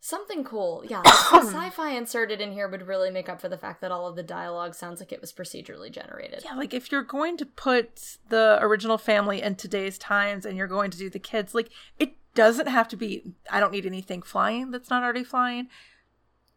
Something 0.00 0.44
cool. 0.44 0.84
Yeah, 0.86 1.02
sci-fi 1.06 1.90
inserted 1.90 2.40
in 2.40 2.52
here 2.52 2.68
would 2.68 2.86
really 2.86 3.10
make 3.10 3.28
up 3.28 3.40
for 3.40 3.48
the 3.48 3.58
fact 3.58 3.80
that 3.80 3.90
all 3.90 4.06
of 4.06 4.16
the 4.16 4.22
dialogue 4.22 4.74
sounds 4.74 5.00
like 5.00 5.12
it 5.12 5.20
was 5.20 5.32
procedurally 5.32 5.90
generated. 5.90 6.42
Yeah, 6.44 6.54
like 6.54 6.72
if 6.72 6.92
you're 6.92 7.02
going 7.02 7.36
to 7.38 7.46
put 7.46 8.18
the 8.28 8.58
original 8.60 8.98
family 8.98 9.42
in 9.42 9.56
today's 9.56 9.98
times 9.98 10.46
and 10.46 10.56
you're 10.56 10.66
going 10.66 10.90
to 10.90 10.98
do 10.98 11.10
the 11.10 11.18
kids, 11.18 11.54
like 11.54 11.70
it 11.98 12.16
doesn't 12.34 12.66
have 12.66 12.88
to 12.88 12.96
be 12.96 13.34
I 13.50 13.60
don't 13.60 13.72
need 13.72 13.86
anything 13.86 14.22
flying 14.22 14.70
that's 14.70 14.90
not 14.90 15.02
already 15.02 15.24
flying. 15.24 15.68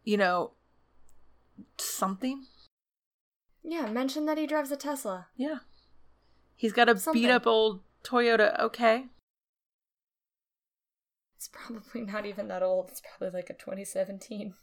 You 0.04 0.16
know, 0.16 0.52
something. 1.76 2.44
Yeah, 3.62 3.86
mention 3.86 4.26
that 4.26 4.38
he 4.38 4.46
drives 4.46 4.70
a 4.70 4.76
Tesla. 4.76 5.26
Yeah. 5.36 5.58
He's 6.56 6.72
got 6.72 6.88
a 6.88 6.98
something. 6.98 7.22
beat 7.22 7.30
up 7.30 7.46
old 7.46 7.80
Toyota. 8.02 8.58
Okay. 8.58 9.06
It's 11.36 11.48
probably 11.48 12.02
not 12.02 12.26
even 12.26 12.48
that 12.48 12.62
old. 12.62 12.88
It's 12.90 13.00
probably 13.00 13.38
like 13.38 13.50
a 13.50 13.54
2017. 13.54 14.54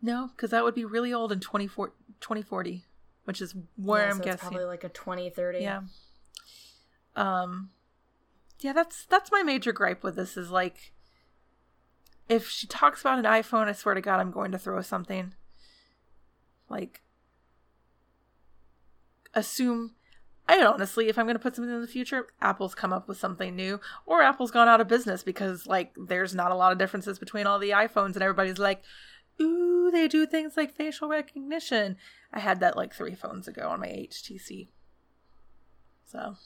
No, 0.00 0.30
because 0.36 0.50
that 0.50 0.62
would 0.62 0.74
be 0.74 0.84
really 0.84 1.12
old 1.12 1.32
in 1.32 1.40
2040, 1.40 2.84
which 3.24 3.40
is 3.40 3.54
where 3.76 4.04
yeah, 4.04 4.10
I'm 4.10 4.18
so 4.18 4.24
guessing. 4.24 4.38
probably 4.50 4.64
like 4.66 4.84
a 4.84 4.90
2030. 4.90 5.60
Yeah. 5.60 5.80
Um, 7.16 7.70
yeah, 8.60 8.72
that's 8.72 9.04
that's 9.06 9.32
my 9.32 9.42
major 9.42 9.72
gripe 9.72 10.02
with 10.02 10.16
this 10.16 10.36
is 10.36 10.50
like, 10.50 10.92
if 12.28 12.48
she 12.48 12.66
talks 12.66 13.00
about 13.00 13.18
an 13.18 13.24
iPhone, 13.24 13.68
I 13.68 13.72
swear 13.72 13.94
to 13.94 14.00
God, 14.00 14.20
I'm 14.20 14.30
going 14.30 14.52
to 14.52 14.58
throw 14.58 14.80
something. 14.80 15.34
Like, 16.68 17.02
assume 19.34 19.94
I 20.48 20.62
honestly, 20.62 21.08
if 21.08 21.18
I'm 21.18 21.24
going 21.24 21.36
to 21.36 21.42
put 21.42 21.56
something 21.56 21.72
in 21.72 21.80
the 21.80 21.86
future, 21.86 22.28
Apple's 22.40 22.74
come 22.74 22.92
up 22.92 23.08
with 23.08 23.18
something 23.18 23.56
new, 23.56 23.80
or 24.04 24.22
Apple's 24.22 24.50
gone 24.50 24.68
out 24.68 24.80
of 24.80 24.88
business 24.88 25.22
because, 25.22 25.66
like, 25.66 25.94
there's 25.96 26.34
not 26.34 26.52
a 26.52 26.54
lot 26.54 26.70
of 26.72 26.78
differences 26.78 27.18
between 27.18 27.46
all 27.46 27.58
the 27.58 27.70
iPhones, 27.70 28.12
and 28.14 28.22
everybody's 28.22 28.58
like, 28.58 28.82
ooh, 29.40 29.90
they 29.90 30.06
do 30.06 30.26
things 30.26 30.56
like 30.56 30.74
facial 30.74 31.08
recognition. 31.08 31.96
I 32.32 32.40
had 32.40 32.60
that 32.60 32.76
like 32.76 32.92
three 32.92 33.14
phones 33.14 33.48
ago 33.48 33.68
on 33.68 33.80
my 33.80 33.88
HTC. 33.88 34.68
So. 36.04 36.36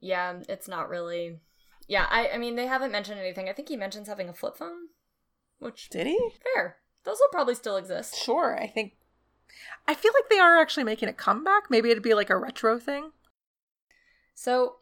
Yeah, 0.00 0.40
it's 0.48 0.68
not 0.68 0.88
really. 0.88 1.40
Yeah, 1.88 2.06
I, 2.10 2.30
I 2.30 2.38
mean, 2.38 2.56
they 2.56 2.66
haven't 2.66 2.92
mentioned 2.92 3.20
anything. 3.20 3.48
I 3.48 3.52
think 3.52 3.68
he 3.68 3.76
mentions 3.76 4.08
having 4.08 4.28
a 4.28 4.34
flip 4.34 4.56
phone, 4.56 4.88
which. 5.58 5.88
Did 5.88 6.06
he? 6.06 6.18
Fair. 6.54 6.76
Those 7.04 7.18
will 7.20 7.28
probably 7.30 7.54
still 7.54 7.76
exist. 7.76 8.16
Sure, 8.16 8.58
I 8.60 8.66
think. 8.66 8.94
I 9.86 9.94
feel 9.94 10.12
like 10.12 10.28
they 10.28 10.40
are 10.40 10.58
actually 10.58 10.84
making 10.84 11.08
a 11.08 11.12
comeback. 11.12 11.70
Maybe 11.70 11.90
it'd 11.90 12.02
be 12.02 12.14
like 12.14 12.30
a 12.30 12.36
retro 12.36 12.78
thing. 12.78 13.12
So, 14.34 14.76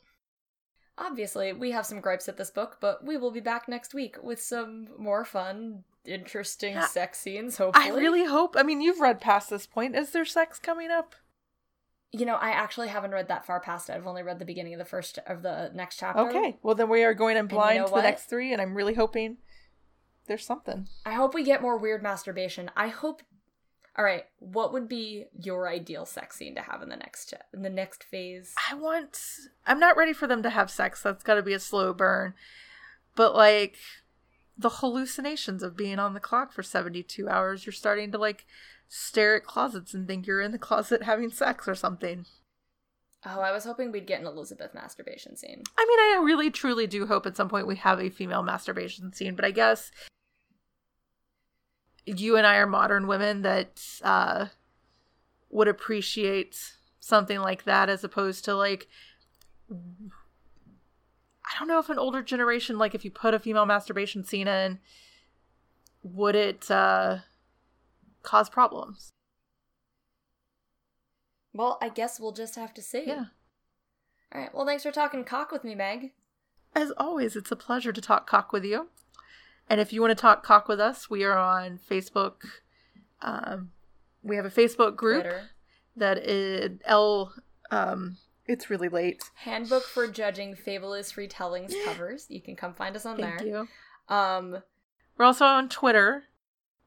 obviously, 0.96 1.52
we 1.52 1.72
have 1.72 1.86
some 1.86 2.00
gripes 2.00 2.28
at 2.28 2.38
this 2.38 2.50
book, 2.50 2.78
but 2.80 3.04
we 3.04 3.16
will 3.16 3.30
be 3.30 3.40
back 3.40 3.68
next 3.68 3.92
week 3.92 4.16
with 4.22 4.40
some 4.40 4.88
more 4.98 5.24
fun, 5.24 5.84
interesting 6.06 6.74
yeah. 6.74 6.86
sex 6.86 7.20
scenes, 7.20 7.58
hopefully. 7.58 7.86
I 7.86 7.94
really 7.94 8.24
hope. 8.24 8.56
I 8.58 8.62
mean, 8.62 8.80
you've 8.80 9.00
read 9.00 9.20
past 9.20 9.50
this 9.50 9.66
point. 9.66 9.94
Is 9.94 10.10
there 10.10 10.24
sex 10.24 10.58
coming 10.58 10.90
up? 10.90 11.14
You 12.16 12.26
know, 12.26 12.36
I 12.36 12.50
actually 12.50 12.88
haven't 12.88 13.10
read 13.10 13.28
that 13.28 13.44
far 13.44 13.58
past 13.60 13.90
it. 13.90 13.94
I've 13.94 14.06
only 14.06 14.22
read 14.22 14.38
the 14.38 14.44
beginning 14.44 14.74
of 14.74 14.78
the 14.78 14.84
first 14.84 15.18
of 15.26 15.42
the 15.42 15.70
next 15.74 15.96
chapter. 15.96 16.20
Okay. 16.20 16.58
Well, 16.62 16.74
then 16.74 16.88
we 16.88 17.02
are 17.02 17.14
going 17.14 17.36
in 17.36 17.46
blind 17.46 17.74
you 17.74 17.80
know 17.80 17.88
to 17.88 17.94
the 17.94 18.02
next 18.02 18.26
three, 18.26 18.52
and 18.52 18.62
I'm 18.62 18.74
really 18.74 18.94
hoping 18.94 19.38
there's 20.26 20.46
something. 20.46 20.88
I 21.04 21.14
hope 21.14 21.34
we 21.34 21.42
get 21.42 21.60
more 21.60 21.76
weird 21.76 22.02
masturbation. 22.02 22.70
I 22.76 22.88
hope 22.88 23.22
all 23.96 24.04
right, 24.04 24.24
what 24.40 24.72
would 24.72 24.88
be 24.88 25.26
your 25.40 25.68
ideal 25.68 26.04
sex 26.04 26.36
scene 26.36 26.56
to 26.56 26.62
have 26.62 26.82
in 26.82 26.88
the 26.88 26.96
next 26.96 27.32
in 27.52 27.62
the 27.62 27.70
next 27.70 28.02
phase? 28.02 28.54
I 28.70 28.74
want 28.74 29.20
I'm 29.66 29.78
not 29.78 29.96
ready 29.96 30.12
for 30.12 30.26
them 30.26 30.42
to 30.42 30.50
have 30.50 30.70
sex. 30.70 31.02
That's 31.02 31.22
got 31.22 31.34
to 31.34 31.42
be 31.42 31.52
a 31.52 31.60
slow 31.60 31.92
burn. 31.92 32.34
But 33.14 33.36
like 33.36 33.76
the 34.58 34.68
hallucinations 34.68 35.62
of 35.62 35.76
being 35.76 35.98
on 35.98 36.14
the 36.14 36.20
clock 36.20 36.52
for 36.52 36.62
72 36.62 37.28
hours, 37.28 37.66
you're 37.66 37.72
starting 37.72 38.10
to 38.12 38.18
like 38.18 38.46
stare 38.88 39.36
at 39.36 39.44
closets 39.44 39.94
and 39.94 40.06
think 40.06 40.26
you're 40.26 40.40
in 40.40 40.52
the 40.52 40.58
closet 40.58 41.02
having 41.04 41.30
sex 41.30 41.68
or 41.68 41.74
something. 41.74 42.26
Oh, 43.26 43.40
I 43.40 43.52
was 43.52 43.64
hoping 43.64 43.90
we'd 43.90 44.06
get 44.06 44.20
an 44.20 44.26
Elizabeth 44.26 44.74
masturbation 44.74 45.36
scene. 45.36 45.62
I 45.78 45.86
mean, 45.88 45.98
I 45.98 46.22
really 46.24 46.50
truly 46.50 46.86
do 46.86 47.06
hope 47.06 47.24
at 47.24 47.36
some 47.36 47.48
point 47.48 47.66
we 47.66 47.76
have 47.76 47.98
a 47.98 48.10
female 48.10 48.42
masturbation 48.42 49.14
scene, 49.14 49.34
but 49.34 49.46
I 49.46 49.50
guess 49.50 49.90
you 52.04 52.36
and 52.36 52.46
I 52.46 52.56
are 52.56 52.66
modern 52.66 53.06
women 53.06 53.40
that 53.42 53.82
uh, 54.02 54.46
would 55.48 55.68
appreciate 55.68 56.74
something 57.00 57.40
like 57.40 57.64
that 57.64 57.88
as 57.88 58.02
opposed 58.02 58.44
to 58.44 58.54
like 58.54 58.88
I 59.70 61.58
don't 61.58 61.68
know 61.68 61.78
if 61.78 61.90
an 61.90 61.98
older 61.98 62.22
generation 62.22 62.78
like 62.78 62.94
if 62.94 63.04
you 63.04 63.10
put 63.10 63.34
a 63.34 63.38
female 63.38 63.66
masturbation 63.66 64.24
scene 64.24 64.48
in 64.48 64.78
would 66.02 66.34
it 66.34 66.70
uh 66.70 67.18
cause 68.24 68.48
problems. 68.48 69.12
Well, 71.52 71.78
I 71.80 71.88
guess 71.88 72.18
we'll 72.18 72.32
just 72.32 72.56
have 72.56 72.74
to 72.74 72.82
see. 72.82 73.04
Yeah. 73.06 73.26
All 74.34 74.40
right. 74.40 74.52
Well, 74.52 74.66
thanks 74.66 74.82
for 74.82 74.90
talking 74.90 75.24
cock 75.24 75.52
with 75.52 75.62
me, 75.62 75.74
Meg. 75.74 76.12
As 76.74 76.92
always, 76.96 77.36
it's 77.36 77.52
a 77.52 77.56
pleasure 77.56 77.92
to 77.92 78.00
talk 78.00 78.26
cock 78.28 78.52
with 78.52 78.64
you. 78.64 78.88
And 79.70 79.80
if 79.80 79.92
you 79.92 80.00
want 80.00 80.10
to 80.10 80.20
talk 80.20 80.42
cock 80.42 80.66
with 80.66 80.80
us, 80.80 81.08
we 81.08 81.22
are 81.22 81.38
on 81.38 81.78
Facebook. 81.78 82.42
Um, 83.22 83.70
we 84.22 84.36
have 84.36 84.44
a 84.44 84.50
Facebook 84.50 84.96
group 84.96 85.22
Twitter. 85.22 85.50
that 85.96 86.18
is 86.18 86.78
L 86.84 87.32
um, 87.70 88.16
It's 88.46 88.68
really 88.68 88.88
late. 88.88 89.22
Handbook 89.34 89.84
for 89.84 90.08
Judging 90.08 90.56
Fabulous 90.56 91.12
Retellings 91.12 91.72
covers. 91.84 92.26
You 92.28 92.42
can 92.42 92.56
come 92.56 92.74
find 92.74 92.96
us 92.96 93.06
on 93.06 93.16
Thank 93.16 93.28
there. 93.28 93.38
Thank 93.38 93.68
you. 94.10 94.14
Um, 94.14 94.62
We're 95.16 95.24
also 95.24 95.44
on 95.44 95.68
Twitter 95.68 96.24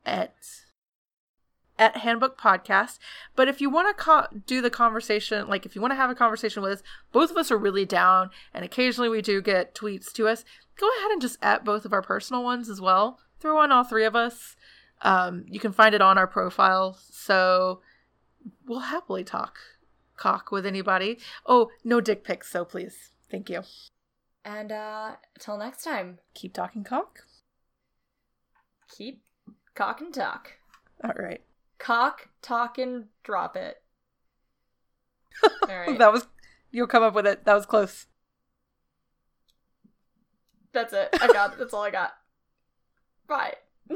at 0.06 0.36
at 1.80 1.98
Handbook 1.98 2.40
Podcast. 2.40 2.98
But 3.36 3.48
if 3.48 3.62
you 3.62 3.70
want 3.70 3.96
to 3.96 4.04
co- 4.04 4.28
do 4.46 4.62
the 4.62 4.70
conversation, 4.70 5.48
like 5.48 5.66
if 5.66 5.76
you 5.76 5.82
want 5.82 5.92
to 5.92 5.96
have 5.98 6.10
a 6.10 6.16
conversation 6.16 6.62
with 6.64 6.72
us, 6.74 6.84
both 7.12 7.32
of 7.32 7.38
us 7.38 7.52
are 7.52 7.58
really 7.58 7.86
down, 7.86 8.30
and 8.54 8.64
occasionally 8.66 9.10
we 9.10 9.22
do 9.22 9.42
get 9.42 9.76
tweets 9.76 10.12
to 10.14 10.28
us. 10.28 10.44
Go 10.80 10.88
ahead 11.00 11.12
and 11.12 11.22
just 11.22 11.38
at 11.42 11.66
both 11.66 11.86
of 11.86 11.94
our 11.94 12.02
personal 12.02 12.44
ones 12.44 12.70
as 12.70 12.80
well. 12.82 13.20
Throw 13.40 13.58
on 13.60 13.72
all 13.72 13.84
three 13.84 14.06
of 14.06 14.16
us. 14.16 14.56
Um, 15.02 15.46
you 15.48 15.60
can 15.60 15.72
find 15.72 15.94
it 15.94 16.02
on 16.02 16.18
our 16.18 16.28
profile, 16.28 16.98
so 17.12 17.82
we'll 18.68 18.80
happily 18.80 19.24
talk 19.24 19.58
cock 20.16 20.52
with 20.52 20.66
anybody. 20.66 21.20
Oh, 21.46 21.70
no 21.84 22.02
dick 22.02 22.24
pics, 22.24 22.50
so 22.52 22.66
please, 22.66 23.12
thank 23.30 23.50
you. 23.52 23.62
and 24.44 24.72
uh, 24.72 25.18
until 25.36 25.58
next 25.60 25.84
time, 25.84 26.18
Keep 26.34 26.54
talking 26.54 26.84
cock. 26.84 27.20
keep 28.96 29.22
cock 29.76 30.02
and 30.02 30.12
talk. 30.14 30.54
All 31.04 31.14
right. 31.16 31.42
Cock, 31.78 32.30
talk, 32.42 32.78
and 32.78 33.06
drop 33.24 33.56
it. 33.56 33.82
All 35.44 35.78
right. 35.78 35.98
That 35.98 36.12
was 36.12 36.28
you'll 36.72 36.88
come 36.88 37.04
up 37.04 37.14
with 37.14 37.28
it. 37.28 37.46
That 37.46 37.54
was 37.54 37.66
close. 37.66 38.08
That's 40.74 40.94
it. 40.94 41.10
I 41.22 41.28
got. 41.28 41.58
That's 41.58 41.74
all 41.74 41.84
I 41.84 41.92
got. 41.92 42.14
Bye. 43.28 43.56